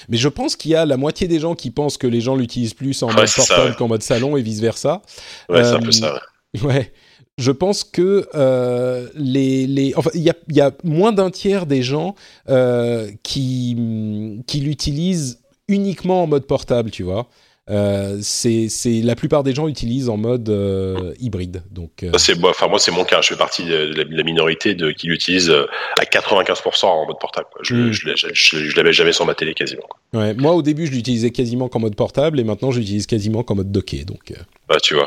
Mais 0.09 0.17
je 0.17 0.29
pense 0.29 0.57
qu'il 0.57 0.71
y 0.71 0.75
a 0.75 0.87
la 0.87 0.97
moitié 0.97 1.29
des 1.29 1.39
gens 1.39 1.55
qui 1.55 1.71
pensent 1.71 1.99
que 1.99 2.07
les 2.07 2.21
gens 2.21 2.35
l'utilisent 2.35 2.75
plus 2.75 3.03
en 3.03 3.13
mode 3.13 3.31
portable 3.31 3.77
qu'en 3.77 3.89
mode 3.89 4.03
salon 4.03 4.37
et 4.37 4.43
vice 4.43 4.61
versa. 4.61 5.03
Ouais, 5.49 5.65
c'est 5.65 5.75
un 5.75 5.81
peu 5.81 5.89
euh, 5.89 5.93
ça. 5.93 6.21
Ouais. 6.63 6.93
Je 7.39 7.53
pense 7.53 7.85
que 7.85 8.29
euh, 8.35 9.09
les, 9.15 9.67
les, 9.67 9.95
enfin, 9.97 10.11
il 10.15 10.23
y 10.23 10.31
a, 10.31 10.35
y 10.49 10.61
a, 10.61 10.73
moins 10.85 11.13
d'un 11.13 11.31
tiers 11.31 11.65
des 11.65 11.83
gens 11.83 12.15
euh, 12.49 13.11
qui, 13.23 14.43
qui 14.47 14.61
l'utilisent 14.61 15.41
uniquement 15.69 16.25
en 16.25 16.27
mode 16.27 16.47
portable, 16.47 16.91
tu 16.91 17.03
vois. 17.03 17.29
Euh, 17.71 18.19
c'est 18.21 18.69
la 19.03 19.15
plupart 19.15 19.45
des 19.45 19.55
gens 19.55 19.69
utilisent 19.69 20.09
en 20.09 20.17
mode 20.17 20.49
euh, 20.49 21.15
hybride. 21.21 21.63
Donc, 21.71 22.03
euh, 22.03 22.11
c'est 22.19 22.43
enfin 22.45 22.67
moi 22.67 22.79
c'est 22.79 22.91
mon 22.91 23.05
cas. 23.05 23.21
Je 23.23 23.29
fais 23.29 23.37
partie 23.37 23.65
de 23.65 23.93
la, 24.11 24.23
minorité 24.25 24.75
de 24.75 24.91
qui 24.91 25.07
l'utilise 25.07 25.51
à 25.51 26.05
95% 26.05 26.87
en 26.87 27.07
mode 27.07 27.19
portable. 27.21 27.47
Je, 27.63 27.75
mm. 27.75 27.93
je, 27.93 28.77
l'avais 28.77 28.93
jamais 28.93 29.13
sur 29.13 29.25
ma 29.25 29.35
télé 29.35 29.55
quasiment. 29.55 29.89
Ouais, 30.13 30.35
moi 30.35 30.53
au 30.53 30.63
début 30.63 30.87
je 30.87 30.93
l'utilisais 30.93 31.31
quasiment 31.31 31.69
qu'en 31.69 31.79
mode 31.79 31.95
portable 31.95 32.41
et 32.41 32.45
maintenant 32.45 32.73
je 32.73 32.81
l'utilise 32.81 33.07
quasiment 33.07 33.45
qu'en 33.45 33.55
mode 33.55 33.71
docké. 33.71 34.05
Donc. 34.05 34.33
Bah 34.69 34.79
tu 34.83 34.95
vois. 34.95 35.07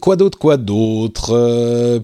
quoi 0.00 0.16
d'autre, 0.16 0.38
quoi 0.38 0.56
d'autre 0.58 2.02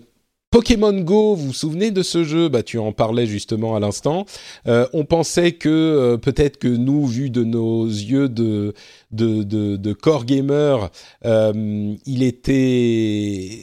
Pokémon 0.50 0.92
Go, 1.02 1.36
vous 1.36 1.46
vous 1.46 1.52
souvenez 1.52 1.92
de 1.92 2.02
ce 2.02 2.24
jeu? 2.24 2.48
Bah, 2.48 2.64
tu 2.64 2.76
en 2.78 2.90
parlais 2.90 3.26
justement 3.26 3.76
à 3.76 3.80
l'instant. 3.80 4.26
Euh, 4.66 4.84
on 4.92 5.04
pensait 5.04 5.52
que 5.52 5.68
euh, 5.68 6.16
peut-être 6.16 6.58
que 6.58 6.66
nous, 6.66 7.06
vu 7.06 7.30
de 7.30 7.44
nos 7.44 7.86
yeux 7.86 8.28
de 8.28 8.74
de 9.12 9.92
core 9.92 10.24
gamer, 10.24 10.90
euh, 11.24 11.94
il 12.04 12.24
était 12.24 13.60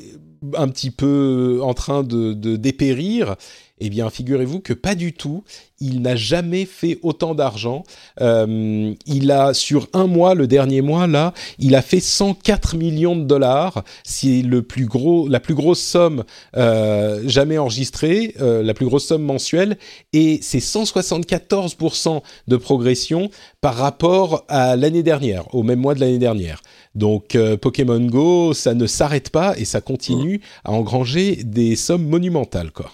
un 0.55 0.69
petit 0.69 0.91
peu 0.91 1.59
en 1.61 1.73
train 1.73 2.03
de, 2.03 2.31
de 2.31 2.55
dépérir. 2.55 3.35
Eh 3.79 3.89
bien, 3.89 4.09
figurez-vous 4.09 4.59
que 4.59 4.73
pas 4.73 4.95
du 4.95 5.13
tout. 5.13 5.43
Il 5.79 6.01
n'a 6.01 6.15
jamais 6.15 6.65
fait 6.65 6.97
autant 7.03 7.35
d'argent. 7.35 7.83
Euh, 8.21 8.95
il 9.05 9.29
a, 9.29 9.53
sur 9.53 9.87
un 9.93 10.07
mois, 10.07 10.33
le 10.33 10.47
dernier 10.47 10.81
mois, 10.81 11.05
là, 11.05 11.33
il 11.59 11.75
a 11.75 11.83
fait 11.83 11.99
104 11.99 12.75
millions 12.75 13.15
de 13.15 13.23
dollars. 13.23 13.83
C'est 14.03 14.41
le 14.41 14.63
plus 14.63 14.87
gros, 14.87 15.27
la 15.27 15.39
plus 15.39 15.53
grosse 15.53 15.81
somme 15.81 16.23
euh, 16.55 17.21
jamais 17.27 17.59
enregistrée, 17.59 18.33
euh, 18.41 18.63
la 18.63 18.73
plus 18.73 18.87
grosse 18.87 19.05
somme 19.05 19.21
mensuelle. 19.21 19.77
Et 20.11 20.39
c'est 20.41 20.57
174% 20.57 22.21
de 22.47 22.57
progression 22.57 23.29
par 23.61 23.75
rapport 23.75 24.43
à 24.47 24.75
l'année 24.75 25.03
dernière, 25.03 25.53
au 25.53 25.61
même 25.61 25.79
mois 25.79 25.93
de 25.93 25.99
l'année 25.99 26.17
dernière. 26.17 26.63
Donc 26.95 27.37
Pokémon 27.61 27.99
Go, 27.99 28.55
ça 28.55 28.73
ne 28.73 28.87
s'arrête 28.87 29.29
pas 29.29 29.55
et 29.57 29.65
ça 29.65 29.81
continue 29.81 30.41
à 30.63 30.71
engranger 30.71 31.43
des 31.43 31.75
sommes 31.75 32.07
monumentales, 32.07 32.71
quoi. 32.71 32.91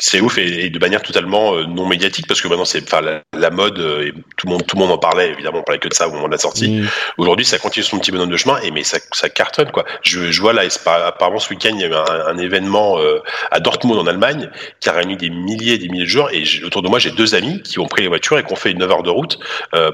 C'est 0.00 0.20
ouf 0.20 0.38
et, 0.38 0.70
de 0.70 0.78
manière 0.78 1.02
totalement 1.02 1.56
euh, 1.56 1.64
non 1.64 1.84
médiatique 1.84 2.28
parce 2.28 2.40
que 2.40 2.46
maintenant 2.46 2.64
c'est 2.64 2.84
enfin 2.84 3.00
la, 3.32 3.50
mode 3.50 3.80
euh, 3.80 4.06
et 4.06 4.12
tout 4.36 4.46
le 4.46 4.52
monde 4.52 4.64
tout 4.64 4.76
le 4.76 4.82
monde 4.82 4.92
en 4.92 4.98
parlait 4.98 5.30
évidemment 5.30 5.58
on 5.58 5.62
parlait 5.64 5.80
que 5.80 5.88
de 5.88 5.94
ça 5.94 6.06
au 6.06 6.12
moment 6.12 6.28
de 6.28 6.32
la 6.32 6.38
sortie. 6.38 6.70
Mm. 6.70 6.88
Aujourd'hui 7.16 7.44
ça 7.44 7.58
continue 7.58 7.82
son 7.82 7.98
petit 7.98 8.12
bonhomme 8.12 8.30
de 8.30 8.36
chemin 8.36 8.60
et 8.62 8.70
mais 8.70 8.84
ça, 8.84 8.98
ça 9.10 9.28
cartonne 9.28 9.72
quoi. 9.72 9.84
Je, 10.02 10.30
je 10.30 10.40
vois 10.40 10.52
là 10.52 10.62
apparemment 10.86 11.40
ce 11.40 11.50
week-end 11.50 11.70
il 11.72 11.80
y 11.80 11.84
a 11.84 11.88
eu 11.88 11.94
un, 11.94 12.38
événement 12.38 13.00
euh, 13.00 13.18
à 13.50 13.58
Dortmund 13.58 13.98
en 13.98 14.06
Allemagne 14.06 14.50
qui 14.78 14.88
a 14.88 14.92
réuni 14.92 15.16
des 15.16 15.30
milliers 15.30 15.74
et 15.74 15.78
des 15.78 15.88
milliers 15.88 16.04
de 16.04 16.10
joueurs 16.10 16.32
et 16.32 16.44
autour 16.64 16.82
de 16.82 16.88
moi 16.88 17.00
j'ai 17.00 17.10
deux 17.10 17.34
amis 17.34 17.60
qui 17.62 17.80
ont 17.80 17.88
pris 17.88 18.02
les 18.02 18.08
voitures 18.08 18.38
et 18.38 18.44
qui 18.44 18.52
ont 18.52 18.56
fait 18.56 18.70
une 18.70 18.78
9 18.78 18.90
heures 18.92 19.02
de 19.02 19.10
route 19.10 19.40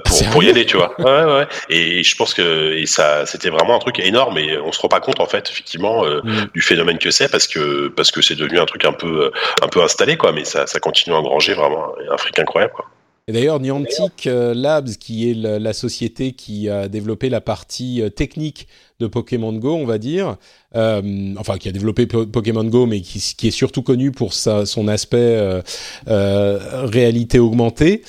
pour 0.05 0.31
pour 0.31 0.45
y 0.45 0.51
aller 0.51 0.67
tu 0.67 0.77
vois. 0.77 0.93
Ouais, 0.99 1.25
ouais. 1.33 1.47
Et 1.71 2.03
je 2.03 2.15
pense 2.15 2.35
que 2.35 2.75
et 2.75 2.85
ça 2.85 3.25
c'était 3.25 3.49
vraiment 3.49 3.77
un 3.77 3.79
truc 3.79 4.01
énorme 4.01 4.37
et 4.37 4.59
on 4.59 4.71
se 4.71 4.81
rend 4.81 4.89
pas 4.89 5.01
compte 5.01 5.21
en 5.21 5.27
fait 5.27 5.49
effectivement 5.51 6.05
mm. 6.05 6.49
du 6.53 6.61
phénomène 6.61 6.99
que 6.99 7.11
c'est 7.11 7.31
parce 7.31 7.47
que 7.47 7.89
parce 7.89 8.11
que 8.11 8.21
c'est 8.21 8.35
devenu 8.35 8.59
un 8.59 8.67
truc 8.67 8.85
un 8.85 8.93
peu 8.93 9.33
un 9.63 9.69
peu 9.69 9.81
installé, 9.95 10.17
quoi. 10.17 10.33
Mais 10.33 10.45
ça, 10.45 10.67
continue 10.81 11.15
à 11.15 11.19
engranger 11.19 11.55
vraiment 11.55 11.93
un 12.11 12.17
fric 12.17 12.39
incroyable, 12.39 12.73
quoi. 12.75 12.87
Et 13.27 13.33
d'ailleurs, 13.33 13.59
Niantic 13.59 14.27
euh, 14.27 14.53
Labs, 14.55 14.91
qui 15.01 15.31
est 15.31 15.35
la, 15.35 15.73
société 15.73 16.33
qui 16.33 16.69
a 16.69 16.89
développé 16.89 17.31
la 17.31 17.41
partie 17.41 18.03
euh, 18.03 18.11
technique 18.11 18.69
Pokémon 19.07 19.53
Go, 19.53 19.75
on 19.75 19.87
va 19.87 19.99
dire, 19.99 20.37
euh, 20.77 21.35
enfin 21.39 21.57
qui 21.59 21.69
a 21.69 21.73
développé 21.73 22.07
Pokémon 22.07 22.65
Go, 22.65 22.87
mais 22.87 23.01
qui, 23.01 23.47
est 23.47 23.51
surtout 23.51 23.83
connu 23.83 24.11
pour 24.11 24.33
son 24.33 24.89
aspect 24.89 25.17
euh, 25.19 25.63
euh, 26.09 26.87
réalité 26.87 27.39
augmentée, 27.39 28.03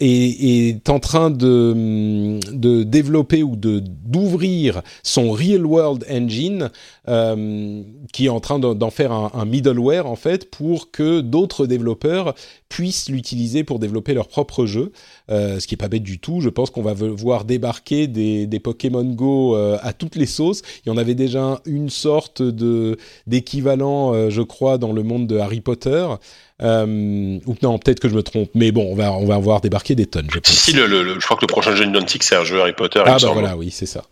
est 0.00 0.90
en 0.90 1.00
train 1.00 1.30
de, 1.30 2.84
développer 2.84 3.42
ou 3.42 3.56
de 3.56 3.82
d'ouvrir 3.86 4.82
son 5.02 5.32
Real 5.32 5.64
World 5.64 6.04
Engine, 6.10 6.70
qui 8.12 8.26
est 8.26 8.30
en 8.30 8.40
train 8.40 8.58
d'en 8.58 8.90
faire 8.90 9.12
un, 9.12 9.30
un, 9.34 9.44
middleware 9.44 10.06
en 10.06 10.16
fait 10.16 10.50
pour 10.50 10.90
que 10.90 11.20
d'autres 11.20 11.66
développeurs 11.66 12.34
puissent 12.68 13.08
l'utiliser 13.08 13.64
pour 13.64 13.78
développer 13.78 14.12
leurs 14.14 14.28
propres 14.28 14.66
jeux, 14.66 14.92
euh, 15.30 15.60
ce 15.60 15.66
qui 15.66 15.74
est 15.74 15.78
pas 15.78 15.88
bête 15.88 16.02
du 16.02 16.18
tout. 16.18 16.40
Je 16.40 16.48
pense 16.48 16.70
qu'on 16.70 16.82
va 16.82 16.94
voir 16.94 17.44
débarquer 17.44 18.06
des, 18.06 18.46
des 18.46 18.60
Pokémon 18.60 19.04
Go 19.04 19.54
à 19.54 19.92
toutes 19.92 20.16
les 20.16 20.26
sauces. 20.26 20.62
Il 20.84 20.88
y 20.88 20.92
en 20.92 20.96
avait 20.96 21.14
déjà 21.14 21.60
une 21.64 21.90
sorte 21.90 22.42
de 22.42 22.96
d'équivalent, 23.26 24.14
euh, 24.14 24.30
je 24.30 24.42
crois, 24.42 24.78
dans 24.78 24.92
le 24.92 25.02
monde 25.02 25.26
de 25.26 25.38
Harry 25.38 25.60
Potter. 25.60 26.06
Euh, 26.62 27.38
ou 27.46 27.54
non, 27.62 27.78
peut-être 27.78 28.00
que 28.00 28.08
je 28.08 28.14
me 28.14 28.22
trompe, 28.22 28.50
mais 28.54 28.72
bon, 28.72 28.90
on 28.90 28.94
va 28.94 29.12
on 29.12 29.26
va 29.26 29.38
voir 29.38 29.60
débarquer 29.60 29.94
des 29.94 30.06
tonnes. 30.06 30.28
Je, 30.32 30.38
si, 30.44 30.72
le, 30.72 30.86
je 30.86 31.24
crois 31.24 31.36
que 31.36 31.42
le 31.42 31.48
prochain 31.48 31.74
jeu 31.74 31.84
Niantic 31.84 32.22
c'est 32.22 32.36
un 32.36 32.44
jeu 32.44 32.60
Harry 32.60 32.72
Potter. 32.72 33.02
Ah 33.04 33.18
bah 33.20 33.30
voilà, 33.32 33.56
oui, 33.56 33.70
c'est 33.70 33.86
ça. 33.86 34.04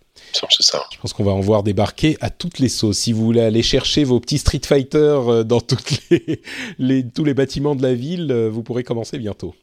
Ça. 0.61 0.85
Je 0.93 0.99
pense 0.99 1.13
qu'on 1.13 1.23
va 1.23 1.31
en 1.31 1.41
voir 1.41 1.63
débarquer 1.63 2.17
à 2.21 2.29
toutes 2.29 2.59
les 2.59 2.69
sauces. 2.69 2.99
Si 2.99 3.13
vous 3.13 3.25
voulez 3.25 3.41
aller 3.41 3.63
chercher 3.63 4.03
vos 4.03 4.19
petits 4.19 4.39
Street 4.39 4.61
Fighter 4.65 4.99
euh, 4.99 5.45
dans 5.45 5.61
toutes 5.61 5.93
les, 6.11 6.43
les, 6.79 7.09
tous 7.09 7.25
les 7.25 7.35
bâtiments 7.35 7.77
de 7.77 7.83
la 7.83 7.95
ville, 7.95 8.33
vous 8.51 8.63
pourrez 8.65 8.83
commencer 8.83 9.19
bientôt. 9.19 9.55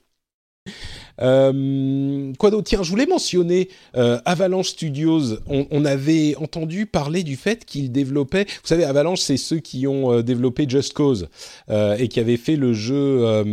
Euh, 1.20 2.34
quoi 2.38 2.52
d'autre? 2.52 2.68
Tiens, 2.68 2.84
je 2.84 2.90
voulais 2.90 3.06
mentionner 3.06 3.70
euh, 3.96 4.20
Avalanche 4.26 4.70
Studios. 4.70 5.40
On, 5.48 5.86
avait 5.86 6.36
entendu 6.36 6.86
parler 6.86 7.24
du 7.24 7.36
fait 7.36 7.66
qu'ils 7.66 7.92
développaient. 7.92 8.46
Vous 8.46 8.68
savez, 8.68 8.84
Avalanche, 8.84 9.20
c'est 9.20 9.38
ceux 9.38 9.60
qui 9.60 9.88
ont 9.88 10.14
euh, 10.14 10.22
développé 10.22 10.66
Just 10.68 10.94
Cause 10.94 11.28
et 11.70 12.08
qui 12.08 12.20
avaient 12.20 12.38
fait 12.38 12.56
le 12.56 12.74
jeu 12.74 13.44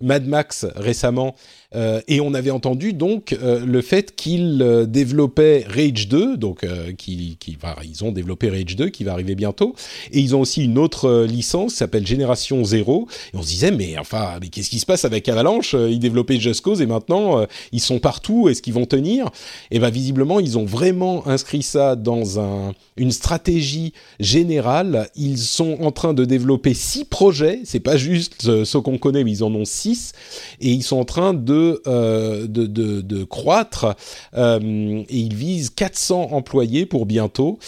Mad 0.00 0.26
Max 0.26 0.66
récemment. 0.76 1.34
Euh, 1.74 2.00
et 2.08 2.20
on 2.20 2.34
avait 2.34 2.50
entendu 2.50 2.92
donc 2.92 3.32
euh, 3.32 3.64
le 3.64 3.80
fait 3.80 4.16
qu'ils 4.16 4.60
euh, 4.60 4.86
développaient 4.86 5.64
Rage 5.68 6.08
2, 6.08 6.36
donc 6.36 6.66
qui, 6.98 7.36
qui 7.38 7.56
ils 7.84 8.04
ont 8.04 8.10
développé 8.10 8.50
Rage 8.50 8.74
2 8.74 8.88
qui 8.88 9.04
va 9.04 9.12
arriver 9.12 9.34
bientôt, 9.34 9.74
et 10.10 10.20
ils 10.20 10.34
ont 10.34 10.40
aussi 10.40 10.64
une 10.64 10.78
autre 10.78 11.24
licence 11.24 11.72
qui 11.72 11.78
s'appelle 11.78 12.06
Génération 12.06 12.64
0. 12.64 13.06
Et 13.32 13.36
on 13.36 13.42
se 13.42 13.48
disait 13.48 13.70
mais 13.70 13.98
enfin 13.98 14.38
mais 14.40 14.48
qu'est-ce 14.48 14.70
qui 14.70 14.80
se 14.80 14.86
passe 14.86 15.04
avec 15.04 15.28
Avalanche? 15.28 15.74
Ils 15.74 15.98
développaient 15.98 16.40
Just 16.40 16.62
Cause 16.62 16.80
et 16.80 16.86
maintenant 16.86 17.46
ils 17.72 17.80
sont 17.80 17.98
partout. 17.98 18.48
Est-ce 18.48 18.62
qu'ils 18.62 18.74
vont 18.74 18.86
tenir? 18.86 19.30
Et 19.70 19.78
ben 19.78 19.90
visiblement 19.90 20.40
ils 20.40 20.58
ont 20.58 20.64
vraiment 20.64 21.26
inscrit 21.26 21.62
ça 21.62 21.94
dans 21.96 22.40
un, 22.40 22.72
une 22.96 23.12
stratégie 23.12 23.92
générale. 24.18 25.08
Ils 25.14 25.38
sont 25.38 25.78
en 25.80 25.92
train 25.92 26.14
de 26.14 26.24
développer 26.24 26.74
six 26.74 27.04
projets. 27.04 27.60
C'est 27.64 27.80
pas 27.80 27.96
juste 27.96 28.64
ce 28.64 28.78
qu'on 28.78 28.98
connaît, 28.98 29.24
mais 29.24 29.32
ils 29.32 29.44
en 29.44 29.54
ont 29.54 29.64
six 29.64 30.12
et 30.60 30.70
ils 30.70 30.82
sont 30.82 30.96
en 30.96 31.04
train 31.04 31.34
de 31.34 31.59
euh, 31.86 32.46
de, 32.46 33.24
croître 33.24 33.96
euh, 34.36 35.02
et 35.08 35.16
ils 35.16 35.34
visent 35.34 35.70
400 35.70 36.30
employés 36.32 36.86
pour 36.86 37.06
bientôt. 37.06 37.58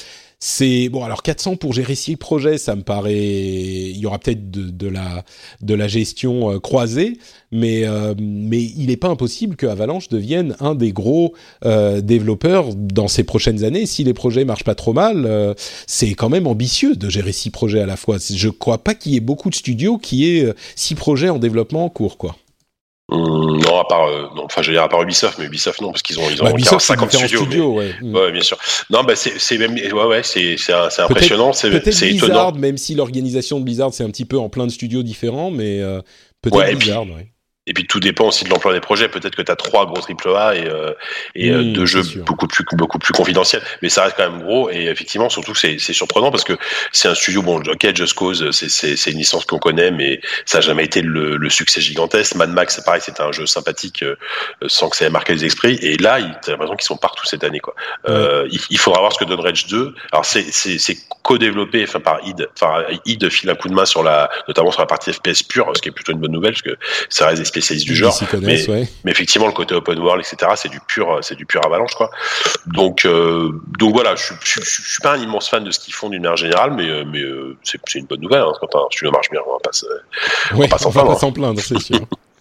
C'est 0.44 0.88
bon 0.88 1.04
alors 1.04 1.22
400 1.22 1.54
pour 1.54 1.72
gérer 1.72 1.94
six 1.94 2.16
projets, 2.16 2.58
ça 2.58 2.74
me 2.74 2.82
paraît. 2.82 3.14
Il 3.14 3.96
y 3.96 4.06
aura 4.06 4.18
peut-être 4.18 4.50
de, 4.50 4.88
la 4.88 5.24
de 5.60 5.74
la 5.74 5.86
gestion 5.86 6.50
euh, 6.50 6.58
croisée, 6.58 7.18
mais 7.52 7.84
mais 8.18 8.60
il 8.60 8.86
n'est 8.86 8.96
pas 8.96 9.08
impossible 9.08 9.54
que 9.54 9.66
Avalanche 9.66 10.08
devienne 10.08 10.56
un 10.58 10.74
des 10.74 10.92
gros 10.92 11.34
développeurs 11.62 12.74
dans 12.74 13.06
ces 13.06 13.22
prochaines 13.22 13.62
années. 13.62 13.86
Si 13.86 14.02
les 14.02 14.14
projets 14.14 14.44
marchent 14.44 14.64
pas 14.64 14.74
trop 14.74 14.92
mal, 14.92 15.54
c'est 15.86 16.14
quand 16.14 16.28
même 16.28 16.48
ambitieux 16.48 16.96
de 16.96 17.08
gérer 17.08 17.32
six 17.32 17.50
projets 17.50 17.80
à 17.80 17.86
la 17.86 17.96
fois. 17.96 18.16
Je 18.18 18.48
crois 18.48 18.82
pas 18.82 18.94
qu'il 18.94 19.12
y 19.12 19.16
ait 19.16 19.20
beaucoup 19.20 19.48
de 19.48 19.54
studios 19.54 19.98
qui 19.98 20.26
aient 20.26 20.52
six 20.74 20.96
projets 20.96 21.28
en 21.28 21.38
développement 21.38 21.84
en 21.84 21.88
cours, 21.88 22.18
quoi. 22.18 22.36
Hum, 23.12 23.60
non, 23.60 23.78
à 23.78 23.84
part, 23.84 24.08
euh, 24.08 24.28
non, 24.34 24.44
enfin, 24.44 24.62
je 24.62 24.68
veux 24.68 24.74
dire 24.74 24.82
à 24.82 24.88
part 24.88 25.02
Ubisoft, 25.02 25.38
mais 25.38 25.44
Ubisoft 25.44 25.82
non, 25.82 25.90
parce 25.90 26.00
qu'ils 26.02 26.18
ont, 26.18 26.30
ils 26.30 26.42
ont 26.42 26.46
bah, 26.46 26.78
50 26.78 27.12
studios. 27.12 27.74
ouais. 27.74 27.94
ouais. 28.02 28.32
bien 28.32 28.40
sûr. 28.40 28.56
Non, 28.88 29.04
bah 29.04 29.14
c'est, 29.16 29.58
même, 29.58 29.74
ouais, 29.74 30.04
ouais, 30.04 30.22
c'est, 30.22 30.56
c'est, 30.56 30.72
impressionnant. 30.72 31.52
C'est, 31.52 31.70
c'est 31.92 32.08
Blizzard, 32.08 32.28
étonnant. 32.28 32.52
même 32.52 32.78
si 32.78 32.94
l'organisation 32.94 33.58
de 33.58 33.64
Blizzard 33.64 33.92
c'est 33.92 34.02
un 34.02 34.10
petit 34.10 34.24
peu 34.24 34.38
en 34.38 34.48
plein 34.48 34.66
de 34.66 34.72
studios 34.72 35.02
différents, 35.02 35.50
mais 35.50 35.80
euh, 35.80 36.00
peut-être 36.40 36.78
Blizzard, 36.78 37.02
ouais. 37.02 37.31
Et 37.68 37.74
puis 37.74 37.86
tout 37.86 38.00
dépend 38.00 38.26
aussi 38.26 38.42
de 38.42 38.50
l'emploi 38.50 38.72
des 38.72 38.80
projets. 38.80 39.08
Peut-être 39.08 39.36
que 39.36 39.42
tu 39.42 39.52
as 39.52 39.54
trois 39.54 39.86
gros 39.86 40.00
triple 40.00 40.30
A 40.34 40.56
et, 40.56 40.66
euh, 40.66 40.92
et 41.36 41.50
euh, 41.50 41.62
deux 41.62 41.86
jeux 41.86 42.02
beaucoup 42.26 42.48
plus 42.48 42.64
beaucoup 42.72 42.98
plus 42.98 43.12
confidentiels, 43.12 43.62
mais 43.82 43.88
ça 43.88 44.02
reste 44.02 44.16
quand 44.16 44.28
même 44.28 44.42
gros. 44.42 44.68
Et 44.70 44.86
effectivement, 44.86 45.28
surtout 45.28 45.54
c'est 45.54 45.78
c'est 45.78 45.92
surprenant 45.92 46.32
parce 46.32 46.42
que 46.42 46.54
c'est 46.90 47.06
un 47.06 47.14
studio 47.14 47.40
bon, 47.40 47.62
ok, 47.62 47.94
Just 47.94 48.14
Cause, 48.14 48.50
c'est 48.50 49.10
une 49.12 49.18
licence 49.18 49.44
qu'on 49.44 49.60
connaît, 49.60 49.92
mais 49.92 50.20
ça 50.44 50.58
a 50.58 50.60
jamais 50.60 50.84
été 50.84 51.02
le, 51.02 51.36
le 51.36 51.50
succès 51.50 51.80
gigantesque. 51.80 52.34
Mad 52.34 52.50
Max, 52.50 52.74
c'est 52.74 52.84
pareil, 52.84 53.00
c'était 53.00 53.22
un 53.22 53.30
jeu 53.30 53.46
sympathique 53.46 54.02
euh, 54.02 54.16
sans 54.66 54.88
que 54.90 54.96
ça 54.96 55.06
ait 55.06 55.10
marqué 55.10 55.32
les 55.32 55.44
esprits. 55.44 55.78
Et 55.82 55.96
là, 55.98 56.18
t'as 56.42 56.52
l'impression 56.52 56.74
qu'ils 56.74 56.84
sont 56.84 56.96
partout 56.96 57.26
cette 57.26 57.44
année, 57.44 57.60
quoi. 57.60 57.76
Euh, 58.08 58.48
il, 58.70 58.78
faudra 58.78 58.98
voir 58.98 59.12
ce 59.12 59.18
que 59.18 59.24
donne 59.24 59.38
Rage 59.38 59.68
2. 59.68 59.94
Alors 60.10 60.24
c'est 60.24 60.50
c'est 60.50 60.80
c'est 60.80 60.96
co-développé, 61.22 61.84
enfin 61.84 62.00
par 62.00 62.18
id. 62.26 62.48
Enfin 62.54 62.84
id 63.04 63.28
file 63.28 63.50
un 63.50 63.54
coup 63.54 63.68
de 63.68 63.74
main 63.74 63.84
sur 63.84 64.02
la, 64.02 64.28
notamment 64.48 64.72
sur 64.72 64.80
la 64.80 64.86
partie 64.86 65.12
FPS 65.12 65.44
pure, 65.44 65.70
ce 65.76 65.80
qui 65.80 65.90
est 65.90 65.92
plutôt 65.92 66.10
une 66.10 66.18
bonne 66.18 66.32
nouvelle 66.32 66.54
parce 66.54 66.62
que 66.62 66.76
ça 67.08 67.28
reste 67.28 67.51
spécialistes 67.52 67.86
du 67.86 67.94
genre. 67.94 68.18
Mais, 68.40 68.64
mais, 69.04 69.10
effectivement, 69.10 69.46
le 69.46 69.52
côté 69.52 69.74
open 69.74 69.98
world, 69.98 70.24
etc., 70.24 70.52
c'est 70.56 70.70
du 70.70 70.80
pur, 70.80 71.18
c'est 71.22 71.36
du 71.36 71.46
pur 71.46 71.64
avalanche, 71.64 71.94
quoi. 71.94 72.10
Donc, 72.66 73.04
euh, 73.04 73.50
donc 73.78 73.92
voilà, 73.92 74.14
je, 74.16 74.32
je, 74.42 74.60
je, 74.60 74.82
suis 74.82 75.02
pas 75.02 75.12
un 75.12 75.22
immense 75.22 75.48
fan 75.48 75.64
de 75.64 75.70
ce 75.70 75.78
qu'ils 75.78 75.94
font 75.94 76.08
d'une 76.08 76.22
manière 76.22 76.36
générale, 76.36 76.72
mais, 76.72 77.04
mais 77.04 77.20
euh, 77.20 77.56
c'est 77.62 77.78
une 77.94 78.06
bonne 78.06 78.20
nouvelle 78.20 78.42
hein, 78.42 78.52
quand 78.60 78.90
studio 78.90 79.12
marche 79.12 79.30
bien. 79.30 79.40
On 79.46 79.52
va 79.52 79.58
pas, 79.58 79.70
on 80.54 80.90
va 80.90 81.04
pas 81.04 81.18
s'en 81.18 81.32
plaindre, 81.32 81.60
c'est 81.60 81.80
sûr. 81.80 82.00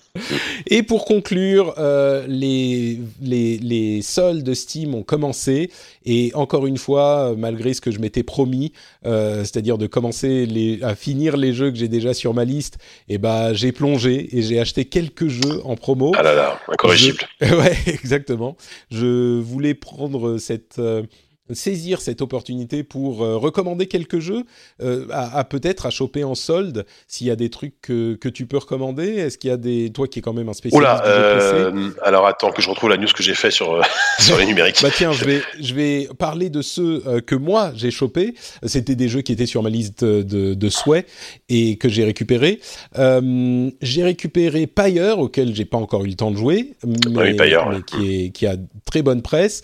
Et 0.68 0.84
pour 0.84 1.06
conclure, 1.06 1.74
euh, 1.78 2.26
les, 2.28 3.00
les, 3.22 3.58
les, 3.58 4.02
soldes 4.02 4.54
Steam 4.54 4.94
ont 4.94 5.04
commencé 5.04 5.72
et 6.06 6.32
encore 6.34 6.68
une 6.68 6.78
fois, 6.78 7.34
malgré 7.38 7.74
ce 7.74 7.82
que 7.82 7.92
je 7.92 8.00
m'étais 8.00 8.24
promis, 8.24 8.74
euh, 9.06 9.40
c'est-à-dire 9.40 9.78
de 9.78 9.88
commencer 9.88 10.46
les, 10.46 10.82
à 10.84 10.96
finir 10.96 11.38
les 11.38 11.54
jeux 11.54 11.72
que 11.72 11.78
j'ai 11.78 11.88
déjà 11.88 12.14
sur 12.14 12.34
ma 12.34 12.46
liste, 12.46 12.78
et 13.08 13.16
eh 13.16 13.18
ben 13.18 13.54
j'ai 13.54 13.72
plongé 13.72 14.38
et 14.38 14.42
j'ai 14.42 14.60
acheté 14.60 14.86
quelques 14.86 15.28
jeux 15.28 15.62
en 15.64 15.76
promo. 15.76 16.12
Ah 16.18 16.24
là 16.24 16.36
là, 16.36 16.60
incorrigible. 16.68 17.20
Ouais, 17.42 17.76
exactement. 17.88 18.56
Je 18.92 19.40
voulais 19.40 19.74
prendre 19.74 20.38
cette 20.38 20.80
euh, 20.80 21.04
saisir 21.53 22.02
cette 22.02 22.22
opportunité 22.22 22.84
pour 22.84 23.23
euh, 23.23 23.38
recommander 23.38 23.88
quelques 23.88 24.19
jeux, 24.19 24.44
euh, 24.82 25.06
à, 25.11 25.44
peut-être 25.44 25.86
à 25.86 25.90
choper 25.90 26.23
en 26.23 26.36
solde, 26.36 26.86
s'il 27.07 27.28
y 27.28 27.32
a 27.32 27.36
des 27.36 27.49
trucs 27.49 27.80
que, 27.82 28.15
que 28.15 28.30
tu 28.30 28.45
peux 28.45 28.57
recommander. 28.57 29.07
Est-ce 29.15 29.38
qu'il 29.38 29.49
y 29.49 29.53
a 29.53 29.57
des... 29.57 29.91
Toi 29.91 30.07
qui 30.07 30.19
es 30.19 30.22
quand 30.22 30.34
même 30.34 30.49
un 30.49 30.53
spécialiste 30.53 31.02
euh, 31.06 31.90
Alors 32.03 32.28
attends 32.28 32.52
que 32.52 32.61
je 32.61 32.69
retrouve 32.69 32.90
la 32.90 32.98
news 32.98 33.07
que 33.15 33.23
j'ai 33.23 33.34
fait 33.34 33.52
sur, 33.52 33.82
sur 34.19 34.38
les 34.38 34.45
numériques. 34.45 34.82
bah 34.82 34.90
tiens, 34.95 35.11
je 35.11 35.26
vais, 35.26 35.41
je 35.60 35.73
vais 35.73 36.10
parler 36.18 36.49
de 36.49 36.61
ceux 36.61 37.22
que 37.22 37.36
moi 37.36 37.72
j'ai 37.76 37.91
chopés. 37.91 38.36
C'était 38.65 38.95
des 38.95 39.10
jeux 39.10 39.22
qui 39.22 39.32
étaient 39.32 39.45
sur 39.45 39.64
ma 39.64 39.69
liste 39.69 40.03
de, 40.03 40.53
de 40.53 40.69
souhaits 40.69 41.07
et 41.49 41.78
que 41.78 41.90
j'ai 41.90 42.03
récupéré. 42.03 42.60
j'ai 42.95 44.03
récupéré 44.03 44.68
Pyre, 44.68 45.19
auquel 45.19 45.56
j'ai 45.56 45.65
pas 45.65 45.78
encore 45.78 46.06
eu 46.06 46.10
le 46.10 46.15
temps 46.15 46.32
de 46.32 46.38
jouer, 46.38 46.73
mais, 46.86 47.36
qui, 47.88 48.26
est, 48.26 48.30
qui 48.30 48.48
a 48.48 48.56
très 48.86 49.02
bonne 49.02 49.22
presse. 49.22 49.61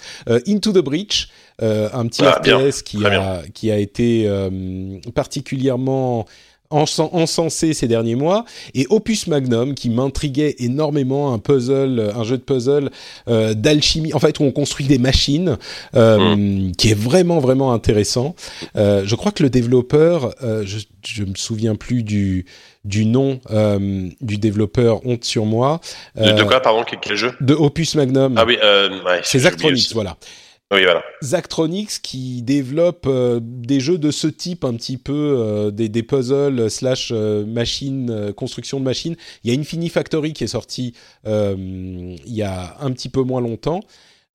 Into 0.47 0.71
the 0.71 0.83
Breach, 0.83 1.29
un 1.61 2.07
petit 2.07 2.23
ah, 2.23 2.41
FPS 2.41 2.81
qui 2.83 3.05
a, 3.05 3.41
qui 3.53 3.71
a 3.71 3.77
été 3.77 4.25
euh, 4.27 4.99
particulièrement 5.15 6.25
encensé 6.69 7.73
ces 7.73 7.87
derniers 7.87 8.15
mois. 8.15 8.45
Et 8.73 8.85
Opus 8.89 9.27
Magnum 9.27 9.73
qui 9.73 9.89
m'intriguait 9.89 10.55
énormément 10.59 11.33
un 11.33 11.39
puzzle 11.39 12.11
un 12.15 12.23
jeu 12.23 12.37
de 12.37 12.43
puzzle 12.43 12.89
euh, 13.27 13.53
d'alchimie. 13.53 14.13
En 14.13 14.19
fait 14.19 14.39
où 14.39 14.43
on 14.43 14.51
construit 14.51 14.85
des 14.85 14.97
machines 14.97 15.57
euh, 15.95 16.35
mm. 16.35 16.73
qui 16.73 16.89
est 16.91 16.99
vraiment 16.99 17.39
vraiment 17.39 17.73
intéressant. 17.73 18.35
Euh, 18.75 19.03
je 19.05 19.15
crois 19.15 19.31
que 19.31 19.43
le 19.43 19.49
développeur 19.49 20.35
euh, 20.43 20.63
je 20.65 20.79
je 21.05 21.23
me 21.23 21.35
souviens 21.35 21.75
plus 21.75 22.03
du 22.03 22.45
du 22.83 23.05
nom 23.05 23.39
du 24.19 24.37
développeur 24.37 25.05
honte 25.05 25.23
sur 25.23 25.45
moi. 25.45 25.79
De, 26.17 26.43
quoi 26.43 26.59
pardon 26.59 26.83
quel, 26.83 27.15
jeu? 27.15 27.33
de 27.39 27.53
Opus 27.53 27.95
Magnum. 27.95 28.35
Ah 28.37 28.43
oui 28.45 28.57
ouais, 28.61 29.21
c'est 29.23 29.39
Zachtronics 29.39 29.93
voilà 29.93 30.17
oui, 30.73 30.83
voilà. 30.83 31.01
Zachtronics 31.23 32.01
qui 32.01 32.41
développe 32.41 33.05
euh, 33.07 33.39
des 33.41 33.79
jeux 33.79 33.97
de 33.97 34.11
ce 34.11 34.27
type 34.27 34.65
un 34.65 34.73
petit 34.73 34.97
peu, 34.97 35.13
euh, 35.13 35.71
des, 35.71 35.87
des, 35.87 36.03
puzzles 36.03 36.69
slash 36.69 37.11
euh, 37.13 37.45
machines, 37.45 38.33
construction 38.35 38.79
de 38.79 38.83
machines. 38.83 39.15
Il 39.43 39.53
y 39.53 39.55
a 39.55 39.59
Infini 39.59 39.87
Factory 39.87 40.33
qui 40.33 40.43
est 40.43 40.47
sorti 40.47 40.93
il 41.25 42.17
y 42.25 42.43
a 42.43 42.77
un 42.81 42.91
petit 42.91 43.07
peu 43.07 43.21
moins 43.21 43.39
longtemps. 43.39 43.79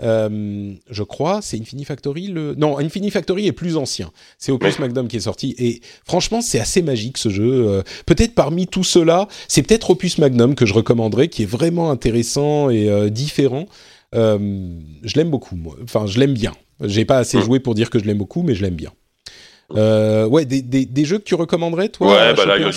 je 0.01 1.03
crois, 1.03 1.41
c'est 1.43 1.61
Infini 1.61 1.85
Factory 1.85 2.29
le... 2.29 2.55
Non, 2.55 2.79
Infini 2.79 3.11
Factory 3.11 3.47
est 3.47 3.53
plus 3.53 3.77
ancien. 3.77 4.11
C'est 4.39 4.53
Opus 4.53 4.79
Magnum 4.79 5.09
qui 5.09 5.17
est 5.17 5.21
sorti. 5.21 5.55
Et 5.59 5.81
franchement, 6.07 6.41
c'est 6.41 6.61
assez 6.61 6.81
magique 6.81 7.19
ce 7.19 7.29
jeu. 7.29 7.83
peut-être 8.07 8.35
parmi 8.35 8.67
tout 8.67 8.85
cela, 8.85 9.29
c'est 9.49 9.63
peut-être 9.63 9.91
Opus 9.91 10.17
Magnum 10.17 10.55
que 10.55 10.65
je 10.65 10.73
recommanderais, 10.73 11.29
qui 11.29 11.43
est 11.43 11.51
vraiment 11.51 11.91
intéressant 11.91 12.71
et 12.71 13.11
différent. 13.11 13.67
Euh, 14.15 14.39
je 15.03 15.15
l'aime 15.17 15.31
beaucoup, 15.31 15.57
moi. 15.57 15.75
Enfin, 15.83 16.07
je 16.07 16.19
l'aime 16.19 16.35
bien. 16.35 16.53
J'ai 16.83 17.05
pas 17.05 17.19
assez 17.19 17.39
Mm. 17.39 17.43
joué 17.43 17.61
pour 17.61 17.75
dire 17.75 17.91
que 17.91 17.99
je 17.99 18.05
l'aime 18.05 18.19
beaucoup, 18.19 18.43
mais 18.43 18.55
je 18.55 18.63
l'aime 18.63 18.75
bien. 18.75 18.91
Euh, 19.75 20.27
ouais, 20.27 20.45
des, 20.45 20.61
des, 20.61 20.85
des 20.85 21.05
jeux 21.07 21.17
que 21.17 21.25
tu 21.25 21.35
recommanderais, 21.35 21.89
toi 21.89 22.09
Ouais, 22.13 22.19
à 22.19 22.33
bah 22.35 22.45
là, 22.45 22.59
il 22.59 22.63
y, 22.63 22.67
en 22.67 22.69
a- 22.69 22.73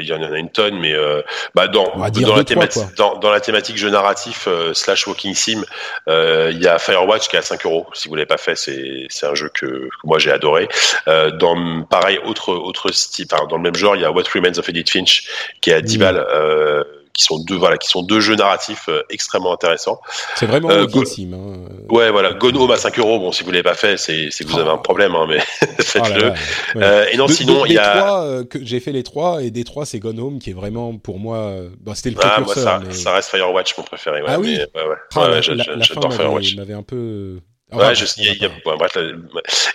y, 0.00 0.04
y 0.06 0.12
en 0.12 0.34
une 0.34 0.50
tonne, 0.50 0.76
mais 0.80 0.92
euh, 0.92 1.22
bah 1.54 1.68
dans, 1.68 1.84
dans, 1.94 2.34
la 2.34 2.42
thématique, 2.42 2.82
quoi. 2.82 2.90
dans, 2.96 3.16
dans 3.18 3.30
la 3.30 3.40
thématique 3.40 3.76
jeu 3.76 3.90
narratif 3.90 4.48
euh, 4.48 4.74
slash 4.74 5.06
walking 5.06 5.34
sim, 5.34 5.62
euh, 6.08 6.50
il 6.52 6.60
y 6.60 6.66
a 6.66 6.80
Firewatch 6.80 7.28
qui 7.28 7.36
est 7.36 7.38
à 7.38 7.42
5 7.42 7.64
euros. 7.64 7.86
Si 7.94 8.08
vous 8.08 8.16
l'avez 8.16 8.26
pas 8.26 8.38
fait, 8.38 8.56
c'est 8.56 9.06
un 9.26 9.36
jeu 9.36 9.50
que, 9.54 9.66
que 9.66 9.88
moi 10.04 10.18
j'ai 10.18 10.32
adoré. 10.32 10.66
Euh, 11.06 11.30
dans 11.30 11.84
pareil 11.84 12.18
autre 12.24 12.52
autre 12.52 12.90
style, 12.90 13.26
dans 13.48 13.56
le 13.56 13.62
même 13.62 13.76
genre, 13.76 13.94
il 13.94 14.02
y 14.02 14.04
a 14.04 14.10
What 14.10 14.24
Remains 14.34 14.58
of 14.58 14.68
Edith 14.68 14.90
Finch 14.90 15.28
qui 15.60 15.70
est 15.70 15.74
à 15.74 15.80
10 15.80 15.96
Mm. 15.96 16.00
balles. 16.00 16.26
Euh, 16.28 16.82
qui 17.14 17.24
sont 17.24 17.38
deux 17.44 17.56
voilà 17.56 17.76
qui 17.76 17.88
sont 17.88 18.02
deux 18.02 18.20
jeux 18.20 18.36
narratifs 18.36 18.88
euh, 18.88 19.02
extrêmement 19.10 19.52
intéressants 19.52 20.00
C'est 20.34 20.46
vraiment 20.46 20.70
Euh, 20.70 20.86
go-. 20.86 21.02
Hein. 21.02 21.58
ouais 21.90 22.10
voilà 22.10 22.32
Gone 22.32 22.56
Home 22.56 22.70
à 22.70 22.76
5 22.76 22.98
euros 22.98 23.18
bon 23.18 23.32
si 23.32 23.44
vous 23.44 23.50
l'avez 23.50 23.62
pas 23.62 23.74
fait 23.74 23.96
c'est 23.98 24.28
que 24.30 24.44
vous 24.48 24.56
Oh. 24.56 24.60
avez 24.60 24.70
un 24.70 24.78
problème 24.78 25.14
hein, 25.14 25.26
mais 25.28 25.38
Oh 25.62 25.82
faites-le 25.82 26.30
ouais. 26.30 26.34
Euh, 26.76 27.06
et 27.12 27.16
non 27.16 27.26
De- 27.26 27.32
sinon 27.32 27.66
il 27.66 27.72
y 27.72 27.78
a 27.78 27.96
trois, 27.98 28.24
euh, 28.24 28.44
que 28.44 28.64
j'ai 28.64 28.80
fait 28.80 28.92
les 28.92 29.02
trois 29.02 29.42
et 29.42 29.50
des 29.50 29.64
trois 29.64 29.84
c'est 29.84 29.98
Gone 29.98 30.18
Home 30.20 30.38
qui 30.38 30.50
est 30.50 30.54
vraiment 30.54 30.96
pour 30.96 31.18
moi 31.18 31.52
bon, 31.80 31.94
c'était 31.94 32.10
le 32.10 32.16
ah, 32.22 32.40
moi, 32.40 32.54
ça, 32.54 32.80
mais 32.86 32.92
ça 32.94 33.12
reste 33.12 33.28
Firewatch 33.30 33.76
mon 33.76 33.84
préféré 33.84 34.22
ouais, 34.22 34.28
Ah 34.28 34.40
oui 34.40 34.58
mais, 34.74 34.80
ouais. 34.82 34.96
Ah, 35.14 35.28
la, 35.28 35.40
la- 35.54 35.76
la 35.76 35.84
fin 35.84 36.10
Firewatch 36.10 36.56
m'avait 36.56 36.72
un 36.74 36.82
peu 36.82 37.40
Ouais, 37.72 37.94
je, 37.94 38.04
y 38.20 38.28
a- 38.28 38.34
y 38.34 38.44
a- 38.44 38.76
bref, 38.76 38.96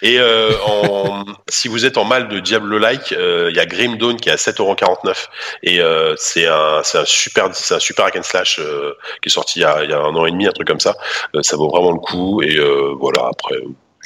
et 0.04 0.20
euh, 0.20 0.52
en, 0.66 1.26
si 1.50 1.68
vous 1.68 1.84
êtes 1.86 1.98
en 1.98 2.06
mal 2.06 2.28
de 2.28 2.40
Diablo-like, 2.40 3.12
euh, 3.14 3.48
il 3.50 3.56
y 3.56 3.60
a 3.60 3.66
Grim 3.66 3.98
Dawn 3.98 4.18
qui 4.18 4.30
est 4.30 4.34
à 4.34 4.38
7,49€ 4.38 5.28
et 5.64 5.82
euh, 5.82 6.14
c'est 6.18 6.46
un 6.48 6.82
c'est 6.84 7.00
un 7.00 7.06
super 7.06 7.50
c'est 7.56 7.74
un 7.76 7.80
super 7.80 8.06
hack 8.06 8.16
and 8.18 8.24
slash 8.24 8.60
euh, 8.60 8.94
qui 9.24 9.30
est 9.30 9.32
sorti 9.32 9.60
il 9.60 9.62
y, 9.64 9.66
a, 9.66 9.84
il 9.84 9.90
y 9.90 9.94
a 9.94 10.00
un 10.00 10.16
an 10.16 10.26
et 10.28 10.32
demi 10.32 10.46
un 10.48 10.52
truc 10.52 10.68
comme 10.68 10.80
ça. 10.80 10.96
Euh, 11.36 11.42
ça 11.42 11.56
vaut 11.58 11.70
vraiment 11.70 11.92
le 11.92 12.00
coup 12.00 12.42
et 12.44 12.56
euh, 12.58 12.94
voilà 13.00 13.30
après. 13.32 13.56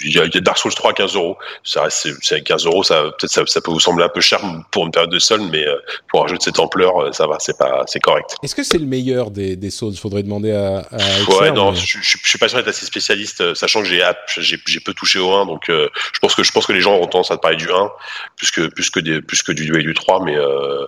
Il 0.04 0.12
y, 0.16 0.20
a, 0.20 0.28
Dark 0.28 0.58
Souls 0.58 0.74
3 0.74 0.92
à 0.92 0.94
15 0.94 1.16
euros. 1.16 1.38
Ça 1.64 1.84
reste, 1.84 1.98
c'est- 2.04 2.16
c'est 2.22 2.42
15 2.42 2.66
euros, 2.66 2.84
ça, 2.84 3.04
peut-être 3.20 3.32
ça, 3.32 3.44
ça 3.46 3.62
peut 3.62 3.72
vous 3.72 3.80
sembler 3.80 4.04
un 4.06 4.10
peu 4.10 4.22
cher 4.22 4.40
pour 4.72 4.86
une 4.86 4.92
période 4.92 5.12
de 5.12 5.20
solde, 5.20 5.50
mais 5.52 5.66
euh, 5.68 5.76
pour 6.10 6.24
un 6.24 6.28
jeu 6.28 6.38
de 6.38 6.42
cette 6.42 6.60
ampleur, 6.60 7.02
euh, 7.02 7.12
ça 7.12 7.28
va, 7.28 7.38
c'est 7.40 7.58
pas, 7.58 7.84
c'est 7.88 8.00
correct. 8.00 8.36
Est-ce 8.44 8.56
que 8.56 8.64
c'est 8.64 8.78
le 8.78 8.86
meilleur 8.86 9.32
des, 9.32 9.56
des 9.56 9.70
Souls? 9.72 9.96
Faudrait 9.96 10.24
demander 10.24 10.52
à, 10.52 10.80
à 10.92 10.98
Ouais, 10.98 11.22
Excel, 11.28 11.54
non, 11.54 11.72
mais- 11.72 11.78
je, 11.78 11.98
je, 12.02 12.18
je 12.22 12.28
suis 12.30 12.40
pas 12.40 12.48
sûr 12.48 12.58
d'être 12.58 12.68
assez 12.70 12.86
spécialiste, 12.86 13.42
euh, 13.42 13.56
sachant 13.56 13.82
que 13.82 13.88
j'ai 13.88 14.02
j'ai 14.38 14.58
j'ai 14.66 14.80
peu 14.80 14.94
touché 14.94 15.20
au 15.20 15.32
1, 15.32 15.46
donc 15.46 15.70
euh, 15.70 15.88
je 16.14 16.20
pense 16.20 16.36
que 16.36 16.44
je 16.44 16.52
pense 16.52 16.66
que 16.66 16.74
les 16.74 16.82
gens 16.82 16.96
ont 16.96 17.08
tendance 17.08 17.32
à 17.32 17.38
te 17.38 17.42
parler 17.42 17.58
du 17.58 17.70
1 17.72 17.90
plus 18.38 18.52
que 18.52 18.68
plus 18.68 18.90
que 18.90 19.00
des 19.00 19.22
plus 19.22 19.44
que 19.44 19.52
du 19.52 19.66
2 19.68 19.80
et 19.80 19.84
du 19.84 19.94
3, 19.94 20.24
mais 20.24 20.36
euh, 20.38 20.86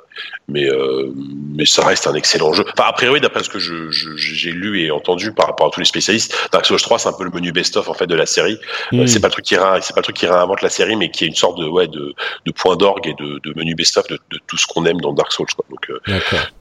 mais 0.48 0.65
euh, 0.69 1.11
mais 1.56 1.65
ça 1.65 1.85
reste 1.85 2.07
un 2.07 2.14
excellent 2.15 2.53
jeu. 2.53 2.65
Enfin, 2.77 2.90
a 2.90 2.94
priori, 2.94 3.22
d'après 3.22 3.44
ce 3.44 3.49
que 3.49 3.60
je 3.60 3.91
je- 3.91 4.15
j'ai 4.15 4.52
lu 4.52 4.81
et 4.81 4.91
entendu 4.91 5.31
par 5.34 5.48
rapport 5.48 5.68
à 5.68 5.69
tous 5.69 5.80
les 5.80 5.85
spécialistes, 5.85 6.35
Dark 6.52 6.65
Souls 6.65 6.81
3 6.81 6.99
c'est 6.99 7.10
un 7.10 7.14
peu 7.14 7.23
le 7.23 7.31
menu 7.31 7.52
best-of 7.52 7.88
en 7.90 7.94
fait 7.94 8.07
de 8.07 8.15
la 8.15 8.26
série. 8.26 8.57
Euh, 8.94 9.02
C'est 9.07 9.19
pas 9.19 9.27
le 9.27 9.34
truc 9.34 9.45
qui 9.45 9.55
c'est 9.55 9.93
pas 9.93 9.99
le 9.99 10.03
truc 10.03 10.15
qui 10.15 10.25
réinvente 10.27 10.61
la 10.61 10.69
série, 10.69 10.95
mais 10.95 11.09
qui 11.11 11.23
est 11.25 11.27
une 11.27 11.35
sorte 11.35 11.57
de 11.59 11.65
ouais 11.67 11.88
de 11.88 12.13
de 12.45 12.51
point 12.51 12.75
d'orgue 12.75 13.07
et 13.07 13.13
de, 13.13 13.39
de 13.43 13.53
menu 13.57 13.75
best-of 13.75 14.07
de, 14.07 14.17
de 14.31 14.39
tout 14.47 14.57
ce 14.57 14.65
qu'on 14.67 14.85
aime 14.85 14.99
dans 15.01 15.13
Dark 15.13 15.31
Souls. 15.31 15.47
Quoi. 15.55 15.65
Donc 15.69 15.89
euh, 15.89 15.99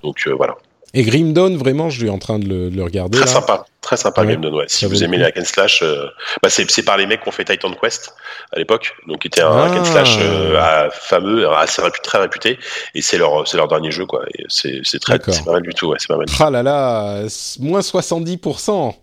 donc 0.02 0.16
euh, 0.26 0.34
voilà. 0.34 0.54
Et 0.94 1.04
Grim 1.04 1.32
Dawn, 1.32 1.56
vraiment, 1.56 1.88
je 1.88 2.00
suis 2.00 2.10
en 2.10 2.18
train 2.18 2.38
de 2.38 2.46
le, 2.46 2.68
de 2.68 2.76
le 2.76 2.84
regarder. 2.84 3.16
Très 3.16 3.24
là. 3.24 3.32
sympa, 3.32 3.64
très 3.80 3.96
sympa 3.96 4.20
Ouais. 4.20 4.26
Game 4.32 4.42
Dawn, 4.42 4.54
ouais. 4.56 4.66
Si 4.68 4.84
vous 4.84 5.02
aimez 5.02 5.16
les 5.16 5.24
hack 5.24 5.38
and 5.38 5.44
slash, 5.46 5.80
euh, 5.82 6.04
bah 6.42 6.50
c'est 6.50 6.82
par 6.82 6.98
les 6.98 7.06
mecs 7.06 7.22
qui 7.22 7.28
ont 7.30 7.32
fait 7.32 7.46
Titan 7.46 7.72
Quest 7.72 8.12
à 8.54 8.58
l'époque, 8.58 8.92
donc 9.08 9.20
qui 9.20 9.28
était 9.28 9.40
un 9.40 9.52
Ah. 9.56 9.64
hack 9.72 9.78
and 9.78 9.84
slash 9.86 10.18
euh, 10.20 10.58
à- 10.60 10.90
fameux, 10.90 11.48
assez 11.48 11.80
réputé, 11.80 12.02
très 12.04 12.18
réputé, 12.18 12.58
et 12.94 13.00
c'est 13.00 13.16
leur 13.16 13.48
c'est 13.48 13.56
leur 13.56 13.68
dernier 13.68 13.90
jeu 13.90 14.04
quoi. 14.04 14.22
C'est 14.50 14.82
très 15.00 15.18
c'est 15.28 15.44
pas 15.46 15.52
mal 15.52 15.62
du 15.62 15.72
tout, 15.72 15.86
ouais, 15.86 15.96
c'est 15.98 16.08
pas 16.08 16.18
mal. 16.18 16.26
Ah 16.38 16.50
là 16.50 16.62
là, 16.62 17.22
moins 17.60 17.80
70%. 17.80 18.94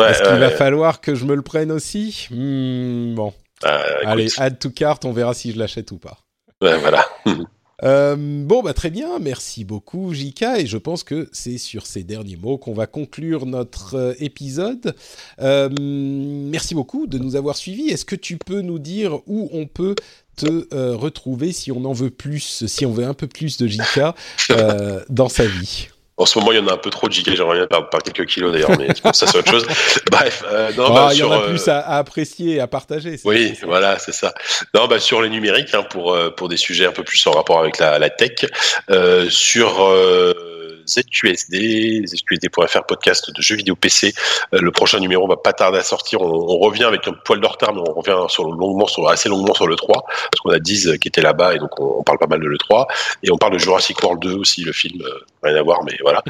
Ouais, 0.00 0.10
Est-ce 0.10 0.22
qu'il 0.22 0.38
va 0.38 0.50
falloir 0.50 1.00
que 1.00 1.14
je 1.14 1.24
me 1.24 1.34
le 1.34 1.42
prenne 1.42 1.70
aussi 1.72 2.26
Hmm, 2.30 3.14
Bon, 3.14 3.32
écoute, 3.62 3.70
allez, 4.06 4.28
add 4.38 4.58
to 4.58 4.70
cart, 4.70 4.98
on 5.04 5.12
verra 5.12 5.34
si 5.34 5.52
je 5.52 5.58
l'achète 5.58 5.90
ou 5.92 5.98
pas. 5.98 6.18
ouais, 6.62 6.78
voilà. 6.78 7.04
Euh, 7.82 8.14
bon, 8.44 8.62
bah 8.62 8.74
très 8.74 8.90
bien, 8.90 9.18
merci 9.20 9.64
beaucoup 9.64 10.12
Jika, 10.12 10.58
et 10.60 10.66
je 10.66 10.76
pense 10.76 11.02
que 11.02 11.30
c'est 11.32 11.56
sur 11.56 11.86
ces 11.86 12.02
derniers 12.04 12.36
mots 12.36 12.58
qu'on 12.58 12.74
va 12.74 12.86
conclure 12.86 13.46
notre 13.46 13.94
euh, 13.94 14.12
épisode. 14.18 14.94
Euh, 15.40 15.70
merci 15.80 16.74
beaucoup 16.74 17.06
de 17.06 17.16
nous 17.16 17.36
avoir 17.36 17.56
suivis. 17.56 17.88
Est-ce 17.88 18.04
que 18.04 18.16
tu 18.16 18.36
peux 18.36 18.60
nous 18.60 18.78
dire 18.78 19.20
où 19.26 19.48
on 19.54 19.66
peut 19.66 19.94
te 20.36 20.92
retrouver 20.94 21.52
si 21.52 21.72
on 21.72 21.86
en 21.86 21.94
veut 21.94 22.10
plus, 22.10 22.66
si 22.66 22.84
on 22.84 22.92
veut 22.92 23.06
un 23.06 23.14
peu 23.14 23.26
plus 23.26 23.56
de 23.56 23.66
Jika 23.66 24.14
dans 25.08 25.30
sa 25.30 25.46
vie? 25.46 25.88
En 26.20 26.26
ce 26.26 26.38
moment, 26.38 26.52
il 26.52 26.58
y 26.58 26.60
en 26.60 26.66
a 26.68 26.74
un 26.74 26.76
peu 26.76 26.90
trop 26.90 27.08
de 27.08 27.14
JK, 27.14 27.34
j'aimerais 27.34 27.56
bien 27.56 27.66
perdre 27.66 27.88
par 27.88 28.02
quelques 28.02 28.26
kilos 28.26 28.52
d'ailleurs, 28.52 28.78
mais 28.78 28.88
ça 29.14 29.26
c'est 29.26 29.38
autre 29.38 29.50
chose. 29.50 29.66
Bref, 30.10 30.44
euh, 30.52 30.70
non, 30.76 30.84
Ah, 30.88 30.92
bah, 30.92 31.08
Il 31.12 31.18
y 31.18 31.22
en 31.22 31.32
a 31.32 31.38
euh, 31.38 31.48
plus 31.48 31.66
à, 31.66 31.78
à 31.78 31.96
apprécier 31.96 32.60
à 32.60 32.66
partager. 32.66 33.18
Oui, 33.24 33.56
ça. 33.58 33.66
voilà, 33.66 33.98
c'est 33.98 34.12
ça. 34.12 34.34
Non, 34.74 34.86
bah 34.86 34.98
sur 35.00 35.22
les 35.22 35.30
numériques, 35.30 35.74
hein, 35.74 35.82
pour 35.82 36.12
euh, 36.12 36.28
pour 36.28 36.50
des 36.50 36.58
sujets 36.58 36.84
un 36.84 36.92
peu 36.92 37.04
plus 37.04 37.26
en 37.26 37.30
rapport 37.30 37.58
avec 37.58 37.78
la, 37.78 37.98
la 37.98 38.10
tech, 38.10 38.44
euh, 38.90 39.30
sur 39.30 39.82
euh, 39.82 40.59
ZQSD, 40.90 42.06
ZQSD.fr 42.06 42.84
podcast 42.86 43.30
de 43.34 43.40
jeux 43.40 43.56
vidéo 43.56 43.76
PC. 43.76 44.12
Euh, 44.54 44.58
le 44.60 44.70
prochain 44.70 44.98
numéro 44.98 45.26
va 45.26 45.36
pas 45.36 45.52
tarder 45.52 45.78
à 45.78 45.82
sortir. 45.82 46.20
On, 46.20 46.26
on 46.26 46.58
revient 46.58 46.84
avec 46.84 47.06
un 47.06 47.12
poil 47.24 47.40
de 47.40 47.46
retard, 47.46 47.74
mais 47.74 47.80
on 47.80 47.92
revient 47.92 48.16
sur 48.28 48.50
le 48.50 48.56
longuement, 48.56 48.86
sur 48.86 49.08
assez 49.08 49.28
longuement 49.28 49.54
sur 49.54 49.66
le 49.66 49.76
3 49.76 50.04
parce 50.06 50.40
qu'on 50.42 50.50
a 50.50 50.58
10 50.58 50.98
qui 51.00 51.08
étaient 51.08 51.22
là-bas 51.22 51.54
et 51.54 51.58
donc 51.58 51.78
on, 51.78 52.00
on 52.00 52.02
parle 52.02 52.18
pas 52.18 52.26
mal 52.26 52.40
de 52.40 52.46
le 52.46 52.58
3 52.58 52.86
et 53.22 53.30
on 53.30 53.38
parle 53.38 53.54
de 53.54 53.58
Jurassic 53.58 54.02
World 54.02 54.22
2 54.22 54.34
aussi, 54.34 54.62
le 54.62 54.72
film, 54.72 55.02
euh, 55.02 55.24
rien 55.42 55.56
à 55.56 55.62
voir, 55.62 55.82
mais 55.84 55.96
voilà. 56.02 56.22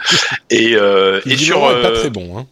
Et 0.51 0.75
euh, 0.75 1.21
et 1.27 1.37
sur 1.37 1.57
est 1.59 1.83
pas 1.83 1.89
euh, 1.89 2.01
très 2.01 2.11
bon. 2.11 2.39
Hein. 2.39 2.47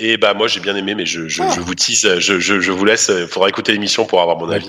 Et 0.00 0.16
bah 0.16 0.34
moi 0.34 0.48
j'ai 0.48 0.60
bien 0.60 0.74
aimé, 0.76 0.94
mais 0.94 1.06
je, 1.06 1.28
je, 1.28 1.42
Ah. 1.42 1.50
je 1.54 1.60
vous 1.60 1.74
tease, 1.74 2.18
je, 2.18 2.40
je, 2.40 2.60
je 2.60 2.72
vous 2.72 2.84
laisse. 2.84 3.10
Il 3.14 3.26
faudra 3.26 3.48
écouter 3.48 3.72
l'émission 3.72 4.04
pour 4.06 4.20
avoir 4.20 4.36
mon 4.38 4.50
avis. 4.50 4.68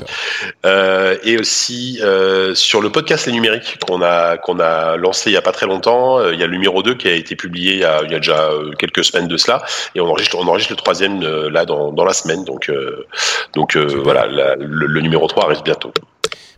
Euh, 0.66 1.18
et 1.24 1.38
aussi 1.40 2.00
euh, 2.02 2.54
sur 2.56 2.82
le 2.82 2.90
podcast 2.92 3.26
Les 3.26 3.32
Numériques 3.32 3.78
qu'on 3.86 4.02
a 4.02 4.38
qu'on 4.38 4.60
a 4.60 4.98
lancé 4.98 5.30
il 5.30 5.34
y 5.34 5.38
a 5.38 5.42
pas 5.42 5.52
très 5.52 5.66
longtemps, 5.66 6.20
euh, 6.20 6.34
il 6.34 6.40
y 6.40 6.44
a 6.44 6.48
le 6.48 6.54
numéro 6.54 6.84
2 6.84 6.94
qui 6.96 7.08
a 7.08 7.14
été 7.14 7.36
publié 7.36 7.74
il 7.74 7.80
y 7.80 7.84
a, 7.86 8.02
il 8.04 8.12
y 8.12 8.16
a 8.16 8.20
déjà 8.20 8.50
euh, 8.52 8.72
quelques 8.78 9.04
semaines 9.04 9.28
de 9.28 9.38
cela, 9.38 9.64
et 9.96 10.02
on 10.02 10.08
enregistre 10.08 10.38
on 10.38 10.48
enregistre 10.48 10.74
le 10.74 10.78
troisième 10.78 11.24
euh, 11.24 11.50
là 11.50 11.66
dans, 11.66 11.92
dans 11.92 12.06
la 12.06 12.14
semaine, 12.14 12.44
donc 12.46 12.70
euh, 12.70 13.06
donc 13.54 13.76
euh, 13.76 13.86
voilà 14.04 14.28
la- 14.28 14.56
le, 14.56 14.86
le 14.88 15.02
numéro 15.02 15.28
3 15.28 15.46
arrive 15.46 15.64
bientôt. 15.64 15.94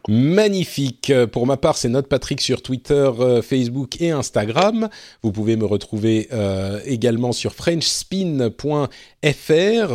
Magnifique. 0.10 1.12
Euh, 1.12 1.28
Pour 1.28 1.48
ma 1.48 1.56
part, 1.56 1.78
c'est 1.78 1.88
notre 1.88 2.10
Patrick 2.10 2.42
sur 2.42 2.62
Twitter, 2.62 3.10
euh, 3.20 3.42
Facebook 3.42 4.02
et 4.02 4.12
Instagram. 4.12 4.90
Vous 5.22 5.32
pouvez 5.32 5.56
me 5.56 5.64
retrouver 5.64 6.28
euh, 6.34 6.82
également 6.86 7.32
sur 7.32 7.54
frenchspin.fr 7.54 8.90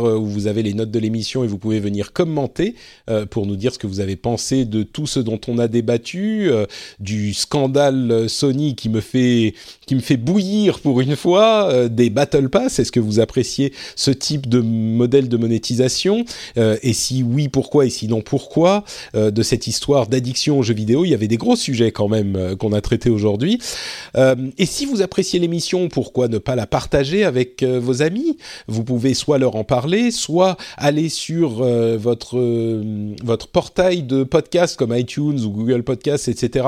où 0.03 0.25
vous 0.25 0.47
avez 0.47 0.63
les 0.63 0.73
notes 0.73 0.89
de 0.89 0.97
l'émission 0.97 1.43
et 1.43 1.47
vous 1.47 1.59
pouvez 1.59 1.79
venir 1.79 2.11
commenter 2.13 2.73
pour 3.29 3.45
nous 3.45 3.55
dire 3.55 3.73
ce 3.73 3.79
que 3.79 3.85
vous 3.85 3.99
avez 3.99 4.15
pensé 4.15 4.65
de 4.65 4.81
tout 4.81 5.05
ce 5.05 5.19
dont 5.19 5.39
on 5.47 5.59
a 5.59 5.67
débattu, 5.67 6.49
du 6.99 7.33
scandale 7.33 8.27
Sony 8.27 8.75
qui 8.75 8.89
me 8.89 9.01
fait 9.01 9.53
qui 9.85 9.93
me 9.95 9.99
fait 9.99 10.17
bouillir 10.17 10.79
pour 10.79 11.01
une 11.01 11.15
fois, 11.15 11.87
des 11.89 12.09
Battle 12.09 12.49
Pass. 12.49 12.79
Est-ce 12.79 12.91
que 12.91 12.99
vous 12.99 13.19
appréciez 13.19 13.73
ce 13.95 14.09
type 14.09 14.49
de 14.49 14.61
modèle 14.61 15.29
de 15.29 15.37
monétisation? 15.37 16.25
Et 16.55 16.93
si 16.93 17.21
oui, 17.21 17.49
pourquoi? 17.49 17.85
Et 17.85 17.91
sinon, 17.91 18.21
pourquoi? 18.21 18.83
De 19.13 19.43
cette 19.43 19.67
histoire 19.67 19.98
d'addiction 20.07 20.59
aux 20.59 20.63
jeux 20.63 20.73
vidéo. 20.73 21.05
Il 21.05 21.09
y 21.09 21.13
avait 21.13 21.27
des 21.27 21.37
gros 21.37 21.55
sujets 21.55 21.91
quand 21.91 22.07
même 22.07 22.35
euh, 22.35 22.55
qu'on 22.55 22.73
a 22.73 22.81
traités 22.81 23.09
aujourd'hui. 23.09 23.59
Euh, 24.15 24.35
et 24.57 24.65
si 24.65 24.85
vous 24.85 25.01
appréciez 25.01 25.39
l'émission, 25.39 25.89
pourquoi 25.89 26.27
ne 26.27 26.37
pas 26.37 26.55
la 26.55 26.67
partager 26.67 27.23
avec 27.23 27.63
euh, 27.63 27.79
vos 27.79 28.01
amis? 28.01 28.37
Vous 28.67 28.83
pouvez 28.83 29.13
soit 29.13 29.37
leur 29.37 29.55
en 29.55 29.63
parler, 29.63 30.11
soit 30.11 30.57
aller 30.77 31.09
sur 31.09 31.49
votre 31.59 32.39
votre 33.23 33.47
portail 33.47 34.03
de 34.03 34.23
podcast 34.23 34.77
comme 34.77 34.95
iTunes 34.95 35.39
ou 35.39 35.49
Google 35.49 35.83
Podcasts, 35.83 36.27
etc. 36.27 36.67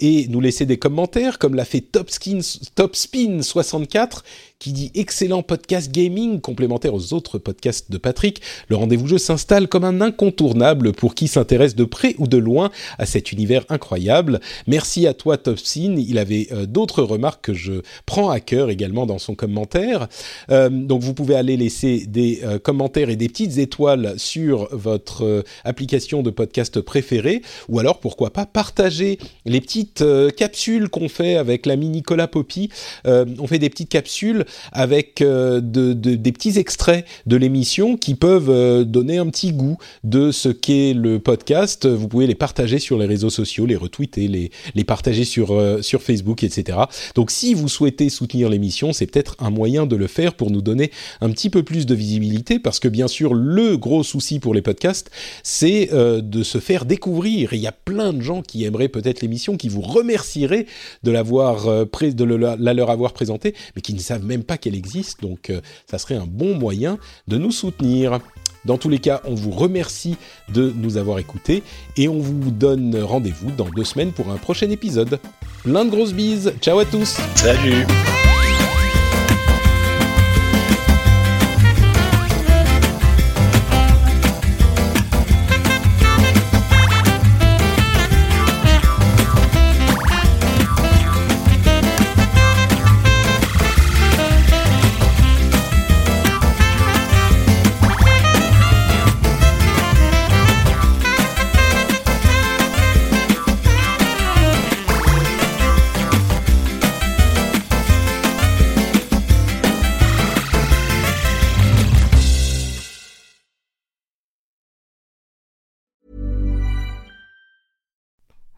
et 0.00 0.26
nous 0.28 0.40
laisser 0.40 0.66
des 0.66 0.78
commentaires, 0.78 1.38
comme 1.38 1.54
l'a 1.54 1.64
fait 1.64 1.80
Topskin, 1.80 2.40
Topspin 2.74 3.42
64 3.42 4.24
qui 4.62 4.72
dit 4.72 4.92
excellent 4.94 5.42
podcast 5.42 5.90
gaming 5.90 6.40
complémentaire 6.40 6.94
aux 6.94 7.12
autres 7.14 7.38
podcasts 7.38 7.90
de 7.90 7.98
Patrick. 7.98 8.40
Le 8.68 8.76
rendez-vous 8.76 9.08
jeu 9.08 9.18
s'installe 9.18 9.66
comme 9.66 9.82
un 9.82 10.00
incontournable 10.00 10.92
pour 10.92 11.16
qui 11.16 11.26
s'intéresse 11.26 11.74
de 11.74 11.82
près 11.82 12.14
ou 12.18 12.28
de 12.28 12.36
loin 12.36 12.70
à 12.96 13.04
cet 13.04 13.32
univers 13.32 13.64
incroyable. 13.70 14.38
Merci 14.68 15.08
à 15.08 15.14
toi 15.14 15.36
Topsin. 15.36 15.96
Il 15.98 16.16
avait 16.16 16.46
euh, 16.52 16.66
d'autres 16.66 17.02
remarques 17.02 17.46
que 17.46 17.54
je 17.54 17.82
prends 18.06 18.30
à 18.30 18.38
cœur 18.38 18.70
également 18.70 19.04
dans 19.04 19.18
son 19.18 19.34
commentaire. 19.34 20.06
Euh, 20.52 20.68
donc 20.68 21.02
vous 21.02 21.12
pouvez 21.12 21.34
aller 21.34 21.56
laisser 21.56 22.06
des 22.06 22.42
euh, 22.44 22.60
commentaires 22.60 23.10
et 23.10 23.16
des 23.16 23.28
petites 23.28 23.58
étoiles 23.58 24.14
sur 24.16 24.68
votre 24.70 25.42
application 25.64 26.22
de 26.22 26.30
podcast 26.30 26.80
préférée 26.80 27.42
ou 27.68 27.80
alors 27.80 27.98
pourquoi 27.98 28.32
pas 28.32 28.46
partager 28.46 29.18
les 29.44 29.60
petites 29.60 30.04
capsules 30.36 30.88
qu'on 30.88 31.08
fait 31.08 31.34
avec 31.34 31.66
l'ami 31.66 31.88
Nicolas 31.88 32.28
Poppy. 32.28 32.68
On 33.04 33.46
fait 33.48 33.58
des 33.58 33.68
petites 33.68 33.88
capsules 33.88 34.44
avec 34.72 35.20
de, 35.20 35.92
des 35.92 36.32
petits 36.32 36.58
extraits 36.58 37.04
de 37.26 37.36
l'émission 37.36 37.96
qui 37.96 38.14
peuvent 38.14 38.84
donner 38.84 39.18
un 39.18 39.26
petit 39.26 39.52
goût 39.52 39.78
de 40.04 40.30
ce 40.30 40.48
qu'est 40.48 40.94
le 40.94 41.18
podcast. 41.18 41.86
Vous 41.86 42.08
pouvez 42.08 42.26
les 42.26 42.34
partager 42.34 42.78
sur 42.78 42.98
les 42.98 43.06
réseaux 43.06 43.30
sociaux, 43.30 43.66
les 43.66 43.76
retweeter, 43.76 44.28
les, 44.28 44.84
partager 44.84 45.24
sur, 45.24 45.60
sur 45.82 46.02
Facebook, 46.02 46.42
etc. 46.42 46.78
Donc 47.14 47.30
si 47.30 47.54
vous 47.54 47.68
souhaitez 47.68 48.08
soutenir 48.08 48.48
l'émission, 48.48 48.92
c'est 48.92 49.06
peut-être 49.06 49.36
un 49.38 49.50
moyen 49.50 49.86
de 49.86 49.96
le 49.96 50.06
faire 50.06 50.34
pour 50.34 50.50
nous 50.50 50.62
donner 50.62 50.90
un 51.20 51.30
petit 51.30 51.50
peu 51.50 51.62
plus 51.62 51.86
de 51.86 51.94
visibilité, 51.94 52.58
parce 52.58 52.80
que 52.80 52.88
bien 52.88 53.08
sûr, 53.08 53.34
le 53.34 53.76
gros 53.76 54.02
souci 54.02 54.38
pour 54.38 54.54
les 54.54 54.62
podcasts, 54.62 55.10
c'est 55.42 55.90
euh, 55.92 56.20
de 56.20 56.42
se 56.42 56.58
faire 56.58 56.84
découvrir. 56.84 57.52
il 57.52 57.60
y 57.60 57.66
a 57.66 57.72
plein 57.72 58.12
de 58.12 58.20
gens 58.20 58.42
qui 58.42 58.64
aimeraient 58.64 58.88
peut-être 58.88 59.22
l'émission, 59.22 59.56
qui 59.56 59.68
vous 59.68 59.80
remercieraient 59.80 60.66
de 61.02 61.10
l'avoir 61.10 61.68
euh, 61.68 61.84
de 62.02 62.24
la 62.24 62.74
leur 62.74 62.90
avoir 62.90 63.12
présentée, 63.12 63.54
mais 63.76 63.82
qui 63.82 63.94
ne 63.94 63.98
savent 63.98 64.24
pas 64.42 64.58
qu'elle 64.58 64.74
existe. 64.74 65.20
Donc, 65.20 65.50
euh, 65.50 65.60
ça 65.90 65.98
serait 65.98 66.16
un 66.16 66.26
bon 66.26 66.54
moyen 66.54 66.98
de 67.28 67.38
nous 67.38 67.52
soutenir. 67.52 68.20
Dans 68.64 68.78
tous 68.78 68.88
les 68.88 68.98
cas, 68.98 69.20
on 69.24 69.34
vous 69.34 69.50
remercie 69.50 70.16
de 70.52 70.72
nous 70.76 70.96
avoir 70.96 71.18
écoutés 71.18 71.62
et 71.96 72.08
on 72.08 72.18
vous 72.18 72.50
donne 72.50 72.96
rendez-vous 73.02 73.50
dans 73.50 73.68
deux 73.68 73.84
semaines 73.84 74.12
pour 74.12 74.30
un 74.30 74.36
prochain 74.36 74.70
épisode. 74.70 75.18
Plein 75.64 75.84
de 75.84 75.90
grosses 75.90 76.14
bises, 76.14 76.54
ciao 76.60 76.78
à 76.78 76.84
tous 76.84 77.18
Salut 77.34 77.86